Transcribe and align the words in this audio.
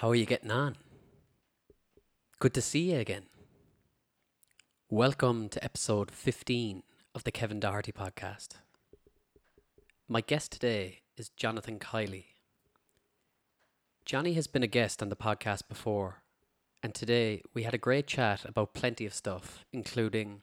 How 0.00 0.08
are 0.08 0.14
you 0.14 0.24
getting 0.24 0.50
on? 0.50 0.76
Good 2.38 2.54
to 2.54 2.62
see 2.62 2.92
you 2.92 3.00
again. 3.00 3.24
Welcome 4.88 5.50
to 5.50 5.62
episode 5.62 6.10
15 6.10 6.82
of 7.14 7.24
the 7.24 7.30
Kevin 7.30 7.60
Doherty 7.60 7.92
podcast. 7.92 8.54
My 10.08 10.22
guest 10.22 10.52
today 10.52 11.00
is 11.18 11.28
Jonathan 11.28 11.78
Kiely. 11.78 12.24
Johnny 14.06 14.32
has 14.32 14.46
been 14.46 14.62
a 14.62 14.66
guest 14.66 15.02
on 15.02 15.10
the 15.10 15.16
podcast 15.16 15.68
before, 15.68 16.22
and 16.82 16.94
today 16.94 17.42
we 17.52 17.64
had 17.64 17.74
a 17.74 17.84
great 17.86 18.06
chat 18.06 18.46
about 18.46 18.72
plenty 18.72 19.04
of 19.04 19.12
stuff, 19.12 19.66
including 19.70 20.40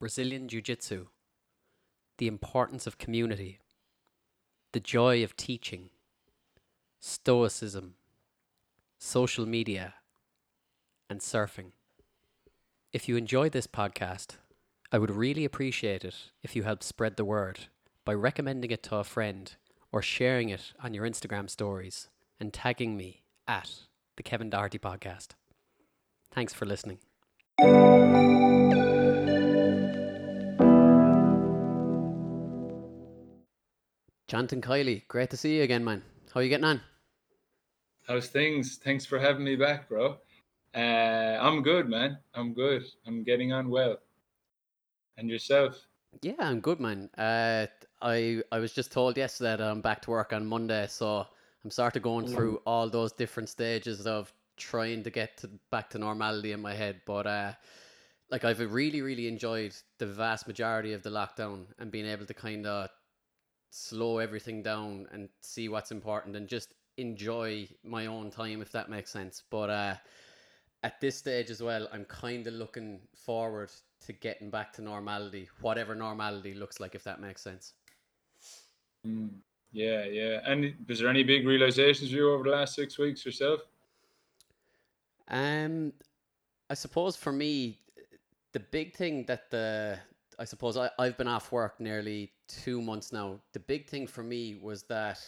Brazilian 0.00 0.48
Jiu 0.48 0.62
Jitsu, 0.62 1.08
the 2.16 2.28
importance 2.28 2.86
of 2.86 2.96
community, 2.96 3.58
the 4.72 4.80
joy 4.80 5.22
of 5.22 5.36
teaching, 5.36 5.90
stoicism, 6.98 7.96
social 8.98 9.46
media, 9.46 9.94
and 11.08 11.20
surfing. 11.20 11.72
If 12.92 13.08
you 13.08 13.16
enjoy 13.16 13.48
this 13.48 13.66
podcast, 13.66 14.36
I 14.90 14.98
would 14.98 15.10
really 15.10 15.44
appreciate 15.44 16.04
it 16.04 16.30
if 16.42 16.56
you 16.56 16.62
help 16.62 16.82
spread 16.82 17.16
the 17.16 17.24
word 17.24 17.66
by 18.04 18.14
recommending 18.14 18.70
it 18.70 18.82
to 18.84 18.96
a 18.96 19.04
friend 19.04 19.54
or 19.92 20.02
sharing 20.02 20.48
it 20.48 20.72
on 20.82 20.94
your 20.94 21.04
Instagram 21.04 21.50
stories 21.50 22.08
and 22.40 22.52
tagging 22.52 22.96
me 22.96 23.22
at 23.46 23.70
the 24.16 24.22
Kevin 24.22 24.50
Doherty 24.50 24.78
podcast. 24.78 25.28
Thanks 26.32 26.52
for 26.52 26.66
listening. 26.66 26.98
Jonathan 34.28 34.60
Kiely, 34.60 35.06
great 35.06 35.30
to 35.30 35.36
see 35.36 35.58
you 35.58 35.62
again, 35.62 35.84
man. 35.84 36.02
How 36.32 36.40
are 36.40 36.42
you 36.42 36.48
getting 36.48 36.64
on? 36.64 36.80
How's 38.06 38.28
things? 38.28 38.76
Thanks 38.76 39.04
for 39.04 39.18
having 39.18 39.42
me 39.42 39.56
back, 39.56 39.88
bro. 39.88 40.18
Uh, 40.72 41.38
I'm 41.40 41.62
good, 41.62 41.88
man. 41.88 42.18
I'm 42.34 42.54
good. 42.54 42.84
I'm 43.04 43.24
getting 43.24 43.52
on 43.52 43.68
well. 43.68 43.96
And 45.18 45.28
yourself? 45.28 45.88
Yeah, 46.22 46.34
I'm 46.38 46.60
good, 46.60 46.78
man. 46.78 47.10
Uh, 47.18 47.66
I 48.00 48.42
I 48.52 48.58
was 48.60 48.72
just 48.72 48.92
told 48.92 49.16
yesterday 49.16 49.56
that 49.56 49.60
I'm 49.60 49.80
back 49.80 50.02
to 50.02 50.10
work 50.10 50.32
on 50.32 50.46
Monday, 50.46 50.86
so 50.88 51.26
I'm 51.64 51.70
sort 51.70 51.96
of 51.96 52.02
going 52.02 52.28
through 52.28 52.62
all 52.64 52.88
those 52.88 53.10
different 53.10 53.48
stages 53.48 54.06
of 54.06 54.32
trying 54.56 55.02
to 55.02 55.10
get 55.10 55.38
to 55.38 55.50
back 55.70 55.90
to 55.90 55.98
normality 55.98 56.52
in 56.52 56.62
my 56.62 56.74
head. 56.74 57.00
But 57.06 57.26
uh, 57.26 57.52
like 58.30 58.44
I've 58.44 58.60
really, 58.72 59.02
really 59.02 59.26
enjoyed 59.26 59.74
the 59.98 60.06
vast 60.06 60.46
majority 60.46 60.92
of 60.92 61.02
the 61.02 61.10
lockdown 61.10 61.66
and 61.80 61.90
being 61.90 62.06
able 62.06 62.26
to 62.26 62.34
kind 62.34 62.66
of 62.66 62.88
slow 63.70 64.18
everything 64.18 64.62
down 64.62 65.08
and 65.10 65.28
see 65.40 65.68
what's 65.68 65.90
important 65.90 66.36
and 66.36 66.48
just 66.48 66.72
enjoy 66.96 67.68
my 67.84 68.06
own 68.06 68.30
time, 68.30 68.62
if 68.62 68.72
that 68.72 68.88
makes 68.88 69.10
sense. 69.10 69.42
But 69.50 69.70
uh, 69.70 69.94
at 70.82 71.00
this 71.00 71.16
stage 71.16 71.50
as 71.50 71.62
well, 71.62 71.88
I'm 71.92 72.04
kind 72.04 72.46
of 72.46 72.54
looking 72.54 73.00
forward 73.14 73.70
to 74.06 74.12
getting 74.12 74.50
back 74.50 74.72
to 74.74 74.82
normality, 74.82 75.48
whatever 75.60 75.94
normality 75.94 76.54
looks 76.54 76.80
like, 76.80 76.94
if 76.94 77.04
that 77.04 77.20
makes 77.20 77.42
sense. 77.42 77.74
Mm, 79.06 79.30
yeah, 79.72 80.04
yeah. 80.04 80.40
And 80.44 80.74
was 80.88 81.00
there 81.00 81.08
any 81.08 81.22
big 81.22 81.46
realizations 81.46 82.10
for 82.10 82.16
you 82.16 82.32
over 82.32 82.44
the 82.44 82.50
last 82.50 82.74
six 82.74 82.98
weeks 82.98 83.24
yourself? 83.24 83.60
Um, 85.28 85.92
I 86.70 86.74
suppose 86.74 87.16
for 87.16 87.32
me, 87.32 87.78
the 88.52 88.60
big 88.60 88.94
thing 88.94 89.24
that 89.26 89.50
the 89.50 89.98
I 90.38 90.44
suppose 90.44 90.76
I, 90.76 90.90
I've 90.98 91.16
been 91.16 91.28
off 91.28 91.50
work 91.50 91.80
nearly 91.80 92.32
two 92.46 92.80
months 92.82 93.12
now. 93.12 93.40
The 93.52 93.60
big 93.60 93.88
thing 93.88 94.06
for 94.06 94.22
me 94.22 94.54
was 94.54 94.82
that 94.84 95.20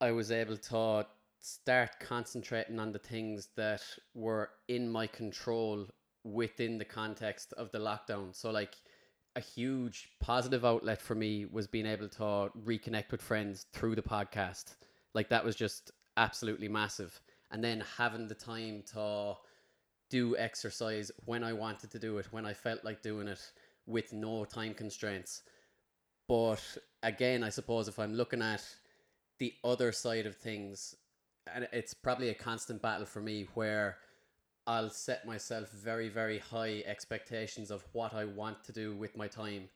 I 0.00 0.12
was 0.12 0.30
able 0.30 0.56
to 0.56 1.06
start 1.40 1.90
concentrating 2.00 2.78
on 2.78 2.92
the 2.92 2.98
things 2.98 3.48
that 3.56 3.82
were 4.14 4.50
in 4.68 4.90
my 4.90 5.06
control 5.06 5.86
within 6.24 6.78
the 6.78 6.84
context 6.84 7.52
of 7.54 7.70
the 7.70 7.78
lockdown. 7.78 8.34
So, 8.34 8.50
like, 8.50 8.74
a 9.36 9.40
huge 9.40 10.10
positive 10.20 10.64
outlet 10.64 11.00
for 11.00 11.14
me 11.14 11.44
was 11.46 11.66
being 11.66 11.86
able 11.86 12.08
to 12.08 12.50
reconnect 12.64 13.10
with 13.10 13.22
friends 13.22 13.66
through 13.72 13.94
the 13.94 14.02
podcast. 14.02 14.76
Like, 15.14 15.28
that 15.28 15.44
was 15.44 15.56
just 15.56 15.92
absolutely 16.16 16.68
massive. 16.68 17.20
And 17.50 17.62
then 17.62 17.82
having 17.96 18.26
the 18.26 18.34
time 18.34 18.82
to 18.92 19.36
do 20.10 20.36
exercise 20.36 21.10
when 21.24 21.44
I 21.44 21.52
wanted 21.52 21.90
to 21.92 21.98
do 21.98 22.18
it, 22.18 22.32
when 22.32 22.46
I 22.46 22.54
felt 22.54 22.84
like 22.84 23.02
doing 23.02 23.28
it 23.28 23.40
with 23.86 24.12
no 24.12 24.44
time 24.44 24.74
constraints. 24.74 25.42
But 26.28 26.62
again, 27.02 27.42
I 27.44 27.50
suppose 27.50 27.88
if 27.88 27.98
I'm 27.98 28.14
looking 28.14 28.42
at 28.42 28.64
the 29.38 29.54
other 29.64 29.92
side 29.92 30.26
of 30.26 30.36
things, 30.36 30.94
and 31.52 31.68
it's 31.72 31.94
probably 31.94 32.30
a 32.30 32.34
constant 32.34 32.82
battle 32.82 33.06
for 33.06 33.20
me 33.20 33.46
where 33.54 33.98
I'll 34.66 34.90
set 34.90 35.26
myself 35.26 35.70
very, 35.70 36.08
very 36.08 36.38
high 36.38 36.82
expectations 36.86 37.70
of 37.70 37.84
what 37.92 38.14
I 38.14 38.24
want 38.24 38.64
to 38.64 38.72
do 38.72 38.96
with 38.96 39.16
my 39.16 39.28
time. 39.28 39.68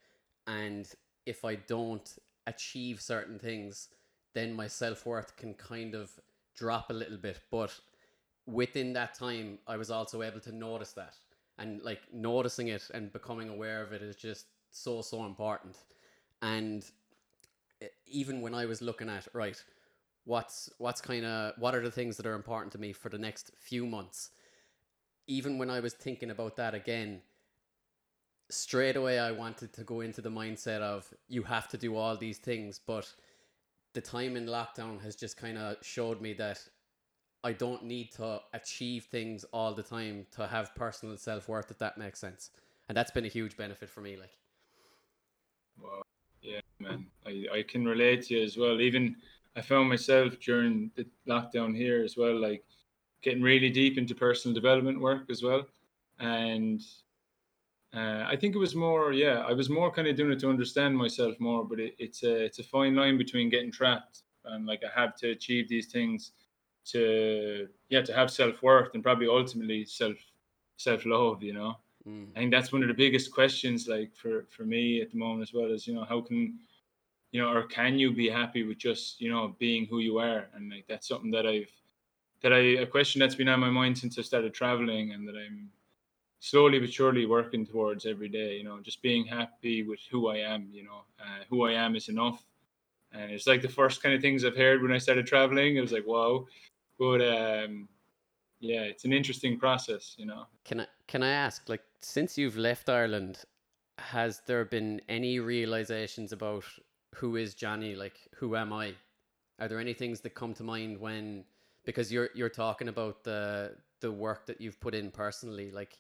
And 0.46 0.88
if 1.26 1.44
I 1.44 1.54
don't 1.54 2.18
achieve 2.46 3.00
certain 3.00 3.38
things, 3.38 3.88
then 4.34 4.52
my 4.52 4.66
self 4.66 5.06
worth 5.06 5.36
can 5.36 5.54
kind 5.54 5.94
of 5.94 6.10
drop 6.56 6.90
a 6.90 6.94
little 6.94 7.18
bit. 7.18 7.38
But 7.50 7.78
within 8.46 8.92
that 8.94 9.14
time, 9.14 9.58
I 9.66 9.76
was 9.76 9.90
also 9.90 10.22
able 10.22 10.40
to 10.40 10.52
notice 10.52 10.92
that. 10.92 11.14
And 11.58 11.82
like 11.82 12.00
noticing 12.12 12.68
it 12.68 12.90
and 12.92 13.12
becoming 13.12 13.48
aware 13.48 13.82
of 13.82 13.92
it 13.92 14.02
is 14.02 14.16
just 14.16 14.46
so, 14.70 15.02
so 15.02 15.24
important. 15.24 15.76
And 16.42 16.84
even 18.06 18.40
when 18.40 18.54
I 18.54 18.66
was 18.66 18.82
looking 18.82 19.08
at 19.08 19.26
right, 19.32 19.62
what's 20.24 20.70
what's 20.78 21.00
kind 21.00 21.24
of 21.24 21.54
what 21.58 21.74
are 21.74 21.82
the 21.82 21.90
things 21.90 22.16
that 22.16 22.26
are 22.26 22.34
important 22.34 22.72
to 22.72 22.78
me 22.78 22.92
for 22.92 23.08
the 23.08 23.18
next 23.18 23.52
few 23.58 23.86
months, 23.86 24.30
even 25.26 25.58
when 25.58 25.70
I 25.70 25.80
was 25.80 25.94
thinking 25.94 26.30
about 26.30 26.56
that 26.56 26.74
again, 26.74 27.22
straight 28.50 28.96
away 28.96 29.18
I 29.18 29.32
wanted 29.32 29.72
to 29.74 29.84
go 29.84 30.00
into 30.00 30.20
the 30.20 30.30
mindset 30.30 30.80
of 30.80 31.12
you 31.28 31.42
have 31.44 31.68
to 31.68 31.78
do 31.78 31.96
all 31.96 32.16
these 32.16 32.38
things, 32.38 32.80
but 32.84 33.12
the 33.94 34.00
time 34.00 34.36
in 34.36 34.46
lockdown 34.46 35.00
has 35.02 35.16
just 35.16 35.36
kind 35.36 35.58
of 35.58 35.76
showed 35.82 36.20
me 36.20 36.32
that 36.34 36.60
I 37.42 37.52
don't 37.52 37.84
need 37.84 38.12
to 38.12 38.40
achieve 38.52 39.04
things 39.04 39.44
all 39.52 39.72
the 39.74 39.82
time 39.82 40.26
to 40.32 40.46
have 40.46 40.74
personal 40.74 41.16
self 41.16 41.48
worth, 41.48 41.70
if 41.70 41.78
that 41.78 41.96
makes 41.96 42.18
sense. 42.18 42.50
And 42.88 42.96
that's 42.96 43.10
been 43.10 43.24
a 43.24 43.28
huge 43.28 43.56
benefit 43.56 43.88
for 43.88 44.00
me. 44.00 44.16
Like. 44.16 44.32
Man, 46.80 47.06
I, 47.26 47.46
I 47.52 47.62
can 47.62 47.84
relate 47.84 48.22
to 48.26 48.38
you 48.38 48.44
as 48.44 48.56
well. 48.56 48.80
Even 48.80 49.16
I 49.54 49.60
found 49.60 49.88
myself 49.88 50.38
during 50.40 50.90
the 50.96 51.06
lockdown 51.28 51.76
here 51.76 52.02
as 52.02 52.16
well, 52.16 52.40
like 52.40 52.64
getting 53.22 53.42
really 53.42 53.70
deep 53.70 53.98
into 53.98 54.14
personal 54.14 54.54
development 54.54 55.00
work 55.00 55.28
as 55.30 55.42
well. 55.42 55.66
And 56.18 56.80
uh, 57.94 58.24
I 58.26 58.36
think 58.36 58.54
it 58.54 58.58
was 58.58 58.74
more, 58.74 59.12
yeah, 59.12 59.44
I 59.46 59.52
was 59.52 59.68
more 59.68 59.90
kind 59.90 60.08
of 60.08 60.16
doing 60.16 60.32
it 60.32 60.38
to 60.40 60.48
understand 60.48 60.96
myself 60.96 61.38
more. 61.38 61.64
But 61.64 61.80
it, 61.80 61.96
it's 61.98 62.22
a 62.22 62.44
it's 62.44 62.58
a 62.58 62.64
fine 62.64 62.96
line 62.96 63.18
between 63.18 63.50
getting 63.50 63.72
trapped 63.72 64.22
and 64.44 64.66
like 64.66 64.82
I 64.84 65.00
have 65.00 65.16
to 65.16 65.30
achieve 65.30 65.68
these 65.68 65.86
things 65.86 66.32
to 66.86 67.68
yeah 67.88 68.02
to 68.02 68.14
have 68.14 68.30
self 68.30 68.62
worth 68.62 68.94
and 68.94 69.02
probably 69.02 69.28
ultimately 69.28 69.84
self 69.84 70.16
self 70.76 71.04
love, 71.04 71.42
you 71.42 71.52
know. 71.52 71.76
Mm. 72.08 72.28
I 72.34 72.38
think 72.38 72.50
that's 72.50 72.72
one 72.72 72.82
of 72.82 72.88
the 72.88 72.94
biggest 72.94 73.32
questions, 73.32 73.86
like 73.88 74.14
for 74.14 74.46
for 74.50 74.64
me 74.64 75.02
at 75.02 75.10
the 75.10 75.18
moment 75.18 75.42
as 75.42 75.52
well, 75.52 75.70
is 75.70 75.86
you 75.86 75.94
know 75.94 76.04
how 76.04 76.20
can 76.20 76.58
you 77.32 77.40
know 77.40 77.52
or 77.52 77.64
can 77.64 77.98
you 77.98 78.12
be 78.12 78.28
happy 78.28 78.62
with 78.64 78.78
just 78.78 79.20
you 79.20 79.30
know 79.30 79.54
being 79.58 79.86
who 79.86 80.00
you 80.00 80.18
are, 80.18 80.48
and 80.54 80.70
like 80.70 80.86
that's 80.88 81.08
something 81.08 81.30
that 81.32 81.46
I've 81.46 81.72
that 82.42 82.52
I 82.52 82.58
a 82.82 82.86
question 82.86 83.20
that's 83.20 83.34
been 83.34 83.48
on 83.48 83.60
my 83.60 83.70
mind 83.70 83.98
since 83.98 84.18
I 84.18 84.22
started 84.22 84.54
traveling, 84.54 85.12
and 85.12 85.26
that 85.28 85.36
I'm 85.36 85.70
slowly 86.40 86.78
but 86.78 86.92
surely 86.92 87.26
working 87.26 87.66
towards 87.66 88.06
every 88.06 88.28
day. 88.28 88.56
You 88.56 88.64
know, 88.64 88.80
just 88.80 89.02
being 89.02 89.24
happy 89.26 89.82
with 89.82 90.00
who 90.10 90.28
I 90.28 90.38
am. 90.38 90.68
You 90.72 90.84
know, 90.84 91.02
uh, 91.20 91.44
who 91.48 91.64
I 91.66 91.72
am 91.72 91.96
is 91.96 92.08
enough. 92.08 92.44
And 93.12 93.32
it's 93.32 93.46
like 93.46 93.62
the 93.62 93.68
first 93.68 94.02
kind 94.02 94.14
of 94.14 94.20
things 94.20 94.44
I've 94.44 94.56
heard 94.56 94.82
when 94.82 94.92
I 94.92 94.98
started 94.98 95.26
traveling. 95.26 95.76
It 95.76 95.80
was 95.80 95.92
like, 95.92 96.06
wow. 96.06 96.46
But 96.98 97.20
um, 97.20 97.88
yeah, 98.60 98.82
it's 98.82 99.04
an 99.04 99.12
interesting 99.12 99.58
process, 99.58 100.14
you 100.18 100.26
know. 100.26 100.46
Can 100.64 100.80
I 100.80 100.86
can 101.06 101.22
I 101.22 101.30
ask, 101.30 101.68
like, 101.68 101.82
since 102.02 102.38
you've 102.38 102.56
left 102.56 102.88
Ireland, 102.88 103.44
has 103.98 104.42
there 104.46 104.64
been 104.64 105.00
any 105.08 105.40
realizations 105.40 106.32
about 106.32 106.64
who 107.16 107.36
is 107.36 107.54
Johnny? 107.54 107.94
Like, 107.94 108.18
who 108.36 108.56
am 108.56 108.72
I? 108.72 108.94
Are 109.58 109.68
there 109.68 109.80
any 109.80 109.94
things 109.94 110.20
that 110.20 110.34
come 110.34 110.54
to 110.54 110.62
mind 110.62 110.98
when 110.98 111.44
because 111.84 112.12
you're 112.12 112.30
you're 112.34 112.48
talking 112.48 112.88
about 112.88 113.24
the 113.24 113.76
the 114.00 114.10
work 114.10 114.46
that 114.46 114.60
you've 114.60 114.80
put 114.80 114.94
in 114.94 115.10
personally? 115.10 115.70
Like, 115.70 115.98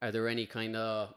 are 0.00 0.12
there 0.12 0.28
any 0.28 0.46
kind 0.46 0.76
of 0.76 1.14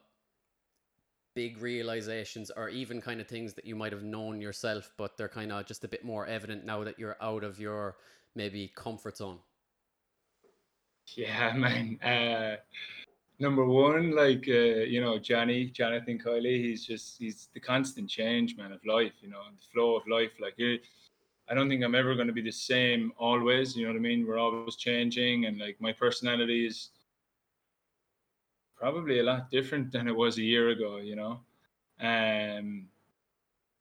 big 1.35 1.61
realizations 1.61 2.49
or 2.55 2.69
even 2.69 3.01
kind 3.01 3.19
of 3.19 3.27
things 3.27 3.53
that 3.53 3.65
you 3.65 3.75
might 3.75 3.91
have 3.91 4.03
known 4.03 4.41
yourself, 4.41 4.93
but 4.97 5.17
they're 5.17 5.27
kind 5.29 5.51
of 5.51 5.65
just 5.65 5.83
a 5.83 5.87
bit 5.87 6.03
more 6.03 6.25
evident 6.25 6.65
now 6.65 6.83
that 6.83 6.97
you're 6.97 7.17
out 7.21 7.43
of 7.43 7.59
your 7.59 7.97
maybe 8.35 8.71
comfort 8.73 9.17
zone? 9.17 9.39
Yeah, 11.15 11.53
man. 11.57 11.99
Uh, 12.01 12.57
number 13.39 13.65
one, 13.65 14.11
like 14.11 14.45
uh, 14.47 14.85
you 14.85 15.01
know, 15.01 15.19
Johnny, 15.19 15.65
Jonathan 15.65 16.19
Kiely, 16.19 16.61
he's 16.61 16.85
just 16.85 17.17
he's 17.17 17.49
the 17.53 17.59
constant 17.59 18.09
change, 18.09 18.55
man, 18.57 18.71
of 18.71 18.85
life. 18.85 19.13
You 19.21 19.29
know, 19.29 19.41
the 19.51 19.65
flow 19.73 19.95
of 19.95 20.07
life. 20.07 20.31
Like 20.39 20.55
I 21.49 21.53
don't 21.53 21.69
think 21.69 21.83
I'm 21.83 21.95
ever 21.95 22.15
going 22.15 22.27
to 22.27 22.33
be 22.33 22.41
the 22.41 22.51
same 22.51 23.11
always. 23.17 23.75
You 23.75 23.85
know 23.85 23.93
what 23.93 23.97
I 23.97 24.01
mean? 24.01 24.25
We're 24.27 24.39
always 24.39 24.75
changing, 24.75 25.45
and 25.45 25.57
like 25.57 25.77
my 25.79 25.91
personality 25.91 26.65
is 26.65 26.89
probably 28.75 29.19
a 29.19 29.23
lot 29.23 29.51
different 29.51 29.91
than 29.91 30.07
it 30.07 30.15
was 30.15 30.37
a 30.37 30.43
year 30.43 30.69
ago. 30.69 30.97
You 30.97 31.15
know, 31.15 31.39
um, 32.01 32.87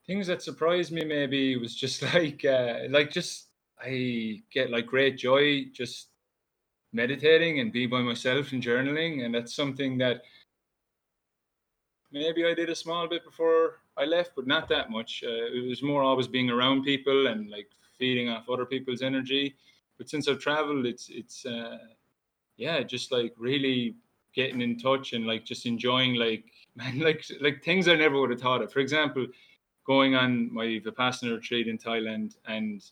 things 0.07 0.27
that 0.27 0.43
surprised 0.43 0.93
me 0.93 1.05
maybe 1.05 1.57
was 1.57 1.75
just 1.75 2.03
like 2.15 2.45
uh, 2.45 2.81
like 2.91 3.11
just 3.11 3.49
I 3.81 4.43
get 4.53 4.71
like 4.71 4.87
great 4.87 5.19
joy 5.19 5.67
just 5.73 6.09
meditating 6.95 7.61
and 7.61 7.73
being 7.73 7.91
by 7.91 8.01
myself 8.01 8.53
and 8.53 8.63
journaling, 8.63 9.25
and 9.25 9.35
that's 9.35 9.55
something 9.55 9.99
that 9.99 10.23
maybe 12.13 12.47
I 12.47 12.55
did 12.55 12.71
a 12.71 12.75
small 12.75 13.09
bit 13.09 13.25
before 13.25 13.81
I 13.97 14.05
left, 14.05 14.33
but 14.37 14.47
not 14.47 14.69
that 14.69 14.91
much. 14.91 15.23
Uh, 15.27 15.47
it 15.53 15.69
was 15.69 15.83
more 15.83 16.03
always 16.03 16.29
being 16.29 16.49
around 16.49 16.85
people 16.85 17.27
and 17.27 17.51
like 17.51 17.69
feeding 17.99 18.29
off 18.29 18.49
other 18.49 18.65
people's 18.65 19.03
energy. 19.03 19.57
But 19.99 20.09
since 20.09 20.29
I've 20.29 20.39
traveled, 20.39 20.87
it's 20.87 21.09
it's 21.11 21.45
uh, 21.45 21.79
yeah, 22.57 22.83
just 22.83 23.13
like 23.13 23.35
really 23.37 23.97
getting 24.35 24.61
in 24.61 24.79
touch 24.79 25.13
and 25.13 25.27
like 25.27 25.45
just 25.45 25.67
enjoying 25.67 26.15
like 26.15 26.45
man 26.77 26.99
like 27.01 27.25
like 27.41 27.63
things 27.63 27.89
I 27.89 27.95
never 27.95 28.21
would 28.21 28.31
have 28.31 28.41
thought 28.41 28.63
of. 28.63 28.73
For 28.73 28.81
example, 28.81 29.27
going 29.85 30.15
on 30.15 30.53
my 30.53 30.81
Vipassana 30.85 31.35
retreat 31.35 31.69
in 31.69 31.79
Thailand 31.79 32.37
and 32.47 32.83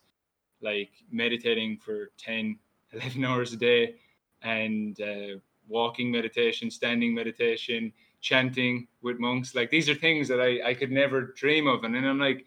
like 0.60 0.90
meditating 1.10 1.78
for 1.78 2.10
10, 2.18 2.56
11 2.92 3.24
hours 3.24 3.52
a 3.52 3.56
day 3.56 3.94
and 4.42 5.00
uh, 5.00 5.38
walking 5.68 6.10
meditation, 6.10 6.70
standing 6.70 7.14
meditation, 7.14 7.92
chanting 8.20 8.86
with 9.02 9.18
monks. 9.18 9.54
Like 9.54 9.70
these 9.70 9.88
are 9.88 9.94
things 9.94 10.28
that 10.28 10.40
I, 10.40 10.70
I 10.70 10.74
could 10.74 10.90
never 10.90 11.32
dream 11.36 11.66
of. 11.66 11.84
And 11.84 11.94
then 11.94 12.04
I'm 12.04 12.18
like, 12.18 12.46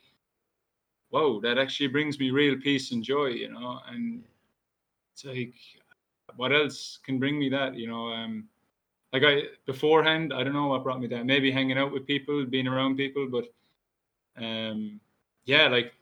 whoa, 1.09 1.39
that 1.42 1.57
actually 1.57 1.88
brings 1.88 2.19
me 2.19 2.31
real 2.31 2.57
peace 2.57 2.92
and 2.92 3.03
joy, 3.03 3.27
you 3.27 3.51
know? 3.51 3.80
And 3.88 4.24
it's 5.13 5.25
like, 5.25 5.53
what 6.36 6.51
else 6.51 7.00
can 7.03 7.19
bring 7.19 7.39
me 7.39 7.50
that, 7.50 7.75
you 7.75 7.88
know? 7.88 8.09
Um, 8.09 8.50
like 9.13 9.24
I 9.24 9.44
beforehand, 9.65 10.33
I 10.33 10.44
don't 10.44 10.53
know 10.53 10.68
what 10.68 10.83
brought 10.83 11.00
me 11.00 11.07
that. 11.07 11.25
Maybe 11.25 11.50
hanging 11.50 11.77
out 11.77 11.94
with 11.94 12.06
people, 12.06 12.45
being 12.45 12.68
around 12.68 12.98
people, 12.98 13.27
but 13.31 13.45
um, 14.38 15.00
yeah, 15.45 15.69
like 15.69 15.94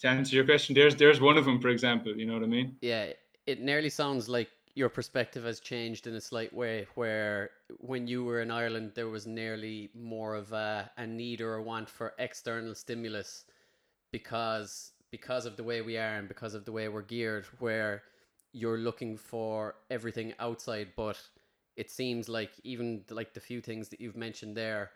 to 0.00 0.08
answer 0.08 0.34
your 0.34 0.46
question, 0.46 0.74
there's 0.74 0.96
there's 0.96 1.20
one 1.20 1.36
of 1.36 1.44
them, 1.44 1.60
for 1.60 1.68
example. 1.68 2.16
You 2.16 2.24
know 2.24 2.32
what 2.32 2.42
I 2.42 2.46
mean? 2.46 2.76
Yeah, 2.80 3.12
it 3.46 3.60
nearly 3.60 3.90
sounds 3.90 4.28
like 4.28 4.48
your 4.74 4.88
perspective 4.88 5.44
has 5.44 5.60
changed 5.60 6.06
in 6.06 6.14
a 6.14 6.20
slight 6.20 6.52
way 6.52 6.86
where 6.94 7.50
when 7.78 8.06
you 8.06 8.24
were 8.24 8.40
in 8.40 8.50
Ireland 8.50 8.92
there 8.94 9.08
was 9.08 9.26
nearly 9.26 9.90
more 9.94 10.34
of 10.34 10.52
a, 10.52 10.90
a 10.96 11.06
need 11.06 11.40
or 11.40 11.56
a 11.56 11.62
want 11.62 11.88
for 11.88 12.14
external 12.18 12.74
stimulus 12.74 13.44
because 14.12 14.92
because 15.10 15.44
of 15.44 15.56
the 15.56 15.64
way 15.64 15.82
we 15.82 15.98
are 15.98 16.16
and 16.16 16.28
because 16.28 16.54
of 16.54 16.64
the 16.64 16.72
way 16.72 16.88
we're 16.88 17.02
geared 17.02 17.44
where 17.58 18.02
you're 18.52 18.78
looking 18.78 19.16
for 19.16 19.74
everything 19.90 20.32
outside 20.38 20.88
but 20.96 21.20
it 21.76 21.90
seems 21.90 22.28
like 22.28 22.52
even 22.64 23.04
like 23.10 23.34
the 23.34 23.40
few 23.40 23.60
things 23.60 23.88
that 23.88 24.00
you've 24.00 24.16
mentioned 24.16 24.56
there 24.56 24.90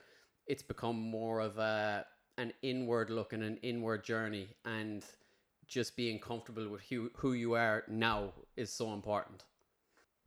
it's 0.47 0.63
become 0.63 0.99
more 0.99 1.41
of 1.41 1.59
a 1.59 2.07
an 2.39 2.53
inward 2.63 3.11
look 3.11 3.33
and 3.33 3.43
an 3.43 3.57
inward 3.63 4.05
journey. 4.05 4.49
And 4.65 5.05
just 5.67 5.97
being 5.97 6.19
comfortable 6.19 6.69
with 6.69 6.83
who, 6.83 7.11
who 7.17 7.33
you 7.33 7.55
are 7.55 7.85
now 7.89 8.33
is 8.57 8.71
so 8.71 8.93
important 8.93 9.45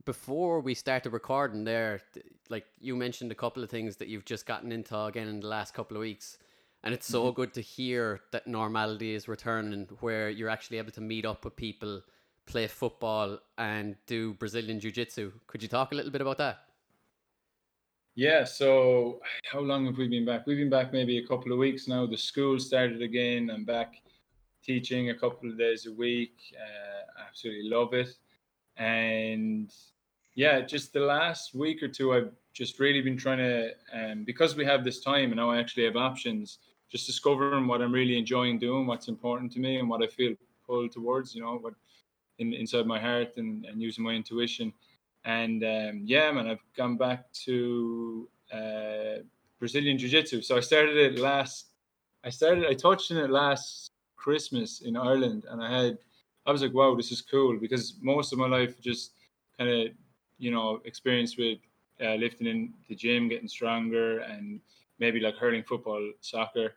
before 0.04 0.60
we 0.60 0.74
started 0.74 1.10
recording 1.10 1.64
there, 1.64 2.00
like 2.48 2.66
you 2.80 2.96
mentioned 2.96 3.30
a 3.32 3.34
couple 3.34 3.62
of 3.62 3.70
things 3.70 3.96
that 3.96 4.08
you've 4.08 4.24
just 4.24 4.46
gotten 4.46 4.72
into 4.72 4.98
again 4.98 5.28
in 5.28 5.40
the 5.40 5.46
last 5.46 5.74
couple 5.74 5.96
of 5.96 6.00
weeks. 6.00 6.38
And 6.82 6.94
it's 6.94 7.06
so 7.06 7.24
mm-hmm. 7.24 7.36
good 7.36 7.54
to 7.54 7.60
hear 7.60 8.20
that 8.32 8.46
normality 8.46 9.14
is 9.14 9.28
returning 9.28 9.86
where 10.00 10.30
you're 10.30 10.48
actually 10.48 10.78
able 10.78 10.92
to 10.92 11.00
meet 11.02 11.26
up 11.26 11.44
with 11.44 11.54
people, 11.54 12.00
play 12.46 12.66
football, 12.66 13.38
and 13.58 13.96
do 14.06 14.34
Brazilian 14.34 14.80
Jiu 14.80 14.90
Jitsu. 14.90 15.32
Could 15.46 15.62
you 15.62 15.68
talk 15.68 15.92
a 15.92 15.94
little 15.94 16.10
bit 16.10 16.22
about 16.22 16.38
that? 16.38 16.60
Yeah, 18.14 18.44
so 18.44 19.20
how 19.52 19.60
long 19.60 19.86
have 19.86 19.98
we 19.98 20.08
been 20.08 20.24
back? 20.24 20.46
We've 20.46 20.56
been 20.56 20.70
back 20.70 20.92
maybe 20.92 21.18
a 21.18 21.26
couple 21.26 21.52
of 21.52 21.58
weeks 21.58 21.86
now. 21.86 22.06
The 22.06 22.16
school 22.16 22.58
started 22.58 23.02
again. 23.02 23.50
I'm 23.50 23.64
back 23.64 24.02
teaching 24.62 25.10
a 25.10 25.14
couple 25.14 25.50
of 25.50 25.58
days 25.58 25.86
a 25.86 25.92
week. 25.92 26.36
Uh, 26.54 27.22
absolutely 27.26 27.68
love 27.68 27.94
it. 27.94 28.14
And 28.76 29.72
yeah, 30.34 30.60
just 30.60 30.92
the 30.92 31.00
last 31.00 31.54
week 31.54 31.82
or 31.82 31.88
two, 31.88 32.14
I've 32.14 32.32
just 32.52 32.78
really 32.78 33.02
been 33.02 33.16
trying 33.16 33.38
to, 33.38 33.70
um, 33.92 34.24
because 34.24 34.56
we 34.56 34.64
have 34.64 34.84
this 34.84 35.00
time 35.00 35.26
and 35.26 35.36
now 35.36 35.50
I 35.50 35.58
actually 35.58 35.84
have 35.84 35.96
options, 35.96 36.58
just 36.90 37.06
discovering 37.06 37.66
what 37.66 37.82
I'm 37.82 37.92
really 37.92 38.18
enjoying 38.18 38.58
doing, 38.58 38.86
what's 38.86 39.08
important 39.08 39.52
to 39.52 39.60
me, 39.60 39.78
and 39.78 39.88
what 39.88 40.02
I 40.02 40.06
feel 40.06 40.34
pulled 40.66 40.92
towards, 40.92 41.34
you 41.34 41.42
know, 41.42 41.58
what 41.58 41.74
in, 42.38 42.52
inside 42.54 42.86
my 42.86 42.98
heart 42.98 43.36
and, 43.36 43.64
and 43.66 43.80
using 43.80 44.04
my 44.04 44.12
intuition. 44.12 44.72
And 45.24 45.62
um, 45.62 46.02
yeah, 46.04 46.32
man, 46.32 46.48
I've 46.48 46.64
gone 46.76 46.96
back 46.96 47.30
to 47.44 48.28
uh, 48.52 49.22
Brazilian 49.58 49.98
Jiu 49.98 50.08
Jitsu. 50.08 50.42
So 50.42 50.56
I 50.56 50.60
started 50.60 50.96
it 50.96 51.18
last, 51.18 51.66
I 52.24 52.30
started, 52.30 52.66
I 52.66 52.74
touched 52.74 53.10
in 53.10 53.18
it 53.18 53.30
last 53.30 53.89
Christmas 54.24 54.80
in 54.80 54.96
Ireland, 54.96 55.44
and 55.50 55.62
I 55.62 55.68
had, 55.78 55.98
I 56.46 56.52
was 56.52 56.62
like, 56.62 56.74
wow, 56.74 56.94
this 56.94 57.10
is 57.10 57.22
cool 57.22 57.58
because 57.58 57.94
most 58.00 58.32
of 58.32 58.38
my 58.38 58.48
life 58.48 58.80
just 58.80 59.12
kind 59.58 59.70
of 59.70 59.88
you 60.40 60.50
know, 60.50 60.80
experience 60.84 61.36
with 61.36 61.58
uh, 62.02 62.14
lifting 62.14 62.48
in 62.48 62.72
the 62.88 62.96
gym, 62.96 63.28
getting 63.28 63.46
stronger, 63.46 64.20
and 64.20 64.58
maybe 64.98 65.20
like 65.20 65.36
hurling 65.36 65.62
football, 65.62 66.02
soccer. 66.20 66.74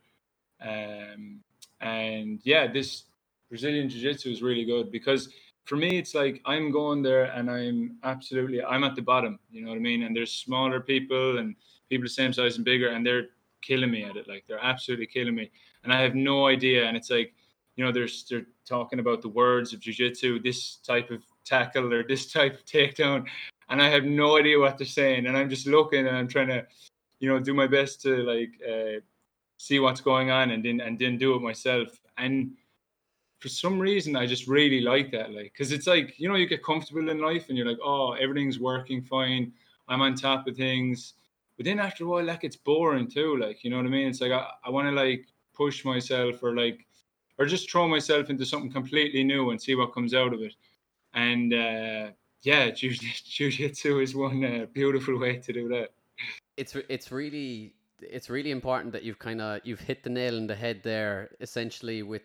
Um, 0.61 1.39
and 1.81 2.39
yeah, 2.43 2.67
this 2.71 3.05
Brazilian 3.49 3.89
Jiu 3.89 4.01
Jitsu 4.01 4.31
is 4.31 4.41
really 4.41 4.65
good 4.65 4.91
because 4.91 5.29
for 5.63 5.77
me, 5.77 5.97
it's 5.97 6.13
like 6.13 6.41
I'm 6.45 6.71
going 6.71 7.01
there 7.01 7.25
and 7.25 7.49
I'm 7.49 7.97
absolutely, 8.03 8.61
I'm 8.61 8.83
at 8.83 8.95
the 8.95 9.01
bottom, 9.01 9.39
you 9.49 9.61
know 9.61 9.69
what 9.69 9.77
I 9.77 9.79
mean? 9.79 10.03
And 10.03 10.15
there's 10.15 10.33
smaller 10.33 10.81
people 10.81 11.37
and 11.37 11.55
people 11.89 12.03
the 12.03 12.09
same 12.09 12.33
size 12.33 12.57
and 12.57 12.65
bigger, 12.65 12.89
and 12.89 13.05
they're 13.05 13.27
killing 13.63 13.89
me 13.89 14.03
at 14.03 14.15
it. 14.15 14.27
Like 14.27 14.45
they're 14.47 14.63
absolutely 14.63 15.07
killing 15.07 15.35
me. 15.35 15.49
And 15.83 15.91
I 15.91 16.01
have 16.01 16.13
no 16.13 16.47
idea. 16.47 16.85
And 16.85 16.95
it's 16.95 17.09
like, 17.09 17.33
you 17.75 17.83
know, 17.83 17.91
they're, 17.91 18.07
they're 18.29 18.45
talking 18.67 18.99
about 18.99 19.23
the 19.23 19.29
words 19.29 19.73
of 19.73 19.79
Jiu 19.79 19.93
Jitsu, 19.93 20.39
this 20.39 20.75
type 20.77 21.09
of 21.09 21.23
tackle 21.43 21.91
or 21.91 22.03
this 22.03 22.31
type 22.31 22.53
of 22.53 22.65
takedown 22.65 23.25
and 23.69 23.81
I 23.81 23.89
have 23.89 24.05
no 24.05 24.37
idea 24.37 24.59
what 24.59 24.77
they're 24.77 24.85
saying, 24.85 25.25
and 25.25 25.37
I'm 25.37 25.49
just 25.49 25.67
looking 25.67 26.05
and 26.05 26.15
I'm 26.15 26.27
trying 26.27 26.49
to, 26.49 26.65
you 27.19 27.29
know, 27.29 27.39
do 27.39 27.53
my 27.53 27.67
best 27.67 28.01
to 28.03 28.17
like 28.17 28.51
uh, 28.67 28.99
see 29.57 29.79
what's 29.79 30.01
going 30.01 30.31
on 30.31 30.51
and 30.51 30.63
then 30.63 30.79
and 30.81 30.99
then 30.99 31.17
do 31.17 31.35
it 31.35 31.41
myself. 31.41 31.87
And 32.17 32.51
for 33.39 33.49
some 33.49 33.79
reason, 33.79 34.15
I 34.15 34.25
just 34.25 34.47
really 34.47 34.81
like 34.81 35.11
that, 35.11 35.31
like, 35.31 35.53
because 35.53 35.71
it's 35.71 35.87
like 35.87 36.19
you 36.19 36.29
know 36.29 36.35
you 36.35 36.47
get 36.47 36.63
comfortable 36.63 37.09
in 37.09 37.19
life 37.19 37.45
and 37.49 37.57
you're 37.57 37.67
like, 37.67 37.79
oh, 37.83 38.13
everything's 38.13 38.59
working 38.59 39.01
fine, 39.01 39.51
I'm 39.87 40.01
on 40.01 40.15
top 40.15 40.47
of 40.47 40.55
things. 40.55 41.13
But 41.63 41.69
then 41.69 41.79
after 41.79 42.03
a 42.03 42.07
while, 42.07 42.25
like 42.25 42.43
it's 42.43 42.57
boring 42.57 43.07
too, 43.07 43.37
like 43.37 43.63
you 43.63 43.69
know 43.69 43.77
what 43.77 43.85
I 43.85 43.89
mean. 43.89 44.09
It's 44.09 44.19
like 44.19 44.33
I, 44.33 44.49
I 44.65 44.69
want 44.69 44.89
to 44.89 44.91
like 44.91 45.27
push 45.53 45.85
myself 45.85 46.43
or 46.43 46.53
like 46.53 46.85
or 47.37 47.45
just 47.45 47.71
throw 47.71 47.87
myself 47.87 48.29
into 48.29 48.45
something 48.45 48.69
completely 48.69 49.23
new 49.23 49.49
and 49.49 49.61
see 49.61 49.73
what 49.73 49.93
comes 49.93 50.13
out 50.13 50.33
of 50.33 50.41
it. 50.41 50.55
And 51.13 51.53
uh, 51.53 52.11
yeah, 52.41 52.69
jiu-jitsu 52.75 53.99
is 53.99 54.13
one 54.13 54.43
uh, 54.43 54.65
beautiful 54.73 55.17
way 55.17 55.37
to 55.37 55.53
do 55.53 55.69
that. 55.69 55.91
It's 56.57 56.75
it's 56.89 57.13
really 57.13 57.75
it's 58.01 58.29
really 58.29 58.51
important 58.51 58.91
that 58.91 59.03
you've 59.03 59.19
kind 59.19 59.39
of 59.39 59.61
you've 59.63 59.79
hit 59.79 60.03
the 60.03 60.09
nail 60.09 60.35
in 60.35 60.47
the 60.47 60.55
head 60.55 60.81
there. 60.83 61.29
Essentially, 61.39 62.03
with 62.03 62.23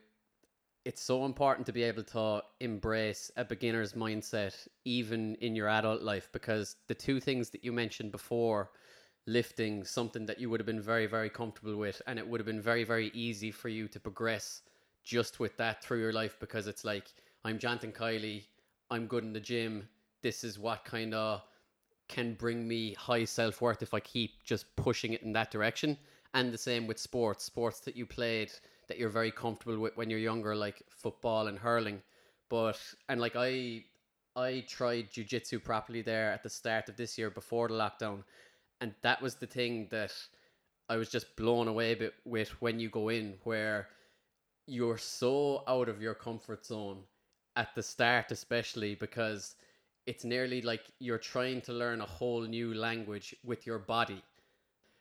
it's 0.85 1.01
so 1.01 1.25
important 1.25 1.65
to 1.67 1.73
be 1.73 1.85
able 1.85 2.03
to 2.03 2.43
embrace 2.59 3.31
a 3.37 3.45
beginner's 3.45 3.93
mindset 3.93 4.67
even 4.85 5.37
in 5.37 5.55
your 5.55 5.69
adult 5.69 6.03
life 6.03 6.29
because 6.33 6.75
the 6.89 6.95
two 6.95 7.21
things 7.21 7.51
that 7.51 7.63
you 7.63 7.73
mentioned 7.73 8.11
before 8.11 8.71
lifting 9.29 9.85
something 9.85 10.27
that 10.27 10.41
you 10.41 10.49
would 10.51 10.59
have 10.59 10.67
been 10.67 10.81
very 10.81 11.07
very 11.07 11.31
comfortable 11.31 11.77
with 11.77 12.01
and 12.07 12.19
it 12.19 12.27
would 12.27 12.41
have 12.41 12.47
been 12.47 12.61
very 12.61 12.85
very 12.85 13.11
easy 13.15 13.51
for 13.51 13.69
you 13.69 13.87
to 13.87 14.01
progress 14.01 14.63
just 15.05 15.39
with 15.39 15.57
that 15.57 15.83
through 15.83 16.01
your 16.01 16.13
life 16.13 16.37
because 16.41 16.67
it's 16.67 16.85
like 16.85 17.07
I'm 17.45 17.59
Jonathan 17.59 17.93
Kiely 17.93 18.45
I'm 18.91 19.07
good 19.07 19.25
in 19.25 19.33
the 19.33 19.41
gym 19.41 19.89
this 20.23 20.45
is 20.45 20.59
what 20.59 20.85
kind 20.85 21.15
of 21.15 21.43
can 22.09 22.35
bring 22.35 22.67
me 22.67 22.95
high 22.95 23.25
self 23.25 23.61
worth 23.61 23.83
if 23.83 23.95
I 23.95 24.01
keep 24.01 24.43
just 24.43 24.75
pushing 24.77 25.13
it 25.13 25.23
in 25.23 25.33
that 25.35 25.51
direction. 25.51 25.97
And 26.35 26.53
the 26.53 26.59
same 26.59 26.87
with 26.87 26.99
sports, 26.99 27.45
sports 27.45 27.81
that 27.81 27.97
you 27.97 28.07
played 28.07 28.53
that 28.89 28.99
you're 28.99 29.09
very 29.09 29.31
comfortable 29.31 29.79
with 29.79 29.97
when 29.97 30.11
you're 30.11 30.19
younger, 30.19 30.57
like 30.57 30.83
football 30.89 31.47
and 31.47 31.59
hurling. 31.59 32.03
But 32.49 32.81
and 33.09 33.21
like 33.21 33.37
I 33.37 33.85
I 34.37 34.65
tried 34.69 35.11
jiu-jitsu 35.11 35.61
properly 35.61 36.03
there 36.03 36.33
at 36.33 36.43
the 36.43 36.51
start 36.51 36.89
of 36.89 36.97
this 36.97 37.19
year 37.19 37.31
before 37.31 37.69
the 37.69 37.75
lockdown, 37.75 38.23
and 38.81 38.95
that 39.03 39.21
was 39.23 39.37
the 39.37 39.47
thing 39.47 39.89
that 39.91 40.13
I 40.89 40.97
was 40.97 41.11
just 41.11 41.37
blown 41.37 41.69
away 41.69 41.95
bit 41.95 42.15
with 42.25 42.51
when 42.63 42.79
you 42.81 42.89
go 42.89 43.09
in, 43.09 43.39
where 43.45 43.89
you're 44.67 44.99
so 44.99 45.65
out 45.67 45.89
of 45.89 46.01
your 46.03 46.15
comfort 46.15 46.65
zone 46.65 46.99
at 47.57 47.75
the 47.75 47.83
start, 47.83 48.31
especially 48.31 48.95
because 48.95 49.57
it's 50.07 50.25
nearly 50.25 50.63
like 50.63 50.85
you're 51.01 51.19
trying 51.19 51.61
to 51.63 51.73
learn 51.73 52.01
a 52.01 52.07
whole 52.07 52.43
new 52.43 52.75
language 52.75 53.35
with 53.45 53.67
your 53.67 53.79
body. 53.79 54.23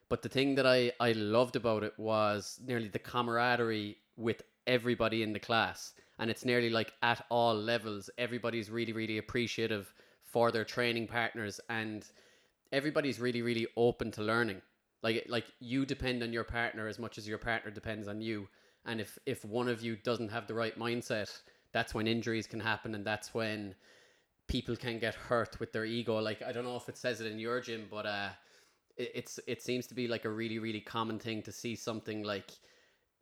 But 0.09 0.21
the 0.21 0.29
thing 0.29 0.55
that 0.55 0.65
I, 0.65 0.91
I 0.99 1.11
loved 1.13 1.55
about 1.55 1.83
it 1.83 1.93
was 1.97 2.59
nearly 2.65 2.87
the 2.87 2.99
camaraderie 2.99 3.97
with 4.15 4.41
everybody 4.65 5.23
in 5.23 5.33
the 5.33 5.39
class. 5.39 5.93
and 6.19 6.29
it's 6.29 6.45
nearly 6.45 6.69
like 6.69 6.93
at 7.01 7.25
all 7.29 7.55
levels 7.55 8.09
everybody's 8.17 8.69
really 8.69 8.93
really 8.93 9.17
appreciative 9.17 9.93
for 10.23 10.51
their 10.51 10.65
training 10.65 11.07
partners 11.07 11.59
and 11.69 12.05
everybody's 12.71 13.19
really 13.19 13.41
really 13.41 13.67
open 13.75 14.11
to 14.11 14.21
learning. 14.21 14.61
Like 15.03 15.25
like 15.29 15.45
you 15.59 15.85
depend 15.85 16.23
on 16.23 16.33
your 16.33 16.43
partner 16.43 16.87
as 16.87 16.99
much 16.99 17.17
as 17.17 17.27
your 17.27 17.37
partner 17.37 17.71
depends 17.71 18.07
on 18.07 18.21
you. 18.21 18.47
And 18.85 19.01
if 19.01 19.17
if 19.25 19.43
one 19.45 19.67
of 19.67 19.81
you 19.81 19.95
doesn't 19.97 20.29
have 20.29 20.47
the 20.47 20.53
right 20.53 20.77
mindset 20.77 21.29
that's 21.73 21.93
when 21.93 22.07
injuries 22.07 22.47
can 22.47 22.59
happen 22.59 22.95
and 22.95 23.05
that's 23.05 23.33
when 23.33 23.75
people 24.47 24.75
can 24.75 24.99
get 24.99 25.13
hurt 25.13 25.59
with 25.59 25.71
their 25.73 25.85
ego. 25.85 26.19
Like 26.19 26.41
i 26.41 26.51
don't 26.51 26.63
know 26.63 26.77
if 26.77 26.89
it 26.89 26.97
says 26.97 27.21
it 27.21 27.31
in 27.31 27.39
your 27.39 27.61
gym 27.61 27.87
but 27.89 28.05
uh 28.05 28.29
it, 28.97 29.11
it's 29.15 29.39
it 29.47 29.61
seems 29.61 29.87
to 29.87 29.95
be 29.95 30.07
like 30.07 30.25
a 30.25 30.29
really 30.29 30.59
really 30.59 30.81
common 30.81 31.19
thing 31.19 31.41
to 31.43 31.51
see 31.51 31.75
something 31.75 32.23
like 32.23 32.51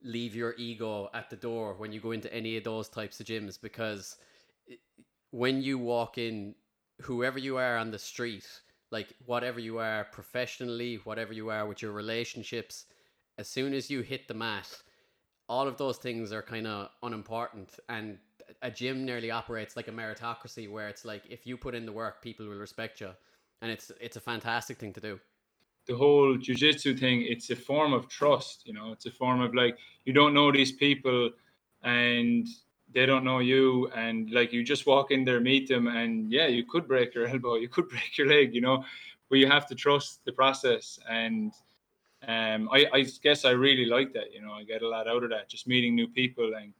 leave 0.03 0.35
your 0.35 0.53
ego 0.57 1.09
at 1.13 1.29
the 1.29 1.35
door 1.35 1.73
when 1.77 1.91
you 1.91 1.99
go 1.99 2.11
into 2.11 2.33
any 2.33 2.57
of 2.57 2.63
those 2.63 2.87
types 2.89 3.19
of 3.19 3.25
gyms 3.25 3.59
because 3.59 4.17
when 5.31 5.61
you 5.61 5.77
walk 5.77 6.17
in 6.17 6.55
whoever 7.01 7.39
you 7.39 7.57
are 7.57 7.77
on 7.77 7.91
the 7.91 7.99
street 7.99 8.47
like 8.91 9.13
whatever 9.25 9.59
you 9.59 9.77
are 9.77 10.05
professionally 10.05 10.99
whatever 11.03 11.33
you 11.33 11.49
are 11.49 11.67
with 11.67 11.81
your 11.81 11.91
relationships 11.91 12.85
as 13.37 13.47
soon 13.47 13.73
as 13.73 13.89
you 13.89 14.01
hit 14.01 14.27
the 14.27 14.33
mat 14.33 14.67
all 15.47 15.67
of 15.67 15.77
those 15.77 15.97
things 15.97 16.31
are 16.31 16.41
kind 16.41 16.67
of 16.67 16.89
unimportant. 17.03 17.79
And 17.89 18.17
a 18.61 18.71
gym 18.71 19.05
nearly 19.05 19.31
operates 19.31 19.75
like 19.75 19.87
a 19.87 19.91
meritocracy 19.91 20.69
where 20.69 20.87
it's 20.87 21.05
like 21.05 21.23
if 21.29 21.45
you 21.45 21.57
put 21.57 21.75
in 21.75 21.85
the 21.85 21.91
work 21.91 22.21
people 22.21 22.47
will 22.47 22.55
respect 22.55 23.01
you. 23.01 23.11
And 23.61 23.71
it's 23.71 23.91
it's 24.01 24.17
a 24.17 24.19
fantastic 24.19 24.77
thing 24.77 24.93
to 24.93 24.99
do. 25.01 25.19
The 25.87 25.95
whole 25.95 26.35
jujitsu 26.37 26.99
thing, 26.99 27.25
it's 27.27 27.49
a 27.51 27.55
form 27.55 27.93
of 27.93 28.07
trust. 28.07 28.63
You 28.65 28.73
know, 28.73 28.91
it's 28.91 29.05
a 29.05 29.11
form 29.11 29.41
of 29.41 29.53
like 29.53 29.77
you 30.03 30.13
don't 30.13 30.33
know 30.33 30.51
these 30.51 30.71
people, 30.71 31.31
and 31.83 32.47
they 32.95 33.05
don't 33.05 33.23
know 33.23 33.39
you, 33.39 33.87
and 33.95 34.31
like 34.31 34.51
you 34.51 34.63
just 34.63 34.87
walk 34.87 35.11
in 35.11 35.23
there, 35.23 35.39
meet 35.39 35.67
them, 35.67 35.87
and 35.87 36.31
yeah, 36.31 36.47
you 36.47 36.65
could 36.65 36.87
break 36.87 37.13
your 37.13 37.27
elbow, 37.33 37.55
you 37.55 37.69
could 37.69 37.87
break 37.89 38.17
your 38.17 38.27
leg. 38.27 38.55
You 38.55 38.61
know, 38.61 38.83
but 39.29 39.37
you 39.37 39.47
have 39.47 39.67
to 39.67 39.75
trust 39.75 40.25
the 40.25 40.31
process, 40.31 40.97
and 41.07 41.53
um, 42.27 42.69
I, 42.71 42.87
I 42.91 43.01
guess 43.21 43.45
I 43.45 43.51
really 43.51 43.85
like 43.85 44.13
that. 44.13 44.33
You 44.33 44.41
know, 44.41 44.53
I 44.53 44.63
get 44.63 44.81
a 44.81 44.87
lot 44.87 45.07
out 45.07 45.23
of 45.23 45.29
that, 45.29 45.49
just 45.49 45.67
meeting 45.67 45.93
new 45.93 46.07
people 46.07 46.53
and 46.55 46.73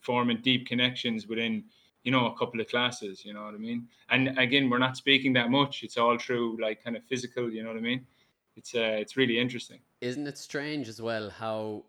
forming 0.00 0.42
deep 0.42 0.66
connections 0.66 1.26
within 1.26 1.64
you 2.02 2.10
know 2.10 2.26
a 2.26 2.38
couple 2.38 2.58
of 2.58 2.66
classes 2.66 3.22
you 3.26 3.34
know 3.34 3.44
what 3.44 3.52
i 3.52 3.58
mean 3.58 3.86
and 4.08 4.38
again 4.38 4.70
we're 4.70 4.78
not 4.78 4.96
speaking 4.96 5.34
that 5.34 5.50
much 5.50 5.82
it's 5.82 5.98
all 5.98 6.16
through 6.16 6.56
like 6.58 6.82
kind 6.82 6.96
of 6.96 7.04
physical 7.04 7.50
you 7.50 7.62
know 7.62 7.68
what 7.68 7.76
i 7.76 7.82
mean 7.82 8.06
it's 8.56 8.74
uh, 8.74 8.96
it's 8.98 9.16
really 9.16 9.38
interesting. 9.38 9.80
Isn't 10.00 10.26
it 10.26 10.38
strange 10.38 10.88
as 10.88 11.00
well 11.00 11.30
how 11.30 11.84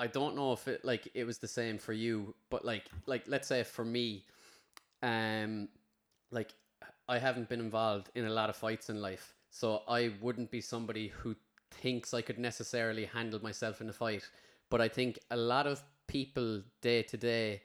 I 0.00 0.06
don't 0.06 0.34
know 0.34 0.54
if 0.54 0.66
it 0.66 0.82
like 0.82 1.08
it 1.12 1.24
was 1.24 1.38
the 1.38 1.46
same 1.46 1.76
for 1.76 1.92
you, 1.92 2.34
but 2.48 2.64
like 2.64 2.86
like 3.04 3.24
let's 3.26 3.46
say 3.46 3.62
for 3.62 3.84
me, 3.84 4.24
um, 5.02 5.68
like 6.30 6.54
I 7.06 7.18
haven't 7.18 7.50
been 7.50 7.60
involved 7.60 8.08
in 8.14 8.24
a 8.24 8.30
lot 8.30 8.48
of 8.48 8.56
fights 8.56 8.88
in 8.88 9.02
life, 9.02 9.34
so 9.50 9.82
I 9.86 10.12
wouldn't 10.22 10.50
be 10.50 10.62
somebody 10.62 11.08
who 11.08 11.36
thinks 11.70 12.14
I 12.14 12.22
could 12.22 12.38
necessarily 12.38 13.04
handle 13.04 13.42
myself 13.42 13.82
in 13.82 13.90
a 13.90 13.92
fight. 13.92 14.26
But 14.70 14.80
I 14.80 14.88
think 14.88 15.18
a 15.30 15.36
lot 15.36 15.66
of 15.66 15.82
people 16.06 16.62
day 16.80 17.02
to 17.02 17.18
day, 17.18 17.60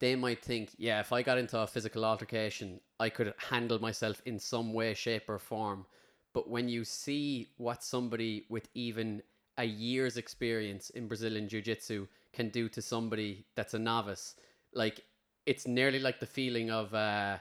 they 0.00 0.16
might 0.16 0.42
think, 0.42 0.70
yeah, 0.78 1.00
if 1.00 1.12
I 1.12 1.20
got 1.20 1.36
into 1.36 1.58
a 1.58 1.66
physical 1.66 2.06
altercation, 2.06 2.80
I 2.98 3.10
could 3.10 3.34
handle 3.36 3.78
myself 3.80 4.22
in 4.24 4.38
some 4.38 4.72
way, 4.72 4.94
shape, 4.94 5.28
or 5.28 5.38
form. 5.38 5.84
But 6.32 6.48
when 6.48 6.70
you 6.70 6.84
see 6.84 7.48
what 7.58 7.82
somebody 7.82 8.46
with 8.48 8.68
even 8.72 9.22
a 9.58 9.64
year's 9.64 10.16
experience 10.16 10.90
in 10.90 11.08
Brazilian 11.08 11.48
Jiu 11.48 11.62
Jitsu 11.62 12.06
can 12.32 12.50
do 12.50 12.68
to 12.68 12.82
somebody 12.82 13.46
that's 13.54 13.74
a 13.74 13.78
novice, 13.78 14.34
like 14.74 15.00
it's 15.46 15.66
nearly 15.66 15.98
like 15.98 16.20
the 16.20 16.26
feeling 16.26 16.70
of 16.70 16.92
uh, 16.92 17.38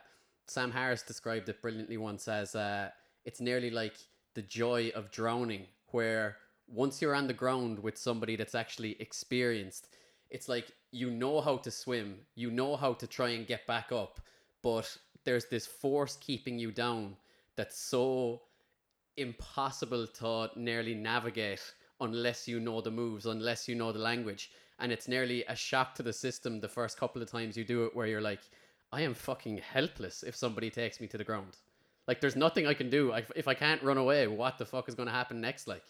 Sam 0.47 0.71
Harris 0.71 1.01
described 1.01 1.49
it 1.49 1.61
brilliantly 1.61 1.97
once 1.97 2.27
as 2.27 2.55
uh, 2.55 2.89
it's 3.25 3.41
nearly 3.41 3.69
like 3.69 3.97
the 4.35 4.43
joy 4.43 4.91
of 4.95 5.11
drowning, 5.11 5.65
where 5.91 6.37
once 6.67 7.01
you're 7.01 7.15
on 7.15 7.27
the 7.27 7.33
ground 7.33 7.79
with 7.79 7.97
somebody 7.97 8.35
that's 8.35 8.55
actually 8.55 8.95
experienced, 9.01 9.87
it's 10.29 10.47
like 10.47 10.71
you 10.91 11.11
know 11.11 11.41
how 11.41 11.57
to 11.57 11.71
swim, 11.71 12.19
you 12.35 12.51
know 12.51 12.75
how 12.75 12.93
to 12.93 13.07
try 13.07 13.29
and 13.29 13.47
get 13.47 13.67
back 13.67 13.91
up, 13.91 14.21
but 14.61 14.97
there's 15.25 15.45
this 15.45 15.65
force 15.65 16.17
keeping 16.21 16.57
you 16.59 16.71
down 16.71 17.17
that's 17.55 17.77
so 17.77 18.41
impossible 19.17 20.05
to 20.07 20.49
nearly 20.55 20.93
navigate 20.93 21.73
unless 21.99 22.47
you 22.47 22.59
know 22.59 22.81
the 22.81 22.91
moves, 22.91 23.25
unless 23.25 23.67
you 23.67 23.75
know 23.75 23.91
the 23.91 23.99
language. 23.99 24.51
And 24.79 24.91
it's 24.91 25.07
nearly 25.07 25.43
a 25.47 25.55
shock 25.55 25.95
to 25.95 26.03
the 26.03 26.13
system 26.13 26.59
the 26.59 26.67
first 26.67 26.99
couple 26.99 27.21
of 27.21 27.31
times 27.31 27.55
you 27.55 27.63
do 27.63 27.85
it 27.85 27.95
where 27.95 28.07
you're 28.07 28.21
like, 28.21 28.41
I 28.91 29.01
am 29.01 29.13
fucking 29.13 29.59
helpless 29.59 30.23
if 30.23 30.35
somebody 30.35 30.69
takes 30.69 30.99
me 30.99 31.07
to 31.07 31.17
the 31.17 31.23
ground. 31.23 31.57
Like, 32.07 32.21
there's 32.21 32.35
nothing 32.35 32.67
I 32.67 32.73
can 32.73 32.89
do. 32.89 33.13
I, 33.13 33.23
if 33.35 33.47
I 33.47 33.53
can't 33.53 33.81
run 33.81 33.97
away, 33.97 34.27
what 34.27 34.57
the 34.57 34.65
fuck 34.65 34.87
is 34.89 34.95
going 34.95 35.07
to 35.07 35.13
happen 35.13 35.41
next? 35.41 35.67
Like, 35.67 35.83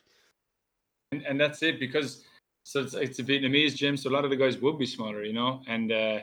and, 1.11 1.23
and 1.23 1.39
that's 1.39 1.61
it 1.63 1.79
because 1.79 2.23
so 2.63 2.81
it's, 2.81 2.93
it's 2.93 3.19
a 3.19 3.23
Vietnamese 3.23 3.75
gym, 3.75 3.95
so 3.95 4.09
a 4.09 4.13
lot 4.13 4.23
of 4.23 4.31
the 4.31 4.35
guys 4.35 4.57
would 4.57 4.79
be 4.79 4.85
smaller, 4.87 5.23
you 5.23 5.33
know, 5.33 5.61
and 5.67 5.91
uh, 5.91 6.19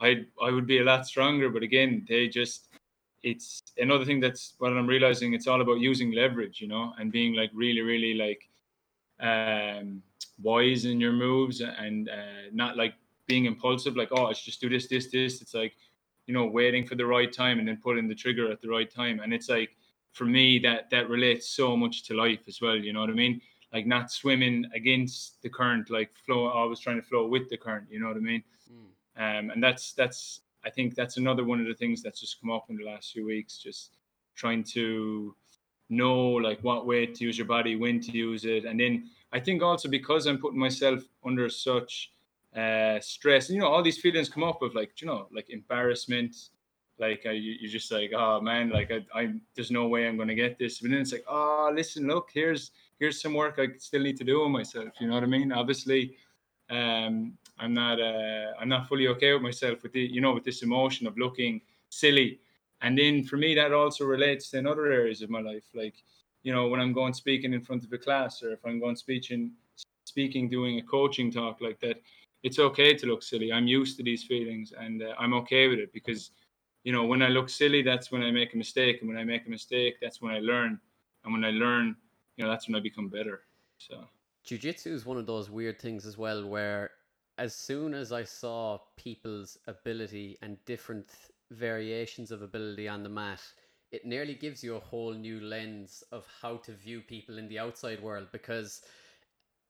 I 0.00 0.24
I 0.42 0.50
would 0.50 0.66
be 0.66 0.78
a 0.78 0.84
lot 0.84 1.06
stronger, 1.06 1.48
but 1.50 1.62
again, 1.62 2.04
they 2.08 2.28
just 2.28 2.68
it's 3.22 3.62
another 3.78 4.04
thing 4.04 4.20
that's 4.20 4.54
what 4.58 4.72
I'm 4.72 4.86
realizing. 4.86 5.34
It's 5.34 5.46
all 5.46 5.60
about 5.60 5.78
using 5.78 6.12
leverage, 6.12 6.60
you 6.60 6.68
know, 6.68 6.92
and 6.98 7.12
being 7.12 7.34
like 7.34 7.50
really, 7.54 7.80
really 7.80 8.14
like 8.14 8.42
um, 9.20 10.02
wise 10.42 10.84
in 10.84 11.00
your 11.00 11.12
moves 11.12 11.60
and 11.60 12.08
uh, 12.08 12.50
not 12.52 12.76
like 12.76 12.94
being 13.26 13.46
impulsive. 13.46 13.96
Like, 13.96 14.08
oh, 14.12 14.26
I 14.26 14.32
should 14.32 14.44
just 14.44 14.60
do 14.60 14.68
this, 14.68 14.86
this, 14.86 15.10
this. 15.10 15.40
It's 15.40 15.54
like, 15.54 15.74
you 16.26 16.34
know, 16.34 16.46
waiting 16.46 16.86
for 16.86 16.94
the 16.94 17.06
right 17.06 17.32
time 17.32 17.58
and 17.58 17.68
then 17.68 17.78
pulling 17.82 18.08
the 18.08 18.14
trigger 18.14 18.50
at 18.50 18.60
the 18.60 18.68
right 18.68 18.90
time. 18.90 19.20
And 19.20 19.32
it's 19.32 19.48
like, 19.48 19.70
for 20.12 20.24
me, 20.24 20.58
that 20.60 20.90
that 20.90 21.08
relates 21.08 21.48
so 21.48 21.76
much 21.76 22.04
to 22.04 22.14
life 22.14 22.40
as 22.46 22.60
well. 22.60 22.76
You 22.76 22.92
know 22.92 23.00
what 23.00 23.10
I 23.10 23.14
mean? 23.14 23.40
Like 23.72 23.86
not 23.86 24.10
swimming 24.12 24.64
against 24.74 25.42
the 25.42 25.48
current, 25.48 25.90
like 25.90 26.10
flow. 26.24 26.46
Always 26.46 26.78
trying 26.78 27.00
to 27.00 27.06
flow 27.06 27.26
with 27.26 27.50
the 27.50 27.56
current. 27.56 27.88
You 27.90 28.00
know 28.00 28.08
what 28.08 28.16
I 28.16 28.20
mean? 28.20 28.44
Mm. 28.70 29.38
Um, 29.38 29.50
and 29.50 29.62
that's 29.62 29.92
that's 29.92 30.40
I 30.64 30.70
think 30.70 30.94
that's 30.94 31.16
another 31.16 31.44
one 31.44 31.60
of 31.60 31.66
the 31.66 31.74
things 31.74 32.02
that's 32.02 32.20
just 32.20 32.40
come 32.40 32.50
up 32.50 32.70
in 32.70 32.76
the 32.76 32.84
last 32.84 33.12
few 33.12 33.26
weeks. 33.26 33.58
Just 33.58 33.96
trying 34.36 34.62
to 34.64 35.34
know 35.88 36.18
like 36.18 36.60
what 36.62 36.86
way 36.86 37.06
to 37.06 37.24
use 37.24 37.38
your 37.38 37.46
body, 37.46 37.76
when 37.76 38.00
to 38.00 38.12
use 38.12 38.44
it, 38.44 38.64
and 38.64 38.78
then 38.80 39.10
I 39.32 39.40
think 39.40 39.62
also 39.62 39.88
because 39.88 40.26
I'm 40.26 40.38
putting 40.38 40.58
myself 40.58 41.02
under 41.24 41.48
such 41.48 42.12
uh, 42.56 43.00
stress, 43.00 43.50
you 43.50 43.58
know, 43.58 43.66
all 43.66 43.82
these 43.82 43.98
feelings 43.98 44.28
come 44.28 44.44
up 44.44 44.62
of 44.62 44.74
like, 44.74 45.00
you 45.00 45.08
know, 45.08 45.26
like 45.32 45.50
embarrassment, 45.50 46.36
like 46.98 47.24
uh, 47.26 47.30
you, 47.30 47.56
you're 47.60 47.70
just 47.70 47.90
like, 47.90 48.12
oh 48.16 48.40
man, 48.40 48.70
like 48.70 48.92
I, 48.92 49.04
I, 49.12 49.32
there's 49.56 49.72
no 49.72 49.88
way 49.88 50.06
I'm 50.06 50.16
gonna 50.16 50.36
get 50.36 50.58
this. 50.58 50.78
But 50.78 50.92
then 50.92 51.00
it's 51.00 51.12
like, 51.12 51.24
oh, 51.28 51.72
listen, 51.74 52.06
look, 52.06 52.28
here's 52.32 52.70
here's 53.00 53.20
some 53.20 53.34
work 53.34 53.56
I 53.58 53.68
still 53.78 54.02
need 54.02 54.16
to 54.18 54.24
do 54.24 54.42
on 54.44 54.52
myself. 54.52 54.90
You 55.00 55.08
know 55.08 55.14
what 55.14 55.24
I 55.24 55.26
mean? 55.26 55.50
Obviously, 55.50 56.16
um, 56.70 57.36
I'm 57.58 57.74
not 57.74 58.00
uh, 58.00 58.52
I'm 58.60 58.68
not 58.68 58.88
fully 58.88 59.08
okay 59.08 59.32
with 59.32 59.42
myself 59.42 59.82
with 59.82 59.92
the 59.92 60.00
you 60.00 60.20
know 60.20 60.32
with 60.32 60.44
this 60.44 60.62
emotion 60.62 61.08
of 61.08 61.18
looking 61.18 61.60
silly. 61.88 62.38
And 62.82 62.98
then 62.98 63.24
for 63.24 63.36
me 63.36 63.54
that 63.54 63.72
also 63.72 64.04
relates 64.04 64.50
to 64.50 64.58
in 64.58 64.66
other 64.66 64.92
areas 64.92 65.22
of 65.22 65.30
my 65.30 65.40
life, 65.40 65.64
like 65.74 65.94
you 66.42 66.52
know 66.52 66.68
when 66.68 66.80
I'm 66.80 66.92
going 66.92 67.14
speaking 67.14 67.54
in 67.54 67.60
front 67.62 67.84
of 67.84 67.92
a 67.92 67.98
class 67.98 68.42
or 68.42 68.52
if 68.52 68.64
I'm 68.64 68.78
going 68.80 68.96
speaking 68.96 69.52
speaking 70.04 70.48
doing 70.48 70.78
a 70.78 70.82
coaching 70.82 71.30
talk 71.30 71.60
like 71.60 71.80
that, 71.80 72.00
it's 72.42 72.58
okay 72.58 72.94
to 72.94 73.06
look 73.06 73.22
silly. 73.22 73.52
I'm 73.52 73.66
used 73.66 73.96
to 73.96 74.02
these 74.02 74.24
feelings 74.24 74.72
and 74.78 75.02
uh, 75.02 75.14
I'm 75.18 75.34
okay 75.34 75.68
with 75.68 75.78
it 75.78 75.92
because 75.92 76.30
you 76.84 76.92
know 76.92 77.04
when 77.04 77.22
I 77.22 77.28
look 77.28 77.48
silly, 77.48 77.82
that's 77.82 78.12
when 78.12 78.22
I 78.22 78.30
make 78.30 78.54
a 78.54 78.58
mistake, 78.58 79.00
and 79.00 79.08
when 79.08 79.18
I 79.18 79.24
make 79.24 79.46
a 79.46 79.50
mistake, 79.50 79.94
that's 80.02 80.20
when 80.20 80.32
I 80.32 80.40
learn, 80.40 80.78
and 81.24 81.32
when 81.32 81.44
I 81.44 81.50
learn, 81.50 81.96
you 82.36 82.44
know 82.44 82.50
that's 82.50 82.68
when 82.68 82.76
I 82.76 82.80
become 82.80 83.08
better. 83.08 83.42
So 83.78 84.04
jiu-jitsu 84.44 84.92
is 84.92 85.06
one 85.06 85.16
of 85.16 85.26
those 85.26 85.50
weird 85.50 85.80
things 85.80 86.04
as 86.04 86.18
well 86.18 86.46
where 86.46 86.90
as 87.38 87.54
soon 87.54 87.94
as 87.94 88.12
I 88.12 88.24
saw 88.24 88.78
people's 88.96 89.58
ability 89.66 90.36
and 90.42 90.62
different 90.66 91.10
variations 91.50 92.30
of 92.30 92.42
ability 92.42 92.88
on 92.88 93.02
the 93.02 93.08
mat, 93.08 93.40
it 93.92 94.04
nearly 94.04 94.34
gives 94.34 94.62
you 94.62 94.76
a 94.76 94.80
whole 94.80 95.12
new 95.12 95.40
lens 95.40 96.02
of 96.10 96.26
how 96.42 96.56
to 96.58 96.72
view 96.72 97.00
people 97.00 97.38
in 97.38 97.48
the 97.48 97.58
outside 97.58 98.02
world 98.02 98.26
because 98.32 98.82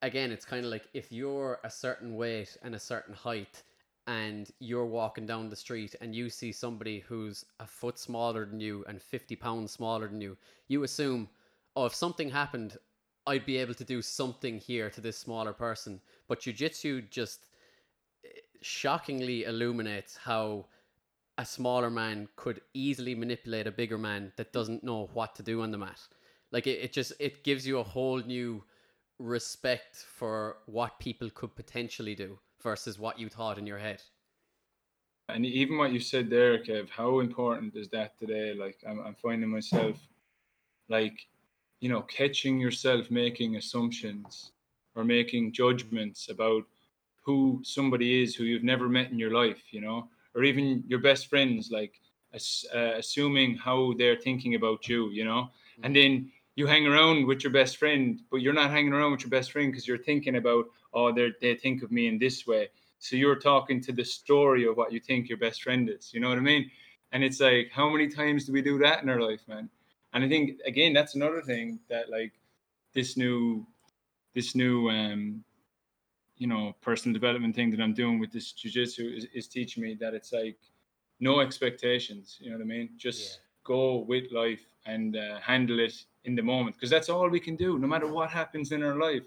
again 0.00 0.30
it's 0.30 0.46
kind 0.46 0.64
of 0.64 0.70
like 0.70 0.88
if 0.94 1.12
you're 1.12 1.60
a 1.64 1.70
certain 1.70 2.14
weight 2.14 2.56
and 2.62 2.74
a 2.74 2.78
certain 2.78 3.14
height 3.14 3.62
and 4.06 4.50
you're 4.60 4.86
walking 4.86 5.26
down 5.26 5.50
the 5.50 5.56
street 5.56 5.94
and 6.00 6.14
you 6.14 6.30
see 6.30 6.52
somebody 6.52 7.00
who's 7.00 7.44
a 7.60 7.66
foot 7.66 7.98
smaller 7.98 8.46
than 8.46 8.60
you 8.60 8.82
and 8.88 9.02
50 9.02 9.36
pounds 9.36 9.72
smaller 9.72 10.08
than 10.08 10.20
you 10.20 10.38
you 10.68 10.84
assume 10.84 11.28
oh 11.76 11.84
if 11.84 11.94
something 11.94 12.30
happened 12.30 12.78
I'd 13.26 13.46
be 13.46 13.56
able 13.56 13.74
to 13.74 13.84
do 13.84 14.02
something 14.02 14.58
here 14.58 14.90
to 14.90 15.00
this 15.00 15.16
smaller 15.16 15.52
person. 15.52 16.00
But 16.28 16.40
jiu-jitsu 16.40 17.02
just 17.02 17.46
eh, 18.24 18.28
shockingly 18.60 19.44
illuminates 19.44 20.16
how 20.16 20.66
a 21.38 21.44
smaller 21.44 21.90
man 21.90 22.28
could 22.36 22.60
easily 22.74 23.14
manipulate 23.14 23.66
a 23.66 23.72
bigger 23.72 23.98
man 23.98 24.32
that 24.36 24.52
doesn't 24.52 24.84
know 24.84 25.10
what 25.14 25.34
to 25.36 25.42
do 25.42 25.62
on 25.62 25.70
the 25.70 25.78
mat. 25.78 26.00
Like 26.52 26.66
it, 26.66 26.80
it 26.80 26.92
just 26.92 27.12
it 27.18 27.44
gives 27.44 27.66
you 27.66 27.78
a 27.78 27.82
whole 27.84 28.20
new 28.20 28.62
respect 29.18 29.96
for 29.96 30.58
what 30.66 30.98
people 30.98 31.30
could 31.30 31.54
potentially 31.56 32.14
do 32.14 32.38
versus 32.62 32.98
what 32.98 33.18
you 33.18 33.28
thought 33.28 33.58
in 33.58 33.66
your 33.66 33.78
head. 33.78 34.02
and 35.28 35.46
even 35.46 35.78
what 35.78 35.92
you 35.92 36.00
said 36.00 36.28
there, 36.30 36.58
Kev, 36.58 36.88
how 36.90 37.20
important 37.20 37.74
is 37.76 37.88
that 37.90 38.18
today? 38.18 38.54
Like 38.54 38.78
I'm, 38.88 39.00
I'm 39.00 39.14
finding 39.14 39.48
myself, 39.48 39.96
like, 40.88 41.26
you 41.80 41.88
know, 41.88 42.02
catching 42.02 42.60
yourself 42.60 43.10
making 43.10 43.56
assumptions 43.56 44.52
or 44.94 45.04
making 45.04 45.52
judgments 45.52 46.28
about 46.28 46.64
who 47.22 47.60
somebody 47.64 48.22
is 48.22 48.34
who 48.34 48.44
you've 48.44 48.64
never 48.64 48.88
met 48.88 49.10
in 49.10 49.18
your 49.18 49.32
life, 49.32 49.62
you 49.72 49.80
know, 49.80 50.08
or 50.34 50.44
even 50.44 50.84
your 50.86 51.00
best 51.00 51.28
friends, 51.28 51.70
like 51.70 52.00
uh, 52.34 52.92
assuming 52.96 53.56
how 53.56 53.94
they're 53.98 54.16
thinking 54.16 54.54
about 54.54 54.88
you, 54.88 55.10
you 55.10 55.24
know, 55.24 55.50
and 55.82 55.94
then 55.94 56.30
you 56.56 56.66
hang 56.66 56.86
around 56.86 57.26
with 57.26 57.42
your 57.42 57.52
best 57.52 57.76
friend, 57.76 58.20
but 58.30 58.40
you're 58.40 58.52
not 58.52 58.70
hanging 58.70 58.92
around 58.92 59.12
with 59.12 59.22
your 59.22 59.30
best 59.30 59.52
friend 59.52 59.70
because 59.70 59.86
you're 59.86 59.98
thinking 59.98 60.36
about, 60.36 60.66
oh, 60.92 61.12
they 61.12 61.32
they 61.40 61.54
think 61.54 61.82
of 61.82 61.90
me 61.90 62.06
in 62.06 62.18
this 62.18 62.46
way. 62.46 62.68
So 62.98 63.16
you're 63.16 63.38
talking 63.38 63.80
to 63.82 63.92
the 63.92 64.04
story 64.04 64.66
of 64.66 64.76
what 64.76 64.92
you 64.92 65.00
think 65.00 65.28
your 65.28 65.38
best 65.38 65.62
friend 65.62 65.90
is. 65.90 66.12
You 66.14 66.20
know 66.20 66.28
what 66.28 66.38
I 66.38 66.42
mean? 66.42 66.70
And 67.12 67.22
it's 67.22 67.40
like, 67.40 67.70
how 67.72 67.88
many 67.90 68.08
times 68.08 68.46
do 68.46 68.52
we 68.52 68.62
do 68.62 68.78
that 68.78 69.02
in 69.02 69.08
our 69.08 69.20
life, 69.20 69.42
man? 69.46 69.68
And 70.12 70.24
I 70.24 70.28
think 70.28 70.60
again, 70.64 70.92
that's 70.92 71.14
another 71.14 71.42
thing 71.42 71.80
that 71.88 72.08
like 72.10 72.32
this 72.94 73.16
new, 73.16 73.66
this 74.34 74.54
new, 74.54 74.88
um, 74.88 75.44
you 76.36 76.46
know, 76.46 76.74
personal 76.80 77.12
development 77.12 77.54
thing 77.54 77.70
that 77.70 77.80
I'm 77.80 77.94
doing 77.94 78.18
with 78.18 78.32
this 78.32 78.52
jujitsu 78.52 79.16
is, 79.16 79.26
is 79.34 79.48
teaching 79.48 79.82
me 79.82 79.96
that 80.00 80.14
it's 80.14 80.32
like 80.32 80.58
no 81.20 81.40
expectations. 81.40 82.38
You 82.40 82.50
know 82.50 82.56
what 82.56 82.64
I 82.64 82.66
mean? 82.66 82.90
Just 82.96 83.20
yeah. 83.22 83.36
go 83.64 83.98
with 83.98 84.32
life 84.32 84.66
and 84.86 85.16
uh, 85.16 85.38
handle 85.40 85.80
it 85.80 85.94
in 86.24 86.34
the 86.34 86.42
moment 86.42 86.76
because 86.76 86.90
that's 86.90 87.08
all 87.08 87.28
we 87.28 87.40
can 87.40 87.56
do, 87.56 87.78
no 87.78 87.86
matter 87.86 88.06
what 88.06 88.30
happens 88.30 88.72
in 88.72 88.82
our 88.82 88.96
life. 88.96 89.24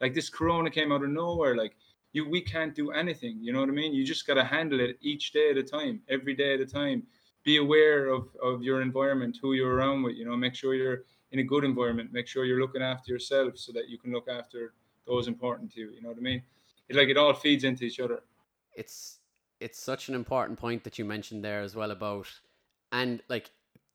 Like 0.00 0.14
this 0.14 0.28
Corona 0.28 0.70
came 0.70 0.92
out 0.92 1.02
of 1.02 1.10
nowhere. 1.10 1.56
Like 1.56 1.74
you 2.12 2.28
we 2.28 2.40
can't 2.40 2.74
do 2.74 2.90
anything 2.90 3.38
you 3.40 3.52
know 3.52 3.60
what 3.60 3.68
i 3.68 3.72
mean 3.72 3.92
you 3.92 4.04
just 4.04 4.26
got 4.26 4.34
to 4.34 4.44
handle 4.44 4.80
it 4.80 4.96
each 5.00 5.32
day 5.32 5.50
at 5.50 5.56
a 5.56 5.62
time 5.62 6.00
every 6.08 6.34
day 6.34 6.54
at 6.54 6.60
a 6.60 6.66
time 6.66 7.02
be 7.44 7.58
aware 7.58 8.06
of 8.08 8.28
of 8.42 8.62
your 8.62 8.82
environment 8.82 9.38
who 9.40 9.52
you're 9.52 9.74
around 9.74 10.02
with 10.02 10.16
you 10.16 10.24
know 10.24 10.36
make 10.36 10.54
sure 10.54 10.74
you're 10.74 11.02
in 11.32 11.40
a 11.40 11.42
good 11.42 11.64
environment 11.64 12.12
make 12.12 12.26
sure 12.26 12.44
you're 12.44 12.60
looking 12.60 12.82
after 12.82 13.12
yourself 13.12 13.56
so 13.56 13.72
that 13.72 13.88
you 13.88 13.98
can 13.98 14.12
look 14.12 14.28
after 14.28 14.72
those 15.08 15.26
important 15.26 15.72
to 15.72 15.80
you 15.80 15.90
you 15.94 16.02
know 16.02 16.10
what 16.10 16.18
i 16.18 16.20
mean? 16.20 16.42
It 16.88 16.96
like 16.96 17.08
it 17.08 17.16
all 17.16 17.34
feeds 17.34 17.64
into 17.64 17.84
each 17.84 18.00
other. 18.00 18.20
It's 18.74 19.18
it's 19.60 19.80
such 19.80 20.08
an 20.08 20.14
important 20.14 20.58
point 20.58 20.84
that 20.84 20.98
you 20.98 21.04
mentioned 21.04 21.44
there 21.44 21.60
as 21.60 21.74
well 21.74 21.90
about 21.90 22.28
and 22.92 23.22
like 23.28 23.50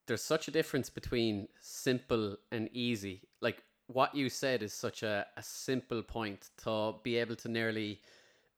there's 0.08 0.22
such 0.22 0.48
a 0.48 0.52
difference 0.52 0.90
between 0.90 1.48
simple 1.62 2.38
and 2.52 2.70
easy. 2.74 3.22
Like 3.42 3.64
what 3.88 4.14
you 4.14 4.30
said 4.30 4.62
is 4.62 4.74
such 4.74 5.04
a, 5.04 5.26
a 5.38 5.44
simple 5.44 6.04
point 6.04 6.50
to 6.64 6.96
be 7.04 7.16
able 7.18 7.36
to 7.38 7.50
nearly 7.50 8.02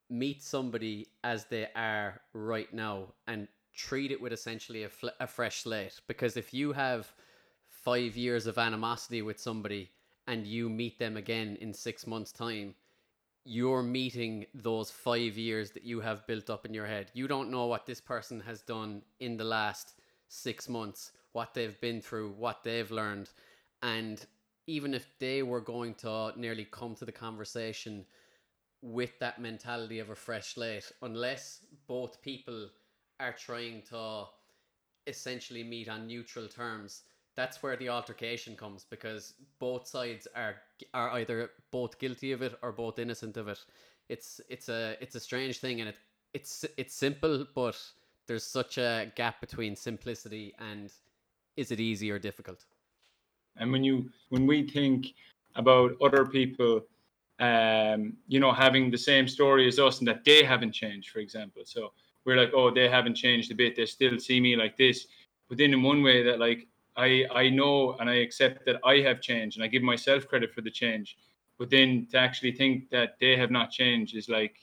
meet 0.09 0.43
somebody 0.43 1.07
as 1.23 1.45
they 1.45 1.67
are 1.75 2.21
right 2.33 2.73
now 2.73 3.13
and 3.27 3.47
treat 3.75 4.11
it 4.11 4.21
with 4.21 4.33
essentially 4.33 4.83
a, 4.83 4.89
fl- 4.89 5.19
a 5.19 5.27
fresh 5.27 5.63
slate. 5.63 5.99
Because 6.07 6.37
if 6.37 6.53
you 6.53 6.73
have 6.73 7.11
five 7.67 8.15
years 8.15 8.47
of 8.47 8.57
animosity 8.57 9.21
with 9.21 9.39
somebody 9.39 9.91
and 10.27 10.45
you 10.47 10.69
meet 10.69 10.99
them 10.99 11.17
again 11.17 11.57
in 11.61 11.73
six 11.73 12.07
months' 12.07 12.31
time, 12.31 12.75
you're 13.43 13.83
meeting 13.83 14.45
those 14.55 14.89
five 14.89 15.37
years 15.37 15.71
that 15.71 15.83
you 15.83 16.01
have 16.01 16.25
built 16.25 16.49
up 16.49 16.65
in 16.65 16.73
your 16.73 16.87
head. 16.87 17.11
You 17.13 17.27
don't 17.27 17.51
know 17.51 17.67
what 17.67 17.85
this 17.85 18.01
person 18.01 18.39
has 18.41 18.61
done 18.61 19.03
in 19.19 19.37
the 19.37 19.43
last 19.43 19.93
six 20.27 20.67
months, 20.67 21.11
what 21.33 21.53
they've 21.53 21.79
been 21.79 22.01
through, 22.01 22.31
what 22.31 22.63
they've 22.63 22.89
learned. 22.89 23.29
And 23.83 24.25
even 24.65 24.95
if 24.95 25.07
they 25.19 25.43
were 25.43 25.61
going 25.61 25.93
to 25.95 26.33
nearly 26.35 26.65
come 26.65 26.95
to 26.95 27.05
the 27.05 27.11
conversation 27.11 28.05
with 28.81 29.17
that 29.19 29.39
mentality 29.39 29.99
of 29.99 30.09
a 30.09 30.15
fresh 30.15 30.55
slate, 30.55 30.91
unless 31.03 31.59
both 31.87 32.21
people 32.21 32.69
are 33.19 33.33
trying 33.33 33.83
to 33.89 34.25
essentially 35.05 35.63
meet 35.63 35.87
on 35.87 36.07
neutral 36.07 36.47
terms, 36.47 37.03
that's 37.35 37.61
where 37.61 37.75
the 37.75 37.89
altercation 37.89 38.55
comes 38.55 38.85
because 38.89 39.33
both 39.59 39.87
sides 39.87 40.27
are 40.35 40.55
are 40.93 41.11
either 41.11 41.51
both 41.71 41.99
guilty 41.99 42.31
of 42.31 42.41
it 42.41 42.57
or 42.61 42.71
both 42.71 42.99
innocent 42.99 43.37
of 43.37 43.47
it. 43.47 43.59
It's 44.09 44.41
it's 44.49 44.69
a 44.69 44.95
it's 45.01 45.15
a 45.15 45.19
strange 45.19 45.59
thing 45.59 45.81
and 45.81 45.89
it 45.89 45.99
it's 46.33 46.65
it's 46.77 46.93
simple 46.93 47.45
but 47.53 47.79
there's 48.27 48.43
such 48.43 48.77
a 48.77 49.11
gap 49.15 49.39
between 49.41 49.75
simplicity 49.75 50.53
and 50.59 50.91
is 51.57 51.71
it 51.71 51.79
easy 51.79 52.11
or 52.11 52.19
difficult? 52.19 52.65
And 53.57 53.71
when 53.71 53.83
you 53.83 54.09
when 54.29 54.45
we 54.47 54.67
think 54.67 55.13
about 55.55 55.95
other 56.01 56.25
people, 56.25 56.81
um, 57.39 58.13
you 58.27 58.39
know, 58.39 58.51
having 58.51 58.91
the 58.91 58.97
same 58.97 59.27
story 59.27 59.67
as 59.67 59.79
us 59.79 59.99
and 59.99 60.07
that 60.07 60.23
they 60.25 60.43
haven't 60.43 60.73
changed, 60.73 61.09
for 61.09 61.19
example. 61.19 61.63
So 61.65 61.91
we're 62.25 62.37
like, 62.37 62.51
oh, 62.53 62.71
they 62.71 62.89
haven't 62.89 63.15
changed 63.15 63.51
a 63.51 63.55
bit. 63.55 63.75
They 63.75 63.85
still 63.85 64.19
see 64.19 64.39
me 64.41 64.55
like 64.55 64.77
this. 64.77 65.07
But 65.47 65.57
then 65.57 65.73
in 65.73 65.83
one 65.83 66.01
way 66.01 66.23
that 66.23 66.39
like 66.39 66.67
I 66.97 67.25
I 67.31 67.49
know 67.49 67.95
and 67.99 68.09
I 68.09 68.15
accept 68.15 68.65
that 68.65 68.79
I 68.83 68.99
have 68.99 69.21
changed 69.21 69.57
and 69.57 69.63
I 69.63 69.67
give 69.67 69.83
myself 69.83 70.27
credit 70.27 70.53
for 70.53 70.61
the 70.61 70.71
change. 70.71 71.17
But 71.57 71.69
then 71.69 72.07
to 72.11 72.17
actually 72.17 72.51
think 72.51 72.89
that 72.89 73.15
they 73.19 73.37
have 73.37 73.51
not 73.51 73.71
changed 73.71 74.15
is 74.15 74.27
like 74.29 74.55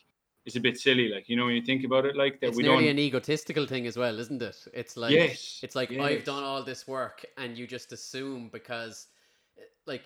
is 0.45 0.57
a 0.57 0.61
bit 0.61 0.79
silly. 0.79 1.09
Like 1.09 1.29
you 1.29 1.37
know 1.37 1.47
when 1.47 1.55
you 1.55 1.63
think 1.63 1.85
about 1.85 2.05
it, 2.07 2.17
like 2.17 2.41
that 2.41 2.49
it's 2.49 2.57
we 2.57 2.63
nearly 2.63 2.89
don't. 2.89 2.91
an 2.91 2.99
egotistical 2.99 3.67
thing 3.67 3.87
as 3.87 3.97
well, 3.97 4.19
isn't 4.19 4.43
it? 4.43 4.57
It's 4.75 4.97
like 4.97 5.13
yes, 5.13 5.61
it's 5.63 5.75
like 5.75 5.91
yes. 5.91 6.01
I've 6.01 6.25
done 6.25 6.43
all 6.43 6.63
this 6.65 6.87
work, 6.87 7.25
and 7.39 7.57
you 7.57 7.67
just 7.67 7.93
assume 7.93 8.49
because, 8.53 9.07
like, 9.87 10.03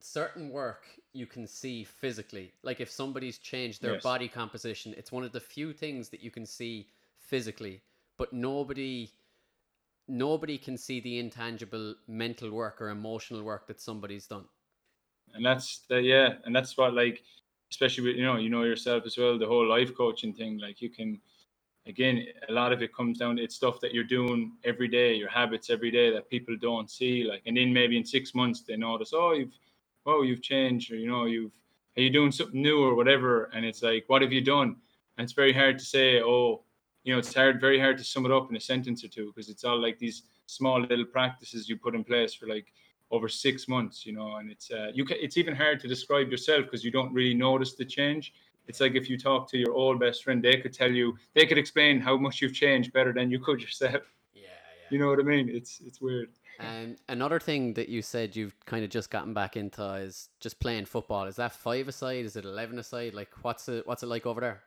certain 0.00 0.50
work 0.50 0.84
you 1.12 1.26
can 1.26 1.46
see 1.46 1.84
physically. 1.84 2.52
Like 2.62 2.80
if 2.80 2.90
somebody's 2.90 3.38
changed 3.38 3.82
their 3.82 3.94
Yes. 3.94 4.02
body 4.02 4.28
composition, 4.28 4.94
it's 4.96 5.10
one 5.10 5.24
of 5.24 5.32
the 5.32 5.40
few 5.40 5.72
things 5.72 6.08
that 6.10 6.22
you 6.22 6.30
can 6.30 6.46
see 6.46 6.88
physically, 7.18 7.80
but 8.16 8.32
nobody. 8.32 9.10
Nobody 10.08 10.58
can 10.58 10.76
see 10.78 11.00
the 11.00 11.18
intangible 11.18 11.94
mental 12.08 12.50
work 12.50 12.80
or 12.80 12.88
emotional 12.90 13.42
work 13.44 13.66
that 13.68 13.80
somebody's 13.80 14.26
done. 14.26 14.46
and 15.34 15.44
that's 15.44 15.80
the, 15.88 16.00
yeah 16.00 16.34
and 16.44 16.54
that's 16.56 16.76
what 16.76 16.94
like 16.94 17.22
especially 17.70 18.04
with 18.08 18.16
you 18.16 18.24
know 18.24 18.36
you 18.36 18.48
know 18.48 18.62
yourself 18.62 19.04
as 19.06 19.18
well 19.18 19.38
the 19.38 19.46
whole 19.46 19.66
life 19.66 19.94
coaching 19.94 20.32
thing 20.32 20.58
like 20.58 20.80
you 20.80 20.88
can 20.90 21.20
again 21.86 22.24
a 22.48 22.52
lot 22.52 22.72
of 22.72 22.82
it 22.82 22.94
comes 22.94 23.18
down 23.18 23.36
to 23.36 23.42
it's 23.42 23.54
stuff 23.54 23.80
that 23.80 23.92
you're 23.92 24.04
doing 24.04 24.52
every 24.64 24.88
day 24.88 25.14
your 25.14 25.28
habits 25.28 25.68
every 25.70 25.90
day 25.90 26.10
that 26.10 26.30
people 26.30 26.56
don't 26.60 26.90
see 26.90 27.24
like 27.24 27.42
and 27.46 27.56
then 27.56 27.72
maybe 27.72 27.96
in 27.96 28.04
six 28.04 28.34
months 28.34 28.62
they 28.62 28.76
notice 28.76 29.12
oh 29.12 29.32
you've 29.32 29.52
oh 30.06 30.22
you've 30.22 30.42
changed 30.42 30.90
or 30.92 30.96
you 30.96 31.08
know 31.08 31.26
you've 31.26 31.52
are 31.96 32.02
you 32.02 32.10
doing 32.10 32.32
something 32.32 32.62
new 32.62 32.82
or 32.82 32.94
whatever 32.94 33.50
and 33.54 33.66
it's 33.66 33.82
like 33.82 34.04
what 34.08 34.22
have 34.22 34.32
you 34.32 34.40
done 34.40 34.76
and 35.18 35.24
it's 35.24 35.32
very 35.34 35.52
hard 35.52 35.78
to 35.78 35.84
say 35.84 36.22
oh 36.22 36.62
you 37.08 37.14
know 37.14 37.18
it's 37.18 37.32
hard 37.32 37.58
very 37.58 37.80
hard 37.80 37.96
to 37.96 38.04
sum 38.04 38.26
it 38.26 38.30
up 38.30 38.50
in 38.50 38.56
a 38.56 38.60
sentence 38.60 39.02
or 39.02 39.08
two 39.08 39.32
because 39.32 39.48
it's 39.48 39.64
all 39.64 39.80
like 39.80 39.98
these 39.98 40.24
small 40.44 40.78
little 40.78 41.06
practices 41.06 41.66
you 41.66 41.74
put 41.74 41.94
in 41.94 42.04
place 42.04 42.34
for 42.34 42.46
like 42.46 42.66
over 43.10 43.30
six 43.30 43.66
months, 43.66 44.04
you 44.04 44.12
know, 44.12 44.36
and 44.36 44.50
it's 44.50 44.70
uh, 44.70 44.90
you 44.92 45.06
can, 45.06 45.16
it's 45.18 45.38
even 45.38 45.54
hard 45.54 45.80
to 45.80 45.88
describe 45.88 46.30
yourself 46.30 46.64
because 46.64 46.84
you 46.84 46.90
don't 46.90 47.10
really 47.14 47.32
notice 47.32 47.72
the 47.72 47.84
change. 47.86 48.34
It's 48.66 48.80
like 48.80 48.94
if 48.94 49.08
you 49.08 49.16
talk 49.16 49.50
to 49.52 49.56
your 49.56 49.72
old 49.72 49.98
best 49.98 50.22
friend, 50.22 50.44
they 50.44 50.58
could 50.58 50.74
tell 50.74 50.92
you, 50.92 51.16
they 51.34 51.46
could 51.46 51.56
explain 51.56 51.98
how 51.98 52.18
much 52.18 52.42
you've 52.42 52.52
changed 52.52 52.92
better 52.92 53.14
than 53.14 53.30
you 53.30 53.38
could 53.40 53.62
yourself. 53.62 54.02
Yeah, 54.34 54.42
yeah. 54.42 54.88
You 54.90 54.98
know 54.98 55.08
what 55.08 55.20
I 55.20 55.22
mean? 55.22 55.48
It's 55.48 55.80
it's 55.86 56.02
weird. 56.02 56.28
And 56.60 56.98
another 57.08 57.40
thing 57.40 57.72
that 57.74 57.88
you 57.88 58.02
said 58.02 58.36
you've 58.36 58.54
kind 58.66 58.84
of 58.84 58.90
just 58.90 59.10
gotten 59.10 59.32
back 59.32 59.56
into 59.56 59.94
is 59.94 60.28
just 60.40 60.60
playing 60.60 60.84
football. 60.84 61.24
Is 61.24 61.36
that 61.36 61.52
five 61.52 61.88
aside? 61.88 62.26
Is 62.26 62.36
it 62.36 62.44
eleven 62.44 62.78
aside? 62.78 63.14
Like, 63.14 63.30
what's 63.40 63.68
it? 63.68 63.86
What's 63.86 64.02
it 64.02 64.08
like 64.08 64.26
over 64.26 64.40
there? 64.42 64.62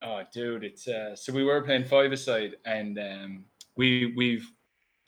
Oh, 0.00 0.22
dude, 0.32 0.62
it's 0.62 0.86
uh, 0.86 1.16
so 1.16 1.32
we 1.32 1.42
were 1.42 1.62
playing 1.62 1.84
five 1.84 2.12
aside, 2.12 2.56
and 2.64 2.98
um, 2.98 3.44
we 3.76 4.12
we've 4.16 4.48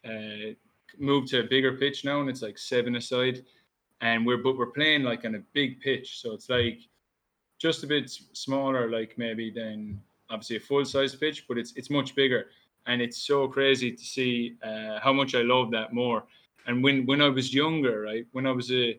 uh, 0.04 0.54
moved 0.98 1.28
to 1.28 1.40
a 1.40 1.44
bigger 1.44 1.76
pitch 1.76 2.04
now, 2.04 2.20
and 2.20 2.28
it's 2.28 2.42
like 2.42 2.58
seven 2.58 2.96
aside, 2.96 3.44
and 4.00 4.26
we're 4.26 4.38
but 4.38 4.58
we're 4.58 4.66
playing 4.66 5.04
like 5.04 5.24
on 5.24 5.36
a 5.36 5.42
big 5.52 5.80
pitch, 5.80 6.20
so 6.20 6.32
it's 6.32 6.48
like 6.48 6.80
just 7.58 7.84
a 7.84 7.86
bit 7.86 8.10
smaller, 8.32 8.90
like 8.90 9.16
maybe 9.16 9.50
than 9.50 10.00
obviously 10.28 10.56
a 10.56 10.60
full 10.60 10.84
size 10.84 11.14
pitch, 11.14 11.46
but 11.46 11.56
it's 11.56 11.72
it's 11.76 11.90
much 11.90 12.16
bigger, 12.16 12.46
and 12.86 13.00
it's 13.00 13.18
so 13.22 13.46
crazy 13.46 13.92
to 13.92 14.02
see 14.02 14.56
uh, 14.64 14.98
how 15.00 15.12
much 15.12 15.36
I 15.36 15.42
love 15.42 15.70
that 15.70 15.92
more. 15.92 16.24
And 16.66 16.82
when 16.82 17.06
when 17.06 17.22
I 17.22 17.28
was 17.28 17.54
younger, 17.54 18.00
right, 18.02 18.26
when 18.32 18.46
I 18.46 18.50
was 18.50 18.72
a, 18.72 18.90
a 18.90 18.98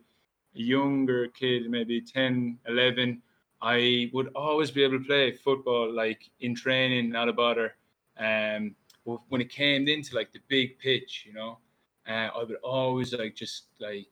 younger 0.54 1.28
kid, 1.28 1.70
maybe 1.70 2.00
10, 2.00 2.60
11, 2.68 3.22
I 3.62 4.10
would 4.14 4.30
always 4.36 4.72
be 4.72 4.84
able 4.84 5.00
to 5.00 5.06
play 5.06 5.32
football 5.32 5.92
like 5.92 6.30
in 6.40 6.56
training, 6.56 7.10
not 7.10 7.30
a 7.30 7.34
bother. 7.34 7.76
Um, 8.18 8.76
but 9.06 9.20
when 9.30 9.42
it 9.42 9.50
came 9.50 9.88
into 9.88 10.16
like 10.16 10.32
the 10.32 10.40
big 10.48 10.80
pitch, 10.80 11.26
you 11.28 11.34
know, 11.34 11.60
uh, 12.08 12.30
I 12.36 12.44
would 12.44 12.58
always 12.64 13.14
like 13.14 13.36
just 13.36 13.66
like 13.80 14.08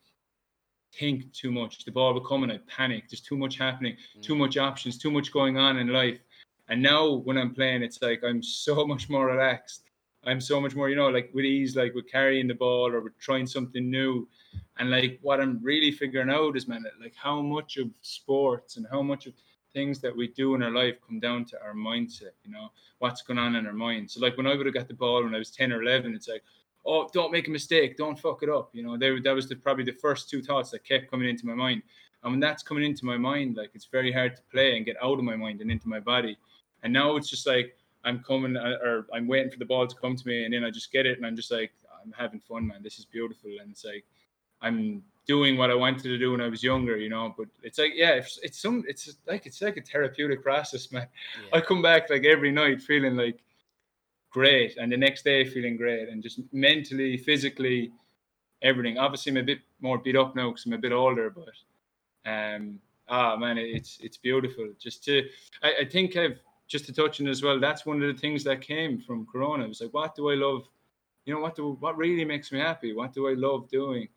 think 0.94 1.32
too 1.34 1.52
much. 1.52 1.86
The 1.86 1.92
ball 1.92 2.14
would 2.14 2.26
come 2.26 2.44
and 2.44 2.52
I'd 2.52 2.68
panic. 2.68 3.10
There's 3.10 3.22
too 3.22 3.38
much 3.38 3.58
happening, 3.58 3.98
too 4.22 4.36
much 4.36 4.58
options, 4.58 4.98
too 4.98 5.12
much 5.12 5.32
going 5.32 5.58
on 5.58 5.78
in 5.78 5.88
life. 5.88 6.20
And 6.68 6.82
now 6.82 7.10
when 7.10 7.38
I'm 7.38 7.54
playing, 7.54 7.82
it's 7.82 8.02
like 8.02 8.24
I'm 8.24 8.44
so 8.44 8.86
much 8.92 9.10
more 9.10 9.28
relaxed. 9.28 9.89
I'm 10.26 10.42
so 10.42 10.60
much 10.60 10.76
more, 10.76 10.90
you 10.90 10.96
know, 10.96 11.08
like 11.08 11.30
with 11.34 11.46
ease, 11.46 11.76
like 11.76 11.94
with 11.94 12.12
carrying 12.12 12.48
the 12.48 12.54
ball 12.54 12.92
or 12.94 13.02
with 13.02 13.18
trying 13.20 13.48
something 13.48 13.90
new. 13.90 14.28
And 14.78 14.92
like 14.92 15.20
what 15.22 15.40
I'm 15.40 15.60
really 15.64 15.92
figuring 15.92 16.30
out 16.30 16.58
is, 16.58 16.68
man, 16.68 16.86
like 17.02 17.16
how 17.16 17.42
much 17.42 17.78
of 17.78 17.90
sports 18.02 18.78
and 18.78 18.86
how 18.92 19.02
much 19.02 19.28
of 19.28 19.34
things 19.74 20.00
that 20.02 20.16
we 20.16 20.28
do 20.28 20.56
in 20.56 20.64
our 20.64 20.72
life 20.72 20.96
come 21.06 21.20
down 21.20 21.46
to 21.46 21.62
our 21.62 21.74
mindset, 21.74 22.32
you 22.44 22.52
know, 22.52 22.70
what's 23.00 23.22
going 23.22 23.38
on 23.38 23.56
in 23.56 23.66
our 23.66 23.74
mind. 23.74 24.10
So 24.12 24.20
like 24.20 24.36
when 24.36 24.48
I 24.48 24.56
would 24.56 24.66
have 24.66 24.76
got 24.76 24.88
the 24.88 24.94
ball 24.94 25.24
when 25.24 25.36
I 25.36 25.40
was 25.40 25.52
10 25.52 25.72
or 25.72 25.84
11, 25.84 26.14
it's 26.14 26.28
like, 26.28 26.44
oh, 26.86 27.08
don't 27.14 27.32
make 27.32 27.48
a 27.48 27.52
mistake, 27.52 27.96
don't 27.96 28.20
fuck 28.20 28.44
it 28.44 28.50
up. 28.50 28.70
You 28.74 28.84
know, 28.84 28.98
they, 28.98 29.20
that 29.22 29.36
was 29.36 29.48
the, 29.48 29.56
probably 29.56 29.84
the 29.84 29.94
first 29.94 30.30
two 30.30 30.42
thoughts 30.42 30.72
that 30.72 30.84
kept 30.84 31.10
coming 31.10 31.30
into 31.30 31.46
my 31.46 31.54
mind. 31.54 31.84
And 32.24 32.34
when 32.34 32.40
that's 32.40 32.64
coming 32.64 32.84
into 32.84 33.06
my 33.06 33.18
mind, 33.18 33.56
like 33.56 33.72
it's 33.74 33.86
very 33.86 34.12
hard 34.12 34.36
to 34.36 34.42
play 34.52 34.76
and 34.76 34.86
get 34.86 34.98
out 35.02 35.20
of 35.20 35.24
my 35.24 35.36
mind 35.36 35.62
and 35.62 35.72
into 35.72 35.88
my 35.88 36.00
body. 36.00 36.38
And 36.84 36.92
now 36.92 37.16
it's 37.16 37.30
just 37.30 37.48
like 37.48 37.76
I'm 38.04 38.24
coming 38.24 38.56
uh, 38.56 38.78
or 38.84 39.08
I'm 39.14 39.28
waiting 39.28 39.52
for 39.52 39.60
the 39.60 39.66
ball 39.66 39.88
to 39.88 39.96
come 39.96 40.16
to 40.16 40.28
me, 40.28 40.46
and 40.46 40.54
then 40.54 40.64
I 40.64 40.72
just 40.72 40.92
get 40.92 41.06
it, 41.06 41.18
and 41.18 41.26
I'm 41.26 41.36
just 41.36 41.52
like, 41.52 41.72
I'm 42.04 42.14
having 42.18 42.40
fun, 42.40 42.68
man. 42.68 42.82
This 42.84 43.00
is 43.00 43.06
beautiful, 43.06 43.52
and 43.62 43.72
it's 43.72 43.86
like 43.86 44.06
I'm 44.62 45.04
doing 45.28 45.58
what 45.58 45.70
I 45.70 45.76
wanted 45.76 46.04
to 46.04 46.18
do 46.18 46.32
when 46.32 46.42
I 46.42 46.48
was 46.48 46.64
younger, 46.64 46.98
you 46.98 47.10
know. 47.10 47.34
But 47.38 47.48
it's 47.62 47.78
like, 47.78 47.92
yeah, 47.94 48.14
it's, 48.14 48.40
it's 48.42 48.60
some, 48.60 48.84
it's 48.88 49.16
like 49.28 49.46
it's 49.46 49.62
like 49.62 49.78
a 49.78 49.82
therapeutic 49.82 50.42
process, 50.42 50.92
man. 50.94 51.08
Yeah. 51.44 51.58
I 51.58 51.62
come 51.62 51.82
back 51.82 52.10
like 52.10 52.26
every 52.26 52.52
night 52.52 52.82
feeling 52.82 53.16
like 53.16 53.40
great, 54.32 54.78
and 54.78 54.92
the 54.92 54.98
next 54.98 55.24
day 55.24 55.44
feeling 55.46 55.78
great, 55.78 56.10
and 56.10 56.24
just 56.24 56.40
mentally, 56.52 57.18
physically, 57.18 57.92
everything. 58.62 58.98
Obviously, 58.98 59.32
I'm 59.32 59.38
a 59.38 59.44
bit 59.44 59.60
more 59.82 59.98
beat 59.98 60.16
up 60.16 60.36
now 60.36 60.50
because 60.50 60.66
I'm 60.66 60.74
a 60.74 60.78
bit 60.78 60.92
older, 60.92 61.30
but 61.30 62.30
um, 62.30 62.80
ah, 63.08 63.36
man, 63.36 63.58
it's 63.58 64.00
it's 64.02 64.18
beautiful. 64.18 64.70
Just 64.80 65.04
to, 65.06 65.28
I, 65.62 65.74
I 65.82 65.86
think 65.86 66.16
I've 66.16 66.40
just 66.70 66.86
to 66.86 66.94
touch 66.94 67.20
on 67.20 67.28
as 67.28 67.44
well. 67.44 67.60
That's 67.60 67.86
one 67.86 68.02
of 68.02 68.08
the 68.08 68.20
things 68.20 68.46
that 68.46 68.62
came 68.62 68.98
from 68.98 69.28
Corona. 69.30 69.66
It 69.66 69.70
was 69.70 69.82
like, 69.82 69.94
what 69.94 70.16
do 70.16 70.30
I 70.30 70.36
love? 70.36 70.70
You 71.26 71.34
know, 71.34 71.42
what 71.42 71.56
do 71.56 71.76
what 71.82 71.98
really 71.98 72.24
makes 72.24 72.52
me 72.54 72.60
happy? 72.60 72.94
What 72.94 73.14
do 73.14 73.28
I 73.28 73.34
love 73.34 73.68
doing? 73.70 74.08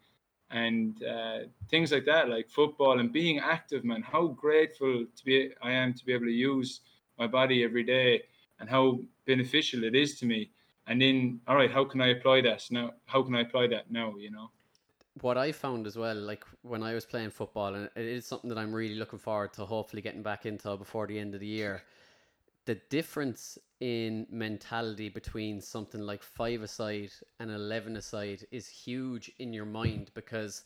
and 0.53 1.03
uh, 1.03 1.39
things 1.71 1.93
like 1.93 2.05
that, 2.05 2.29
like 2.29 2.49
football 2.49 3.01
and 3.01 3.13
being 3.13 3.39
active, 3.39 3.85
man. 3.85 4.03
How 4.03 4.27
grateful 4.29 5.07
to 5.17 5.25
be 5.25 5.51
I 5.63 5.73
am 5.73 5.95
to 5.95 6.05
be 6.05 6.13
able 6.13 6.27
to 6.27 6.33
use 6.33 6.81
my 7.19 7.27
body 7.27 7.65
every 7.65 7.83
day, 7.83 8.23
and 8.61 8.69
how 8.69 9.01
beneficial 9.27 9.85
it 9.85 9.95
is 9.95 10.19
to 10.21 10.27
me. 10.27 10.51
And 10.87 11.01
then, 11.01 11.41
all 11.47 11.57
right, 11.57 11.71
how 11.71 11.85
can 11.85 12.01
I 12.01 12.09
apply 12.09 12.43
that 12.43 12.67
now? 12.71 12.93
How 13.07 13.23
can 13.23 13.35
I 13.35 13.41
apply 13.41 13.69
that 13.69 13.91
now? 13.91 14.15
You 14.19 14.31
know. 14.31 14.51
What 15.21 15.37
I 15.37 15.53
found 15.53 15.87
as 15.87 15.97
well, 15.97 16.17
like 16.17 16.45
when 16.63 16.83
I 16.83 16.95
was 16.95 17.05
playing 17.05 17.31
football, 17.31 17.75
and 17.75 17.89
it 17.97 18.05
is 18.07 18.27
something 18.27 18.49
that 18.49 18.59
I'm 18.59 18.75
really 18.75 18.95
looking 18.95 19.19
forward 19.19 19.53
to, 19.55 19.65
hopefully 19.65 20.03
getting 20.03 20.23
back 20.23 20.47
into 20.47 20.77
before 20.77 21.07
the 21.07 21.19
end 21.19 21.35
of 21.35 21.41
the 21.41 21.47
year. 21.47 21.83
The 22.65 22.77
difference 22.91 23.59
in 23.81 24.27
mentality 24.31 25.09
between 25.09 25.61
something 25.61 26.01
like 26.01 26.23
five 26.23 26.63
aside 26.63 27.11
and 27.41 27.51
11 27.51 27.97
aside 27.97 28.47
is 28.53 28.69
huge 28.69 29.33
in 29.41 29.53
your 29.53 29.65
mind 29.65 30.13
because 30.15 30.63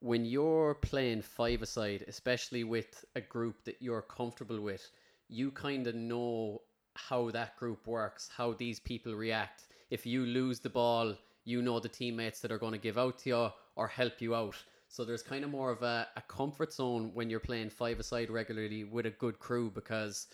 when 0.00 0.24
you're 0.24 0.74
playing 0.74 1.22
five 1.22 1.62
aside, 1.62 2.04
especially 2.08 2.64
with 2.64 3.04
a 3.14 3.20
group 3.20 3.64
that 3.64 3.76
you're 3.80 4.02
comfortable 4.02 4.60
with, 4.60 4.90
you 5.28 5.50
kind 5.52 5.86
of 5.86 5.94
know 5.94 6.62
how 6.94 7.30
that 7.30 7.56
group 7.56 7.86
works, 7.86 8.28
how 8.36 8.52
these 8.52 8.80
people 8.80 9.14
react. 9.14 9.68
If 9.90 10.04
you 10.04 10.26
lose 10.26 10.60
the 10.60 10.70
ball, 10.70 11.14
you 11.44 11.62
know 11.62 11.78
the 11.78 11.88
teammates 11.88 12.40
that 12.40 12.50
are 12.50 12.58
going 12.58 12.72
to 12.72 12.78
give 12.78 12.98
out 12.98 13.18
to 13.20 13.28
you 13.28 13.48
or 13.76 13.86
help 13.86 14.20
you 14.20 14.34
out. 14.34 14.56
So 14.88 15.04
there's 15.04 15.22
kind 15.22 15.44
of 15.44 15.50
more 15.50 15.70
of 15.70 15.82
a, 15.82 16.08
a 16.16 16.22
comfort 16.22 16.72
zone 16.72 17.10
when 17.14 17.30
you're 17.30 17.40
playing 17.40 17.70
five 17.70 18.00
aside 18.00 18.30
regularly 18.30 18.84
with 18.84 19.06
a 19.06 19.10
good 19.10 19.38
crew 19.38 19.70
because 19.70 20.26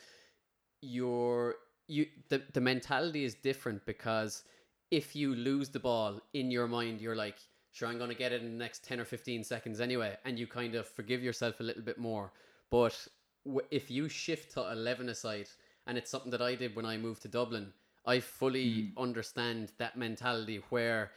you're 0.83 1.57
you 1.89 2.07
the, 2.29 2.43
the 2.53 2.61
mentality 2.61 3.25
is 3.25 3.35
different 3.35 3.85
because 3.87 4.45
if 4.91 5.17
you 5.17 5.35
lose 5.35 5.71
the 5.71 5.79
ball 5.81 6.21
in 6.35 6.51
your 6.51 6.67
mind 6.67 7.01
you're 7.01 7.17
like 7.17 7.37
sure 7.73 7.89
i'm 7.89 7.99
going 7.99 8.11
to 8.11 8.17
get 8.17 8.33
it 8.33 8.43
in 8.43 8.51
the 8.59 8.65
next 8.65 8.85
10 8.85 9.01
or 9.01 9.05
15 9.05 9.45
seconds 9.45 9.81
anyway 9.81 10.17
and 10.25 10.39
you 10.39 10.47
kind 10.47 10.75
of 10.75 10.87
forgive 10.87 11.23
yourself 11.23 11.61
a 11.61 11.63
little 11.63 11.83
bit 11.83 11.99
more 11.99 12.33
but 12.71 13.07
w- 13.45 13.67
if 13.71 13.91
you 13.91 14.09
shift 14.09 14.53
to 14.53 14.71
11 14.73 15.09
aside 15.09 15.49
and 15.87 15.97
it's 15.97 16.11
something 16.11 16.31
that 16.31 16.43
i 16.43 16.55
did 16.55 16.77
when 16.77 16.85
i 16.85 16.97
moved 16.97 17.23
to 17.23 17.29
dublin 17.29 17.73
i 18.05 18.19
fully 18.19 18.67
mm. 18.67 18.91
understand 18.99 19.73
that 19.79 19.97
mentality 19.97 20.61
where 20.71 21.13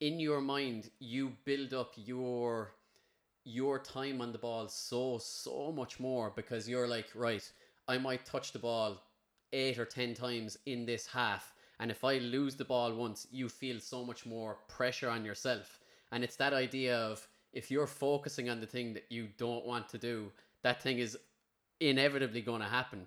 in 0.00 0.18
your 0.18 0.40
mind 0.40 0.90
you 0.98 1.32
build 1.44 1.74
up 1.74 1.92
your 1.96 2.72
your 3.44 3.78
time 3.78 4.20
on 4.20 4.32
the 4.32 4.38
ball 4.38 4.68
so 4.68 5.18
so 5.18 5.70
much 5.70 6.00
more 6.00 6.32
because 6.34 6.68
you're 6.68 6.88
like 6.88 7.08
right 7.14 7.52
i 7.88 7.98
might 7.98 8.24
touch 8.24 8.52
the 8.52 8.58
ball 8.58 9.00
eight 9.54 9.78
or 9.78 9.84
ten 9.84 10.12
times 10.14 10.58
in 10.66 10.84
this 10.84 11.06
half. 11.06 11.54
And 11.80 11.90
if 11.90 12.04
I 12.04 12.18
lose 12.18 12.56
the 12.56 12.64
ball 12.64 12.94
once, 12.94 13.26
you 13.30 13.48
feel 13.48 13.80
so 13.80 14.04
much 14.04 14.26
more 14.26 14.58
pressure 14.68 15.08
on 15.08 15.24
yourself. 15.24 15.80
And 16.12 16.22
it's 16.22 16.36
that 16.36 16.52
idea 16.52 16.96
of 16.96 17.26
if 17.52 17.70
you're 17.70 17.86
focusing 17.86 18.50
on 18.50 18.60
the 18.60 18.66
thing 18.66 18.92
that 18.94 19.06
you 19.08 19.28
don't 19.38 19.64
want 19.64 19.88
to 19.90 19.98
do, 19.98 20.30
that 20.62 20.82
thing 20.82 20.98
is 20.98 21.16
inevitably 21.80 22.42
going 22.42 22.60
to 22.60 22.68
happen. 22.68 23.06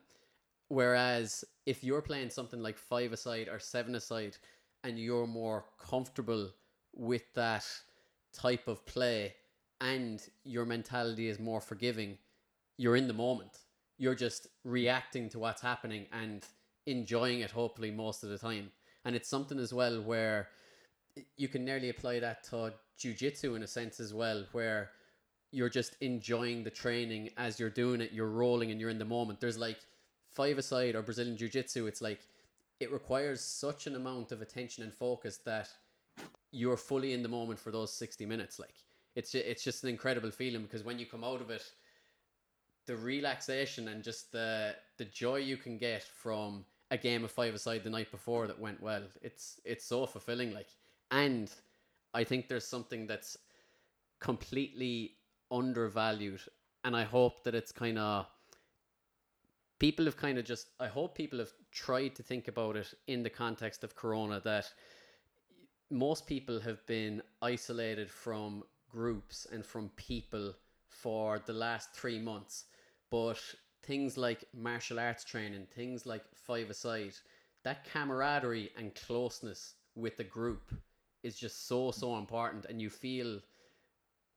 Whereas 0.70 1.46
if 1.66 1.84
you're 1.84 2.02
playing 2.02 2.30
something 2.30 2.62
like 2.62 2.78
five 2.78 3.14
aside 3.14 3.48
or 3.50 3.60
seven 3.60 3.96
aside 3.96 4.38
and 4.84 4.98
you're 4.98 5.28
more 5.28 5.66
comfortable 5.78 6.50
with 6.94 7.34
that 7.36 7.66
type 8.34 8.68
of 8.68 8.86
play 8.86 9.36
and 9.80 10.22
your 10.44 10.66
mentality 10.66 11.30
is 11.30 11.40
more 11.40 11.62
forgiving, 11.62 12.18
you're 12.78 12.96
in 12.96 13.08
the 13.08 13.14
moment 13.14 13.60
you're 13.98 14.16
just 14.16 14.48
reacting 14.64 15.30
to 15.30 15.40
what's 15.40 15.62
happening 15.62 16.06
and 16.12 16.46
enjoying 16.86 17.42
it 17.42 17.52
hopefully 17.52 17.92
most 17.92 18.24
of 18.24 18.30
the 18.30 18.38
time. 18.38 18.72
And 19.06 19.16
it's 19.16 19.30
something 19.30 19.60
as 19.60 19.74
well 19.74 20.02
where 20.02 20.50
you 21.36 21.48
can 21.48 21.66
nearly 21.66 21.90
apply 21.90 22.20
that 22.20 22.44
to 22.46 22.74
jiu-jitsu 22.98 23.56
in 23.56 23.64
a 23.64 23.68
sense 23.68 24.00
as 24.00 24.14
well 24.14 24.46
where 24.52 24.92
you're 25.52 25.70
just 25.70 25.96
enjoying 26.02 26.64
the 26.64 26.70
training 26.70 27.30
as 27.38 27.60
you're 27.60 27.70
doing 27.70 28.02
it. 28.02 28.12
You're 28.12 28.30
rolling 28.30 28.72
and 28.72 28.80
you're 28.80 28.90
in 28.90 29.00
the 29.00 29.06
moment. 29.06 29.40
There's 29.40 29.58
like 29.58 29.80
five 30.38 30.60
aside 30.60 30.94
or 30.94 31.02
brazilian 31.02 31.36
jiu-jitsu 31.36 31.88
it's 31.88 32.00
like 32.00 32.20
it 32.80 32.92
requires 32.92 33.42
such 33.42 33.88
an 33.88 33.96
amount 33.96 34.32
of 34.32 34.40
attention 34.40 34.84
and 34.84 34.94
focus 34.94 35.38
that 35.38 35.68
you're 36.52 36.78
fully 36.78 37.14
in 37.14 37.24
the 37.24 37.30
moment 37.30 37.60
for 37.60 37.72
those 37.72 37.92
60 37.94 38.26
minutes 38.26 38.60
like. 38.60 38.76
It's 39.16 39.34
it's 39.34 39.64
just 39.64 39.84
an 39.84 39.90
incredible 39.90 40.30
feeling 40.30 40.62
because 40.62 40.84
when 40.84 41.00
you 41.00 41.08
come 41.08 41.24
out 41.24 41.42
of 41.42 41.50
it 41.50 41.64
the 42.88 42.98
relaxation 42.98 43.90
and 43.90 44.04
just 44.04 44.32
the 44.32 44.76
the 44.98 45.06
joy 45.06 45.36
you 45.36 45.58
can 45.58 45.78
get 45.78 46.04
from 46.04 46.66
a 46.90 46.98
game 46.98 47.24
of 47.24 47.32
five 47.32 47.54
aside 47.54 47.84
the 47.84 47.90
night 47.90 48.10
before 48.12 48.48
that 48.48 48.60
went 48.60 48.82
well. 48.82 49.04
It's 49.22 49.60
it's 49.66 49.86
so 49.86 50.06
fulfilling 50.06 50.54
like 50.54 50.70
and 51.12 51.52
I 52.14 52.24
think 52.24 52.48
there's 52.48 52.66
something 52.66 53.06
that's 53.06 53.38
completely 54.20 55.12
undervalued 55.52 56.42
and 56.84 56.96
I 56.96 57.04
hope 57.04 57.44
that 57.44 57.54
it's 57.54 57.72
kind 57.72 58.00
of 58.00 58.26
people 59.80 60.06
have 60.06 60.18
kind 60.18 60.38
of 60.38 60.46
just 60.46 60.70
I 60.80 60.88
hope 60.88 61.14
people 61.14 61.40
have 61.40 61.52
tried 61.72 62.16
to 62.16 62.24
think 62.24 62.48
about 62.48 62.78
it 62.78 62.94
in 63.08 63.22
the 63.22 63.30
context 63.30 63.84
of 63.84 63.96
corona 63.96 64.42
that 64.46 64.72
most 65.90 66.26
people 66.26 66.60
have 66.62 66.86
been 66.86 67.22
isolated 67.42 68.10
from 68.10 68.64
groups 68.90 69.46
and 69.52 69.66
from 69.66 69.90
people 69.90 70.54
for 70.88 71.40
the 71.46 71.54
last 71.54 71.94
3 71.94 72.20
months 72.20 72.66
but 73.10 73.40
things 73.84 74.18
like 74.18 74.44
martial 74.54 75.00
arts 75.00 75.24
training, 75.24 75.68
things 75.74 76.06
like 76.06 76.24
five 76.36 76.70
aside, 76.70 77.14
that 77.64 77.86
camaraderie 77.92 78.72
and 78.78 78.94
closeness 78.96 79.76
with 79.96 80.18
the 80.18 80.24
group 80.24 80.74
is 81.24 81.38
just 81.40 81.68
so 81.68 81.92
so 81.92 82.18
important, 82.18 82.66
and 82.66 82.82
you 82.82 82.90
feel 82.90 83.40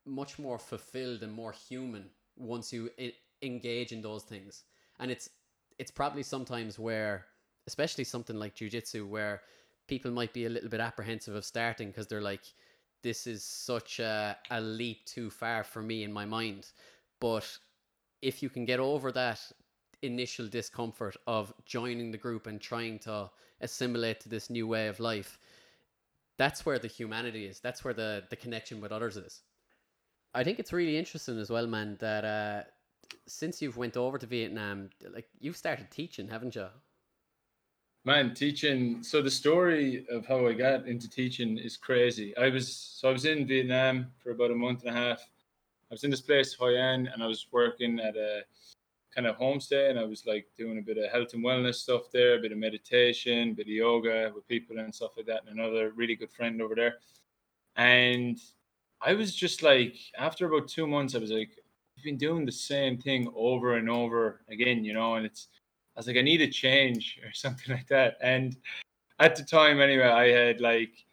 much 0.07 0.39
more 0.39 0.59
fulfilled 0.59 1.23
and 1.23 1.33
more 1.33 1.53
human 1.53 2.07
once 2.37 2.73
you 2.73 2.91
I- 2.99 3.15
engage 3.43 3.93
in 3.93 4.03
those 4.03 4.25
things. 4.25 4.65
And 4.99 5.11
it's 5.11 5.31
it's 5.79 5.91
probably 5.91 6.23
sometimes 6.23 6.79
where, 6.79 7.27
especially 7.67 8.05
something 8.05 8.37
like 8.37 8.55
jujitsu, 8.55 9.09
where 9.09 9.43
people 9.89 10.11
might 10.11 10.33
be 10.33 10.45
a 10.45 10.51
little 10.51 10.69
bit 10.69 10.81
apprehensive 10.81 11.35
of 11.35 11.45
starting 11.45 11.89
because 11.89 12.07
they're 12.07 12.21
like, 12.21 12.45
this 13.03 13.27
is 13.27 13.43
such 13.43 13.99
a, 13.99 14.37
a 14.51 14.61
leap 14.61 15.07
too 15.07 15.31
far 15.31 15.65
for 15.65 15.83
me 15.83 16.05
in 16.05 16.13
my 16.13 16.27
mind. 16.27 16.69
But 17.19 17.59
if 18.23 18.43
you 18.43 18.51
can 18.51 18.65
get 18.65 18.81
over 18.81 19.13
that 19.13 19.41
initial 20.03 20.47
discomfort 20.49 21.17
of 21.27 21.53
joining 21.65 22.11
the 22.11 22.19
group 22.19 22.47
and 22.47 22.61
trying 22.61 22.99
to 23.01 23.31
assimilate 23.61 24.21
to 24.21 24.29
this 24.29 24.51
new 24.51 24.67
way 24.67 24.89
of 24.89 25.01
life, 25.01 25.39
that's 26.39 26.65
where 26.65 26.79
the 26.79 26.89
humanity 26.89 27.47
is. 27.47 27.61
That's 27.61 27.85
where 27.85 27.95
the, 27.95 28.25
the 28.31 28.37
connection 28.37 28.81
with 28.81 28.93
others 28.93 29.17
is. 29.17 29.43
I 30.33 30.45
think 30.45 30.59
it's 30.59 30.73
really 30.73 30.97
interesting 30.97 31.39
as 31.39 31.51
well, 31.51 31.67
man, 31.67 31.97
that 32.01 32.25
uh, 32.25 32.63
since 33.27 33.61
you've 33.61 33.77
went 33.77 33.97
over 33.97 34.17
to 34.17 34.27
Vietnam, 34.27 34.91
like 35.13 35.29
you've 35.39 35.57
started 35.57 35.91
teaching, 35.91 36.29
haven't 36.29 36.55
you? 36.55 36.67
Man, 38.05 38.33
teaching. 38.33 39.03
So 39.03 39.21
the 39.21 39.31
story 39.31 40.07
of 40.11 40.25
how 40.25 40.47
I 40.47 40.55
got 40.55 40.87
into 40.87 41.11
teaching 41.11 41.59
is 41.59 41.77
crazy. 41.77 42.35
I 42.37 42.49
was 42.49 42.75
so 42.75 43.11
I 43.11 43.13
was 43.13 43.27
in 43.27 43.47
Vietnam 43.47 44.07
for 44.23 44.31
about 44.31 44.51
a 44.51 44.55
month 44.55 44.85
and 44.85 44.91
a 44.91 44.99
half 44.99 45.29
I 45.91 45.95
was 45.95 46.05
in 46.05 46.11
this 46.11 46.21
place, 46.21 46.55
Hoi 46.55 46.77
An, 46.77 47.09
and 47.09 47.21
I 47.21 47.27
was 47.27 47.49
working 47.51 47.99
at 47.99 48.17
a 48.17 48.43
kind 49.13 49.27
of 49.27 49.37
homestay 49.37 49.91
and 49.91 49.99
I 49.99 50.05
was 50.05 50.25
like 50.25 50.47
doing 50.57 50.79
a 50.79 50.83
bit 50.83 50.99
of 50.99 51.11
health 51.11 51.35
and 51.35 51.45
wellness 51.45 51.75
stuff 51.75 52.13
there, 52.13 52.37
a 52.37 52.41
bit 52.41 52.53
of 52.53 52.59
meditation, 52.59 53.51
a 53.51 53.55
bit 53.55 53.67
of 53.67 53.73
yoga 53.73 54.31
with 54.33 54.47
people 54.47 54.79
and 54.79 54.95
stuff 54.95 55.17
like 55.17 55.27
that, 55.27 55.43
and 55.49 55.59
another 55.59 55.91
really 55.91 56.15
good 56.15 56.31
friend 56.31 56.63
over 56.63 56.77
there. 56.77 56.99
And 57.75 58.39
I 59.03 59.15
was 59.15 59.35
just 59.35 59.65
like, 59.65 59.97
after 60.17 60.47
about 60.47 60.69
two 60.69 60.87
months, 60.87 61.17
I 61.17 61.19
was 61.19 61.33
like, 61.33 61.59
I've 61.99 62.05
been 62.05 62.17
doing 62.19 62.47
the 62.47 62.53
same 62.53 62.97
thing 62.97 63.29
over 63.35 63.77
and 63.77 63.91
over 63.91 64.43
again, 64.49 64.85
you 64.85 64.93
know, 64.93 65.15
and 65.17 65.27
it's 65.27 65.49
I 65.97 66.01
was 66.01 66.07
like, 66.07 66.19
I 66.19 66.23
need 66.23 66.41
a 66.41 66.49
change 66.49 67.19
or 67.25 67.33
something 67.33 67.75
like 67.75 67.89
that. 67.89 68.17
And 68.23 68.57
at 69.19 69.35
the 69.35 69.43
time 69.43 69.81
anyway, 69.81 70.07
I 70.07 70.29
had 70.29 70.61
like 70.61 71.05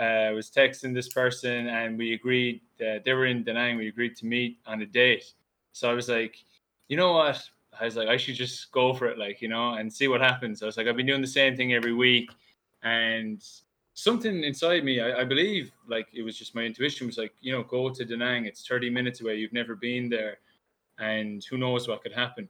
uh, 0.00 0.32
was 0.34 0.50
texting 0.50 0.94
this 0.94 1.08
person 1.08 1.68
and 1.68 1.98
we 1.98 2.14
agreed 2.14 2.62
that 2.78 3.04
they 3.04 3.12
were 3.12 3.26
in 3.26 3.44
Da 3.44 3.52
Nang, 3.52 3.76
we 3.76 3.88
agreed 3.88 4.16
to 4.16 4.26
meet 4.26 4.58
on 4.66 4.80
a 4.80 4.86
date. 4.86 5.34
So 5.72 5.90
I 5.90 5.92
was 5.92 6.08
like, 6.08 6.36
you 6.88 6.96
know 6.96 7.12
what? 7.12 7.42
I 7.78 7.84
was 7.84 7.96
like, 7.96 8.08
I 8.08 8.16
should 8.16 8.34
just 8.34 8.72
go 8.72 8.94
for 8.94 9.06
it, 9.06 9.18
like, 9.18 9.42
you 9.42 9.48
know, 9.48 9.74
and 9.74 9.92
see 9.92 10.08
what 10.08 10.22
happens. 10.22 10.62
I 10.62 10.66
was 10.66 10.76
like, 10.76 10.86
I've 10.86 10.96
been 10.96 11.06
doing 11.06 11.20
the 11.20 11.26
same 11.26 11.54
thing 11.54 11.74
every 11.74 11.92
week. 11.92 12.30
And 12.82 13.44
something 13.92 14.42
inside 14.42 14.84
me, 14.84 15.00
I, 15.00 15.20
I 15.20 15.24
believe, 15.24 15.70
like, 15.86 16.08
it 16.14 16.22
was 16.22 16.36
just 16.36 16.54
my 16.54 16.62
intuition 16.62 17.06
was 17.06 17.18
like, 17.18 17.32
you 17.42 17.52
know, 17.52 17.62
go 17.62 17.90
to 17.90 18.04
Da 18.04 18.16
Nang. 18.16 18.46
It's 18.46 18.66
30 18.66 18.88
minutes 18.90 19.20
away. 19.20 19.36
You've 19.36 19.52
never 19.52 19.76
been 19.76 20.08
there. 20.08 20.38
And 20.98 21.44
who 21.44 21.58
knows 21.58 21.86
what 21.86 22.02
could 22.02 22.12
happen. 22.12 22.48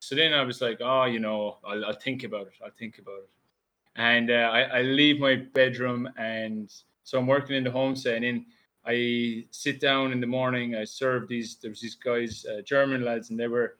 So 0.00 0.14
then 0.14 0.34
I 0.34 0.42
was 0.42 0.60
like, 0.60 0.78
oh, 0.82 1.04
you 1.04 1.18
know, 1.18 1.58
I'll, 1.66 1.86
I'll 1.86 1.98
think 1.98 2.24
about 2.24 2.46
it. 2.46 2.54
I'll 2.62 2.70
think 2.78 2.98
about 2.98 3.18
it. 3.18 3.30
And 3.96 4.30
uh, 4.30 4.50
I, 4.52 4.60
I 4.60 4.82
leave 4.82 5.18
my 5.18 5.36
bedroom. 5.36 6.08
And 6.16 6.70
so 7.04 7.18
I'm 7.18 7.26
working 7.26 7.56
in 7.56 7.64
the 7.64 7.70
homestay. 7.70 8.16
And 8.16 8.44
I 8.84 9.44
sit 9.50 9.80
down 9.80 10.12
in 10.12 10.20
the 10.20 10.26
morning. 10.26 10.74
I 10.74 10.84
serve 10.84 11.28
these, 11.28 11.56
there 11.56 11.70
was 11.70 11.80
these 11.80 11.94
guys, 11.94 12.46
uh, 12.46 12.62
German 12.62 13.04
lads, 13.04 13.30
and 13.30 13.38
they 13.38 13.48
were, 13.48 13.76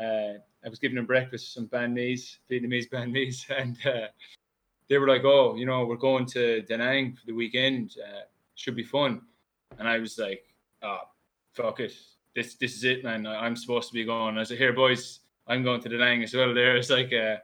uh, 0.00 0.34
I 0.64 0.68
was 0.68 0.78
giving 0.78 0.96
them 0.96 1.06
breakfast, 1.06 1.54
some 1.54 1.68
banh 1.68 1.92
mi's, 1.92 2.38
Vietnamese 2.50 2.88
banh 2.88 3.12
mi's, 3.12 3.46
and 3.56 3.76
uh, 3.86 4.08
they 4.88 4.98
were 4.98 5.08
like, 5.08 5.24
"Oh, 5.24 5.54
you 5.54 5.66
know, 5.66 5.84
we're 5.84 5.96
going 5.96 6.26
to 6.26 6.62
Da 6.62 6.76
Nang 6.76 7.12
for 7.12 7.26
the 7.26 7.32
weekend. 7.32 7.96
Uh, 8.02 8.22
should 8.54 8.74
be 8.74 8.82
fun." 8.82 9.22
And 9.78 9.86
I 9.86 9.98
was 9.98 10.18
like, 10.18 10.44
"Ah, 10.82 11.00
oh, 11.02 11.08
fuck 11.52 11.80
it. 11.80 11.92
This 12.34 12.54
this 12.54 12.74
is 12.74 12.84
it, 12.84 13.04
man. 13.04 13.26
I'm 13.26 13.56
supposed 13.56 13.88
to 13.88 13.94
be 13.94 14.04
going." 14.04 14.38
I 14.38 14.44
said, 14.44 14.58
"Here, 14.58 14.72
boys, 14.72 15.20
I'm 15.46 15.62
going 15.62 15.80
to 15.82 15.88
Da 15.88 15.98
Nang 15.98 16.22
as 16.22 16.34
well." 16.34 16.54
There, 16.54 16.76
it's 16.76 16.90
like, 16.90 17.12
uh, 17.12 17.36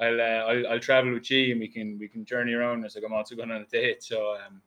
"I'll, 0.00 0.20
uh, 0.20 0.24
I'll 0.24 0.66
I'll 0.68 0.80
travel 0.80 1.12
with 1.12 1.30
you, 1.30 1.52
and 1.52 1.60
we 1.60 1.68
can 1.68 1.98
we 1.98 2.08
can 2.08 2.24
journey 2.24 2.54
around." 2.54 2.84
I 2.84 2.88
like, 2.94 3.04
"I'm 3.04 3.12
also 3.12 3.36
going 3.36 3.50
on 3.50 3.62
a 3.62 3.66
date, 3.66 4.02
so." 4.02 4.34
Um, 4.34 4.62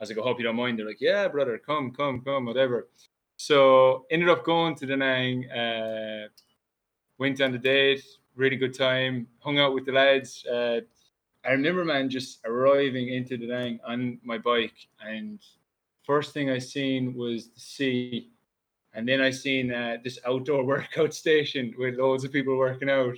I 0.00 0.04
was 0.04 0.10
like, 0.10 0.18
I 0.18 0.22
hope 0.22 0.38
you 0.38 0.44
don't 0.44 0.54
mind. 0.54 0.78
They're 0.78 0.86
like, 0.86 1.00
yeah, 1.00 1.26
brother, 1.26 1.58
come, 1.58 1.90
come, 1.90 2.20
come, 2.20 2.44
whatever. 2.44 2.86
So 3.36 4.06
ended 4.12 4.28
up 4.28 4.44
going 4.44 4.76
to 4.76 4.86
Da 4.86 4.94
Nang. 4.94 5.50
Uh, 5.50 6.28
went 7.18 7.40
on 7.40 7.52
the 7.52 7.58
date, 7.58 8.04
really 8.36 8.56
good 8.56 8.76
time, 8.76 9.26
hung 9.40 9.58
out 9.58 9.74
with 9.74 9.86
the 9.86 9.92
lads. 9.92 10.46
Uh, 10.46 10.80
I 11.44 11.50
remember, 11.50 11.84
man, 11.84 12.08
just 12.08 12.38
arriving 12.44 13.08
into 13.08 13.36
Da 13.36 13.46
Nang 13.46 13.80
on 13.84 14.18
my 14.22 14.38
bike, 14.38 14.88
and 15.04 15.40
first 16.04 16.32
thing 16.32 16.50
I 16.50 16.58
seen 16.58 17.14
was 17.14 17.48
the 17.48 17.60
sea, 17.60 18.30
and 18.94 19.08
then 19.08 19.20
I 19.20 19.30
seen 19.30 19.72
uh, 19.72 19.96
this 20.02 20.18
outdoor 20.26 20.64
workout 20.72 21.12
station 21.12 21.74
with 21.76 21.96
loads 21.96 22.24
of 22.24 22.32
people 22.32 22.56
working 22.56 22.90
out, 22.90 23.16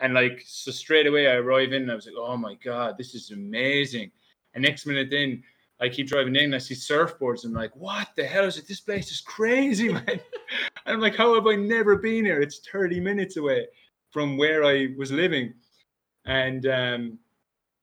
and 0.00 0.14
like 0.14 0.42
so 0.46 0.70
straight 0.70 1.06
away 1.06 1.26
I 1.28 1.34
arrive 1.34 1.72
in, 1.72 1.82
and 1.82 1.92
I 1.92 1.94
was 1.94 2.06
like, 2.06 2.14
oh 2.16 2.36
my 2.36 2.54
god, 2.54 2.96
this 2.96 3.14
is 3.14 3.30
amazing. 3.30 4.10
And 4.54 4.64
next 4.64 4.86
minute, 4.86 5.08
then 5.10 5.42
I 5.80 5.88
keep 5.88 6.08
driving 6.08 6.34
in 6.34 6.46
and 6.46 6.54
I 6.54 6.58
see 6.58 6.74
surfboards 6.74 7.44
and 7.44 7.54
I'm 7.54 7.62
like, 7.62 7.76
what 7.76 8.08
the 8.16 8.24
hell 8.24 8.44
is 8.44 8.58
it? 8.58 8.66
This 8.66 8.80
place 8.80 9.10
is 9.10 9.20
crazy, 9.20 9.88
man. 9.92 10.04
and 10.08 10.20
I'm 10.86 11.00
like, 11.00 11.14
how 11.14 11.34
have 11.34 11.46
I 11.46 11.54
never 11.54 11.96
been 11.96 12.24
here? 12.24 12.40
It's 12.40 12.58
30 12.70 13.00
minutes 13.00 13.36
away 13.36 13.66
from 14.10 14.36
where 14.36 14.64
I 14.64 14.88
was 14.96 15.12
living. 15.12 15.54
And 16.24 16.66
um, 16.66 17.18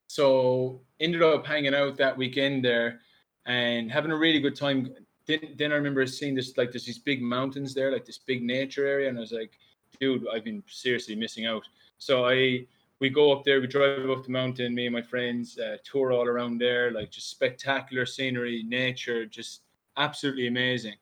so 0.08 0.82
ended 1.00 1.24
up 1.24 1.46
hanging 1.46 1.74
out 1.74 1.98
that 1.98 2.18
weekend 2.18 2.66
there 2.66 3.00
and 3.46 3.92
having 3.92 4.12
a 4.12 4.18
really 4.18 4.40
good 4.40 4.56
time. 4.56 4.94
Then, 5.26 5.40
then 5.58 5.72
I 5.72 5.76
remember 5.76 6.06
seeing 6.06 6.36
this 6.36 6.58
like 6.58 6.72
there's 6.72 6.86
these 6.86 7.00
big 7.00 7.22
mountains 7.22 7.74
there, 7.74 7.92
like 7.92 8.06
this 8.06 8.18
big 8.18 8.44
nature 8.44 8.86
area, 8.86 9.10
and 9.10 9.18
I 9.18 9.22
was 9.22 9.32
like, 9.32 9.52
dude, 10.00 10.26
I've 10.34 10.44
been 10.44 10.64
seriously 10.68 11.16
missing 11.16 11.46
out. 11.46 11.64
So 11.98 12.26
I 12.28 12.66
we 13.00 13.10
go 13.10 13.32
up 13.32 13.44
there, 13.44 13.60
we 13.60 13.68
drive 13.68 14.10
up 14.10 14.24
the 14.24 14.32
mountain, 14.32 14.74
me 14.74 14.86
and 14.86 14.94
my 14.94 15.02
friends, 15.02 15.58
uh, 15.60 15.78
tour 15.84 16.14
all 16.14 16.28
around 16.28 16.60
there, 16.60 16.92
like 16.92 17.12
just 17.12 17.30
spectacular 17.30 18.06
scenery, 18.06 18.64
nature, 18.64 19.26
just 19.26 19.62
absolutely 19.98 20.48
amazing. 20.48 20.96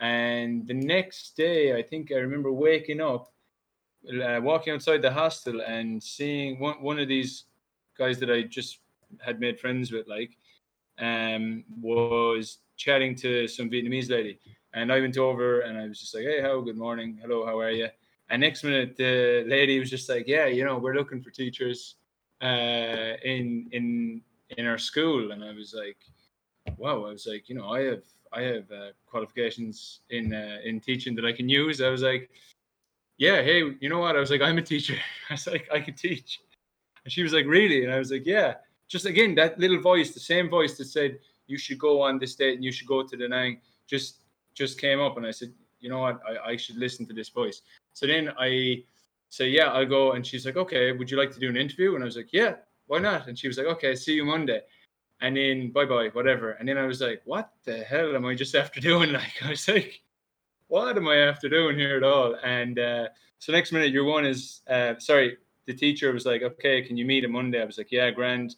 And 0.00 0.66
the 0.66 0.74
next 0.74 1.36
day, 1.36 1.76
I 1.76 1.82
think 1.82 2.12
I 2.12 2.16
remember 2.16 2.52
waking 2.52 3.00
up, 3.00 3.32
uh, 4.08 4.40
walking 4.42 4.74
outside 4.74 5.00
the 5.00 5.12
hostel 5.12 5.62
and 5.62 6.02
seeing 6.02 6.58
one, 6.60 6.82
one 6.82 6.98
of 6.98 7.08
these 7.08 7.44
guys 7.96 8.18
that 8.18 8.30
I 8.30 8.42
just 8.42 8.80
had 9.20 9.40
made 9.40 9.58
friends 9.58 9.90
with, 9.90 10.08
like, 10.08 10.36
um, 10.98 11.64
was 11.80 12.58
chatting 12.76 13.14
to 13.16 13.48
some 13.48 13.70
Vietnamese 13.70 14.10
lady. 14.10 14.38
And 14.74 14.92
I 14.92 15.00
went 15.00 15.16
over 15.16 15.60
and 15.60 15.78
I 15.78 15.86
was 15.86 16.00
just 16.00 16.14
like, 16.14 16.24
hey, 16.24 16.42
how, 16.42 16.60
good 16.60 16.78
morning. 16.78 17.18
Hello, 17.22 17.46
how 17.46 17.58
are 17.58 17.70
you? 17.70 17.88
And 18.32 18.40
next 18.40 18.64
minute, 18.64 18.96
the 18.96 19.44
lady 19.46 19.78
was 19.78 19.90
just 19.90 20.08
like, 20.08 20.26
"Yeah, 20.26 20.46
you 20.46 20.64
know, 20.64 20.78
we're 20.78 20.94
looking 20.94 21.20
for 21.20 21.30
teachers 21.30 21.96
uh, 22.40 23.12
in 23.22 23.68
in 23.72 24.22
in 24.56 24.66
our 24.66 24.78
school." 24.78 25.32
And 25.32 25.44
I 25.44 25.52
was 25.52 25.74
like, 25.74 25.98
"Wow!" 26.78 27.04
I 27.04 27.10
was 27.10 27.26
like, 27.26 27.50
"You 27.50 27.56
know, 27.56 27.68
I 27.68 27.82
have 27.82 28.04
I 28.32 28.40
have 28.40 28.72
uh, 28.72 28.92
qualifications 29.06 30.00
in 30.08 30.32
uh, 30.32 30.60
in 30.64 30.80
teaching 30.80 31.14
that 31.16 31.26
I 31.26 31.32
can 31.32 31.46
use." 31.46 31.82
I 31.82 31.90
was 31.90 32.00
like, 32.00 32.30
"Yeah, 33.18 33.42
hey, 33.42 33.64
you 33.80 33.90
know 33.90 33.98
what?" 33.98 34.16
I 34.16 34.20
was 34.20 34.30
like, 34.30 34.40
"I'm 34.40 34.56
a 34.56 34.62
teacher." 34.62 34.96
I 35.28 35.34
was 35.34 35.46
like, 35.46 35.68
"I 35.70 35.80
can 35.80 35.94
teach," 35.94 36.40
and 37.04 37.12
she 37.12 37.22
was 37.22 37.34
like, 37.34 37.44
"Really?" 37.44 37.84
And 37.84 37.92
I 37.92 37.98
was 37.98 38.10
like, 38.10 38.24
"Yeah." 38.24 38.54
Just 38.88 39.04
again, 39.04 39.34
that 39.34 39.58
little 39.58 39.80
voice, 39.80 40.12
the 40.12 40.20
same 40.20 40.48
voice 40.48 40.78
that 40.78 40.86
said 40.86 41.18
you 41.48 41.58
should 41.58 41.78
go 41.78 42.00
on 42.00 42.18
this 42.18 42.34
date 42.34 42.54
and 42.54 42.64
you 42.64 42.72
should 42.72 42.88
go 42.88 43.02
to 43.02 43.14
Da 43.14 43.28
Nang, 43.28 43.60
just 43.86 44.22
just 44.54 44.80
came 44.80 45.00
up, 45.00 45.18
and 45.18 45.26
I 45.26 45.32
said, 45.32 45.52
"You 45.82 45.90
know 45.90 45.98
what? 45.98 46.20
I, 46.26 46.52
I 46.52 46.56
should 46.56 46.76
listen 46.76 47.06
to 47.06 47.12
this 47.12 47.28
voice." 47.28 47.60
So 47.92 48.06
then 48.06 48.30
I 48.38 48.84
say, 49.32 49.48
yeah, 49.48 49.68
I'll 49.68 49.86
go. 49.86 50.12
And 50.12 50.26
she's 50.26 50.44
like, 50.44 50.56
okay, 50.56 50.92
would 50.92 51.10
you 51.10 51.16
like 51.16 51.32
to 51.32 51.40
do 51.40 51.48
an 51.48 51.56
interview? 51.56 51.94
And 51.94 52.04
I 52.04 52.06
was 52.06 52.16
like, 52.16 52.32
yeah, 52.32 52.56
why 52.86 52.98
not? 52.98 53.28
And 53.28 53.38
she 53.38 53.48
was 53.48 53.56
like, 53.56 53.66
okay, 53.66 53.94
see 53.94 54.12
you 54.12 54.26
Monday. 54.26 54.60
And 55.22 55.36
then 55.36 55.70
bye 55.70 55.86
bye, 55.86 56.10
whatever. 56.12 56.52
And 56.52 56.68
then 56.68 56.76
I 56.76 56.84
was 56.84 57.00
like, 57.00 57.22
what 57.24 57.50
the 57.64 57.78
hell 57.78 58.14
am 58.14 58.26
I 58.26 58.34
just 58.34 58.54
after 58.62 58.80
doing? 58.80 59.12
Like, 59.12 59.42
I 59.42 59.50
was 59.50 59.66
like, 59.66 60.02
what 60.68 60.96
am 60.96 61.08
I 61.08 61.16
after 61.16 61.48
doing 61.48 61.78
here 61.78 61.96
at 61.96 62.04
all? 62.04 62.36
And 62.44 62.78
uh, 62.78 63.08
so 63.38 63.52
next 63.52 63.72
minute, 63.72 63.90
your 63.90 64.04
one 64.04 64.26
is, 64.26 64.60
uh, 64.68 64.94
sorry, 64.98 65.38
the 65.66 65.74
teacher 65.74 66.12
was 66.12 66.26
like, 66.26 66.42
okay, 66.42 66.82
can 66.82 66.98
you 66.98 67.06
meet 67.06 67.24
on 67.24 67.32
Monday? 67.32 67.62
I 67.62 67.64
was 67.64 67.78
like, 67.78 67.90
yeah, 67.90 68.10
grand. 68.10 68.56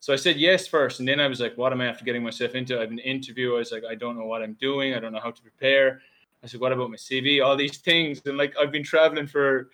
So 0.00 0.12
I 0.12 0.16
said 0.16 0.36
yes 0.36 0.66
first, 0.66 1.00
and 1.00 1.08
then 1.08 1.20
I 1.20 1.26
was 1.26 1.40
like, 1.40 1.58
"What 1.58 1.74
am 1.74 1.82
I 1.82 1.86
after 1.86 2.06
getting 2.06 2.22
myself 2.22 2.54
into?" 2.54 2.78
I 2.78 2.80
have 2.80 2.90
an 2.90 3.00
interview. 3.00 3.54
I 3.54 3.58
was 3.58 3.70
like, 3.70 3.84
"I 3.84 3.94
don't 3.94 4.16
know 4.16 4.24
what 4.24 4.40
I'm 4.40 4.54
doing. 4.54 4.94
I 4.94 4.98
don't 4.98 5.12
know 5.12 5.20
how 5.20 5.30
to 5.30 5.42
prepare." 5.42 6.00
I 6.42 6.46
said, 6.46 6.60
what 6.60 6.72
about 6.72 6.90
my 6.90 6.96
CV? 6.96 7.44
All 7.44 7.56
these 7.56 7.78
things. 7.78 8.22
And 8.24 8.38
like, 8.38 8.54
I've 8.58 8.72
been 8.72 8.84
traveling 8.84 9.26
for, 9.26 9.70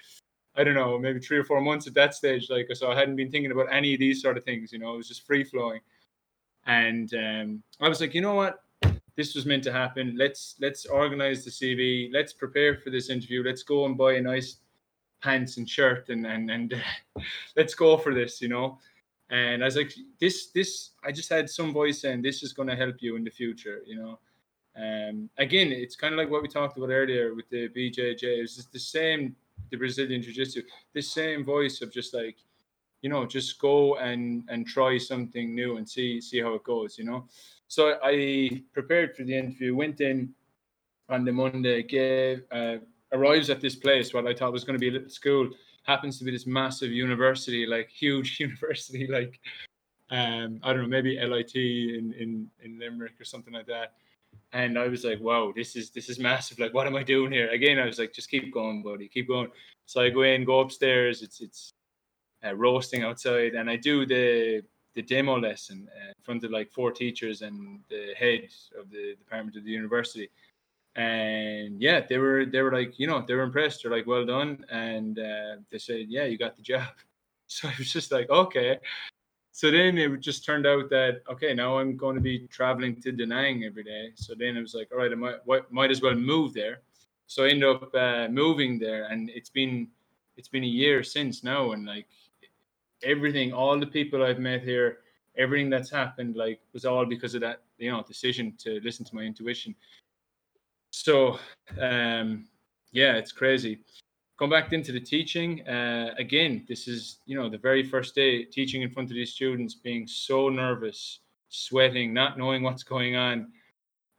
I 0.57 0.65
don't 0.65 0.75
know, 0.75 0.99
maybe 0.99 1.21
three 1.21 1.39
or 1.39 1.45
four 1.45 1.61
months 1.61 1.87
at 1.87 1.95
that 1.95 2.15
stage. 2.15 2.51
Like, 2.51 2.69
so 2.75 2.91
I 2.91 2.97
hadn't 2.97 3.17
been 3.17 3.31
thinking 3.31 3.53
about 3.53 3.73
any 3.73 3.95
of 3.95 4.01
these 4.01 4.21
sort 4.21 4.37
of 4.37 4.45
things, 4.45 4.73
you 4.73 4.79
know, 4.79 4.95
it 4.95 4.97
was 4.97 5.09
just 5.09 5.27
free 5.27 5.45
flowing. 5.45 5.81
And 6.67 7.13
um, 7.15 7.63
I 7.81 7.89
was 7.89 8.01
like, 8.01 8.15
you 8.15 8.21
know 8.21 8.35
what? 8.35 8.63
This 9.15 9.35
was 9.35 9.47
meant 9.47 9.65
to 9.65 9.73
happen. 9.73 10.15
Let's 10.19 10.57
let's 10.61 10.85
organize 10.85 11.43
the 11.43 11.51
CV. 11.51 12.13
Let's 12.13 12.35
prepare 12.35 12.77
for 12.77 12.91
this 12.91 13.09
interview. 13.09 13.43
Let's 13.43 13.63
go 13.63 13.87
and 13.87 13.97
buy 13.97 14.15
a 14.15 14.21
nice 14.21 14.57
pants 15.23 15.57
and 15.57 15.69
shirt 15.69 16.11
and 16.11 16.27
and 16.27 16.51
and 16.51 16.75
let's 17.57 17.75
go 17.75 17.97
for 17.97 18.13
this, 18.13 18.43
you 18.43 18.49
know. 18.49 18.79
And 19.31 19.63
I 19.63 19.67
was 19.67 19.77
like, 19.77 19.93
this 20.21 20.49
this 20.49 20.91
I 21.03 21.13
just 21.13 21.31
had 21.31 21.49
some 21.49 21.73
voice 21.73 22.03
saying 22.03 22.21
this 22.21 22.43
is 22.43 22.53
going 22.53 22.69
to 22.69 22.77
help 22.77 22.97
you 23.01 23.17
in 23.17 23.25
the 23.25 23.31
future, 23.31 23.81
you 23.87 23.97
know. 23.97 24.19
Um, 24.77 25.31
again, 25.39 25.73
it's 25.73 25.97
kind 25.97 26.13
of 26.13 26.19
like 26.19 26.31
what 26.31 26.43
we 26.43 26.49
talked 26.49 26.77
about 26.77 26.91
earlier 26.91 27.35
with 27.35 27.49
the 27.49 27.69
BJJ. 27.69 28.23
It's 28.23 28.57
just 28.57 28.73
the 28.73 28.79
same, 28.79 29.35
the 29.71 29.77
Brazilian 29.77 30.21
Jiu 30.21 30.33
Jitsu, 30.33 30.63
the 30.93 31.03
same 31.03 31.45
voice 31.45 31.81
of 31.81 31.93
just 31.93 32.13
like, 32.13 32.37
you 33.01 33.09
know, 33.09 33.25
just 33.25 33.59
go 33.59 33.97
and 33.97 34.45
and 34.49 34.67
try 34.67 34.99
something 34.99 35.55
new 35.55 35.77
and 35.77 35.89
see 35.89 36.21
see 36.21 36.41
how 36.41 36.55
it 36.55 36.65
goes. 36.65 36.99
You 36.99 37.05
know, 37.05 37.27
so 37.69 37.99
I 38.03 38.63
prepared 38.73 39.17
for 39.17 39.25
the 39.25 39.37
interview, 39.37 39.75
went 39.75 40.01
in 40.01 40.35
on 41.09 41.25
the 41.25 41.33
Monday, 41.33 41.83
gave 41.83 42.43
uh, 42.51 42.77
arrives 43.13 43.49
at 43.49 43.61
this 43.61 43.77
place 43.77 44.13
what 44.13 44.27
I 44.27 44.35
thought 44.35 44.53
was 44.53 44.65
going 44.65 44.79
to 44.79 44.81
be 44.81 44.89
a 44.89 44.93
little 44.93 45.09
school 45.09 45.51
happens 45.85 46.19
to 46.19 46.25
be 46.25 46.33
this 46.33 46.49
massive 46.49 46.91
university, 46.91 47.65
like 47.65 47.89
huge 47.89 48.41
university, 48.41 49.07
like 49.07 49.41
um, 50.11 50.61
I 50.63 50.73
don't 50.73 50.83
know, 50.83 50.89
maybe 50.89 51.19
LIT 51.19 51.55
in 51.55 52.13
in 52.19 52.51
in 52.63 52.79
Limerick 52.79 53.19
or 53.21 53.25
something 53.25 53.55
like 53.55 53.67
that 53.67 53.95
and 54.53 54.79
I 54.79 54.89
was 54.89 55.05
like, 55.05 55.21
"Wow, 55.21 55.53
this 55.55 55.77
is 55.77 55.91
this 55.91 56.09
is 56.09 56.19
massive! 56.19 56.59
Like, 56.59 56.75
what 56.75 56.87
am 56.87 56.97
I 56.97 57.03
doing 57.03 57.33
here?" 57.33 57.49
Again, 57.51 57.79
I 57.79 57.87
was 57.87 57.99
like, 57.99 58.13
"Just 58.13 58.31
keep 58.31 58.53
going, 58.53 58.83
buddy, 58.83 59.09
keep 59.09 59.29
going." 59.29 59.49
So 59.87 60.01
I 60.01 60.11
go 60.11 60.23
in, 60.23 60.45
go 60.45 60.61
upstairs. 60.61 61.23
It's 61.23 61.41
it's 61.41 61.73
uh, 62.45 62.55
roasting 62.55 63.03
outside, 63.03 63.55
and 63.55 63.71
I 63.71 63.77
do 63.77 64.07
the 64.07 64.63
the 64.95 65.03
demo 65.03 65.39
lesson 65.39 65.89
uh, 65.95 66.09
in 66.09 66.23
front 66.23 66.45
of 66.45 66.51
like 66.51 66.73
four 66.73 66.91
teachers 66.91 67.43
and 67.43 67.81
the 67.91 68.15
head 68.19 68.49
of 68.79 68.91
the 68.91 69.15
department 69.19 69.57
of 69.57 69.65
the 69.65 69.71
university. 69.71 70.31
And 70.97 71.81
yeah, 71.81 72.01
they 72.09 72.19
were 72.19 72.47
they 72.47 72.63
were 72.63 72.73
like, 72.73 72.99
you 72.99 73.07
know, 73.07 73.23
they 73.27 73.35
were 73.35 73.43
impressed. 73.43 73.83
They're 73.83 73.93
like, 73.93 74.07
"Well 74.07 74.25
done," 74.25 74.65
and 74.71 75.19
uh, 75.19 75.57
they 75.71 75.79
said, 75.79 76.07
"Yeah, 76.09 76.25
you 76.25 76.39
got 76.39 76.57
the 76.57 76.63
job." 76.63 76.89
So 77.49 77.69
I 77.69 77.75
was 77.79 77.93
just 77.93 78.11
like, 78.11 78.29
"Okay." 78.29 78.81
So 79.57 79.71
then 79.71 79.97
it 79.97 80.21
just 80.21 80.45
turned 80.45 80.67
out 80.67 80.91
that 80.91 81.23
okay 81.31 81.55
now 81.55 81.79
i'm 81.79 81.97
going 81.97 82.15
to 82.15 82.21
be 82.21 82.47
traveling 82.49 83.01
to 83.01 83.11
Da 83.13 83.27
Nang 83.27 83.65
every 83.65 83.85
day 83.85 84.11
so 84.15 84.35
then 84.35 84.57
it 84.57 84.61
was 84.61 84.75
like 84.75 84.89
all 84.93 84.99
right 84.99 85.13
i 85.13 85.15
might, 85.15 85.73
might 85.73 85.91
as 85.91 86.03
well 86.03 86.15
move 86.15 86.53
there 86.53 86.83
so 87.27 87.45
I 87.45 87.49
ended 87.49 87.69
up 87.69 87.95
uh, 87.95 88.29
moving 88.29 88.79
there, 88.79 89.05
and 89.05 89.31
it's 89.31 89.51
been 89.51 89.89
it's 90.37 90.49
been 90.49 90.65
a 90.65 90.67
year 90.67 91.03
since 91.03 91.43
now, 91.43 91.73
and 91.73 91.87
like 91.87 92.07
everything, 93.03 93.53
all 93.53 93.79
the 93.79 93.87
people 93.87 94.23
I've 94.23 94.39
met 94.39 94.63
here, 94.63 94.99
everything 95.37 95.71
that's 95.71 95.91
happened, 95.91 96.37
like 96.37 96.61
was 96.73 96.85
all 96.85 97.05
because 97.05 97.35
of 97.35 97.41
that, 97.41 97.63
you 97.79 97.91
know, 97.91 98.03
decision 98.03 98.55
to 98.59 98.81
listen 98.83 99.05
to 99.07 99.15
my 99.15 99.23
intuition. 99.23 99.75
So, 100.91 101.39
um, 101.81 102.47
yeah, 102.93 103.15
it's 103.15 103.33
crazy. 103.33 103.81
Going 104.39 104.51
back 104.51 104.73
into 104.73 104.93
the 104.93 105.01
teaching, 105.01 105.67
uh, 105.67 106.15
again, 106.19 106.65
this 106.69 106.89
is 106.89 107.19
you 107.27 107.37
know 107.37 107.49
the 107.49 107.59
very 107.59 107.83
first 107.83 108.15
day 108.15 108.45
teaching 108.45 108.83
in 108.83 108.91
front 108.91 109.11
of 109.11 109.15
these 109.15 109.33
students, 109.33 109.75
being 109.75 110.07
so 110.07 110.49
nervous, 110.49 111.21
sweating, 111.49 112.13
not 112.13 112.37
knowing 112.37 112.63
what's 112.63 112.83
going 112.83 113.17
on. 113.17 113.53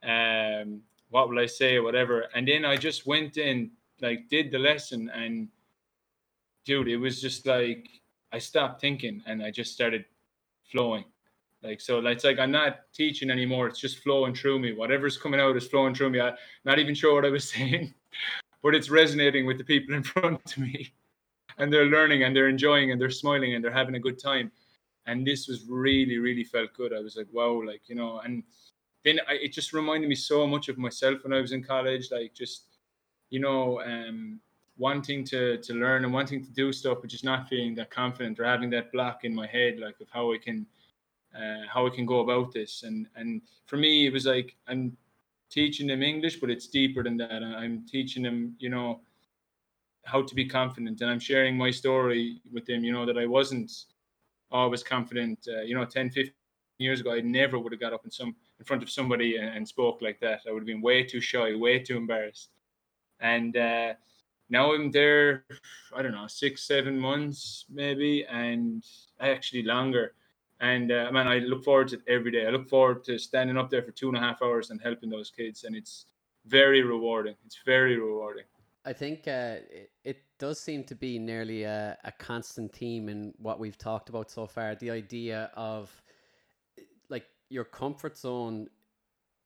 Um, 0.04 0.82
what 1.10 1.30
will 1.30 1.40
I 1.40 1.46
say, 1.46 1.78
or 1.78 1.84
whatever. 1.84 2.26
And 2.36 2.48
then 2.48 2.66
I 2.66 2.76
just 2.76 3.08
went 3.08 3.38
in, 3.38 3.72
like, 4.02 4.28
did 4.30 4.52
the 4.52 4.60
lesson, 4.60 5.10
and 5.14 5.48
dude, 6.68 6.90
it 6.90 6.98
was 6.98 7.22
just 7.22 7.46
like 7.48 7.88
I 8.32 8.40
stopped 8.40 8.82
thinking 8.82 9.24
and 9.26 9.42
I 9.42 9.52
just 9.52 9.74
started 9.74 10.04
flowing. 10.70 11.06
Like 11.64 11.82
so, 11.82 12.06
it's 12.06 12.24
like 12.26 12.40
I'm 12.40 12.52
not 12.52 12.80
teaching 12.94 13.32
anymore. 13.32 13.68
It's 13.68 13.80
just 13.80 14.04
flowing 14.04 14.36
through 14.36 14.60
me. 14.60 14.74
Whatever's 14.74 15.18
coming 15.18 15.40
out 15.40 15.56
is 15.56 15.66
flowing 15.66 15.96
through 15.96 16.12
me. 16.12 16.22
I'm 16.22 16.36
not 16.66 16.78
even 16.78 16.94
sure 16.94 17.16
what 17.16 17.26
I 17.26 17.30
was 17.30 17.50
saying, 17.54 17.94
but 18.64 18.76
it's 18.76 18.90
resonating 18.90 19.46
with 19.46 19.58
the 19.58 19.64
people 19.64 19.96
in 19.96 20.04
front 20.14 20.42
of 20.46 20.58
me, 20.58 20.94
and 21.58 21.72
they're 21.72 21.86
learning 21.86 22.24
and 22.24 22.36
they're 22.36 22.50
enjoying 22.50 22.92
and 22.92 23.00
they're 23.00 23.10
smiling 23.10 23.56
and 23.56 23.64
they're 23.64 23.72
having 23.72 23.96
a 23.96 24.00
good 24.00 24.20
time. 24.20 24.52
And 25.06 25.26
this 25.26 25.48
was 25.48 25.64
really, 25.68 26.18
really 26.18 26.44
felt 26.44 26.74
good. 26.74 26.94
I 26.94 27.00
was 27.00 27.16
like, 27.16 27.28
wow, 27.32 27.62
like 27.66 27.82
you 27.88 27.96
know, 27.96 28.20
and 28.20 28.44
then 29.04 29.20
I, 29.28 29.34
it 29.36 29.54
just 29.54 29.74
reminded 29.74 30.10
me 30.10 30.16
so 30.16 30.46
much 30.46 30.68
of 30.68 30.78
myself 30.78 31.24
when 31.24 31.34
I 31.34 31.40
was 31.40 31.54
in 31.54 31.64
college. 31.64 32.12
Like 32.12 32.34
just, 32.34 32.66
you 33.30 33.40
know, 33.40 33.82
um, 33.82 34.40
wanting 34.78 35.24
to 35.26 35.58
to 35.58 35.74
learn 35.74 36.04
and 36.04 36.14
wanting 36.14 36.44
to 36.44 36.52
do 36.52 36.74
stuff, 36.74 37.00
but 37.02 37.10
just 37.10 37.24
not 37.24 37.48
feeling 37.48 37.76
that 37.76 37.90
confident 37.90 38.40
or 38.40 38.46
having 38.46 38.70
that 38.72 38.92
block 38.92 39.24
in 39.24 39.34
my 39.34 39.48
head, 39.48 39.80
like 39.80 40.00
of 40.02 40.08
how 40.12 40.34
I 40.34 40.38
can 40.38 40.66
uh, 41.36 41.66
how 41.72 41.88
I 41.88 41.90
can 41.90 42.06
go 42.06 42.20
about 42.20 42.54
this. 42.54 42.84
And 42.84 43.08
and 43.16 43.42
for 43.66 43.78
me, 43.78 44.06
it 44.06 44.14
was 44.14 44.26
like 44.26 44.56
I'm 44.68 44.98
teaching 45.50 45.88
them 45.88 46.04
English, 46.04 46.40
but 46.40 46.50
it's 46.50 46.68
deeper 46.68 47.04
than 47.04 47.18
that. 47.18 47.44
I'm 47.44 47.86
teaching 47.86 48.24
them, 48.24 48.56
you 48.60 48.70
know, 48.70 49.02
how 50.04 50.22
to 50.22 50.36
be 50.36 50.46
confident, 50.46 51.02
and 51.02 51.10
I'm 51.10 51.20
sharing 51.20 51.58
my 51.58 51.72
story 51.72 52.42
with 52.52 52.66
them. 52.66 52.84
You 52.84 52.94
know 52.94 53.06
that 53.06 53.18
I 53.18 53.26
wasn't 53.26 53.72
always 54.52 54.84
confident. 54.84 55.48
Uh, 55.48 55.62
you 55.62 55.76
know, 55.76 55.86
10, 55.86 56.10
15 56.12 56.34
years 56.78 57.02
ago, 57.02 57.14
I 57.14 57.22
never 57.22 57.60
would 57.60 57.72
have 57.72 57.82
got 57.82 57.94
up 57.94 58.06
in 58.06 58.12
some 58.12 58.36
in 58.60 58.66
front 58.66 58.84
of 58.84 58.90
somebody 58.90 59.38
and, 59.38 59.50
and 59.50 59.68
spoke 59.68 60.02
like 60.02 60.20
that. 60.22 60.42
I 60.48 60.52
would 60.52 60.62
have 60.62 60.68
been 60.68 60.82
way 60.82 61.04
too 61.04 61.22
shy, 61.22 61.56
way 61.56 61.80
too 61.80 61.98
embarrassed. 61.98 62.50
And 63.20 63.56
uh, 63.58 63.94
now 64.50 64.74
I'm 64.74 64.92
there, 64.92 65.46
I 65.96 66.02
don't 66.02 66.14
know, 66.14 66.28
six, 66.28 66.64
seven 66.68 66.98
months 66.98 67.66
maybe, 67.70 68.26
and 68.26 68.84
actually 69.20 69.64
longer. 69.64 70.14
And 70.60 70.92
uh, 70.92 71.12
man, 71.12 71.28
I 71.28 71.40
look 71.40 71.64
forward 71.64 71.90
to 71.90 71.96
it 71.96 72.02
every 72.08 72.32
day. 72.32 72.48
I 72.48 72.50
look 72.50 72.68
forward 72.68 73.04
to 73.06 73.20
standing 73.20 73.58
up 73.58 73.70
there 73.70 73.84
for 73.84 73.92
two 73.92 74.08
and 74.08 74.18
a 74.18 74.20
half 74.20 74.42
hours 74.42 74.72
and 74.72 74.82
helping 74.82 75.10
those 75.10 75.30
kids, 75.30 75.64
and 75.66 75.76
it's 75.76 76.06
very 76.46 76.82
rewarding. 76.82 77.36
It's 77.46 77.60
very 77.66 77.98
rewarding. 77.98 78.46
I 78.86 78.94
think 78.94 79.28
uh, 79.28 79.58
it, 80.04 80.22
does 80.40 80.60
seem 80.60 80.84
to 80.84 80.94
be 80.94 81.18
nearly 81.18 81.64
a, 81.64 81.98
a 82.04 82.12
constant 82.12 82.72
theme 82.72 83.10
in 83.10 83.34
what 83.40 83.60
we've 83.60 83.78
talked 83.78 84.08
about 84.08 84.30
so 84.30 84.46
far. 84.46 84.76
The 84.76 84.92
idea 84.92 85.50
of 85.56 85.92
like 87.10 87.26
your 87.50 87.64
comfort 87.64 88.16
zone 88.16 88.68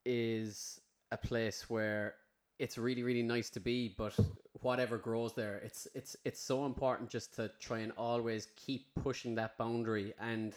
is 0.04 0.78
a 1.12 1.16
place 1.16 1.70
where 1.70 2.16
it's 2.58 2.76
really 2.76 3.02
really 3.02 3.22
nice 3.22 3.50
to 3.50 3.60
be 3.60 3.94
but 3.96 4.14
whatever 4.60 4.98
grows 4.98 5.32
there 5.34 5.60
it's 5.64 5.88
it's 5.94 6.16
it's 6.24 6.40
so 6.40 6.66
important 6.66 7.08
just 7.08 7.34
to 7.34 7.50
try 7.58 7.78
and 7.78 7.92
always 7.96 8.48
keep 8.56 8.86
pushing 9.02 9.34
that 9.34 9.56
boundary 9.56 10.12
and 10.20 10.54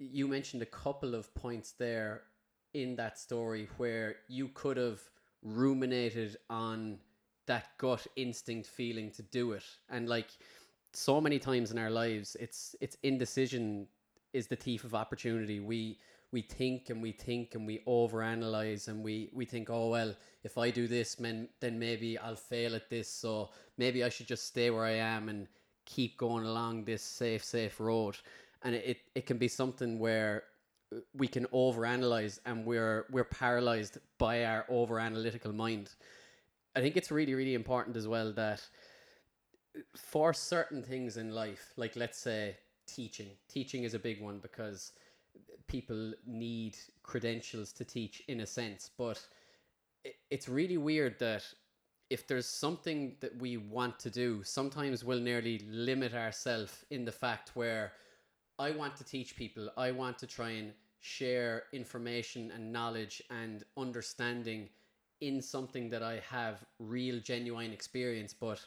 you 0.00 0.26
mentioned 0.26 0.62
a 0.62 0.66
couple 0.66 1.14
of 1.14 1.32
points 1.34 1.72
there 1.72 2.22
in 2.74 2.96
that 2.96 3.18
story 3.18 3.68
where 3.76 4.16
you 4.28 4.48
could 4.54 4.76
have 4.76 5.00
ruminated 5.42 6.36
on 6.48 6.98
that 7.46 7.68
gut 7.78 8.06
instinct 8.16 8.68
feeling 8.68 9.10
to 9.10 9.22
do 9.22 9.52
it. 9.52 9.64
And 9.90 10.08
like 10.08 10.30
so 10.92 11.20
many 11.20 11.38
times 11.38 11.70
in 11.70 11.78
our 11.78 11.90
lives 11.90 12.36
it's 12.40 12.74
it's 12.80 12.96
indecision 13.02 13.86
is 14.32 14.46
the 14.46 14.56
thief 14.56 14.84
of 14.84 14.94
opportunity. 14.94 15.60
We 15.60 15.98
we 16.32 16.42
think 16.42 16.90
and 16.90 17.02
we 17.02 17.12
think 17.12 17.54
and 17.54 17.66
we 17.66 17.80
overanalyze 17.86 18.88
and 18.88 19.02
we 19.02 19.30
we 19.32 19.44
think 19.44 19.68
oh 19.68 19.88
well 19.88 20.14
if 20.44 20.56
i 20.56 20.70
do 20.70 20.86
this 20.86 21.16
then 21.16 21.48
then 21.60 21.78
maybe 21.78 22.16
i'll 22.18 22.36
fail 22.36 22.74
at 22.74 22.88
this 22.88 23.08
so 23.08 23.50
maybe 23.78 24.04
i 24.04 24.08
should 24.08 24.28
just 24.28 24.46
stay 24.46 24.70
where 24.70 24.84
i 24.84 24.92
am 24.92 25.28
and 25.28 25.48
keep 25.86 26.16
going 26.16 26.44
along 26.44 26.84
this 26.84 27.02
safe 27.02 27.42
safe 27.42 27.80
road 27.80 28.16
and 28.62 28.74
it, 28.74 28.98
it 29.14 29.26
can 29.26 29.38
be 29.38 29.48
something 29.48 29.98
where 29.98 30.44
uh, 30.94 30.98
we 31.14 31.26
can 31.26 31.46
overanalyze 31.46 32.40
and 32.46 32.64
we're 32.64 33.06
we're 33.10 33.24
paralyzed 33.24 33.98
by 34.18 34.44
our 34.44 34.64
over 34.68 34.98
analytical 34.98 35.52
mind. 35.52 35.90
I 36.76 36.80
think 36.80 36.96
it's 36.96 37.10
really 37.10 37.34
really 37.34 37.54
important 37.54 37.96
as 37.96 38.06
well 38.06 38.32
that 38.32 38.62
uh, 39.76 39.80
for 39.96 40.32
certain 40.32 40.82
things 40.82 41.16
in 41.16 41.34
life 41.34 41.72
like 41.76 41.96
let's 41.96 42.18
say 42.18 42.56
teaching 42.86 43.30
teaching 43.48 43.84
is 43.84 43.94
a 43.94 43.98
big 43.98 44.20
one 44.20 44.38
because 44.38 44.92
people 45.70 46.12
need 46.26 46.76
credentials 47.04 47.72
to 47.72 47.84
teach 47.84 48.22
in 48.28 48.40
a 48.40 48.46
sense, 48.46 48.90
but 48.98 49.24
it's 50.30 50.48
really 50.48 50.76
weird 50.76 51.18
that 51.20 51.44
if 52.10 52.26
there's 52.26 52.46
something 52.46 53.14
that 53.20 53.36
we 53.38 53.56
want 53.56 53.98
to 54.00 54.10
do, 54.10 54.42
sometimes 54.42 55.04
we'll 55.04 55.20
nearly 55.20 55.60
limit 55.70 56.12
ourselves 56.12 56.84
in 56.90 57.04
the 57.04 57.12
fact 57.12 57.52
where 57.54 57.92
I 58.60 58.72
want 58.72 58.94
to 58.96 59.04
teach 59.04 59.36
people, 59.36 59.70
I 59.78 59.90
want 59.90 60.18
to 60.18 60.26
try 60.26 60.50
and 60.50 60.72
share 61.00 61.62
information 61.72 62.50
and 62.50 62.70
knowledge 62.70 63.22
and 63.30 63.64
understanding 63.78 64.68
in 65.22 65.40
something 65.40 65.88
that 65.88 66.02
I 66.02 66.20
have 66.28 66.62
real 66.78 67.20
genuine 67.20 67.72
experience, 67.72 68.34
but 68.34 68.60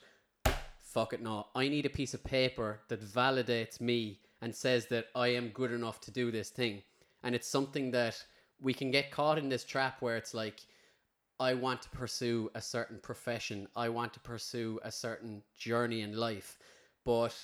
fuck 0.82 1.14
it 1.14 1.22
no. 1.22 1.46
I 1.54 1.68
need 1.68 1.86
a 1.86 1.92
piece 1.92 2.16
of 2.16 2.24
paper 2.24 2.80
that 2.88 3.06
validates 3.06 3.80
me 3.80 4.20
and 4.42 4.56
says 4.56 4.88
that 4.88 5.10
I 5.14 5.28
am 5.28 5.50
good 5.50 5.72
enough 5.72 6.02
to 6.02 6.12
do 6.12 6.32
this 6.32 6.50
thing. 6.50 6.82
And 7.22 7.36
it's 7.36 7.48
something 7.48 7.92
that 7.92 8.24
we 8.60 8.74
can 8.74 8.90
get 8.90 9.12
caught 9.12 9.38
in 9.38 9.48
this 9.48 9.64
trap 9.64 10.02
where 10.02 10.18
it's 10.18 10.34
like 10.34 10.62
I 11.40 11.54
want 11.54 11.84
to 11.84 11.90
pursue 11.90 12.50
a 12.56 12.62
certain 12.62 12.98
profession, 12.98 13.68
I 13.76 13.90
want 13.90 14.12
to 14.14 14.20
pursue 14.22 14.80
a 14.84 14.92
certain 14.92 15.44
journey 15.56 16.02
in 16.02 16.18
life, 16.18 16.58
but 17.06 17.36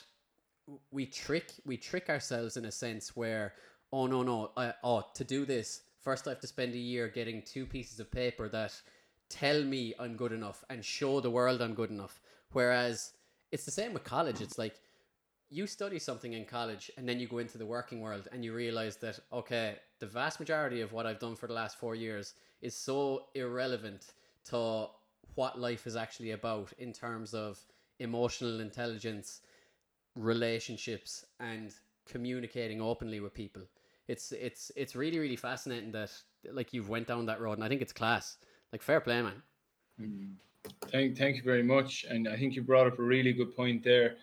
we 0.91 1.05
trick 1.05 1.51
we 1.65 1.77
trick 1.77 2.09
ourselves 2.09 2.57
in 2.57 2.65
a 2.65 2.71
sense 2.71 3.15
where 3.15 3.53
oh 3.91 4.07
no 4.07 4.23
no 4.23 4.51
I, 4.55 4.73
oh 4.83 5.05
to 5.13 5.23
do 5.23 5.45
this 5.45 5.81
first 6.01 6.27
I 6.27 6.31
have 6.31 6.41
to 6.41 6.47
spend 6.47 6.73
a 6.73 6.77
year 6.77 7.07
getting 7.07 7.41
two 7.41 7.65
pieces 7.65 7.99
of 7.99 8.11
paper 8.11 8.49
that 8.49 8.73
tell 9.29 9.63
me 9.63 9.93
I'm 9.99 10.15
good 10.15 10.31
enough 10.31 10.63
and 10.69 10.83
show 10.83 11.19
the 11.19 11.29
world 11.29 11.61
I'm 11.61 11.73
good 11.73 11.91
enough. 11.91 12.19
Whereas 12.51 13.13
it's 13.51 13.65
the 13.65 13.71
same 13.71 13.93
with 13.93 14.03
college. 14.03 14.41
It's 14.41 14.57
like 14.57 14.79
you 15.49 15.65
study 15.65 15.97
something 15.97 16.33
in 16.33 16.45
college 16.45 16.91
and 16.97 17.07
then 17.07 17.19
you 17.19 17.27
go 17.27 17.39
into 17.39 17.57
the 17.57 17.65
working 17.65 18.01
world 18.01 18.27
and 18.31 18.45
you 18.45 18.53
realize 18.53 18.97
that 18.97 19.19
okay 19.33 19.77
the 19.99 20.05
vast 20.05 20.39
majority 20.39 20.81
of 20.81 20.93
what 20.93 21.07
i've 21.07 21.17
done 21.17 21.35
for 21.35 21.47
the 21.47 21.53
last 21.53 21.79
four 21.79 21.95
years 21.95 22.35
is 22.61 22.75
so 22.75 23.23
irrelevant 23.33 24.13
to 24.47 24.85
what 25.33 25.59
life 25.59 25.87
is 25.87 25.95
actually 25.95 26.31
about 26.31 26.71
in 26.77 26.93
terms 26.93 27.33
of 27.33 27.57
emotional 27.97 28.59
intelligence 28.59 29.41
relationships 30.15 31.25
and 31.39 31.73
communicating 32.07 32.81
openly 32.81 33.19
with 33.19 33.33
people. 33.33 33.63
It's 34.07 34.31
it's 34.31 34.71
it's 34.75 34.95
really 34.95 35.19
really 35.19 35.35
fascinating 35.35 35.91
that 35.91 36.11
like 36.51 36.73
you've 36.73 36.89
went 36.89 37.07
down 37.07 37.25
that 37.27 37.41
road 37.41 37.53
and 37.53 37.63
i 37.63 37.69
think 37.69 37.81
it's 37.81 37.93
class. 37.93 38.37
Like 38.71 38.81
fair 38.81 38.99
play 38.99 39.21
man. 39.21 39.41
Mm. 40.01 40.33
thank 40.91 41.17
thank 41.17 41.35
you 41.35 41.43
very 41.43 41.63
much 41.63 42.05
and 42.09 42.27
i 42.27 42.37
think 42.37 42.55
you 42.55 42.61
brought 42.61 42.87
up 42.87 42.99
a 42.99 43.03
really 43.03 43.33
good 43.33 43.55
point 43.55 43.83
there. 43.83 44.15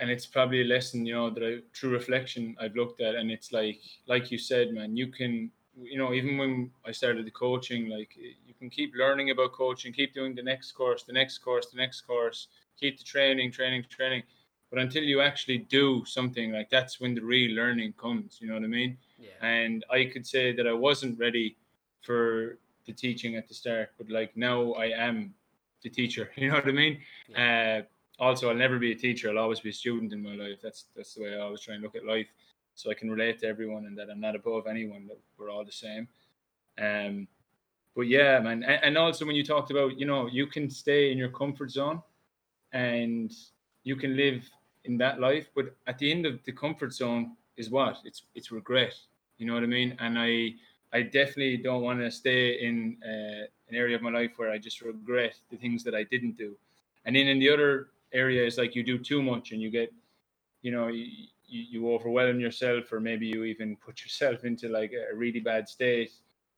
And 0.00 0.10
it's 0.10 0.26
probably 0.26 0.62
a 0.62 0.64
lesson 0.64 1.04
you 1.04 1.14
know 1.14 1.28
that 1.28 1.42
I 1.42 1.58
through 1.74 1.90
reflection 1.90 2.56
I've 2.60 2.76
looked 2.76 3.00
at 3.00 3.14
and 3.16 3.30
it's 3.30 3.52
like 3.52 3.80
like 4.06 4.30
you 4.30 4.38
said 4.38 4.72
man 4.72 4.96
you 4.96 5.08
can 5.08 5.50
you 5.76 5.98
know 5.98 6.12
even 6.14 6.38
when 6.38 6.70
I 6.86 6.92
started 6.92 7.26
the 7.26 7.32
coaching 7.32 7.88
like 7.88 8.16
you 8.16 8.54
can 8.58 8.70
keep 8.70 8.94
learning 8.94 9.30
about 9.30 9.52
coaching 9.52 9.92
keep 9.92 10.14
doing 10.14 10.34
the 10.34 10.42
next 10.42 10.72
course 10.72 11.02
the 11.02 11.12
next 11.12 11.38
course 11.38 11.66
the 11.66 11.76
next 11.76 12.02
course 12.02 12.46
keep 12.78 12.98
the 12.98 13.04
training 13.04 13.50
training 13.50 13.84
training 13.90 14.22
but 14.70 14.78
until 14.78 15.02
you 15.02 15.20
actually 15.20 15.58
do 15.58 16.04
something 16.06 16.52
like 16.52 16.68
that's 16.70 17.00
when 17.00 17.14
the 17.14 17.22
real 17.22 17.54
learning 17.54 17.92
comes 17.94 18.38
you 18.40 18.48
know 18.48 18.54
what 18.54 18.64
I 18.64 18.68
mean 18.68 18.96
yeah. 19.18 19.30
and 19.40 19.84
I 19.90 20.04
could 20.04 20.26
say 20.26 20.52
that 20.52 20.66
I 20.66 20.72
wasn't 20.72 21.18
ready 21.18 21.56
for 22.02 22.58
the 22.86 22.92
teaching 22.92 23.36
at 23.36 23.48
the 23.48 23.54
start 23.54 23.90
but 23.98 24.10
like 24.10 24.36
now 24.36 24.72
I 24.72 24.86
am 24.86 25.34
the 25.82 25.90
teacher 25.90 26.30
you 26.36 26.48
know 26.48 26.54
what 26.54 26.68
I 26.68 26.72
mean 26.72 26.98
yeah. 27.28 27.80
uh, 27.80 27.82
also 28.18 28.48
I'll 28.48 28.54
never 28.54 28.78
be 28.78 28.92
a 28.92 28.96
teacher. 28.96 29.30
I'll 29.30 29.38
always 29.38 29.60
be 29.60 29.70
a 29.70 29.72
student 29.72 30.12
in 30.12 30.22
my 30.22 30.34
life. 30.34 30.60
That's 30.62 30.86
that's 30.96 31.14
the 31.14 31.22
way 31.22 31.34
I 31.34 31.40
always 31.40 31.60
try 31.60 31.74
and 31.74 31.82
look 31.82 31.94
at 31.94 32.04
life. 32.04 32.26
So 32.74 32.90
I 32.90 32.94
can 32.94 33.10
relate 33.10 33.40
to 33.40 33.46
everyone 33.46 33.86
and 33.86 33.96
that 33.98 34.08
I'm 34.10 34.20
not 34.20 34.36
above 34.36 34.66
anyone. 34.66 35.06
That 35.06 35.18
we're 35.36 35.50
all 35.50 35.64
the 35.64 35.72
same. 35.72 36.08
Um, 36.80 37.26
but 37.96 38.02
yeah, 38.02 38.38
man, 38.38 38.62
and, 38.62 38.84
and 38.84 38.98
also 38.98 39.26
when 39.26 39.34
you 39.34 39.44
talked 39.44 39.72
about, 39.72 39.98
you 39.98 40.06
know, 40.06 40.28
you 40.28 40.46
can 40.46 40.70
stay 40.70 41.10
in 41.10 41.18
your 41.18 41.30
comfort 41.30 41.70
zone, 41.72 42.00
and 42.72 43.32
you 43.88 43.96
can 43.96 44.16
live 44.16 44.48
in 44.84 44.98
that 44.98 45.18
life, 45.18 45.46
but 45.54 45.74
at 45.86 45.98
the 45.98 46.10
end 46.10 46.26
of 46.26 46.34
the 46.44 46.52
comfort 46.52 46.92
zone 46.92 47.36
is 47.56 47.70
what 47.70 47.96
it's 48.04 48.22
it's 48.34 48.50
regret. 48.52 48.94
You 49.38 49.46
know 49.46 49.54
what 49.54 49.62
I 49.62 49.66
mean? 49.78 49.96
And 49.98 50.18
I 50.18 50.54
I 50.92 51.02
definitely 51.02 51.56
don't 51.56 51.82
want 51.82 52.00
to 52.00 52.10
stay 52.10 52.42
in 52.66 52.96
uh, 53.04 53.44
an 53.68 53.74
area 53.82 53.96
of 53.96 54.02
my 54.02 54.10
life 54.10 54.32
where 54.36 54.50
I 54.50 54.58
just 54.58 54.80
regret 54.80 55.34
the 55.50 55.56
things 55.56 55.82
that 55.84 55.94
I 55.94 56.04
didn't 56.04 56.36
do. 56.36 56.56
And 57.04 57.16
then 57.16 57.26
in 57.28 57.38
the 57.38 57.50
other 57.50 57.88
area 58.12 58.44
is 58.44 58.56
like 58.58 58.74
you 58.74 58.82
do 58.82 58.98
too 58.98 59.22
much 59.22 59.52
and 59.52 59.60
you 59.60 59.70
get, 59.70 59.92
you 60.62 60.72
know, 60.72 60.88
you, 60.88 61.06
you 61.46 61.92
overwhelm 61.92 62.40
yourself 62.40 62.92
or 62.92 63.00
maybe 63.00 63.26
you 63.26 63.44
even 63.44 63.76
put 63.76 64.02
yourself 64.02 64.44
into 64.44 64.68
like 64.68 64.92
a 64.92 65.14
really 65.14 65.40
bad 65.40 65.68
state. 65.68 66.12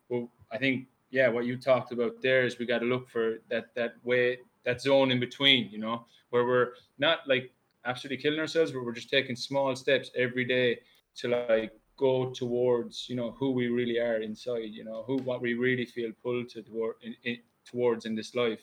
Well, 0.08 0.30
I 0.52 0.58
think 0.58 0.86
yeah, 1.10 1.28
what 1.28 1.44
you 1.44 1.56
talked 1.56 1.90
about 1.92 2.22
there 2.22 2.44
is 2.46 2.58
we 2.58 2.66
got 2.66 2.80
to 2.80 2.86
look 2.86 3.08
for 3.08 3.38
that 3.50 3.74
that 3.74 3.94
way 4.04 4.38
that 4.64 4.80
zone 4.80 5.10
in 5.10 5.20
between, 5.20 5.70
you 5.70 5.78
know, 5.78 6.04
where 6.30 6.44
we're 6.44 6.72
not 6.98 7.20
like 7.26 7.52
absolutely 7.84 8.22
killing 8.22 8.40
ourselves, 8.40 8.72
but 8.72 8.84
we're 8.84 8.92
just 8.92 9.10
taking 9.10 9.36
small 9.36 9.74
steps 9.74 10.10
every 10.16 10.44
day 10.44 10.78
to 11.16 11.28
like 11.28 11.72
go 11.96 12.30
towards 12.30 13.10
you 13.10 13.16
know 13.16 13.32
who 13.32 13.50
we 13.50 13.68
really 13.68 13.98
are 13.98 14.22
inside 14.22 14.70
you 14.70 14.82
know 14.82 15.04
who 15.06 15.18
what 15.18 15.42
we 15.42 15.52
really 15.52 15.84
feel 15.84 16.10
pulled 16.22 16.48
to 16.48 16.62
toward, 16.62 16.94
in, 17.02 17.14
in, 17.24 17.36
towards 17.66 18.06
in 18.06 18.14
this 18.14 18.34
life. 18.34 18.60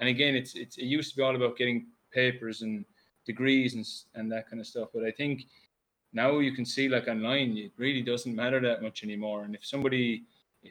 And 0.00 0.08
again 0.08 0.34
it's, 0.34 0.54
it's 0.54 0.76
it 0.76 0.84
used 0.84 1.10
to 1.12 1.16
be 1.16 1.22
all 1.22 1.34
about 1.34 1.56
getting 1.56 1.86
papers 2.12 2.60
and 2.60 2.84
degrees 3.24 3.74
and, 3.74 3.86
and 4.16 4.30
that 4.30 4.50
kind 4.50 4.60
of 4.60 4.66
stuff 4.66 4.90
but 4.92 5.02
i 5.02 5.10
think 5.10 5.46
now 6.14 6.38
you 6.38 6.52
can 6.52 6.64
see 6.64 6.88
like 6.88 7.08
online 7.08 7.56
it 7.58 7.72
really 7.76 8.00
doesn't 8.00 8.34
matter 8.34 8.60
that 8.60 8.82
much 8.82 9.02
anymore. 9.02 9.42
And 9.42 9.54
if 9.54 9.66
somebody 9.66 10.24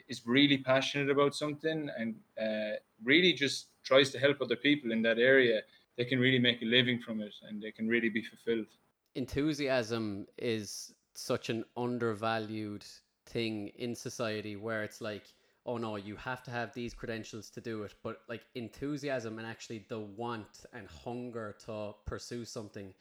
is 0.08 0.26
really 0.26 0.58
passionate 0.58 1.10
about 1.10 1.36
something 1.36 1.90
and 1.96 2.16
uh, 2.40 2.76
really 3.04 3.32
just 3.32 3.68
tries 3.84 4.10
to 4.10 4.18
help 4.18 4.40
other 4.40 4.56
people 4.56 4.92
in 4.92 5.02
that 5.02 5.18
area 5.18 5.60
they 5.96 6.04
can 6.04 6.18
really 6.18 6.38
make 6.38 6.60
a 6.62 6.64
living 6.64 6.98
from 6.98 7.20
it 7.20 7.34
and 7.48 7.62
they 7.62 7.70
can 7.70 7.88
really 7.88 8.08
be 8.08 8.22
fulfilled. 8.22 8.66
Enthusiasm 9.14 10.26
is 10.38 10.92
such 11.14 11.48
an 11.50 11.64
undervalued 11.76 12.84
thing 13.26 13.68
in 13.78 13.94
society 13.94 14.56
where 14.56 14.82
it's 14.82 15.00
like 15.00 15.32
oh 15.66 15.78
no 15.78 15.96
you 15.96 16.14
have 16.16 16.42
to 16.42 16.50
have 16.50 16.74
these 16.74 16.92
credentials 16.92 17.48
to 17.50 17.60
do 17.60 17.84
it. 17.84 17.94
But 18.02 18.22
like 18.28 18.42
enthusiasm 18.54 19.38
and 19.38 19.46
actually 19.46 19.84
the 19.88 20.00
want 20.00 20.66
and 20.72 20.88
hunger 20.88 21.56
to 21.66 21.94
pursue 22.06 22.44
something 22.44 22.92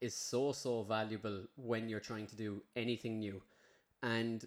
is 0.00 0.14
so 0.14 0.52
so 0.52 0.82
valuable 0.82 1.42
when 1.56 1.88
you're 1.88 2.00
trying 2.00 2.26
to 2.28 2.36
do 2.36 2.62
anything 2.76 3.18
new. 3.18 3.42
And 4.02 4.44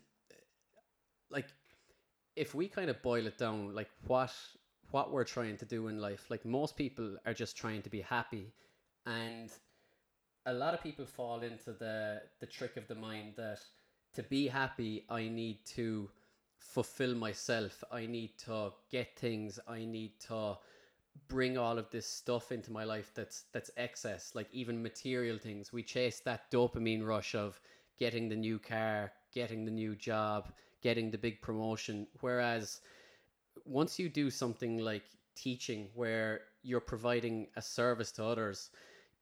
like 1.30 1.48
if 2.36 2.56
we 2.56 2.68
kind 2.68 2.90
of 2.90 3.02
boil 3.04 3.28
it 3.28 3.38
down 3.38 3.76
like 3.76 3.90
what 4.08 4.34
what 4.92 5.12
we're 5.12 5.24
trying 5.24 5.58
to 5.58 5.66
do 5.66 5.88
in 5.88 6.00
life 6.00 6.26
like 6.30 6.46
most 6.46 6.76
people 6.76 7.18
are 7.26 7.34
just 7.34 7.58
trying 7.58 7.82
to 7.82 7.90
be 7.90 8.02
happy 8.02 8.52
and 9.06 9.52
a 10.46 10.54
lot 10.54 10.74
of 10.74 10.82
people 10.82 11.06
fall 11.06 11.42
into 11.42 11.72
the 11.74 12.22
the 12.40 12.46
trick 12.46 12.78
of 12.78 12.88
the 12.88 12.96
mind 12.96 13.34
that 13.36 13.60
to 14.14 14.24
be 14.24 14.48
happy 14.48 15.06
I 15.10 15.28
need 15.28 15.66
to 15.78 16.10
fulfill 16.62 17.16
myself. 17.16 17.84
I 17.92 18.06
need 18.06 18.38
to 18.46 18.72
get 18.92 19.18
things. 19.18 19.60
I 19.68 19.84
need 19.84 20.20
to 20.28 20.58
bring 21.28 21.58
all 21.58 21.78
of 21.78 21.90
this 21.90 22.08
stuff 22.08 22.52
into 22.52 22.72
my 22.72 22.84
life 22.84 23.12
that's 23.14 23.46
that's 23.52 23.72
excess, 23.78 24.32
like 24.36 24.48
even 24.54 24.82
material 24.82 25.38
things. 25.38 25.74
We 25.74 25.84
chase 25.84 26.22
that 26.22 26.50
dopamine 26.52 27.06
rush 27.06 27.36
of 27.36 27.60
getting 27.98 28.30
the 28.30 28.36
new 28.36 28.60
car, 28.60 29.12
getting 29.34 29.66
the 29.66 29.72
new 29.72 29.96
job, 29.96 30.52
getting 30.82 31.12
the 31.12 31.18
big 31.18 31.42
promotion. 31.42 32.08
Whereas 32.22 32.80
once 33.66 34.00
you 34.00 34.10
do 34.10 34.30
something 34.30 34.78
like 34.78 35.04
teaching 35.36 35.90
where 35.96 36.42
you're 36.64 36.80
providing 36.80 37.48
a 37.56 37.62
service 37.62 38.12
to 38.14 38.24
others, 38.24 38.70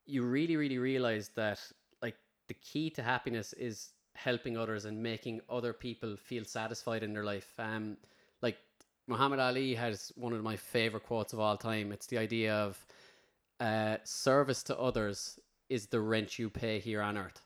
you 0.05 0.23
really, 0.23 0.55
really 0.55 0.77
realize 0.77 1.29
that 1.35 1.59
like 2.01 2.15
the 2.47 2.53
key 2.55 2.89
to 2.91 3.03
happiness 3.03 3.53
is 3.53 3.89
helping 4.15 4.57
others 4.57 4.85
and 4.85 5.01
making 5.01 5.39
other 5.49 5.71
people 5.71 6.17
feel 6.17 6.43
satisfied 6.43 7.03
in 7.03 7.13
their 7.13 7.23
life. 7.23 7.53
Um, 7.57 7.97
like 8.41 8.57
Muhammad 9.07 9.39
Ali 9.39 9.73
has 9.75 10.11
one 10.15 10.33
of 10.33 10.43
my 10.43 10.55
favorite 10.55 11.03
quotes 11.03 11.33
of 11.33 11.39
all 11.39 11.57
time. 11.57 11.91
It's 11.91 12.07
the 12.07 12.17
idea 12.17 12.53
of 12.53 12.85
uh, 13.59 13.97
service 14.03 14.63
to 14.63 14.77
others 14.77 15.39
is 15.69 15.87
the 15.87 15.99
rent 15.99 16.39
you 16.39 16.49
pay 16.49 16.79
here 16.79 17.01
on 17.01 17.17
earth. 17.17 17.41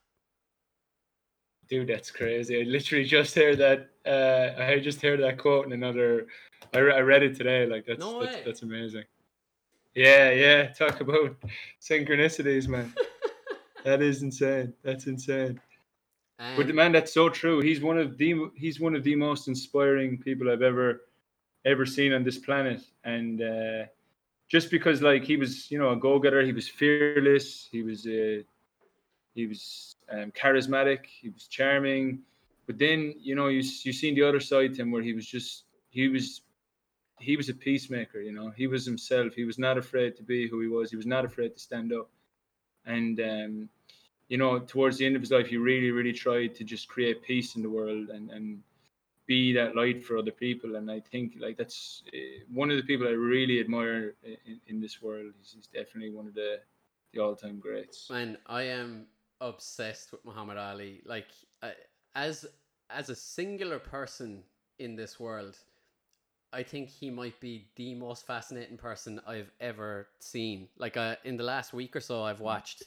Dude, 1.69 1.87
that's 1.87 2.11
crazy. 2.11 2.59
I 2.59 2.63
literally 2.63 3.05
just 3.05 3.35
heard 3.35 3.57
that. 3.59 3.89
Uh, 4.05 4.61
I 4.61 4.79
just 4.79 5.01
heard 5.01 5.21
that 5.21 5.37
quote 5.37 5.65
in 5.65 5.71
another. 5.71 6.27
I, 6.73 6.79
re- 6.79 6.93
I 6.93 6.99
read 6.99 7.23
it 7.23 7.35
today. 7.35 7.65
Like 7.65 7.85
that's 7.85 7.99
no 7.99 8.23
that's, 8.23 8.43
that's 8.45 8.61
amazing. 8.63 9.03
Yeah, 9.95 10.31
yeah. 10.31 10.67
Talk 10.67 11.01
about 11.01 11.35
synchronicities, 11.81 12.67
man. 12.67 12.93
that 13.83 14.01
is 14.01 14.23
insane. 14.23 14.73
That's 14.83 15.07
insane. 15.07 15.59
Um, 16.39 16.57
but 16.57 16.67
man, 16.73 16.91
that's 16.91 17.13
so 17.13 17.29
true. 17.29 17.61
He's 17.61 17.81
one 17.81 17.97
of 17.97 18.17
the 18.17 18.49
he's 18.55 18.79
one 18.79 18.95
of 18.95 19.03
the 19.03 19.15
most 19.15 19.47
inspiring 19.47 20.17
people 20.17 20.49
I've 20.49 20.61
ever 20.61 21.03
ever 21.65 21.85
seen 21.85 22.13
on 22.13 22.23
this 22.23 22.37
planet. 22.37 22.81
And 23.03 23.41
uh, 23.41 23.85
just 24.49 24.69
because 24.69 25.01
like 25.01 25.23
he 25.23 25.37
was, 25.37 25.71
you 25.71 25.79
know, 25.79 25.91
a 25.91 25.95
go 25.95 26.19
getter, 26.19 26.41
he 26.41 26.53
was 26.53 26.67
fearless. 26.67 27.69
He 27.71 27.83
was 27.83 28.05
uh, 28.05 28.41
he 29.35 29.47
was 29.47 29.95
um, 30.13 30.31
charismatic. 30.31 31.05
He 31.05 31.29
was 31.29 31.47
charming. 31.47 32.19
But 32.65 32.77
then 32.77 33.15
you 33.19 33.35
know 33.35 33.47
you 33.47 33.63
you 33.83 33.91
seen 33.91 34.15
the 34.15 34.23
other 34.23 34.39
side 34.39 34.75
to 34.75 34.81
him 34.81 34.91
where 34.91 35.01
he 35.01 35.13
was 35.13 35.25
just 35.25 35.65
he 35.89 36.07
was 36.07 36.41
he 37.19 37.37
was 37.37 37.49
a 37.49 37.53
peacemaker. 37.53 38.21
You 38.21 38.33
know, 38.33 38.51
he 38.55 38.67
was 38.67 38.85
himself. 38.85 39.33
He 39.33 39.45
was 39.45 39.57
not 39.57 39.77
afraid 39.77 40.15
to 40.17 40.23
be 40.23 40.47
who 40.47 40.59
he 40.61 40.67
was. 40.67 40.89
He 40.89 40.97
was 40.97 41.05
not 41.05 41.25
afraid 41.25 41.53
to 41.53 41.59
stand 41.59 41.93
up. 41.93 42.09
And 42.85 43.19
um, 43.19 43.69
you 44.27 44.37
know, 44.37 44.59
towards 44.59 44.97
the 44.97 45.05
end 45.05 45.15
of 45.15 45.21
his 45.21 45.31
life, 45.31 45.47
he 45.47 45.57
really, 45.57 45.91
really 45.91 46.13
tried 46.13 46.55
to 46.55 46.63
just 46.63 46.87
create 46.87 47.23
peace 47.23 47.55
in 47.55 47.61
the 47.61 47.69
world 47.69 48.09
and 48.09 48.29
and 48.31 48.59
be 49.25 49.53
that 49.53 49.75
light 49.75 50.03
for 50.03 50.17
other 50.17 50.31
people. 50.31 50.75
And 50.75 50.91
I 50.91 50.99
think 50.99 51.35
like 51.39 51.57
that's 51.57 52.03
uh, 52.13 52.43
one 52.51 52.69
of 52.71 52.77
the 52.77 52.83
people 52.83 53.07
I 53.07 53.11
really 53.11 53.59
admire 53.59 54.15
in, 54.23 54.59
in 54.67 54.81
this 54.81 55.01
world. 55.01 55.31
He's, 55.39 55.53
he's 55.53 55.67
definitely 55.67 56.11
one 56.11 56.27
of 56.27 56.33
the 56.33 56.59
the 57.13 57.21
all 57.21 57.35
time 57.35 57.59
greats. 57.59 58.09
Man, 58.09 58.37
I 58.47 58.63
am 58.63 59.05
obsessed 59.43 60.11
with 60.11 60.25
Muhammad 60.25 60.57
Ali. 60.57 61.01
Like 61.05 61.27
I, 61.61 61.73
as 62.15 62.45
as 62.89 63.09
a 63.09 63.15
singular 63.15 63.79
person 63.79 64.43
in 64.79 64.95
this 64.95 65.19
world, 65.19 65.57
I 66.51 66.63
think 66.63 66.89
he 66.89 67.09
might 67.09 67.39
be 67.39 67.67
the 67.75 67.95
most 67.95 68.25
fascinating 68.25 68.77
person 68.77 69.21
I've 69.27 69.51
ever 69.59 70.07
seen. 70.19 70.67
Like 70.77 70.97
uh, 70.97 71.15
in 71.23 71.37
the 71.37 71.43
last 71.43 71.73
week 71.73 71.95
or 71.95 71.99
so, 71.99 72.23
I've 72.23 72.39
watched 72.39 72.83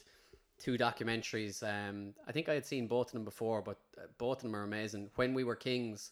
two 0.57 0.77
documentaries. 0.77 1.61
Um, 1.63 2.13
I 2.27 2.31
think 2.31 2.49
I 2.49 2.53
had 2.53 2.65
seen 2.65 2.87
both 2.87 3.07
of 3.07 3.13
them 3.13 3.23
before, 3.23 3.61
but 3.61 3.77
uh, 3.97 4.07
both 4.17 4.37
of 4.37 4.43
them 4.43 4.55
are 4.55 4.63
amazing. 4.63 5.09
When 5.15 5.33
We 5.33 5.43
Were 5.43 5.55
Kings 5.55 6.11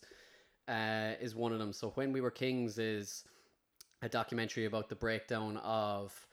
uh, 0.67 1.13
is 1.19 1.35
one 1.35 1.51
of 1.51 1.59
them. 1.59 1.73
So 1.73 1.89
When 1.95 2.11
We 2.11 2.21
Were 2.21 2.31
Kings 2.31 2.77
is 2.77 3.23
a 4.01 4.09
documentary 4.09 4.65
about 4.65 4.89
the 4.89 4.95
breakdown 4.95 5.57
of 5.57 6.24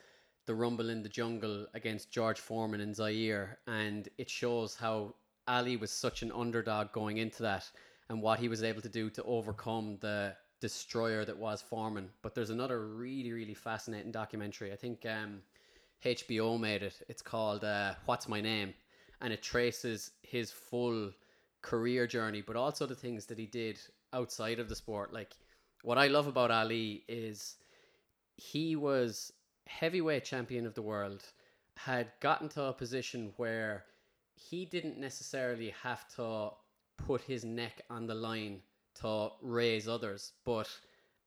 the 0.47 0.55
Rumble 0.55 0.91
in 0.91 1.03
the 1.03 1.09
Jungle 1.09 1.67
against 1.75 2.11
George 2.11 2.41
Foreman 2.41 2.81
and 2.81 2.95
Zaire, 2.95 3.59
and 3.67 4.09
it 4.19 4.29
shows 4.29 4.75
how 4.75 5.15
Ali 5.47 5.77
was 5.77 5.91
such 5.91 6.23
an 6.23 6.33
underdog 6.33 6.93
going 6.93 7.19
into 7.19 7.43
that, 7.43 7.71
and 8.09 8.21
what 8.21 8.39
he 8.39 8.49
was 8.49 8.63
able 8.63 8.83
to 8.83 8.89
do 8.89 9.11
to 9.11 9.23
overcome 9.25 9.99
the 10.01 10.35
destroyer 10.61 11.25
that 11.25 11.37
was 11.37 11.63
Foreman. 11.63 12.09
But 12.23 12.35
there's 12.35 12.51
another 12.51 12.87
really, 12.87 13.33
really 13.33 13.55
fascinating 13.55 14.13
documentary. 14.13 14.73
I 14.73 14.77
think 14.77 15.05
um, 15.07 15.43
HBO 16.05 16.59
made 16.59 16.83
it. 16.83 17.01
It's 17.09 17.23
called 17.23 17.65
uh, 17.65 17.95
What's 18.07 18.29
My 18.29 18.41
Name? 18.41 18.75
And 19.21 19.33
it 19.33 19.43
traces 19.43 20.13
his 20.23 20.51
full 20.51 21.13
career 21.63 22.07
journey, 22.07 22.43
but 22.43 22.57
also 22.57 22.87
the 22.87 22.95
things 22.95 23.27
that 23.27 23.39
he 23.39 23.47
did 23.47 23.79
outside 24.13 24.59
of 24.59 24.69
the 24.69 24.77
sport. 24.77 25.13
Like, 25.13 25.37
what 25.83 25.99
I 25.99 26.09
love 26.09 26.27
about 26.27 26.51
Ali 26.51 27.05
is 27.09 27.57
he 28.37 28.77
was 28.77 29.33
heavyweight 29.67 30.25
champion 30.25 30.67
of 30.67 30.75
the 30.75 30.83
world, 30.83 31.25
had 31.77 32.13
gotten 32.21 32.49
to 32.51 32.65
a 32.65 32.73
position 32.73 33.33
where 33.37 33.85
he 34.35 34.65
didn't 34.65 34.99
necessarily 34.99 35.75
have 35.83 36.07
to 36.17 36.51
put 36.97 37.21
his 37.23 37.45
neck 37.45 37.83
on 37.91 38.07
the 38.07 38.15
line 38.15 38.61
to 39.01 39.31
raise 39.41 39.89
others. 39.89 40.33
But 40.45 40.69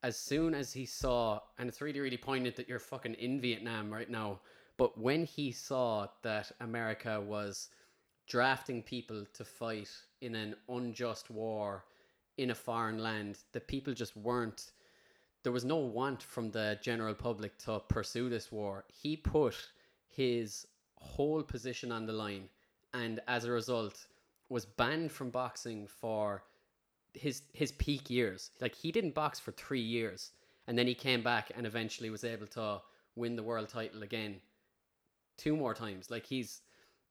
as 0.03 0.17
soon 0.17 0.53
as 0.53 0.71
he 0.71 0.85
saw, 0.85 1.39
and 1.57 1.67
it's 1.67 1.81
really, 1.81 1.99
really 1.99 2.17
poignant 2.17 2.55
that 2.57 2.69
you're 2.69 2.79
fucking 2.79 3.15
in 3.15 3.41
Vietnam 3.41 3.91
right 3.91 4.09
now, 4.09 4.39
but 4.77 4.99
when 4.99 5.25
he 5.25 5.51
saw 5.51 6.07
that 6.21 6.51
America 6.59 7.19
was 7.21 7.69
drafting 8.27 8.83
people 8.83 9.25
to 9.33 9.45
fight 9.45 9.89
in 10.21 10.35
an 10.35 10.55
unjust 10.69 11.29
war 11.29 11.85
in 12.37 12.51
a 12.51 12.55
foreign 12.55 12.99
land, 12.99 13.39
that 13.53 13.67
people 13.67 13.93
just 13.93 14.15
weren't, 14.17 14.71
there 15.45 15.53
was 15.53 15.63
no 15.63 15.77
want 15.77 16.23
from 16.23 16.49
the 16.49 16.79
general 16.81 17.13
public 17.13 17.55
to 17.59 17.79
pursue 17.87 18.29
this 18.29 18.51
war. 18.51 18.83
He 18.91 19.15
put 19.15 19.55
his 20.07 20.65
whole 20.95 21.43
position 21.43 21.91
on 21.91 22.07
the 22.07 22.13
line 22.13 22.49
and 22.95 23.19
as 23.27 23.45
a 23.45 23.51
result 23.51 24.07
was 24.49 24.65
banned 24.65 25.11
from 25.11 25.29
boxing 25.29 25.85
for 25.85 26.43
his 27.13 27.43
his 27.53 27.73
peak 27.73 28.09
years. 28.09 28.49
Like 28.59 28.73
he 28.73 28.91
didn't 28.91 29.13
box 29.13 29.39
for 29.39 29.51
three 29.51 29.81
years, 29.81 30.31
and 30.65 30.75
then 30.75 30.87
he 30.87 30.95
came 30.95 31.21
back 31.21 31.51
and 31.55 31.67
eventually 31.67 32.09
was 32.09 32.23
able 32.23 32.47
to 32.47 32.81
win 33.15 33.35
the 33.35 33.43
world 33.43 33.69
title 33.69 34.01
again, 34.01 34.37
two 35.37 35.55
more 35.55 35.75
times. 35.75 36.09
Like 36.09 36.25
he's 36.25 36.61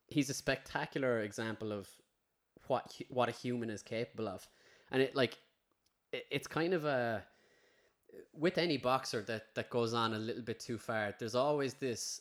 he's 0.09 0.29
a 0.29 0.35
spectacular 0.35 1.21
example 1.21 1.71
of 1.71 1.89
what 2.67 3.01
what 3.11 3.29
a 3.29 3.33
human 3.33 3.71
is 3.71 3.83
capable 3.83 4.27
of, 4.27 4.49
and 4.91 5.01
it 5.01 5.15
like 5.15 5.39
it, 6.13 6.27
it's 6.33 6.49
kind 6.49 6.75
of 6.75 6.85
a 6.85 7.23
with 8.33 8.59
any 8.59 8.77
boxer 8.77 9.23
that 9.23 9.55
that 9.55 9.71
goes 9.71 9.95
on 9.95 10.15
a 10.15 10.19
little 10.19 10.43
bit 10.43 10.61
too 10.61 10.79
far. 10.79 11.15
There's 11.19 11.35
always 11.35 11.75
this 11.75 12.21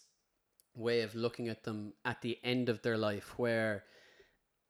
way 0.76 1.02
of 1.02 1.14
looking 1.16 1.50
at 1.50 1.64
them 1.64 1.94
at 2.06 2.22
the 2.22 2.38
end 2.44 2.70
of 2.70 2.82
their 2.82 2.98
life 2.98 3.38
where 3.38 3.84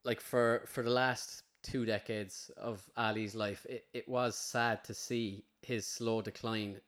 like 0.04 0.20
for 0.20 0.64
for 0.68 0.84
the 0.84 0.90
last 0.90 1.44
two 1.62 1.86
decades 1.86 2.52
of 2.58 2.90
Ali's 2.98 3.36
life 3.36 3.66
it, 3.70 3.86
it 3.94 4.08
was 4.10 4.36
sad 4.36 4.84
to 4.84 4.94
see 4.94 5.46
his 5.62 5.88
slow 5.88 6.22
decline 6.22 6.82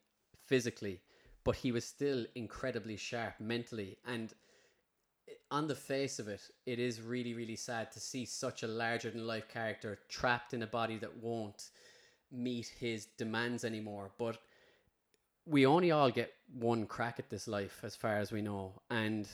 physically 0.46 1.00
but 1.46 1.56
he 1.56 1.72
was 1.72 1.86
still 1.86 2.26
incredibly 2.36 2.98
sharp 2.98 3.40
mentally 3.40 3.98
and 4.06 4.34
on 5.50 5.68
the 5.68 5.76
face 5.76 6.20
of 6.20 6.28
it 6.28 6.42
it 6.66 6.78
is 6.78 7.02
really 7.02 7.34
really 7.34 7.56
sad 7.56 7.92
to 7.92 8.02
see 8.02 8.26
such 8.26 8.64
a 8.64 8.68
larger 8.68 9.10
than 9.10 9.26
life 9.26 9.48
character 9.48 10.00
trapped 10.10 10.54
in 10.54 10.64
a 10.64 10.68
body 10.68 10.98
that 10.98 11.16
won't 11.18 11.70
meet 12.32 12.72
his 12.80 13.06
demands 13.18 13.64
anymore 13.64 14.12
but 14.18 14.38
we 15.46 15.66
only 15.66 15.92
all 15.92 16.10
get 16.10 16.34
one 16.54 16.86
crack 16.86 17.20
at 17.20 17.30
this 17.30 17.48
life 17.48 17.80
as 17.84 17.96
far 17.96 18.18
as 18.18 18.32
we 18.32 18.42
know. 18.42 18.74
And 18.90 19.28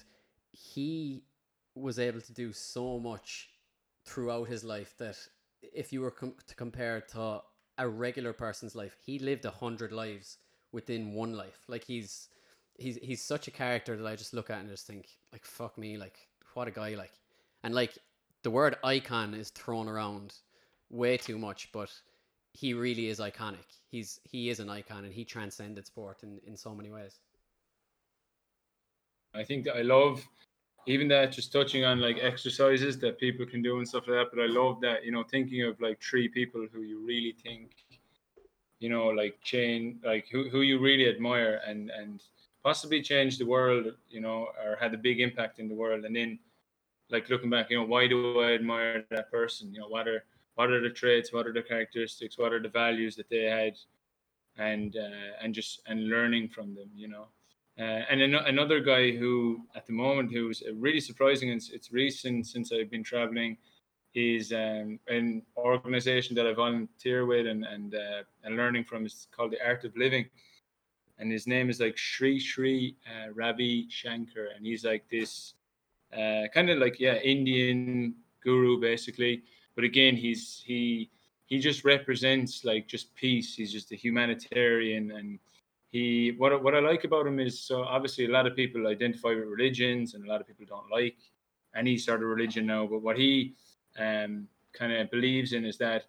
he 0.51 1.23
was 1.75 1.99
able 1.99 2.21
to 2.21 2.33
do 2.33 2.51
so 2.51 2.99
much 2.99 3.49
throughout 4.05 4.47
his 4.47 4.63
life 4.63 4.93
that 4.97 5.17
if 5.61 5.93
you 5.93 6.01
were 6.01 6.11
com- 6.11 6.35
to 6.47 6.55
compare 6.55 7.01
to 7.01 7.41
a 7.77 7.87
regular 7.87 8.33
person's 8.33 8.75
life 8.75 8.97
he 9.05 9.17
lived 9.19 9.45
a 9.45 9.51
hundred 9.51 9.91
lives 9.91 10.37
within 10.71 11.13
one 11.13 11.33
life. 11.33 11.63
Like 11.67 11.85
he's 11.85 12.27
he's 12.77 12.97
he's 13.01 13.21
such 13.21 13.47
a 13.47 13.51
character 13.51 13.95
that 13.95 14.07
i 14.07 14.15
just 14.15 14.33
look 14.33 14.49
at 14.49 14.59
and 14.59 14.69
just 14.69 14.87
think 14.87 15.05
like 15.31 15.45
fuck 15.45 15.77
me 15.77 15.97
like 15.97 16.27
what 16.53 16.67
a 16.67 16.71
guy 16.71 16.95
like. 16.95 17.13
And 17.63 17.73
like 17.73 17.97
the 18.43 18.51
word 18.51 18.75
icon 18.83 19.33
is 19.33 19.49
thrown 19.49 19.87
around 19.87 20.33
way 20.89 21.15
too 21.15 21.37
much 21.37 21.69
but 21.71 21.89
he 22.53 22.73
really 22.73 23.07
is 23.07 23.19
iconic. 23.19 23.79
He's 23.89 24.19
he 24.23 24.49
is 24.49 24.59
an 24.59 24.69
icon 24.69 25.05
and 25.05 25.13
he 25.13 25.25
transcended 25.25 25.85
sport 25.85 26.23
in, 26.23 26.39
in 26.45 26.55
so 26.55 26.73
many 26.73 26.91
ways. 26.91 27.19
I 29.33 29.43
think 29.43 29.65
that 29.65 29.77
I 29.77 29.81
love 29.81 30.25
even 30.87 31.07
that 31.09 31.31
just 31.31 31.51
touching 31.51 31.85
on 31.85 31.99
like 32.01 32.17
exercises 32.21 32.97
that 32.99 33.19
people 33.19 33.45
can 33.45 33.61
do 33.61 33.77
and 33.77 33.87
stuff 33.87 34.07
like 34.07 34.17
that. 34.17 34.35
But 34.35 34.43
I 34.43 34.47
love 34.47 34.81
that, 34.81 35.05
you 35.05 35.11
know, 35.11 35.23
thinking 35.23 35.63
of 35.63 35.79
like 35.79 36.01
three 36.01 36.27
people 36.27 36.65
who 36.71 36.81
you 36.81 37.05
really 37.05 37.35
think, 37.43 37.71
you 38.79 38.89
know, 38.89 39.07
like 39.07 39.39
change 39.43 39.97
like 40.03 40.27
who, 40.31 40.49
who 40.49 40.61
you 40.61 40.79
really 40.79 41.07
admire 41.07 41.61
and 41.65 41.89
and 41.91 42.21
possibly 42.63 43.01
change 43.01 43.37
the 43.37 43.45
world, 43.45 43.93
you 44.09 44.21
know, 44.21 44.47
or 44.63 44.75
had 44.79 44.93
a 44.93 44.97
big 44.97 45.19
impact 45.19 45.59
in 45.59 45.67
the 45.67 45.75
world. 45.75 46.05
And 46.05 46.15
then 46.15 46.37
like 47.09 47.29
looking 47.29 47.49
back, 47.49 47.69
you 47.69 47.77
know, 47.77 47.85
why 47.85 48.07
do 48.07 48.39
I 48.41 48.53
admire 48.53 49.05
that 49.09 49.31
person? 49.31 49.73
You 49.73 49.81
know, 49.81 49.87
what 49.87 50.07
are 50.07 50.23
what 50.55 50.69
are 50.69 50.81
the 50.81 50.89
traits, 50.89 51.31
what 51.31 51.47
are 51.47 51.53
the 51.53 51.61
characteristics, 51.61 52.37
what 52.37 52.53
are 52.53 52.61
the 52.61 52.69
values 52.69 53.15
that 53.15 53.29
they 53.29 53.43
had, 53.43 53.77
and 54.57 54.97
uh, 54.97 55.31
and 55.41 55.53
just 55.53 55.81
and 55.87 56.09
learning 56.09 56.49
from 56.49 56.75
them, 56.75 56.89
you 56.95 57.07
know. 57.07 57.27
Uh, 57.79 58.03
and 58.09 58.21
an- 58.21 58.35
another 58.35 58.79
guy 58.79 59.11
who, 59.11 59.61
at 59.75 59.87
the 59.87 59.93
moment, 59.93 60.31
who's 60.31 60.61
really 60.73 60.99
surprising, 60.99 61.49
it's, 61.49 61.69
it's 61.69 61.91
recent 61.91 62.45
since 62.45 62.71
I've 62.71 62.91
been 62.91 63.03
traveling, 63.03 63.57
is 64.13 64.51
um, 64.51 64.99
an 65.07 65.41
organization 65.55 66.35
that 66.35 66.45
I 66.45 66.53
volunteer 66.53 67.25
with 67.25 67.47
and 67.47 67.63
and 67.65 67.95
uh, 67.95 68.23
and 68.43 68.57
learning 68.57 68.83
from. 68.83 69.05
is 69.05 69.27
called 69.31 69.51
the 69.51 69.65
Art 69.65 69.85
of 69.85 69.95
Living, 69.95 70.25
and 71.17 71.31
his 71.31 71.47
name 71.47 71.69
is 71.69 71.79
like 71.79 71.97
Sri 71.97 72.39
Sri 72.39 72.97
uh, 73.07 73.31
Ravi 73.33 73.87
Shankar, 73.89 74.47
and 74.55 74.65
he's 74.65 74.83
like 74.83 75.05
this 75.09 75.53
uh, 76.13 76.47
kind 76.53 76.69
of 76.69 76.77
like 76.77 76.99
yeah 76.99 77.15
Indian 77.15 78.15
guru 78.43 78.79
basically 78.81 79.43
but 79.75 79.83
again, 79.83 80.15
he's 80.15 80.63
he 80.65 81.09
he 81.45 81.59
just 81.59 81.83
represents 81.83 82.63
like 82.63 82.87
just 82.87 83.13
peace. 83.15 83.55
He's 83.55 83.71
just 83.71 83.91
a 83.91 83.95
humanitarian, 83.95 85.11
and 85.11 85.39
he 85.89 86.33
what 86.37 86.63
what 86.63 86.75
I 86.75 86.79
like 86.79 87.03
about 87.03 87.27
him 87.27 87.39
is 87.39 87.59
so 87.59 87.83
obviously 87.83 88.25
a 88.25 88.31
lot 88.31 88.47
of 88.47 88.55
people 88.55 88.87
identify 88.87 89.29
with 89.29 89.45
religions, 89.45 90.13
and 90.13 90.25
a 90.25 90.29
lot 90.29 90.41
of 90.41 90.47
people 90.47 90.65
don't 90.65 90.89
like 90.91 91.17
any 91.75 91.97
sort 91.97 92.21
of 92.21 92.29
religion 92.29 92.65
now. 92.65 92.87
But 92.87 93.01
what 93.01 93.17
he 93.17 93.53
um, 93.97 94.47
kind 94.73 94.93
of 94.93 95.11
believes 95.11 95.53
in 95.53 95.65
is 95.65 95.77
that 95.77 96.05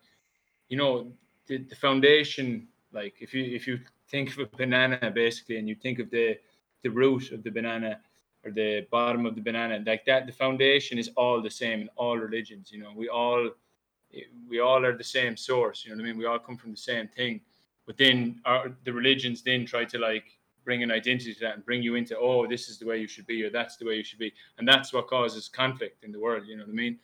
you 0.68 0.76
know 0.76 1.12
the, 1.46 1.58
the 1.58 1.76
foundation. 1.76 2.68
Like 2.92 3.14
if 3.20 3.32
you 3.32 3.44
if 3.44 3.66
you 3.66 3.80
think 4.10 4.30
of 4.32 4.38
a 4.38 4.56
banana 4.56 5.10
basically, 5.14 5.56
and 5.56 5.68
you 5.68 5.74
think 5.74 5.98
of 5.98 6.10
the 6.10 6.38
the 6.82 6.90
root 6.90 7.32
of 7.32 7.42
the 7.42 7.50
banana 7.50 8.00
or 8.44 8.50
the 8.50 8.86
bottom 8.90 9.26
of 9.26 9.34
the 9.34 9.40
banana. 9.40 9.82
Like 9.86 10.04
that 10.06 10.26
the 10.26 10.32
foundation 10.32 10.98
is 10.98 11.10
all 11.16 11.40
the 11.40 11.50
same 11.50 11.82
in 11.82 11.88
all 11.96 12.16
religions 12.16 12.70
you 12.72 12.78
know. 12.80 12.92
We 12.94 13.08
all 13.08 13.50
we 14.48 14.60
all 14.60 14.84
are 14.84 14.96
the 14.96 15.04
same 15.04 15.36
source 15.36 15.84
you 15.84 15.90
know 15.90 15.96
what 15.96 16.04
i 16.04 16.06
mean? 16.06 16.18
We 16.18 16.26
all 16.26 16.38
come 16.38 16.56
from 16.56 16.72
the 16.72 16.76
same 16.76 17.08
thing. 17.08 17.40
But 17.86 17.96
then 17.96 18.40
our, 18.44 18.72
the 18.84 18.92
religions 18.92 19.42
then 19.42 19.66
try 19.66 19.84
to 19.84 19.98
like 19.98 20.38
bring 20.64 20.82
an 20.82 20.92
identity 20.92 21.34
to 21.34 21.40
that 21.40 21.54
and 21.56 21.64
bring 21.64 21.82
you 21.82 21.96
into 21.96 22.16
oh 22.18 22.46
this 22.46 22.68
is 22.68 22.78
the 22.78 22.86
way 22.86 22.98
you 22.98 23.08
should 23.08 23.26
be 23.26 23.42
or 23.42 23.50
that's 23.50 23.76
the 23.76 23.86
way 23.86 23.96
you 23.96 24.04
should 24.04 24.18
be. 24.18 24.32
And 24.58 24.66
that's 24.66 24.92
what 24.92 25.08
causes 25.08 25.48
conflict 25.48 26.04
in 26.04 26.12
the 26.12 26.20
world 26.20 26.44
you 26.46 26.56
know 26.56 26.64
what 26.64 26.70
i 26.70 26.74
mean? 26.74 26.98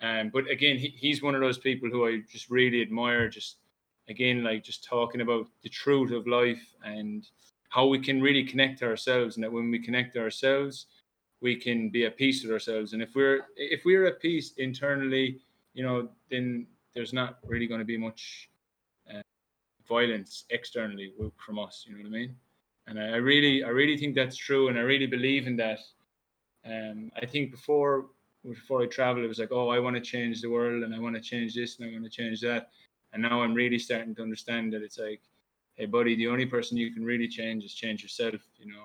Um, 0.00 0.30
but 0.32 0.50
again 0.50 0.78
he, 0.78 0.88
he's 0.88 1.22
one 1.22 1.34
of 1.34 1.40
those 1.40 1.58
people 1.58 1.88
who 1.90 2.06
i 2.06 2.22
just 2.30 2.50
really 2.50 2.82
admire 2.82 3.28
just 3.28 3.56
again 4.08 4.42
like 4.42 4.62
just 4.64 4.84
talking 4.84 5.20
about 5.20 5.46
the 5.62 5.68
truth 5.68 6.12
of 6.12 6.26
life 6.26 6.62
and 6.84 7.28
how 7.68 7.86
we 7.86 7.98
can 7.98 8.20
really 8.20 8.44
connect 8.44 8.78
to 8.78 8.86
ourselves 8.86 9.36
and 9.36 9.44
that 9.44 9.52
when 9.52 9.70
we 9.70 9.78
connect 9.78 10.14
to 10.14 10.20
ourselves 10.20 10.86
we 11.40 11.54
can 11.56 11.88
be 11.88 12.04
at 12.04 12.16
peace 12.16 12.42
with 12.42 12.52
ourselves. 12.52 12.92
And 12.92 13.02
if 13.02 13.14
we're 13.14 13.40
if 13.56 13.84
we're 13.84 14.06
at 14.06 14.20
peace 14.20 14.52
internally 14.56 15.40
you 15.74 15.84
know 15.84 16.08
then 16.30 16.66
there's 16.94 17.12
not 17.12 17.38
really 17.46 17.66
going 17.66 17.80
to 17.80 17.84
be 17.84 17.96
much 17.96 18.50
uh, 19.12 19.22
violence 19.88 20.44
externally 20.50 21.12
from 21.44 21.58
us 21.58 21.84
you 21.86 21.94
know 21.94 22.02
what 22.02 22.08
i 22.08 22.10
mean? 22.10 22.34
And 22.86 22.98
I, 22.98 23.08
I, 23.10 23.16
really 23.16 23.62
i 23.64 23.68
really 23.68 23.96
think 23.96 24.14
that's 24.14 24.36
true 24.36 24.68
and 24.68 24.78
i 24.78 24.82
really 24.82 25.06
believe 25.06 25.46
in 25.46 25.56
that. 25.56 25.80
Um, 26.66 27.10
i 27.22 27.24
think 27.24 27.50
before 27.50 28.06
before 28.46 28.82
i 28.82 28.86
traveled 28.86 29.24
it 29.24 29.28
was 29.28 29.38
like 29.38 29.52
oh 29.52 29.68
i 29.68 29.78
want 29.78 29.96
to 29.96 30.02
change 30.02 30.40
the 30.40 30.50
world 30.50 30.82
and 30.82 30.94
i 30.94 30.98
want 30.98 31.14
to 31.14 31.20
change 31.20 31.54
this 31.54 31.78
and 31.78 31.88
i 31.88 31.92
want 31.92 32.04
to 32.04 32.10
change 32.10 32.40
that. 32.40 32.70
And 33.12 33.22
now 33.22 33.42
i'm 33.42 33.54
really 33.54 33.78
starting 33.78 34.14
to 34.16 34.22
understand 34.22 34.72
that 34.72 34.82
it's 34.82 34.98
like 34.98 35.22
hey 35.78 35.86
buddy 35.86 36.16
the 36.16 36.26
only 36.26 36.44
person 36.44 36.76
you 36.76 36.92
can 36.92 37.04
really 37.04 37.28
change 37.28 37.64
is 37.64 37.72
change 37.72 38.02
yourself 38.02 38.42
you 38.58 38.70
know? 38.70 38.84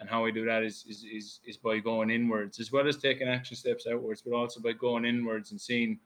And 0.00 0.10
how 0.10 0.24
we 0.24 0.32
do 0.32 0.44
that 0.44 0.62
is 0.62 0.84
is 0.88 1.04
is, 1.04 1.40
is 1.46 1.56
by 1.56 1.78
going 1.78 2.10
inwards 2.10 2.60
as 2.60 2.70
well 2.70 2.86
as 2.86 2.96
taking 2.98 3.28
action 3.28 3.56
steps 3.56 3.86
outwards 3.90 4.22
but 4.22 4.34
also 4.34 4.60
by 4.60 4.72
going 4.72 5.04
inwards 5.04 5.50
and 5.50 5.60
seeing 5.60 5.98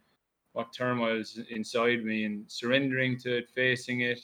what 0.53 0.72
turmoil 0.72 1.16
is 1.20 1.41
inside 1.51 2.05
me 2.05 2.24
and 2.24 2.51
surrendering 2.51 3.18
to 3.18 3.39
it 3.39 3.51
facing 3.51 4.01
it 4.01 4.20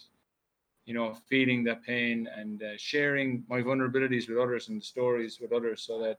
you 0.87 0.95
know 0.95 1.15
feeling 1.29 1.65
that 1.65 1.83
pain 1.83 2.29
and 2.37 2.63
uh, 2.63 2.77
sharing 2.77 3.45
my 3.49 3.61
vulnerabilities 3.61 4.29
with 4.29 4.39
others 4.39 4.69
and 4.69 4.81
the 4.81 4.85
stories 4.85 5.41
with 5.41 5.53
others 5.53 5.83
so 5.83 5.99
that 6.01 6.19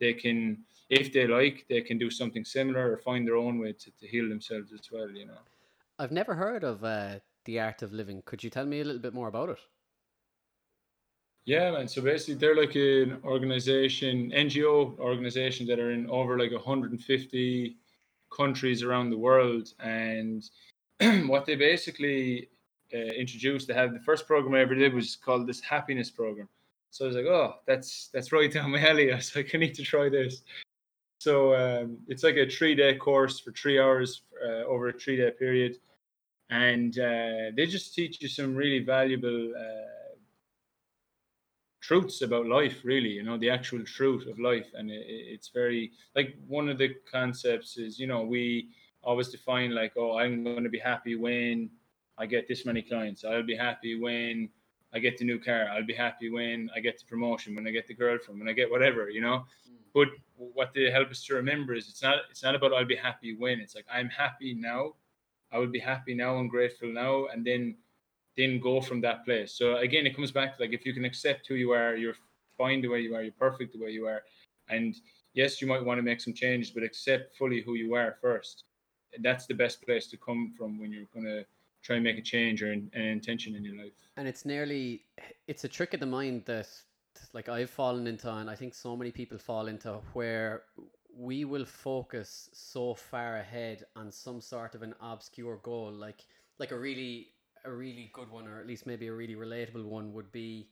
they 0.00 0.12
can 0.12 0.58
if 0.88 1.12
they 1.12 1.26
like 1.26 1.66
they 1.68 1.82
can 1.82 1.98
do 1.98 2.10
something 2.10 2.44
similar 2.44 2.92
or 2.92 2.96
find 2.96 3.26
their 3.26 3.36
own 3.36 3.58
way 3.58 3.72
to, 3.72 3.90
to 4.00 4.06
heal 4.08 4.28
themselves 4.28 4.72
as 4.72 4.90
well 4.90 5.08
you 5.10 5.26
know? 5.26 5.42
I've 5.98 6.12
never 6.12 6.34
heard 6.34 6.64
of 6.64 6.82
uh, 6.82 7.18
the 7.44 7.60
Art 7.60 7.82
of 7.82 7.92
Living. 7.92 8.22
Could 8.24 8.42
you 8.44 8.50
tell 8.50 8.66
me 8.66 8.80
a 8.80 8.84
little 8.84 9.00
bit 9.00 9.14
more 9.14 9.28
about 9.28 9.50
it? 9.50 9.58
Yeah, 11.46 11.70
man. 11.72 11.88
So 11.88 12.02
basically, 12.02 12.34
they're 12.34 12.56
like 12.56 12.74
an 12.74 13.18
organization, 13.24 14.30
NGO 14.30 14.98
organization 14.98 15.66
that 15.66 15.78
are 15.78 15.90
in 15.90 16.08
over 16.10 16.38
like 16.38 16.52
150 16.52 17.76
countries 18.34 18.82
around 18.82 19.10
the 19.10 19.18
world. 19.18 19.72
And 19.80 20.48
what 21.28 21.46
they 21.46 21.56
basically 21.56 22.48
uh, 22.94 22.98
introduced, 22.98 23.68
they 23.68 23.74
had 23.74 23.94
the 23.94 24.00
first 24.00 24.26
program 24.26 24.54
I 24.54 24.60
ever 24.60 24.74
did 24.74 24.94
was 24.94 25.16
called 25.16 25.46
this 25.46 25.60
happiness 25.60 26.10
program. 26.10 26.48
So 26.90 27.04
I 27.04 27.08
was 27.08 27.16
like, 27.16 27.26
oh, 27.26 27.54
that's 27.66 28.10
that's 28.12 28.32
right 28.32 28.52
down 28.52 28.72
my 28.72 28.86
alley. 28.86 29.12
I 29.12 29.16
was 29.16 29.34
like, 29.34 29.50
I 29.54 29.58
need 29.58 29.74
to 29.74 29.82
try 29.82 30.08
this. 30.08 30.42
So 31.18 31.54
um, 31.54 31.98
it's 32.08 32.22
like 32.22 32.36
a 32.36 32.48
three 32.48 32.74
day 32.74 32.94
course 32.96 33.40
for 33.40 33.52
three 33.52 33.78
hours 33.78 34.22
uh, 34.44 34.64
over 34.64 34.88
a 34.88 34.92
three 34.92 35.16
day 35.16 35.30
period 35.30 35.76
and 36.50 36.98
uh, 36.98 37.50
they 37.56 37.66
just 37.66 37.94
teach 37.94 38.20
you 38.20 38.28
some 38.28 38.54
really 38.54 38.80
valuable 38.84 39.52
uh, 39.56 40.00
truths 41.80 42.22
about 42.22 42.46
life 42.46 42.84
really 42.84 43.08
you 43.08 43.22
know 43.22 43.38
the 43.38 43.48
actual 43.50 43.82
truth 43.84 44.26
of 44.26 44.38
life. 44.38 44.66
And 44.74 44.90
it, 44.90 45.04
it's 45.06 45.48
very 45.48 45.92
like 46.14 46.36
one 46.46 46.68
of 46.68 46.78
the 46.78 46.94
concepts 47.10 47.78
is 47.78 47.98
you 47.98 48.06
know 48.06 48.22
we 48.22 48.68
always 49.02 49.28
define 49.28 49.74
like 49.74 49.92
oh 49.96 50.18
i'm 50.18 50.44
going 50.44 50.62
to 50.62 50.68
be 50.68 50.78
happy 50.78 51.16
when 51.16 51.70
i 52.18 52.26
get 52.26 52.46
this 52.46 52.66
many 52.66 52.82
clients. 52.82 53.24
I'll 53.24 53.42
be 53.42 53.56
happy 53.56 53.98
when 53.98 54.50
i 54.92 54.98
get 54.98 55.18
the 55.18 55.24
new 55.24 55.38
car. 55.38 55.68
I'll 55.72 55.86
be 55.86 55.94
happy 55.94 56.30
when 56.30 56.68
i 56.76 56.80
get 56.80 56.98
the 56.98 57.04
promotion 57.04 57.54
when 57.54 57.66
i 57.66 57.70
get 57.70 57.86
the 57.86 57.94
girlfriend 57.94 58.40
when 58.40 58.48
i 58.48 58.52
get 58.52 58.70
whatever 58.70 59.08
you 59.08 59.20
know? 59.20 59.44
Mm. 59.68 59.76
but 59.94 60.08
what 60.36 60.72
they 60.74 60.90
help 60.90 61.10
us 61.10 61.24
to 61.26 61.34
remember 61.34 61.74
is 61.74 61.88
it's 61.88 62.02
not 62.02 62.18
it's 62.28 62.42
not 62.42 62.54
about 62.56 62.74
i'll 62.74 62.84
be 62.84 62.96
happy 62.96 63.36
when. 63.36 63.60
It's 63.60 63.76
like 63.76 63.86
i'm 63.92 64.08
happy 64.08 64.52
now 64.54 64.94
I 65.52 65.58
will 65.58 65.68
be 65.68 65.78
happy 65.78 66.14
now 66.14 66.38
and 66.38 66.48
grateful 66.48 66.88
now, 66.92 67.26
and 67.26 67.44
then 67.44 67.76
then 68.36 68.60
go 68.60 68.80
from 68.80 69.00
that 69.00 69.24
place. 69.24 69.52
So 69.52 69.76
again, 69.76 70.06
it 70.06 70.14
comes 70.14 70.30
back 70.30 70.56
to 70.56 70.62
like 70.62 70.72
if 70.72 70.86
you 70.86 70.94
can 70.94 71.04
accept 71.04 71.46
who 71.48 71.54
you 71.54 71.72
are, 71.72 71.96
you're 71.96 72.14
fine 72.56 72.80
the 72.80 72.88
way 72.88 73.00
you 73.00 73.14
are, 73.14 73.22
you're 73.22 73.32
perfect 73.32 73.72
the 73.72 73.82
way 73.82 73.90
you 73.90 74.06
are, 74.06 74.22
and 74.68 74.94
yes, 75.34 75.60
you 75.60 75.68
might 75.68 75.84
want 75.84 75.98
to 75.98 76.02
make 76.02 76.20
some 76.20 76.34
changes, 76.34 76.70
but 76.70 76.82
accept 76.82 77.36
fully 77.36 77.60
who 77.60 77.74
you 77.74 77.94
are 77.94 78.16
first. 78.20 78.64
That's 79.20 79.46
the 79.46 79.54
best 79.54 79.82
place 79.82 80.06
to 80.08 80.16
come 80.16 80.52
from 80.56 80.78
when 80.78 80.92
you're 80.92 81.10
gonna 81.12 81.44
try 81.82 81.96
and 81.96 82.04
make 82.04 82.18
a 82.18 82.22
change 82.22 82.62
or 82.62 82.72
an, 82.72 82.90
an 82.94 83.02
intention 83.02 83.54
in 83.56 83.64
your 83.64 83.76
life. 83.76 83.92
And 84.16 84.28
it's 84.28 84.44
nearly 84.44 85.02
it's 85.48 85.64
a 85.64 85.68
trick 85.68 85.94
of 85.94 86.00
the 86.00 86.06
mind 86.06 86.44
that 86.46 86.68
like 87.32 87.48
I've 87.48 87.70
fallen 87.70 88.06
into, 88.06 88.32
and 88.32 88.48
I 88.48 88.54
think 88.54 88.74
so 88.74 88.96
many 88.96 89.10
people 89.10 89.38
fall 89.38 89.66
into 89.66 90.00
where 90.12 90.62
we 91.16 91.44
will 91.44 91.64
focus 91.64 92.48
so 92.52 92.94
far 92.94 93.36
ahead 93.38 93.84
on 93.96 94.10
some 94.10 94.40
sort 94.40 94.74
of 94.74 94.82
an 94.82 94.94
obscure 95.00 95.58
goal, 95.62 95.92
like 95.92 96.24
like 96.58 96.70
a 96.72 96.78
really 96.78 97.28
a 97.64 97.70
really 97.70 98.10
good 98.12 98.30
one, 98.30 98.46
or 98.48 98.58
at 98.58 98.66
least 98.66 98.86
maybe 98.86 99.08
a 99.08 99.12
really 99.12 99.34
relatable 99.34 99.84
one, 99.84 100.12
would 100.12 100.32
be 100.32 100.68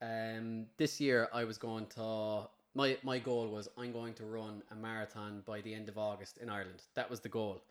um, 0.00 0.66
this 0.78 1.00
year 1.00 1.28
I 1.32 1.44
was 1.44 1.58
going 1.58 1.86
to 1.96 2.48
my 2.74 2.96
my 3.02 3.18
goal 3.18 3.48
was 3.48 3.68
I'm 3.76 3.92
going 3.92 4.14
to 4.14 4.24
run 4.24 4.62
a 4.70 4.74
marathon 4.74 5.42
by 5.46 5.60
the 5.60 5.74
end 5.74 5.88
of 5.88 5.98
August 5.98 6.38
in 6.38 6.48
Ireland. 6.48 6.82
That 6.94 7.10
was 7.10 7.20
the 7.20 7.28
goal, 7.28 7.62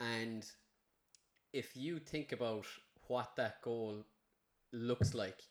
and 0.00 0.46
if 1.52 1.76
you 1.76 1.98
think 1.98 2.32
about 2.32 2.66
what 3.08 3.34
that 3.36 3.62
goal 3.62 4.04
looks 4.72 5.14
like, 5.14 5.42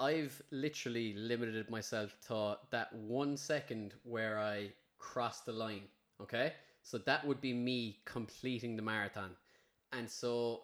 I've 0.00 0.40
literally 0.50 1.14
limited 1.14 1.70
myself 1.70 2.16
to 2.28 2.58
that 2.70 2.92
one 2.94 3.36
second 3.36 3.94
where 4.02 4.38
I 4.38 4.72
cross 5.06 5.40
the 5.40 5.52
line. 5.52 5.88
Okay, 6.20 6.52
so 6.82 6.98
that 6.98 7.26
would 7.26 7.40
be 7.40 7.52
me 7.52 7.98
completing 8.04 8.76
the 8.76 8.82
marathon, 8.82 9.30
and 9.92 10.10
so 10.10 10.62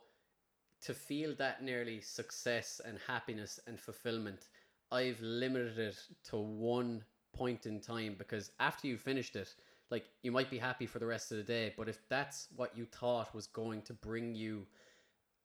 to 0.83 0.93
feel 0.93 1.35
that 1.37 1.63
nearly 1.63 2.01
success 2.01 2.81
and 2.85 2.99
happiness 3.07 3.61
and 3.67 3.79
fulfillment, 3.79 4.49
I've 4.91 5.21
limited 5.21 5.79
it 5.79 5.99
to 6.31 6.37
one 6.37 7.05
point 7.33 7.67
in 7.67 7.81
time 7.81 8.15
because 8.19 8.51
after 8.61 8.87
you 8.87 8.99
finished 8.99 9.37
it 9.37 9.55
like 9.91 10.05
you 10.23 10.31
might 10.31 10.51
be 10.51 10.59
happy 10.59 10.87
for 10.87 10.99
the 10.99 11.07
rest 11.07 11.33
of 11.33 11.39
the 11.39 11.43
day 11.43 11.73
but 11.79 11.89
if 11.89 11.99
that's 12.11 12.49
what 12.57 12.77
you 12.77 12.85
thought 12.85 13.35
was 13.35 13.47
going 13.47 13.81
to 13.81 13.95
bring 13.95 14.35
you 14.35 14.67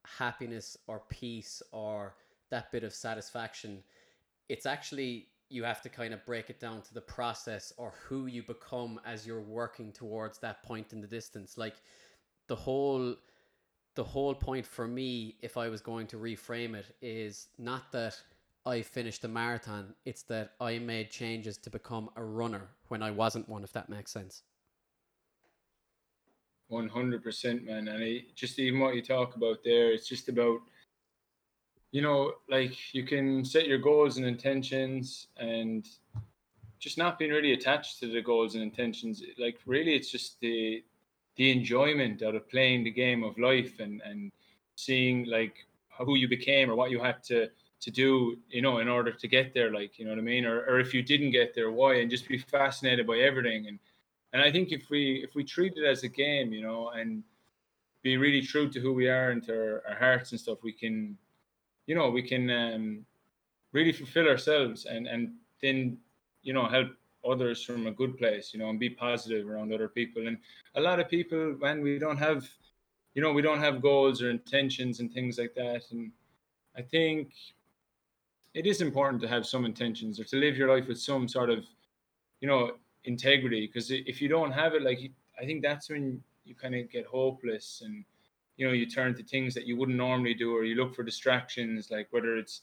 happiness 0.05 0.77
or 0.87 1.01
peace 1.07 1.61
or 1.71 2.15
that 2.49 2.69
bit 2.73 2.83
of 2.83 2.93
satisfaction 2.93 3.81
it's 4.49 4.65
actually 4.65 5.27
you 5.49 5.63
have 5.63 5.81
to 5.81 5.89
kind 5.89 6.13
of 6.13 6.25
break 6.25 6.49
it 6.49 6.59
down 6.59 6.81
to 6.81 6.93
the 6.93 7.01
process 7.01 7.71
or 7.77 7.93
who 8.07 8.25
you 8.25 8.43
become 8.43 8.99
as 9.05 9.25
you're 9.25 9.41
working 9.41 9.91
towards 9.91 10.39
that 10.39 10.61
point 10.63 10.93
in 10.93 11.01
the 11.01 11.07
distance 11.07 11.57
like 11.57 11.75
the 12.47 12.55
whole 12.55 13.15
the 13.95 14.03
whole 14.03 14.35
point 14.35 14.65
for 14.65 14.87
me 14.87 15.35
if 15.41 15.57
i 15.57 15.69
was 15.69 15.81
going 15.81 16.05
to 16.05 16.17
reframe 16.17 16.75
it 16.75 16.95
is 17.01 17.47
not 17.57 17.91
that 17.91 18.15
I 18.67 18.81
finished 18.81 19.21
the 19.21 19.29
marathon. 19.29 19.93
It's 20.03 20.23
that 20.23 20.51
I 20.59 20.77
made 20.79 21.09
changes 21.09 21.57
to 21.59 21.69
become 21.69 22.09
a 22.17 22.23
runner 22.23 22.67
when 22.89 23.01
I 23.01 23.11
wasn't 23.11 23.47
one, 23.47 23.63
if 23.63 23.71
that 23.71 23.87
makes 23.87 24.11
sense. 24.11 24.43
100%, 26.69 27.63
man. 27.63 27.87
And 27.87 28.03
I, 28.03 28.25
just 28.35 28.59
even 28.59 28.81
what 28.81 28.93
you 28.95 29.01
talk 29.01 29.37
about 29.37 29.59
there, 29.63 29.93
it's 29.93 30.05
just 30.05 30.27
about, 30.27 30.59
you 31.97 32.03
know, 32.03 32.33
like 32.47 32.93
you 32.93 33.03
can 33.11 33.43
set 33.43 33.65
your 33.67 33.79
goals 33.79 34.17
and 34.17 34.25
intentions 34.27 35.29
and 35.37 35.89
just 36.77 36.95
not 36.95 37.17
being 37.17 37.31
really 37.31 37.53
attached 37.53 37.99
to 37.99 38.05
the 38.05 38.21
goals 38.21 38.53
and 38.53 38.61
intentions. 38.61 39.23
Like, 39.39 39.57
really, 39.65 39.95
it's 39.95 40.11
just 40.11 40.39
the, 40.39 40.83
the 41.37 41.51
enjoyment 41.51 42.21
out 42.21 42.35
of 42.35 42.47
playing 42.51 42.83
the 42.83 42.91
game 42.91 43.23
of 43.23 43.39
life 43.39 43.79
and, 43.79 43.99
and 44.05 44.31
seeing 44.75 45.25
like 45.25 45.55
who 45.97 46.15
you 46.17 46.27
became 46.27 46.69
or 46.69 46.75
what 46.75 46.91
you 46.91 46.99
had 46.99 47.23
to 47.31 47.49
to 47.79 47.89
do, 47.89 48.37
you 48.51 48.61
know, 48.61 48.77
in 48.77 48.87
order 48.87 49.11
to 49.11 49.27
get 49.27 49.55
there, 49.55 49.73
like, 49.73 49.97
you 49.97 50.05
know 50.05 50.11
what 50.11 50.19
I 50.19 50.29
mean? 50.33 50.45
Or, 50.45 50.57
or 50.69 50.79
if 50.79 50.93
you 50.93 51.01
didn't 51.01 51.31
get 51.31 51.55
there, 51.55 51.71
why? 51.71 51.95
And 51.95 52.11
just 52.11 52.27
be 52.27 52.37
fascinated 52.37 53.07
by 53.07 53.17
everything. 53.29 53.65
And, 53.69 53.79
and 54.33 54.43
I 54.43 54.51
think 54.51 54.71
if 54.71 54.91
we, 54.91 55.23
if 55.27 55.33
we 55.33 55.43
treat 55.43 55.73
it 55.77 55.85
as 55.93 56.03
a 56.03 56.07
game, 56.09 56.53
you 56.53 56.61
know, 56.61 56.89
and 56.89 57.23
be 58.03 58.17
really 58.17 58.41
true 58.41 58.69
to 58.69 58.79
who 58.79 58.93
we 58.93 59.09
are 59.09 59.31
and 59.31 59.43
to 59.45 59.53
our, 59.53 59.83
our 59.89 59.95
hearts 59.95 60.29
and 60.31 60.39
stuff, 60.39 60.59
we 60.61 60.71
can, 60.71 61.17
you 61.87 61.95
know, 61.95 62.09
we 62.09 62.21
can 62.21 62.49
um, 62.51 63.05
really 63.71 63.91
fulfill 63.91 64.27
ourselves 64.27 64.85
and, 64.85 65.07
and 65.07 65.31
then, 65.61 65.97
you 66.43 66.53
know, 66.53 66.67
help 66.67 66.89
others 67.27 67.63
from 67.63 67.87
a 67.87 67.91
good 67.91 68.17
place, 68.17 68.53
you 68.53 68.59
know, 68.59 68.69
and 68.69 68.79
be 68.79 68.89
positive 68.89 69.49
around 69.49 69.73
other 69.73 69.87
people. 69.87 70.27
And 70.27 70.37
a 70.75 70.81
lot 70.81 70.99
of 70.99 71.09
people, 71.09 71.55
when 71.59 71.81
we 71.81 71.97
don't 71.97 72.17
have, 72.17 72.47
you 73.15 73.21
know, 73.21 73.33
we 73.33 73.41
don't 73.41 73.59
have 73.59 73.81
goals 73.81 74.21
or 74.21 74.29
intentions 74.29 74.99
and 74.99 75.11
things 75.11 75.39
like 75.39 75.55
that. 75.55 75.83
And 75.91 76.11
I 76.77 76.81
think 76.81 77.31
it 78.53 78.65
is 78.65 78.81
important 78.81 79.21
to 79.21 79.27
have 79.27 79.45
some 79.45 79.65
intentions 79.65 80.19
or 80.19 80.25
to 80.25 80.37
live 80.37 80.57
your 80.57 80.73
life 80.73 80.87
with 80.87 80.99
some 80.99 81.27
sort 81.27 81.49
of, 81.49 81.65
you 82.41 82.47
know, 82.47 82.73
integrity. 83.05 83.65
Because 83.65 83.91
if 83.91 84.21
you 84.21 84.27
don't 84.27 84.51
have 84.51 84.73
it, 84.73 84.83
like 84.83 85.11
I 85.41 85.45
think 85.45 85.63
that's 85.63 85.89
when 85.89 86.21
you 86.45 86.55
kind 86.55 86.75
of 86.75 86.89
get 86.91 87.05
hopeless 87.05 87.81
and 87.83 88.05
you 88.57 88.67
know 88.67 88.73
you 88.73 88.85
turn 88.85 89.15
to 89.15 89.23
things 89.23 89.53
that 89.53 89.65
you 89.65 89.77
wouldn't 89.77 89.97
normally 89.97 90.33
do 90.33 90.55
or 90.55 90.63
you 90.63 90.75
look 90.75 90.93
for 90.93 91.03
distractions 91.03 91.89
like 91.89 92.07
whether 92.11 92.35
it's 92.37 92.61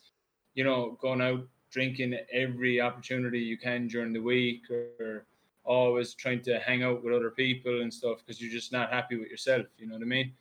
you 0.55 0.65
know 0.65 0.99
going 1.01 1.21
out 1.21 1.47
drinking 1.71 2.17
every 2.33 2.81
opportunity 2.81 3.39
you 3.39 3.59
can 3.59 3.89
during 3.89 4.13
the 4.13 4.21
week 4.21 4.63
or 4.71 5.27
always 5.65 6.15
trying 6.15 6.43
to 6.43 6.59
hang 6.61 6.83
out 6.83 7.03
with 7.03 7.15
other 7.15 7.31
people 7.31 7.81
and 7.83 7.93
stuff 7.93 8.19
because 8.19 8.41
you're 8.41 8.53
just 8.53 8.73
not 8.73 8.93
happy 8.93 9.17
with 9.17 9.29
yourself 9.29 9.67
you 9.79 9.87
know 9.87 9.95
what 9.95 10.03
i 10.03 10.07
mean 10.07 10.33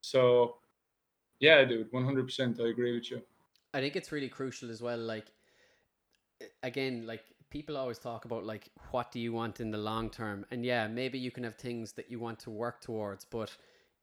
so 0.00 0.56
yeah 1.40 1.64
dude 1.64 1.90
100% 1.92 2.60
i 2.60 2.68
agree 2.68 2.94
with 2.94 3.10
you 3.10 3.20
I 3.74 3.80
think 3.80 3.96
it's 3.96 4.12
really 4.12 4.28
crucial 4.28 4.70
as 4.70 4.80
well. 4.80 4.98
Like, 4.98 5.26
again, 6.62 7.06
like 7.06 7.24
people 7.50 7.76
always 7.76 7.98
talk 7.98 8.24
about 8.24 8.44
like 8.44 8.68
what 8.90 9.12
do 9.12 9.20
you 9.20 9.32
want 9.32 9.60
in 9.60 9.70
the 9.70 9.78
long 9.78 10.10
term, 10.10 10.46
and 10.50 10.64
yeah, 10.64 10.86
maybe 10.88 11.18
you 11.18 11.30
can 11.30 11.44
have 11.44 11.56
things 11.56 11.92
that 11.92 12.10
you 12.10 12.18
want 12.18 12.38
to 12.40 12.50
work 12.50 12.80
towards, 12.80 13.24
but 13.24 13.54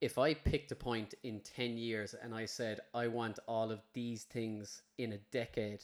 if 0.05 0.19
I 0.19 0.35
picked 0.35 0.71
a 0.71 0.75
point 0.75 1.15
in 1.23 1.39
10 1.39 1.77
years 1.77 2.13
and 2.21 2.35
I 2.35 2.45
said, 2.45 2.79
I 2.93 3.07
want 3.07 3.39
all 3.47 3.71
of 3.71 3.81
these 3.95 4.25
things 4.25 4.83
in 4.99 5.13
a 5.13 5.17
decade, 5.31 5.81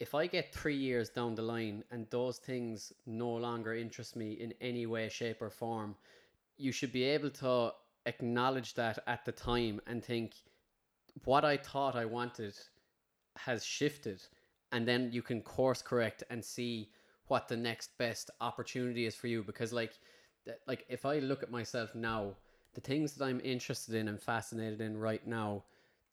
if 0.00 0.14
I 0.14 0.26
get 0.26 0.52
three 0.52 0.76
years 0.76 1.08
down 1.08 1.34
the 1.34 1.40
line 1.40 1.82
and 1.90 2.06
those 2.10 2.36
things 2.36 2.92
no 3.06 3.30
longer 3.30 3.74
interest 3.74 4.16
me 4.16 4.32
in 4.32 4.52
any 4.60 4.84
way, 4.84 5.08
shape, 5.08 5.40
or 5.40 5.48
form, 5.48 5.96
you 6.58 6.72
should 6.72 6.92
be 6.92 7.04
able 7.04 7.30
to 7.30 7.72
acknowledge 8.04 8.74
that 8.74 8.98
at 9.06 9.24
the 9.24 9.32
time 9.32 9.80
and 9.86 10.04
think, 10.04 10.34
what 11.24 11.42
I 11.42 11.56
thought 11.56 11.96
I 11.96 12.04
wanted 12.04 12.54
has 13.38 13.64
shifted 13.64 14.20
and 14.72 14.86
then 14.86 15.08
you 15.10 15.22
can 15.22 15.40
course 15.40 15.80
correct 15.80 16.22
and 16.28 16.44
see 16.44 16.90
what 17.28 17.48
the 17.48 17.56
next 17.56 17.96
best 17.96 18.30
opportunity 18.42 19.06
is 19.06 19.14
for 19.14 19.28
you 19.28 19.42
because 19.42 19.72
like 19.72 19.92
like 20.66 20.84
if 20.88 21.04
i 21.04 21.18
look 21.18 21.42
at 21.42 21.50
myself 21.50 21.94
now 21.94 22.34
the 22.78 22.88
things 22.88 23.14
that 23.14 23.24
i'm 23.24 23.40
interested 23.42 23.96
in 23.96 24.06
and 24.06 24.20
fascinated 24.22 24.80
in 24.80 24.96
right 24.96 25.26
now 25.26 25.64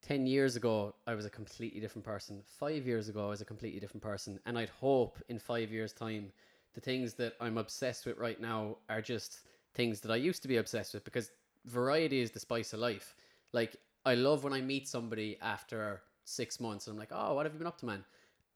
10 0.01 0.25
years 0.25 0.55
ago 0.55 0.95
i 1.05 1.13
was 1.13 1.25
a 1.25 1.29
completely 1.29 1.79
different 1.79 2.03
person. 2.03 2.41
5 2.59 2.87
years 2.87 3.07
ago 3.07 3.27
i 3.27 3.29
was 3.29 3.41
a 3.41 3.45
completely 3.45 3.79
different 3.79 4.01
person. 4.01 4.39
And 4.47 4.57
i'd 4.57 4.69
hope 4.69 5.19
in 5.29 5.37
5 5.37 5.71
years 5.71 5.93
time 5.93 6.31
the 6.73 6.81
things 6.81 7.13
that 7.15 7.33
i'm 7.39 7.59
obsessed 7.59 8.07
with 8.07 8.17
right 8.17 8.41
now 8.41 8.77
are 8.89 9.01
just 9.01 9.41
things 9.75 10.01
that 10.01 10.09
i 10.09 10.15
used 10.15 10.41
to 10.41 10.47
be 10.47 10.57
obsessed 10.57 10.95
with 10.95 11.03
because 11.03 11.29
variety 11.65 12.19
is 12.19 12.31
the 12.31 12.39
spice 12.39 12.73
of 12.73 12.79
life. 12.79 13.15
Like 13.53 13.75
i 14.03 14.15
love 14.15 14.43
when 14.43 14.53
i 14.53 14.61
meet 14.61 14.87
somebody 14.87 15.37
after 15.43 16.01
six 16.23 16.59
months 16.59 16.87
and 16.87 16.95
I'm 16.95 16.99
like, 16.99 17.11
oh, 17.11 17.35
what 17.35 17.45
have 17.45 17.53
you 17.53 17.59
been 17.59 17.67
up 17.67 17.77
to, 17.81 17.85
man? 17.85 18.03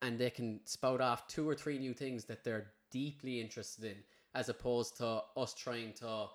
And 0.02 0.18
they 0.18 0.30
can 0.30 0.58
spout 0.64 1.00
off 1.00 1.28
two 1.28 1.48
or 1.48 1.54
three 1.54 1.78
new 1.78 1.94
things 1.94 2.24
that 2.24 2.42
they're 2.42 2.72
deeply 2.90 3.40
interested 3.40 3.84
in, 3.84 3.98
as 4.34 4.48
opposed 4.48 4.96
to 4.96 5.22
us 5.36 5.54
trying 5.54 5.92
to 6.00 6.26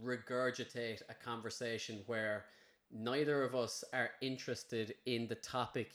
regurgitate 0.00 1.02
a 1.08 1.14
conversation 1.14 2.00
where 2.06 2.46
neither 2.90 3.42
of 3.42 3.54
us 3.54 3.84
are 3.92 4.10
interested 4.20 4.94
in 5.06 5.26
the 5.26 5.34
topic 5.36 5.92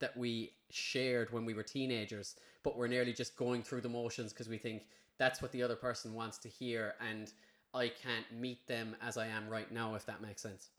that 0.00 0.16
we 0.16 0.52
shared 0.70 1.32
when 1.32 1.44
we 1.44 1.54
were 1.54 1.62
teenagers, 1.62 2.36
but 2.62 2.76
we're 2.76 2.86
nearly 2.86 3.12
just 3.12 3.36
going 3.36 3.62
through 3.62 3.82
the 3.82 3.88
motions 3.88 4.32
because 4.32 4.48
we 4.48 4.58
think 4.58 4.86
that's 5.18 5.42
what 5.42 5.52
the 5.52 5.62
other 5.62 5.76
person 5.76 6.14
wants 6.14 6.38
to 6.38 6.48
hear, 6.48 6.94
and 7.10 7.32
I 7.74 7.88
can't 7.88 8.24
meet 8.32 8.66
them 8.66 8.96
as 9.02 9.18
I 9.18 9.26
am 9.26 9.48
right 9.48 9.70
now, 9.70 9.94
if 9.94 10.06
that 10.06 10.22
makes 10.22 10.42
sense. 10.42 10.70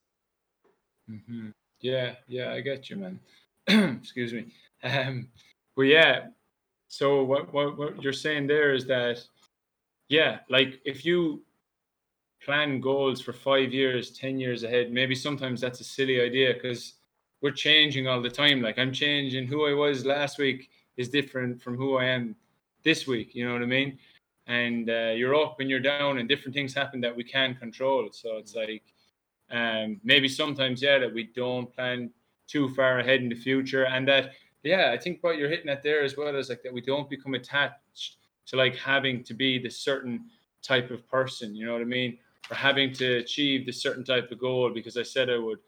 Mm-hmm. 1.10 1.50
Yeah, 1.80 2.16
yeah, 2.28 2.52
I 2.52 2.62
get 2.62 2.90
you, 2.90 2.98
man. 2.98 3.20
excuse 4.02 4.34
me. 4.34 4.48
Um, 4.84 5.28
but 5.76 5.84
yeah, 5.84 6.28
so 6.88 7.24
what, 7.24 7.54
what 7.54 7.78
what 7.78 8.04
you're 8.04 8.14
saying 8.14 8.48
there 8.48 8.74
is 8.74 8.86
that, 8.88 9.24
yeah, 10.10 10.40
like 10.50 10.82
if 10.86 11.06
you 11.06 11.44
plan 12.44 12.82
goals 12.82 13.22
for 13.22 13.34
five 13.34 13.72
years, 13.74 14.12
ten 14.12 14.40
years 14.40 14.64
ahead, 14.64 14.92
maybe 14.92 15.16
sometimes 15.16 15.62
that's 15.62 15.80
a 15.80 15.84
silly 15.84 16.22
idea 16.22 16.54
because 16.54 16.96
we're 17.42 17.52
changing 17.52 18.08
all 18.08 18.22
the 18.22 18.30
time. 18.30 18.62
Like 18.62 18.80
I'm 18.80 18.92
changing. 18.92 19.48
Who 19.48 19.68
I 19.68 19.74
was 19.74 20.06
last 20.06 20.38
week 20.38 20.70
is 20.98 21.10
different 21.10 21.62
from 21.62 21.78
who 21.78 21.98
I 21.98 22.06
am 22.06 22.36
this 22.84 23.08
week. 23.08 23.36
You 23.36 23.46
know 23.46 23.54
what 23.54 23.62
I 23.62 23.68
mean? 23.68 24.00
And 24.48 24.90
uh, 24.90 25.14
you're 25.16 25.36
up 25.36 25.60
and 25.60 25.70
you're 25.70 25.80
down, 25.80 26.18
and 26.18 26.28
different 26.28 26.54
things 26.56 26.74
happen 26.74 27.02
that 27.02 27.16
we 27.16 27.24
can't 27.24 27.60
control. 27.60 28.10
So 28.12 28.38
it's 28.38 28.56
like 28.56 28.84
Um, 29.52 30.00
maybe 30.04 30.30
sometimes, 30.30 30.82
yeah, 30.82 30.98
that 31.00 31.14
we 31.14 31.24
don't 31.36 31.74
plan 31.76 32.10
too 32.48 32.70
far 32.70 33.00
ahead 33.00 33.20
in 33.22 33.28
the 33.28 33.36
future, 33.36 33.86
and 33.94 34.08
that, 34.08 34.32
yeah, 34.64 34.96
I 34.96 34.98
think 34.98 35.20
what 35.22 35.36
you're 35.38 35.50
hitting 35.50 35.70
at 35.70 35.84
there 35.84 36.04
as 36.06 36.16
well 36.16 36.36
is 36.38 36.48
like 36.48 36.64
that 36.64 36.74
we 36.74 36.82
don't 36.92 37.10
become 37.10 37.36
attached 37.36 38.16
to 38.48 38.56
like 38.56 38.76
having 38.78 39.26
to 39.26 39.34
be 39.34 39.60
this 39.60 39.78
certain 39.78 40.32
type 40.62 40.90
of 40.90 41.06
person. 41.10 41.54
You 41.54 41.66
know 41.66 41.74
what 41.74 41.82
I 41.82 41.92
mean? 42.00 42.18
Or 42.50 42.56
having 42.56 42.92
to 42.94 43.18
achieve 43.18 43.66
this 43.66 43.82
certain 43.82 44.04
type 44.04 44.32
of 44.32 44.40
goal 44.40 44.72
because 44.72 44.98
I 44.98 45.04
said 45.04 45.30
I 45.30 45.38
would, 45.38 45.60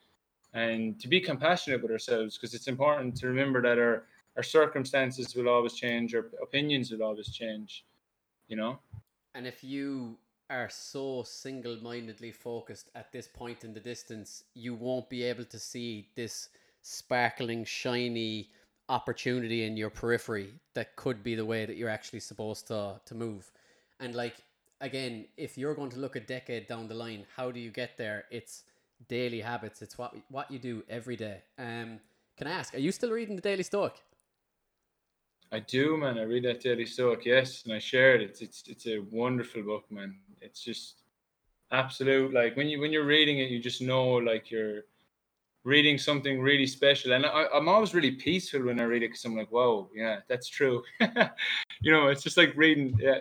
and 0.53 0.99
to 0.99 1.07
be 1.07 1.19
compassionate 1.19 1.81
with 1.81 1.91
ourselves 1.91 2.37
because 2.37 2.53
it's 2.53 2.67
important 2.67 3.15
to 3.17 3.27
remember 3.27 3.61
that 3.61 3.77
our 3.77 4.05
our 4.35 4.43
circumstances 4.43 5.35
will 5.35 5.47
always 5.47 5.73
change, 5.73 6.15
our 6.15 6.25
opinions 6.41 6.91
will 6.91 7.03
always 7.03 7.29
change. 7.29 7.85
You 8.47 8.57
know. 8.57 8.79
And 9.35 9.47
if 9.47 9.63
you 9.63 10.17
are 10.49 10.69
so 10.69 11.23
single 11.23 11.77
mindedly 11.81 12.31
focused 12.31 12.89
at 12.95 13.11
this 13.11 13.27
point 13.27 13.63
in 13.63 13.73
the 13.73 13.79
distance, 13.79 14.43
you 14.53 14.73
won't 14.73 15.09
be 15.09 15.23
able 15.23 15.45
to 15.45 15.59
see 15.59 16.09
this 16.15 16.49
sparkling, 16.81 17.63
shiny 17.65 18.49
opportunity 18.89 19.63
in 19.63 19.77
your 19.77 19.89
periphery 19.89 20.53
that 20.73 20.95
could 20.95 21.23
be 21.23 21.35
the 21.35 21.45
way 21.45 21.65
that 21.65 21.77
you're 21.77 21.89
actually 21.89 22.19
supposed 22.19 22.67
to, 22.67 22.99
to 23.05 23.15
move. 23.15 23.51
And 23.99 24.13
like, 24.13 24.35
again, 24.83 25.25
if 25.37 25.57
you're 25.57 25.73
going 25.73 25.89
to 25.91 25.99
look 25.99 26.15
a 26.15 26.19
decade 26.19 26.67
down 26.67 26.87
the 26.87 26.93
line, 26.93 27.25
how 27.35 27.49
do 27.49 27.59
you 27.59 27.71
get 27.71 27.97
there? 27.97 28.25
It's 28.29 28.63
daily 29.07 29.41
habits. 29.41 29.81
It's 29.81 29.97
what 29.97 30.13
what 30.29 30.51
you 30.51 30.59
do 30.59 30.83
every 30.89 31.15
day. 31.15 31.41
Um, 31.57 31.99
can 32.37 32.47
I 32.47 32.51
ask, 32.51 32.75
are 32.75 32.79
you 32.79 32.91
still 32.91 33.11
reading 33.11 33.35
the 33.35 33.41
Daily 33.41 33.63
Stoic? 33.63 33.95
I 35.51 35.59
do, 35.59 35.97
man. 35.97 36.17
I 36.17 36.23
read 36.23 36.45
that 36.45 36.61
Daily 36.61 36.85
Stoic, 36.85 37.25
yes, 37.25 37.63
and 37.63 37.73
I 37.73 37.79
share 37.79 38.15
it. 38.15 38.21
It's 38.21 38.41
it's 38.41 38.63
it's 38.67 38.87
a 38.87 38.99
wonderful 39.11 39.63
book, 39.63 39.85
man. 39.89 40.15
It's 40.41 40.61
just 40.61 41.03
absolute. 41.71 42.33
Like 42.33 42.57
when 42.57 42.67
you 42.67 42.79
when 42.81 42.91
you're 42.91 43.05
reading 43.05 43.39
it, 43.39 43.49
you 43.49 43.59
just 43.59 43.81
know 43.81 44.07
like 44.15 44.51
you're 44.51 44.81
reading 45.63 45.97
something 45.97 46.41
really 46.41 46.67
special. 46.67 47.13
And 47.13 47.25
I, 47.25 47.45
I'm 47.53 47.69
always 47.69 47.93
really 47.93 48.11
peaceful 48.11 48.63
when 48.63 48.79
I 48.81 48.83
read 48.83 49.03
it 49.03 49.09
because 49.09 49.23
I'm 49.23 49.37
like, 49.37 49.49
whoa, 49.49 49.89
yeah, 49.95 50.17
that's 50.27 50.49
true. 50.49 50.83
you 51.81 51.91
know, 51.91 52.07
it's 52.07 52.23
just 52.23 52.35
like 52.35 52.51
reading. 52.57 52.97
Yeah. 52.99 53.19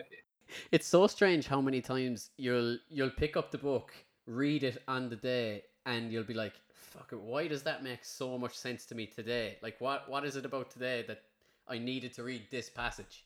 It's 0.71 0.87
so 0.87 1.07
strange 1.07 1.47
how 1.47 1.61
many 1.61 1.81
times 1.81 2.31
you'll 2.37 2.79
you'll 2.89 3.11
pick 3.11 3.37
up 3.37 3.51
the 3.51 3.59
book, 3.59 3.93
read 4.27 4.63
it 4.63 4.83
on 4.89 5.09
the 5.09 5.17
day, 5.17 5.63
and 5.87 6.13
you'll 6.13 6.25
be 6.25 6.35
like, 6.35 6.55
fuck 6.73 7.11
it, 7.13 7.21
why 7.21 7.49
does 7.49 7.63
that 7.63 7.83
make 7.83 8.05
so 8.05 8.39
much 8.39 8.57
sense 8.57 8.87
to 8.87 8.95
me 8.95 9.07
today? 9.07 9.59
Like, 9.63 9.81
what 9.81 10.09
what 10.09 10.25
is 10.25 10.37
it 10.37 10.45
about 10.45 10.71
today 10.71 11.05
that 11.09 11.23
I 11.69 11.79
needed 11.79 12.13
to 12.15 12.23
read 12.23 12.43
this 12.51 12.69
passage. 12.69 13.25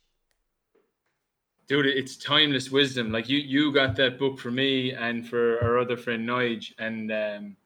Dude, 1.68 1.86
it's 1.86 2.16
timeless 2.16 2.70
wisdom. 2.70 3.10
Like 3.10 3.28
you, 3.28 3.38
you 3.38 3.72
got 3.72 3.96
that 3.96 4.18
book 4.18 4.38
for 4.38 4.50
me 4.50 4.92
and 4.92 5.26
for 5.26 5.62
our 5.64 5.78
other 5.78 5.96
friend 5.96 6.28
Nige, 6.28 6.72
and 6.78 7.10
um, 7.10 7.56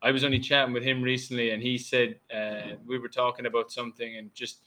I 0.00 0.10
was 0.10 0.24
only 0.24 0.38
chatting 0.38 0.72
with 0.72 0.82
him 0.82 1.02
recently, 1.02 1.50
and 1.50 1.62
he 1.62 1.76
said 1.76 2.18
uh, 2.34 2.76
we 2.86 2.98
were 2.98 3.08
talking 3.08 3.44
about 3.44 3.70
something, 3.70 4.16
and 4.16 4.34
just 4.34 4.60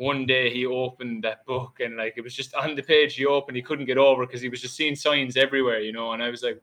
one 0.00 0.24
day 0.24 0.50
he 0.50 0.64
opened 0.64 1.22
that 1.24 1.44
book, 1.44 1.80
and 1.80 1.98
like 1.98 2.14
it 2.16 2.22
was 2.22 2.34
just 2.34 2.54
on 2.54 2.74
the 2.74 2.82
page 2.82 3.16
he 3.16 3.26
opened, 3.26 3.54
he 3.54 3.62
couldn't 3.62 3.84
get 3.84 3.98
over 3.98 4.24
because 4.24 4.40
he 4.40 4.48
was 4.48 4.62
just 4.62 4.74
seeing 4.74 4.96
signs 4.96 5.36
everywhere, 5.36 5.80
you 5.80 5.92
know. 5.92 6.12
And 6.12 6.22
I 6.22 6.30
was 6.30 6.42
like, 6.42 6.62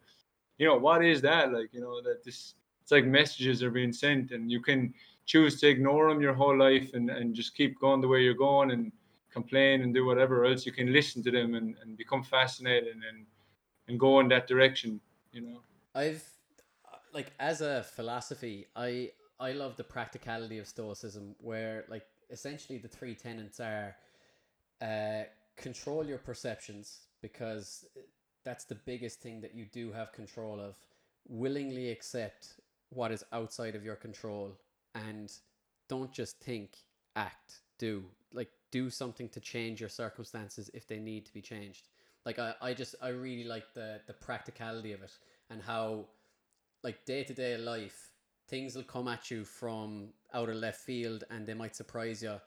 you 0.58 0.66
know, 0.66 0.76
what 0.76 1.06
is 1.06 1.22
that? 1.22 1.54
Like, 1.54 1.70
you 1.72 1.80
know, 1.80 2.02
that 2.02 2.24
this 2.26 2.56
it's 2.82 2.92
like 2.92 3.06
messages 3.06 3.62
are 3.62 3.70
being 3.70 3.94
sent, 3.94 4.32
and 4.32 4.52
you 4.52 4.60
can 4.60 4.92
choose 5.28 5.60
to 5.60 5.68
ignore 5.68 6.10
them 6.10 6.20
your 6.20 6.34
whole 6.34 6.58
life 6.58 6.90
and, 6.96 7.12
and 7.12 7.36
just 7.36 7.56
keep 7.56 7.80
going 7.80 8.02
the 8.02 8.08
way 8.08 8.24
you're 8.24 8.34
going 8.34 8.72
and 8.72 8.92
complain 9.32 9.82
and 9.84 9.94
do 9.94 10.04
whatever 10.04 10.46
else 10.46 10.66
you 10.66 10.72
can 10.72 10.92
listen 10.92 11.22
to 11.22 11.30
them 11.30 11.54
and, 11.54 11.76
and 11.84 11.96
become 11.96 12.24
fascinated 12.24 12.96
and 13.10 13.26
and 13.88 14.00
go 14.00 14.20
in 14.22 14.28
that 14.30 14.48
direction 14.48 15.00
you 15.32 15.42
know 15.42 15.60
i've 15.96 16.24
like 17.14 17.32
as 17.40 17.60
a 17.62 17.84
philosophy 17.84 18.68
i 18.76 19.12
i 19.40 19.52
love 19.52 19.76
the 19.76 19.84
practicality 19.84 20.58
of 20.58 20.66
stoicism 20.66 21.36
where 21.40 21.84
like 21.90 22.06
essentially 22.30 22.78
the 22.78 22.88
three 22.88 23.16
tenets 23.16 23.60
are 23.60 23.96
uh 24.82 25.24
control 25.56 26.06
your 26.06 26.18
perceptions 26.18 27.08
because 27.22 27.86
that's 28.44 28.66
the 28.66 28.76
biggest 28.76 29.22
thing 29.22 29.42
that 29.42 29.56
you 29.56 29.66
do 29.66 29.92
have 29.92 30.12
control 30.14 30.60
of 30.60 30.76
willingly 31.28 31.90
accept 31.90 32.60
what 32.90 33.12
is 33.12 33.24
outside 33.34 33.76
of 33.76 33.84
your 33.84 33.96
control 33.96 34.52
and 34.96 35.32
don't 35.88 36.12
just 36.12 36.40
think, 36.40 36.78
act, 37.16 37.62
do. 37.78 38.04
Like 38.34 38.50
do 38.72 38.90
something 38.90 39.30
to 39.30 39.40
change 39.40 39.80
your 39.80 39.90
circumstances 39.90 40.70
if 40.74 40.88
they 40.88 41.00
need 41.00 41.26
to 41.26 41.34
be 41.34 41.42
changed. 41.42 41.88
Like 42.26 42.40
I, 42.40 42.54
I 42.62 42.74
just 42.74 42.96
I 43.02 43.10
really 43.10 43.46
like 43.46 43.74
the 43.74 44.02
the 44.06 44.14
practicality 44.14 44.92
of 44.92 45.02
it 45.02 45.12
and 45.50 45.62
how 45.62 46.06
like 46.84 47.06
day 47.06 47.24
to 47.24 47.34
day 47.34 47.58
life 47.58 48.12
things 48.48 48.76
will 48.76 48.84
come 48.84 49.08
at 49.08 49.32
you 49.32 49.44
from 49.46 50.10
out 50.38 50.50
of 50.50 50.56
left 50.56 50.80
field 50.80 51.24
and 51.30 51.48
they 51.48 51.54
might 51.54 51.76
surprise 51.76 52.22
you 52.22 52.40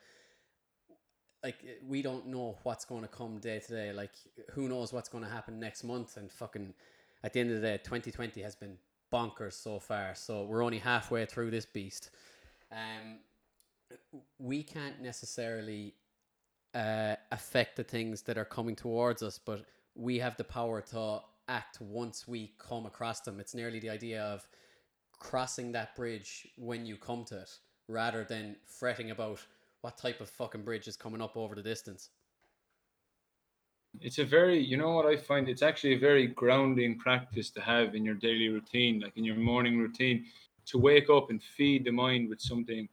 like 1.43 1.57
we 1.87 2.03
don't 2.03 2.27
know 2.27 2.59
what's 2.65 2.85
going 2.85 3.03
to 3.03 3.09
come 3.09 3.39
day 3.39 3.59
to 3.59 3.73
day. 3.73 3.93
Like 3.93 4.13
who 4.53 4.69
knows 4.69 4.93
what's 4.93 5.09
going 5.09 5.25
to 5.25 5.31
happen 5.31 5.59
next 5.59 5.85
month 5.85 6.17
and 6.17 6.31
fucking 6.31 6.75
at 7.25 7.33
the 7.33 7.41
end 7.41 7.51
of 7.51 7.57
the 7.57 7.63
day 7.63 7.79
2020 7.79 8.43
has 8.43 8.55
been 8.55 8.77
bonkers 9.13 9.55
so 9.55 9.79
far. 9.79 10.15
So 10.15 10.45
we're 10.45 10.63
only 10.63 10.79
halfway 10.79 11.25
through 11.27 11.51
this 11.51 11.67
beast. 11.67 12.11
Um, 12.71 13.19
we 14.39 14.63
can't 14.63 15.01
necessarily 15.01 15.95
uh, 16.75 17.17
affect 17.33 17.77
the 17.77 17.85
things 17.85 18.23
that 18.23 18.39
are 18.39 18.45
coming 18.45 18.77
towards 18.77 19.23
us, 19.23 19.39
but 19.39 19.65
we 19.95 20.19
have 20.19 20.37
the 20.37 20.45
power 20.45 20.81
to 20.81 21.21
act 21.49 21.81
once 21.81 22.29
we 22.29 22.53
come 22.59 22.87
across 22.87 23.21
them. 23.21 23.41
It's 23.41 23.55
nearly 23.55 23.81
the 23.81 23.91
idea 23.91 24.23
of 24.23 24.47
crossing 25.19 25.73
that 25.73 25.97
bridge 25.97 26.49
when 26.57 26.87
you 26.87 26.97
come 26.97 27.25
to 27.25 27.41
it, 27.41 27.51
rather 27.91 28.25
than 28.25 28.57
fretting 28.65 29.11
about 29.11 29.41
what 29.81 29.99
type 29.99 30.21
of 30.21 30.29
fucking 30.29 30.63
bridge 30.63 30.87
is 30.87 30.97
coming 30.97 31.21
up 31.21 31.37
over 31.37 31.55
the 31.55 31.63
distance. 31.63 32.11
It's 34.01 34.19
a 34.19 34.25
very, 34.25 34.59
you 34.59 34.77
know 34.77 34.93
what 34.93 35.07
I 35.07 35.17
find? 35.17 35.49
It's 35.49 35.63
actually 35.63 35.95
a 35.95 35.99
very 35.99 36.29
grounding 36.29 36.97
practice 36.97 37.51
to 37.51 37.61
have 37.61 37.95
in 37.95 38.05
your 38.05 38.15
daily 38.15 38.49
routine, 38.49 39.01
like 39.01 39.17
in 39.17 39.25
your 39.25 39.37
morning 39.37 39.79
routine 39.79 40.27
to 40.67 40.79
wake 40.79 41.11
up 41.11 41.31
and 41.31 41.43
feed 41.43 41.85
the 41.85 41.91
mind 41.91 42.29
with 42.29 42.41
something 42.41 42.89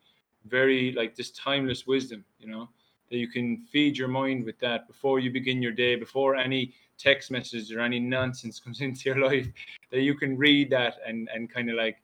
very 0.46 0.94
like 0.94 1.16
this 1.16 1.32
timeless 1.32 1.86
wisdom, 1.86 2.26
you 2.40 2.48
know, 2.48 2.70
that 3.12 3.18
you 3.18 3.28
can 3.28 3.58
feed 3.72 3.98
your 3.98 4.08
mind 4.08 4.44
with 4.44 4.58
that 4.60 4.88
before 4.88 5.20
you 5.20 5.32
begin 5.32 5.62
your 5.62 5.72
day, 5.72 5.96
before 5.96 6.36
any 6.36 6.74
text 6.98 7.30
message 7.30 7.72
or 7.72 7.82
any 7.82 8.00
nonsense 8.00 8.60
comes 8.64 8.82
into 8.82 9.10
your 9.10 9.20
life, 9.20 9.48
that 9.92 10.02
you 10.02 10.16
can 10.16 10.36
read 10.38 10.70
that 10.72 10.96
and 11.06 11.30
and 11.34 11.54
kind 11.54 11.70
of 11.70 11.76
like 11.76 11.98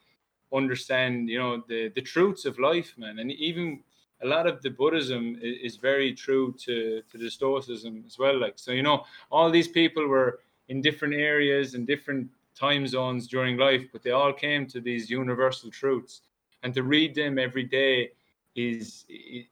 understand, 0.53 1.29
you 1.29 1.39
know, 1.39 1.63
the 1.67 1.89
the 1.89 2.01
truths 2.01 2.45
of 2.45 2.59
life, 2.59 2.93
man. 2.97 3.19
And 3.19 3.31
even 3.31 3.81
a 4.21 4.27
lot 4.27 4.47
of 4.47 4.61
the 4.61 4.69
Buddhism 4.69 5.37
is, 5.41 5.73
is 5.73 5.75
very 5.77 6.13
true 6.13 6.53
to 6.65 7.01
to 7.11 7.17
the 7.17 7.29
Stoicism 7.29 8.03
as 8.05 8.17
well. 8.17 8.39
Like 8.39 8.53
so, 8.55 8.71
you 8.71 8.83
know, 8.83 9.05
all 9.31 9.49
these 9.49 9.67
people 9.67 10.07
were 10.07 10.39
in 10.69 10.81
different 10.81 11.13
areas 11.13 11.73
and 11.73 11.85
different 11.85 12.29
time 12.55 12.87
zones 12.87 13.27
during 13.27 13.57
life, 13.57 13.85
but 13.91 14.03
they 14.03 14.11
all 14.11 14.33
came 14.33 14.65
to 14.67 14.79
these 14.79 15.09
universal 15.09 15.69
truths. 15.71 16.21
And 16.61 16.73
to 16.75 16.83
read 16.83 17.13
them 17.15 17.37
every 17.37 17.63
day 17.63 18.11
is 18.55 19.05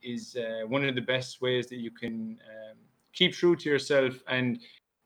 is 0.04 0.36
uh, 0.36 0.68
one 0.68 0.86
of 0.86 0.96
the 0.96 1.02
best 1.02 1.42
ways 1.42 1.68
that 1.68 1.78
you 1.78 1.92
can 1.92 2.40
um, 2.52 2.78
keep 3.14 3.34
true 3.34 3.56
to 3.56 3.70
yourself 3.70 4.14
and 4.28 4.60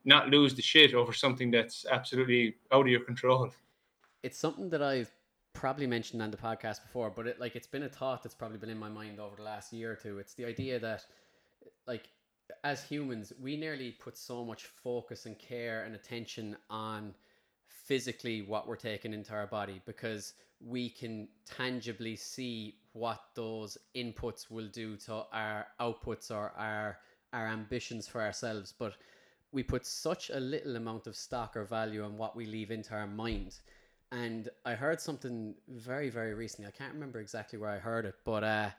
not 0.04 0.30
lose 0.30 0.54
the 0.54 0.62
shit 0.62 0.94
over 0.94 1.14
something 1.14 1.50
that's 1.50 1.86
absolutely 1.90 2.56
out 2.72 2.82
of 2.82 2.88
your 2.88 3.00
control. 3.00 3.50
It's 4.22 4.38
something 4.38 4.70
that 4.70 4.82
I've 4.82 5.12
probably 5.56 5.88
mentioned 5.88 6.22
on 6.22 6.30
the 6.30 6.38
podcast 6.38 6.84
before, 6.84 7.10
but 7.10 7.26
it 7.26 7.40
like 7.40 7.56
it's 7.56 7.66
been 7.66 7.84
a 7.84 7.90
thought 7.90 8.22
that's 8.22 8.36
probably 8.36 8.58
been 8.58 8.70
in 8.70 8.78
my 8.78 8.90
mind 8.90 9.20
over 9.20 9.36
the 9.36 9.44
last 9.44 9.74
year 9.74 9.92
or 9.94 9.96
two. 9.96 10.20
It's 10.20 10.36
the 10.36 10.46
idea 10.46 10.78
that 10.80 11.06
like 11.88 12.10
as 12.64 12.84
humans, 12.84 13.34
we 13.42 13.58
nearly 13.58 13.92
put 13.92 14.18
so 14.18 14.46
much 14.46 14.66
focus 14.66 15.26
and 15.26 15.38
care 15.40 15.84
and 15.86 15.96
attention 15.96 16.56
on 16.70 17.16
physically 17.68 18.42
what 18.42 18.68
we're 18.68 18.76
taking 18.76 19.14
into 19.14 19.34
our 19.34 19.48
body 19.48 19.82
because 19.86 20.34
we 20.60 20.90
can 20.90 21.28
tangibly 21.46 22.16
see 22.16 22.76
what 22.94 23.22
those 23.36 23.78
inputs 23.96 24.50
will 24.50 24.68
do 24.68 24.96
to 24.96 25.24
our 25.32 25.68
outputs 25.80 26.32
or 26.32 26.52
our 26.58 26.98
our 27.34 27.48
ambitions 27.48 28.08
for 28.08 28.22
ourselves 28.22 28.74
but 28.78 28.94
we 29.52 29.62
put 29.62 29.86
such 29.86 30.30
a 30.30 30.40
little 30.40 30.78
amount 30.78 31.06
of 31.06 31.16
stock 31.16 31.56
or 31.56 31.66
value 31.66 32.04
on 32.04 32.18
what 32.18 32.36
we 32.36 32.46
leave 32.46 32.72
into 32.72 32.94
our 32.94 33.08
mind 33.08 33.60
and 34.16 34.50
i 34.66 34.74
heard 34.74 35.00
something 35.00 35.54
very 35.68 36.10
very 36.10 36.34
recently. 36.34 36.68
I 36.68 36.72
can't 36.72 36.94
remember 36.94 37.20
exactly 37.20 37.60
where 37.60 37.70
i 37.70 37.78
heard 37.78 38.06
it 38.06 38.16
but 38.26 38.44
uh 38.44 38.70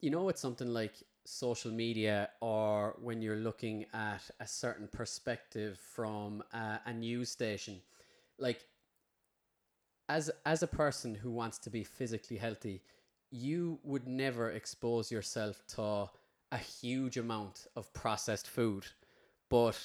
you 0.00 0.10
know 0.10 0.28
it's 0.28 0.40
something 0.40 0.68
like 0.68 0.94
social 1.24 1.70
media 1.70 2.30
or 2.40 2.96
when 3.00 3.20
you're 3.22 3.36
looking 3.36 3.86
at 3.92 4.22
a 4.40 4.46
certain 4.46 4.88
perspective 4.88 5.78
from 5.78 6.42
uh, 6.52 6.78
a 6.86 6.92
news 6.92 7.28
station 7.30 7.80
like 8.38 8.64
as 10.10 10.28
as 10.44 10.62
a 10.62 10.66
person 10.66 11.14
who 11.14 11.30
wants 11.30 11.56
to 11.58 11.70
be 11.70 11.84
physically 11.84 12.36
healthy, 12.36 12.82
you 13.30 13.78
would 13.84 14.08
never 14.08 14.50
expose 14.50 15.10
yourself 15.10 15.62
to 15.68 16.10
a 16.50 16.58
huge 16.58 17.16
amount 17.16 17.68
of 17.76 17.92
processed 17.94 18.48
food, 18.48 18.84
but 19.48 19.78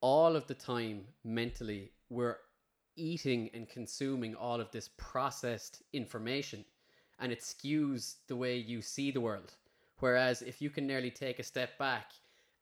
all 0.00 0.34
of 0.34 0.48
the 0.48 0.54
time 0.54 1.04
mentally 1.22 1.92
we're 2.10 2.38
eating 2.96 3.50
and 3.54 3.68
consuming 3.68 4.34
all 4.34 4.60
of 4.60 4.70
this 4.70 4.90
processed 4.96 5.82
information 5.92 6.64
and 7.18 7.30
it 7.32 7.40
skews 7.40 8.16
the 8.26 8.36
way 8.36 8.56
you 8.56 8.82
see 8.82 9.10
the 9.10 9.20
world. 9.20 9.54
Whereas 10.00 10.42
if 10.42 10.60
you 10.60 10.70
can 10.70 10.86
nearly 10.86 11.10
take 11.10 11.38
a 11.38 11.44
step 11.44 11.78
back 11.78 12.10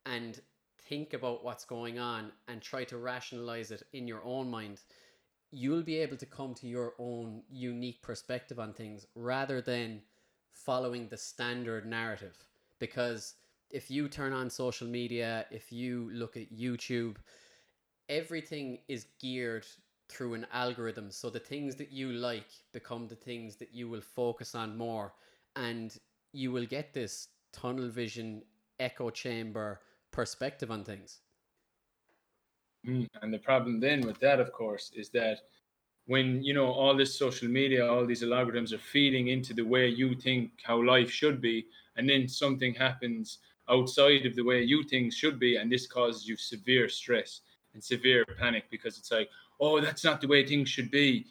and 0.05 0.39
think 0.77 1.13
about 1.13 1.43
what's 1.43 1.65
going 1.65 1.97
on 1.97 2.31
and 2.47 2.61
try 2.61 2.83
to 2.85 2.97
rationalize 2.97 3.71
it 3.71 3.83
in 3.93 4.07
your 4.07 4.23
own 4.23 4.49
mind, 4.49 4.81
you'll 5.49 5.81
be 5.81 5.97
able 5.97 6.17
to 6.17 6.25
come 6.25 6.53
to 6.53 6.67
your 6.67 6.93
own 6.99 7.41
unique 7.49 8.01
perspective 8.03 8.59
on 8.59 8.73
things 8.73 9.07
rather 9.15 9.61
than 9.61 10.01
following 10.51 11.07
the 11.07 11.17
standard 11.17 11.85
narrative. 11.87 12.37
Because 12.77 13.35
if 13.71 13.89
you 13.89 14.07
turn 14.07 14.31
on 14.33 14.49
social 14.49 14.87
media, 14.87 15.45
if 15.49 15.71
you 15.71 16.09
look 16.13 16.37
at 16.37 16.53
YouTube, 16.53 17.15
everything 18.09 18.79
is 18.87 19.07
geared 19.19 19.65
through 20.11 20.33
an 20.33 20.45
algorithm. 20.53 21.09
So 21.11 21.29
the 21.29 21.39
things 21.39 21.75
that 21.75 21.91
you 21.91 22.11
like 22.11 22.49
become 22.73 23.07
the 23.07 23.15
things 23.15 23.55
that 23.57 23.73
you 23.73 23.89
will 23.89 24.01
focus 24.01 24.55
on 24.55 24.77
more. 24.77 25.13
And 25.55 25.95
you 26.33 26.51
will 26.51 26.65
get 26.65 26.93
this 26.93 27.29
tunnel 27.53 27.89
vision, 27.89 28.43
echo 28.79 29.09
chamber 29.09 29.81
perspective 30.11 30.71
on 30.71 30.83
things. 30.83 31.19
Mm, 32.87 33.07
and 33.21 33.33
the 33.33 33.39
problem 33.39 33.79
then 33.79 34.01
with 34.01 34.19
that, 34.19 34.39
of 34.39 34.51
course, 34.51 34.91
is 34.95 35.09
that 35.09 35.39
when 36.07 36.43
you 36.43 36.53
know 36.53 36.71
all 36.71 36.95
this 36.95 37.17
social 37.17 37.47
media, 37.47 37.87
all 37.87 38.05
these 38.05 38.23
algorithms 38.23 38.73
are 38.73 38.79
feeding 38.79 39.27
into 39.27 39.53
the 39.53 39.63
way 39.63 39.87
you 39.87 40.15
think 40.15 40.51
how 40.63 40.83
life 40.83 41.11
should 41.11 41.39
be, 41.41 41.67
and 41.95 42.09
then 42.09 42.27
something 42.27 42.73
happens 42.73 43.37
outside 43.69 44.25
of 44.25 44.35
the 44.35 44.43
way 44.43 44.63
you 44.63 44.83
think 44.83 45.13
should 45.13 45.39
be, 45.39 45.57
and 45.57 45.71
this 45.71 45.87
causes 45.87 46.27
you 46.27 46.35
severe 46.35 46.89
stress 46.89 47.41
and 47.73 47.83
severe 47.83 48.25
panic 48.37 48.65
because 48.69 48.97
it's 48.97 49.11
like, 49.11 49.29
oh, 49.61 49.79
that's 49.79 50.03
not 50.03 50.19
the 50.19 50.27
way 50.27 50.45
things 50.45 50.67
should 50.67 50.91
be, 50.91 51.25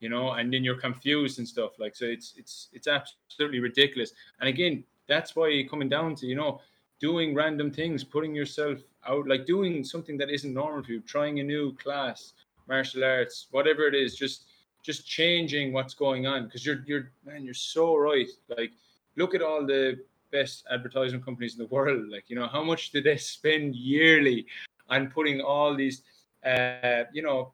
you 0.00 0.08
know, 0.08 0.32
and 0.32 0.52
then 0.52 0.64
you're 0.64 0.80
confused 0.80 1.38
and 1.38 1.48
stuff 1.48 1.78
like 1.78 1.96
so. 1.96 2.04
It's 2.04 2.34
it's 2.36 2.68
it's 2.72 2.88
absolutely 2.88 3.60
ridiculous. 3.60 4.12
And 4.40 4.48
again, 4.48 4.84
that's 5.06 5.34
why 5.34 5.64
coming 5.70 5.88
down 5.88 6.16
to 6.16 6.26
you 6.26 6.34
know 6.34 6.60
doing 7.00 7.34
random 7.34 7.70
things, 7.70 8.02
putting 8.02 8.34
yourself 8.34 8.80
out, 9.06 9.28
like 9.28 9.46
doing 9.46 9.84
something 9.84 10.18
that 10.18 10.28
isn't 10.30 10.52
normal 10.52 10.82
for 10.82 10.92
you, 10.92 11.00
trying 11.00 11.38
a 11.38 11.42
new 11.44 11.72
class, 11.76 12.32
martial 12.66 13.04
arts, 13.04 13.46
whatever 13.52 13.86
it 13.86 13.94
is, 13.94 14.16
just 14.16 14.44
just 14.82 15.06
changing 15.06 15.72
what's 15.72 15.94
going 15.94 16.26
on 16.26 16.44
because 16.44 16.66
you're 16.66 16.82
you're 16.86 17.10
man, 17.24 17.44
you're 17.44 17.54
so 17.54 17.96
right. 17.96 18.28
Like 18.56 18.72
look 19.16 19.34
at 19.34 19.42
all 19.42 19.64
the 19.64 19.98
best 20.30 20.64
advertising 20.70 21.22
companies 21.22 21.54
in 21.54 21.60
the 21.60 21.68
world. 21.74 22.08
Like 22.10 22.24
you 22.28 22.36
know 22.36 22.48
how 22.48 22.64
much 22.64 22.90
do 22.90 23.00
they 23.00 23.16
spend 23.16 23.76
yearly 23.76 24.46
on 24.88 25.10
putting 25.10 25.40
all 25.40 25.76
these 25.76 26.02
uh, 26.44 27.04
you 27.12 27.22
know 27.22 27.52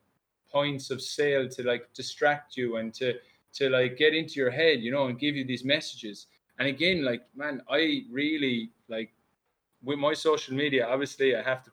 points 0.54 0.90
of 0.90 1.02
sale 1.02 1.48
to 1.48 1.62
like 1.64 1.92
distract 1.92 2.56
you 2.56 2.76
and 2.76 2.94
to 2.94 3.14
to 3.54 3.68
like 3.68 3.96
get 3.96 4.14
into 4.14 4.34
your 4.34 4.50
head, 4.50 4.80
you 4.80 4.90
know, 4.90 5.06
and 5.06 5.18
give 5.18 5.36
you 5.36 5.44
these 5.44 5.64
messages. 5.64 6.26
And 6.58 6.68
again, 6.68 7.04
like 7.04 7.22
man, 7.34 7.60
I 7.68 8.02
really 8.10 8.70
like 8.88 9.10
with 9.82 9.98
my 9.98 10.14
social 10.14 10.54
media. 10.54 10.86
Obviously, 10.86 11.36
I 11.36 11.42
have 11.42 11.64
to, 11.64 11.70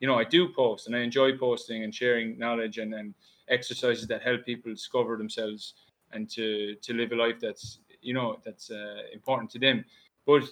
you 0.00 0.08
know, 0.08 0.18
I 0.18 0.24
do 0.24 0.48
post 0.48 0.86
and 0.86 0.96
I 0.96 1.00
enjoy 1.00 1.36
posting 1.36 1.84
and 1.84 1.94
sharing 1.94 2.38
knowledge 2.38 2.78
and 2.78 2.94
and 2.94 3.14
exercises 3.48 4.06
that 4.08 4.22
help 4.22 4.46
people 4.46 4.72
discover 4.72 5.16
themselves 5.16 5.74
and 6.12 6.30
to 6.30 6.74
to 6.76 6.94
live 6.94 7.12
a 7.12 7.16
life 7.16 7.38
that's 7.40 7.80
you 8.00 8.14
know 8.14 8.38
that's 8.44 8.70
uh, 8.70 9.02
important 9.12 9.50
to 9.50 9.58
them. 9.58 9.84
But 10.26 10.44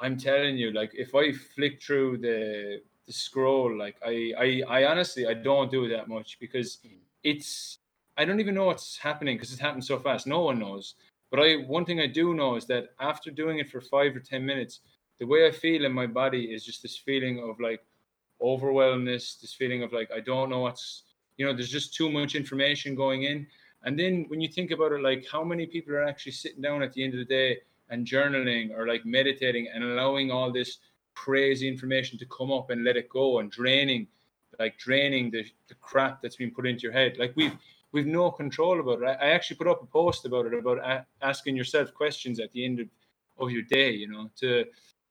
I'm 0.00 0.16
telling 0.16 0.56
you, 0.56 0.72
like 0.72 0.92
if 0.94 1.14
I 1.14 1.32
flick 1.32 1.82
through 1.82 2.18
the 2.18 2.82
the 3.10 3.14
scroll, 3.14 3.76
like 3.76 3.96
I 4.06 4.32
I, 4.38 4.62
I 4.76 4.84
honestly 4.84 5.26
I 5.26 5.34
don't 5.34 5.70
do 5.70 5.88
that 5.88 6.06
much 6.06 6.38
because 6.38 6.78
hmm. 6.82 6.98
it's 7.24 7.78
I 8.16 8.24
don't 8.24 8.38
even 8.38 8.54
know 8.54 8.66
what's 8.66 8.96
happening 8.96 9.36
because 9.36 9.50
it's 9.52 9.60
happened 9.60 9.84
so 9.84 9.98
fast. 9.98 10.26
No 10.28 10.42
one 10.42 10.60
knows. 10.60 10.94
But 11.30 11.40
I 11.40 11.56
one 11.56 11.84
thing 11.84 12.00
I 12.00 12.06
do 12.06 12.34
know 12.34 12.54
is 12.54 12.66
that 12.66 12.90
after 13.00 13.30
doing 13.32 13.58
it 13.58 13.68
for 13.68 13.80
five 13.80 14.14
or 14.14 14.20
ten 14.20 14.46
minutes, 14.46 14.80
the 15.18 15.26
way 15.26 15.48
I 15.48 15.50
feel 15.50 15.84
in 15.84 15.92
my 15.92 16.06
body 16.06 16.44
is 16.54 16.64
just 16.64 16.82
this 16.82 16.96
feeling 16.96 17.42
of 17.42 17.58
like 17.58 17.82
overwhelmness, 18.40 19.34
this 19.42 19.54
feeling 19.54 19.82
of 19.82 19.92
like 19.92 20.10
I 20.14 20.20
don't 20.20 20.48
know 20.48 20.60
what's 20.60 21.02
you 21.36 21.46
know, 21.46 21.52
there's 21.52 21.70
just 21.70 21.94
too 21.94 22.10
much 22.10 22.36
information 22.36 22.94
going 22.94 23.24
in. 23.24 23.46
And 23.82 23.98
then 23.98 24.26
when 24.28 24.40
you 24.40 24.48
think 24.48 24.70
about 24.70 24.92
it, 24.92 25.02
like 25.02 25.26
how 25.32 25.42
many 25.42 25.66
people 25.66 25.94
are 25.94 26.04
actually 26.04 26.32
sitting 26.32 26.62
down 26.62 26.82
at 26.82 26.92
the 26.92 27.02
end 27.02 27.14
of 27.14 27.18
the 27.18 27.24
day 27.24 27.58
and 27.88 28.06
journaling 28.06 28.70
or 28.76 28.86
like 28.86 29.04
meditating 29.04 29.66
and 29.74 29.82
allowing 29.82 30.30
all 30.30 30.52
this 30.52 30.78
crazy 31.14 31.68
information 31.68 32.18
to 32.18 32.26
come 32.26 32.52
up 32.52 32.70
and 32.70 32.84
let 32.84 32.96
it 32.96 33.08
go 33.08 33.38
and 33.38 33.50
draining 33.50 34.06
like 34.58 34.76
draining 34.78 35.30
the, 35.30 35.44
the 35.68 35.74
crap 35.76 36.20
that's 36.20 36.36
been 36.36 36.50
put 36.50 36.66
into 36.66 36.82
your 36.82 36.92
head. 36.92 37.16
Like 37.18 37.32
we've 37.34 37.56
we've 37.92 38.06
no 38.06 38.30
control 38.30 38.78
about 38.80 39.02
it. 39.02 39.06
I, 39.06 39.26
I 39.26 39.30
actually 39.30 39.56
put 39.56 39.68
up 39.68 39.82
a 39.82 39.86
post 39.86 40.26
about 40.26 40.46
it 40.46 40.54
about 40.54 40.78
a- 40.78 41.06
asking 41.22 41.56
yourself 41.56 41.92
questions 41.94 42.38
at 42.40 42.52
the 42.52 42.64
end 42.64 42.80
of, 42.80 42.88
of 43.38 43.50
your 43.50 43.62
day 43.62 43.90
you 43.90 44.08
know 44.08 44.28
to 44.36 44.64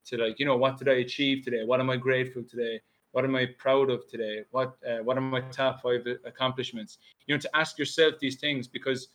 to 0.06 0.18
like 0.18 0.39
you 0.39 0.45
know 0.45 0.58
what 0.58 0.78
did 0.78 0.89
i 0.89 0.93
achieve 0.93 1.43
today? 1.43 1.64
What 1.66 1.80
am 1.80 1.89
i 1.89 1.97
grateful 1.97 2.43
today? 2.43 2.82
What 3.12 3.26
am 3.26 3.36
i 3.36 3.47
proud 3.58 3.89
of 3.89 4.08
today? 4.08 4.43
What 4.52 4.76
uh, 4.88 5.04
what 5.04 5.18
are 5.18 5.22
my 5.22 5.41
top 5.41 5.82
five 5.82 6.06
accomplishments? 6.26 7.00
You 7.26 7.36
know 7.36 7.39
to 7.39 7.56
ask 7.56 7.80
yourself 7.80 8.16
these 8.20 8.39
things 8.39 8.68
because 8.68 9.10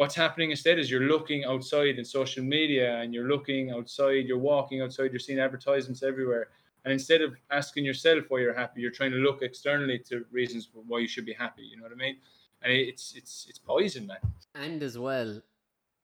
what's 0.00 0.14
happening 0.14 0.50
instead 0.50 0.78
is 0.78 0.90
you're 0.90 1.10
looking 1.14 1.44
outside 1.44 1.98
in 1.98 2.04
social 2.06 2.42
media 2.42 3.00
and 3.00 3.12
you're 3.12 3.28
looking 3.28 3.70
outside, 3.70 4.24
you're 4.24 4.38
walking 4.38 4.80
outside, 4.80 5.12
you're 5.12 5.26
seeing 5.28 5.38
advertisements 5.38 6.02
everywhere. 6.02 6.48
And 6.86 6.90
instead 6.90 7.20
of 7.20 7.34
asking 7.50 7.84
yourself 7.84 8.24
why 8.28 8.38
you're 8.38 8.54
happy, 8.54 8.80
you're 8.80 8.98
trying 9.00 9.10
to 9.10 9.18
look 9.18 9.42
externally 9.42 9.98
to 10.08 10.24
reasons 10.32 10.70
why 10.72 11.00
you 11.00 11.06
should 11.06 11.26
be 11.26 11.34
happy. 11.34 11.64
You 11.64 11.76
know 11.76 11.82
what 11.82 11.92
I 11.92 11.96
mean? 11.96 12.16
And 12.62 12.72
it's 12.72 13.12
it's 13.14 13.46
it's 13.50 13.58
poison, 13.58 14.06
man. 14.06 14.22
And 14.54 14.82
as 14.82 14.96
well, 14.96 15.42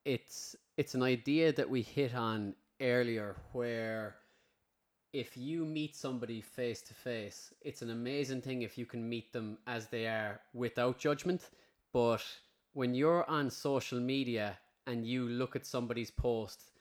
it's 0.04 0.54
it's 0.76 0.94
an 0.94 1.02
idea 1.02 1.50
that 1.54 1.70
we 1.70 1.80
hit 1.80 2.14
on 2.14 2.54
earlier 2.82 3.34
where 3.52 4.16
if 5.14 5.38
you 5.38 5.64
meet 5.64 5.96
somebody 5.96 6.42
face 6.42 6.82
to 6.82 6.92
face, 6.92 7.54
it's 7.62 7.80
an 7.80 7.88
amazing 7.88 8.42
thing 8.42 8.60
if 8.60 8.76
you 8.76 8.84
can 8.84 9.08
meet 9.08 9.32
them 9.32 9.56
as 9.66 9.86
they 9.86 10.06
are 10.06 10.38
without 10.52 10.98
judgment. 10.98 11.48
But 11.94 12.22
when 12.76 12.94
you're 12.94 13.24
on 13.28 13.50
social 13.50 13.98
media 13.98 14.58
and 14.86 15.06
you 15.06 15.26
look 15.26 15.56
at 15.56 15.64
somebody's 15.64 16.10
post 16.10 16.72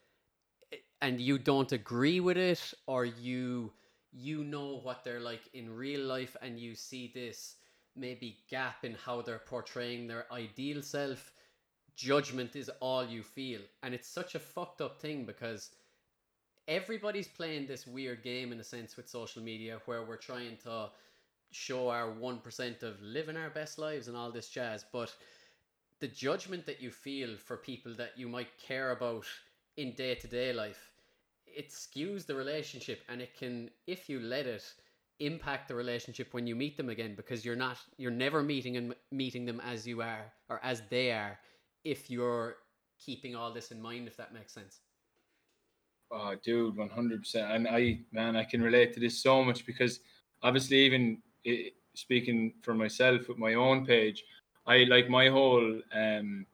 and 1.02 1.22
you 1.22 1.38
don't 1.38 1.72
agree 1.72 2.20
with 2.20 2.36
it 2.36 2.74
or 2.86 3.06
you 3.06 3.72
you 4.12 4.44
know 4.44 4.82
what 4.84 5.06
they're 5.06 5.22
like 5.22 5.48
in 5.54 5.74
real 5.74 6.02
life 6.02 6.36
and 6.42 6.60
you 6.60 6.76
see 6.76 7.12
this 7.16 7.56
maybe 7.96 8.40
gap 8.50 8.84
in 8.84 8.94
how 9.06 9.22
they're 9.22 9.48
portraying 9.48 10.06
their 10.06 10.26
ideal 10.34 10.82
self 10.82 11.32
judgment 11.96 12.58
is 12.58 12.70
all 12.82 13.06
you 13.06 13.24
feel. 13.24 13.62
And 13.82 13.94
it's 13.94 14.10
such 14.10 14.36
a 14.36 14.40
fucked 14.40 14.82
up 14.82 15.00
thing 15.00 15.24
because 15.24 15.72
everybody's 16.68 17.30
playing 17.30 17.68
this 17.68 17.88
weird 17.88 18.22
game 18.22 18.52
in 18.52 18.60
a 18.60 18.64
sense 18.66 18.98
with 18.98 19.08
social 19.08 19.42
media 19.42 19.80
where 19.86 20.04
we're 20.04 20.18
trying 20.18 20.58
to 20.64 20.90
show 21.52 21.88
our 21.88 22.10
1% 22.12 22.84
of 22.84 23.02
living 23.02 23.38
our 23.38 23.50
best 23.50 23.80
lives 23.80 24.10
and 24.10 24.18
all 24.18 24.30
this 24.30 24.50
jazz 24.50 24.84
but 24.92 25.14
the 26.06 26.12
judgment 26.12 26.68
that 26.68 26.80
you 26.80 26.92
feel 26.92 27.36
for 27.36 27.58
people 27.58 27.92
that 27.96 28.12
you 28.16 28.28
might 28.30 28.56
care 28.60 28.92
about 28.92 29.26
in 29.76 29.92
day 29.94 30.14
to 30.14 30.28
day 30.28 30.54
life, 30.54 30.92
it 31.48 31.72
skews 31.72 32.28
the 32.28 32.36
relationship 32.36 33.02
and 33.10 33.24
it 33.24 33.36
can, 33.36 33.72
if 33.88 34.08
you 34.08 34.20
let 34.20 34.46
it, 34.46 34.64
impact 35.20 35.68
the 35.68 35.74
relationship 35.74 36.32
when 36.32 36.46
you 36.46 36.56
meet 36.56 36.78
them 36.78 36.90
again 36.90 37.16
because 37.16 37.44
you're 37.44 37.56
not 37.56 37.78
you're 37.98 38.12
never 38.12 38.44
meeting 38.44 38.78
and 38.78 38.94
meeting 39.12 39.46
them 39.46 39.60
as 39.62 39.88
you 39.88 40.02
are 40.04 40.26
or 40.48 40.60
as 40.62 40.84
they 40.92 41.10
are 41.12 41.40
if 41.84 42.12
you're 42.12 42.58
keeping 43.04 43.36
all 43.36 43.52
this 43.52 43.72
in 43.72 43.82
mind 43.82 44.08
if 44.08 44.16
that 44.18 44.32
makes 44.32 44.54
sense. 44.54 44.82
Oh 46.12 46.36
dude 46.44 46.76
100% 46.76 47.56
and 47.56 47.68
i 47.70 48.02
man 48.12 48.36
i 48.36 48.44
can 48.44 48.62
relate 48.62 48.94
to 48.94 49.00
this 49.00 49.24
so 49.24 49.42
much 49.42 49.66
because 49.66 50.02
obviously 50.44 50.80
even 50.80 51.20
it, 51.46 51.76
speaking 51.94 52.54
for 52.62 52.74
myself 52.74 53.30
with 53.30 53.38
my 53.38 53.54
own 53.54 53.86
page 53.86 54.22
I 54.68 54.84
like 54.86 55.10
my 55.10 55.30
whole 55.30 55.80
um, 55.94 56.46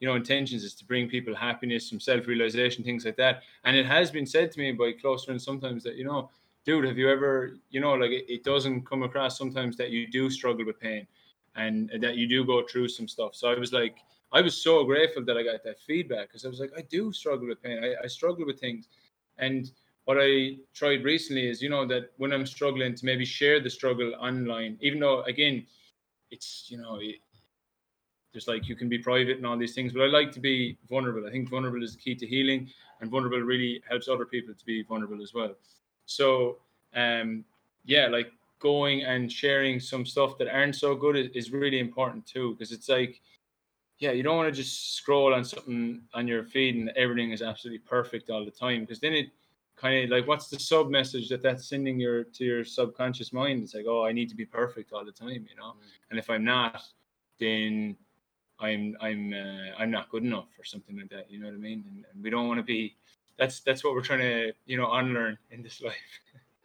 you 0.00 0.08
know 0.08 0.14
intentions 0.14 0.64
is 0.64 0.74
to 0.74 0.84
bring 0.84 1.08
people 1.08 1.34
happiness, 1.34 1.88
some 1.88 2.00
self 2.00 2.26
realization, 2.26 2.82
things 2.84 3.04
like 3.04 3.16
that. 3.16 3.42
And 3.64 3.76
it 3.76 3.86
has 3.86 4.10
been 4.10 4.26
said 4.26 4.50
to 4.52 4.58
me 4.58 4.72
by 4.72 4.92
close 4.92 5.24
friends 5.24 5.44
sometimes 5.44 5.84
that 5.84 5.96
you 5.96 6.04
know, 6.04 6.30
dude, 6.64 6.86
have 6.86 6.98
you 6.98 7.10
ever 7.10 7.56
you 7.70 7.80
know 7.80 7.94
like 7.94 8.10
it, 8.10 8.32
it 8.32 8.44
doesn't 8.44 8.86
come 8.86 9.02
across 9.02 9.36
sometimes 9.36 9.76
that 9.76 9.90
you 9.90 10.06
do 10.06 10.30
struggle 10.30 10.64
with 10.64 10.80
pain 10.80 11.06
and 11.56 11.90
that 12.00 12.16
you 12.16 12.26
do 12.28 12.44
go 12.44 12.64
through 12.66 12.88
some 12.88 13.08
stuff. 13.08 13.34
So 13.34 13.48
I 13.50 13.58
was 13.58 13.72
like, 13.72 13.96
I 14.32 14.40
was 14.40 14.62
so 14.62 14.84
grateful 14.84 15.24
that 15.24 15.36
I 15.36 15.42
got 15.42 15.64
that 15.64 15.80
feedback 15.80 16.28
because 16.28 16.44
I 16.44 16.48
was 16.48 16.60
like, 16.60 16.72
I 16.76 16.82
do 16.82 17.12
struggle 17.12 17.48
with 17.48 17.62
pain. 17.62 17.82
I, 17.82 18.04
I 18.04 18.06
struggle 18.06 18.46
with 18.46 18.60
things, 18.60 18.88
and 19.38 19.70
what 20.04 20.16
I 20.20 20.56
tried 20.74 21.04
recently 21.04 21.48
is, 21.48 21.60
you 21.60 21.68
know, 21.68 21.86
that 21.86 22.10
when 22.16 22.32
I'm 22.32 22.46
struggling 22.46 22.94
to 22.94 23.04
maybe 23.04 23.24
share 23.24 23.60
the 23.60 23.70
struggle 23.70 24.14
online, 24.18 24.78
even 24.80 24.98
though 25.00 25.22
again, 25.22 25.66
it's 26.30 26.66
you 26.70 26.78
know, 26.78 26.98
just 28.32 28.48
like 28.48 28.68
you 28.68 28.76
can 28.76 28.88
be 28.88 28.98
private 28.98 29.36
and 29.36 29.46
all 29.46 29.58
these 29.58 29.74
things, 29.74 29.92
but 29.92 30.02
I 30.02 30.06
like 30.06 30.32
to 30.32 30.40
be 30.40 30.78
vulnerable. 30.88 31.26
I 31.26 31.30
think 31.30 31.48
vulnerable 31.48 31.82
is 31.82 31.94
the 31.94 32.00
key 32.00 32.14
to 32.14 32.26
healing, 32.26 32.68
and 33.00 33.10
vulnerable 33.10 33.40
really 33.40 33.82
helps 33.88 34.08
other 34.08 34.24
people 34.24 34.54
to 34.54 34.64
be 34.64 34.82
vulnerable 34.82 35.22
as 35.22 35.34
well. 35.34 35.54
So, 36.06 36.58
um, 36.94 37.44
yeah, 37.84 38.06
like 38.06 38.30
going 38.60 39.02
and 39.02 39.32
sharing 39.32 39.80
some 39.80 40.06
stuff 40.06 40.38
that 40.38 40.48
aren't 40.48 40.76
so 40.76 40.94
good 40.94 41.16
is, 41.16 41.28
is 41.34 41.50
really 41.50 41.80
important 41.80 42.24
too 42.26 42.52
because 42.52 42.72
it's 42.72 42.88
like 42.88 43.20
yeah 43.98 44.12
you 44.12 44.22
don't 44.22 44.36
want 44.36 44.54
to 44.54 44.62
just 44.62 44.94
scroll 44.94 45.34
on 45.34 45.44
something 45.44 46.00
on 46.14 46.28
your 46.28 46.44
feed 46.44 46.76
and 46.76 46.90
everything 46.90 47.32
is 47.32 47.42
absolutely 47.42 47.78
perfect 47.78 48.30
all 48.30 48.44
the 48.44 48.50
time 48.50 48.82
because 48.82 49.00
then 49.00 49.14
it 49.14 49.28
kind 49.76 50.04
of 50.04 50.10
like 50.10 50.28
what's 50.28 50.48
the 50.48 50.58
sub 50.58 50.90
message 50.90 51.28
that 51.30 51.42
that's 51.42 51.66
sending 51.66 51.98
your 51.98 52.22
to 52.22 52.44
your 52.44 52.62
subconscious 52.62 53.32
mind 53.32 53.62
it's 53.62 53.74
like 53.74 53.86
oh 53.88 54.04
i 54.04 54.12
need 54.12 54.28
to 54.28 54.36
be 54.36 54.44
perfect 54.44 54.92
all 54.92 55.04
the 55.04 55.12
time 55.12 55.46
you 55.48 55.56
know 55.56 55.72
mm. 55.72 55.82
and 56.10 56.18
if 56.18 56.28
i'm 56.28 56.44
not 56.44 56.82
then 57.38 57.96
i'm 58.60 58.96
i'm 59.00 59.32
uh, 59.32 59.74
i'm 59.78 59.90
not 59.90 60.10
good 60.10 60.22
enough 60.22 60.48
or 60.58 60.64
something 60.64 60.96
like 60.96 61.10
that 61.10 61.30
you 61.30 61.38
know 61.38 61.46
what 61.46 61.54
i 61.54 61.58
mean? 61.58 61.84
And, 61.88 62.04
and 62.12 62.22
we 62.22 62.30
don't 62.30 62.48
want 62.48 62.58
to 62.58 62.64
be 62.64 62.94
that's 63.38 63.60
that's 63.60 63.82
what 63.82 63.94
we're 63.94 64.02
trying 64.02 64.20
to 64.20 64.52
you 64.66 64.76
know 64.76 64.92
unlearn 64.92 65.38
in 65.50 65.62
this 65.62 65.80
life. 65.90 65.94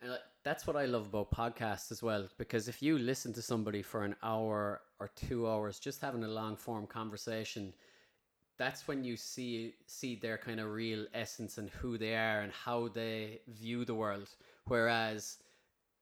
And 0.01 0.17
that's 0.43 0.67
what 0.67 0.75
i 0.75 0.85
love 0.85 1.07
about 1.07 1.31
podcasts 1.31 1.91
as 1.91 2.03
well 2.03 2.27
because 2.37 2.67
if 2.67 2.81
you 2.81 2.97
listen 2.97 3.33
to 3.33 3.41
somebody 3.41 3.81
for 3.81 4.03
an 4.03 4.15
hour 4.21 4.81
or 4.99 5.09
two 5.15 5.47
hours 5.47 5.79
just 5.79 6.01
having 6.01 6.23
a 6.23 6.27
long 6.27 6.55
form 6.55 6.85
conversation 6.85 7.73
that's 8.57 8.87
when 8.87 9.03
you 9.03 9.17
see 9.17 9.73
see 9.85 10.15
their 10.15 10.37
kind 10.37 10.59
of 10.59 10.71
real 10.71 11.05
essence 11.13 11.57
and 11.57 11.69
who 11.69 11.97
they 11.97 12.15
are 12.15 12.41
and 12.41 12.51
how 12.51 12.87
they 12.87 13.39
view 13.47 13.85
the 13.85 13.93
world. 13.93 14.29
Whereas 14.65 15.37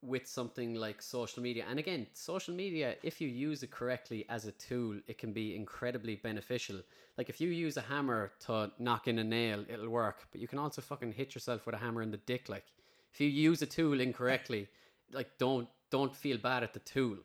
with 0.05 0.27
something 0.27 0.75
like 0.75 1.01
social 1.01 1.41
media. 1.41 1.65
And 1.69 1.79
again 1.79 2.07
social 2.13 2.53
media 2.53 2.95
if 3.03 3.21
you 3.21 3.27
use 3.27 3.63
it 3.63 3.71
correctly 3.71 4.25
as 4.29 4.45
a 4.45 4.51
tool 4.51 4.99
it 5.07 5.17
can 5.17 5.31
be 5.31 5.55
incredibly 5.55 6.15
beneficial. 6.15 6.77
Like 7.17 7.29
if 7.29 7.39
you 7.39 7.49
use 7.49 7.77
a 7.77 7.81
hammer 7.81 8.31
to 8.45 8.71
knock 8.79 9.07
in 9.07 9.19
a 9.19 9.23
nail 9.23 9.63
it'll 9.69 9.89
work. 9.89 10.27
But 10.31 10.41
you 10.41 10.47
can 10.47 10.59
also 10.59 10.81
fucking 10.81 11.13
hit 11.13 11.33
yourself 11.33 11.65
with 11.65 11.75
a 11.75 11.77
hammer 11.77 12.01
in 12.01 12.11
the 12.11 12.17
dick 12.17 12.49
like 12.49 12.65
if 13.13 13.21
you 13.21 13.27
use 13.27 13.61
a 13.61 13.65
tool 13.65 13.99
incorrectly 13.99 14.67
like 15.11 15.29
don't 15.37 15.67
don't 15.89 16.15
feel 16.15 16.37
bad 16.37 16.63
at 16.63 16.73
the 16.73 16.79
tool. 16.79 17.17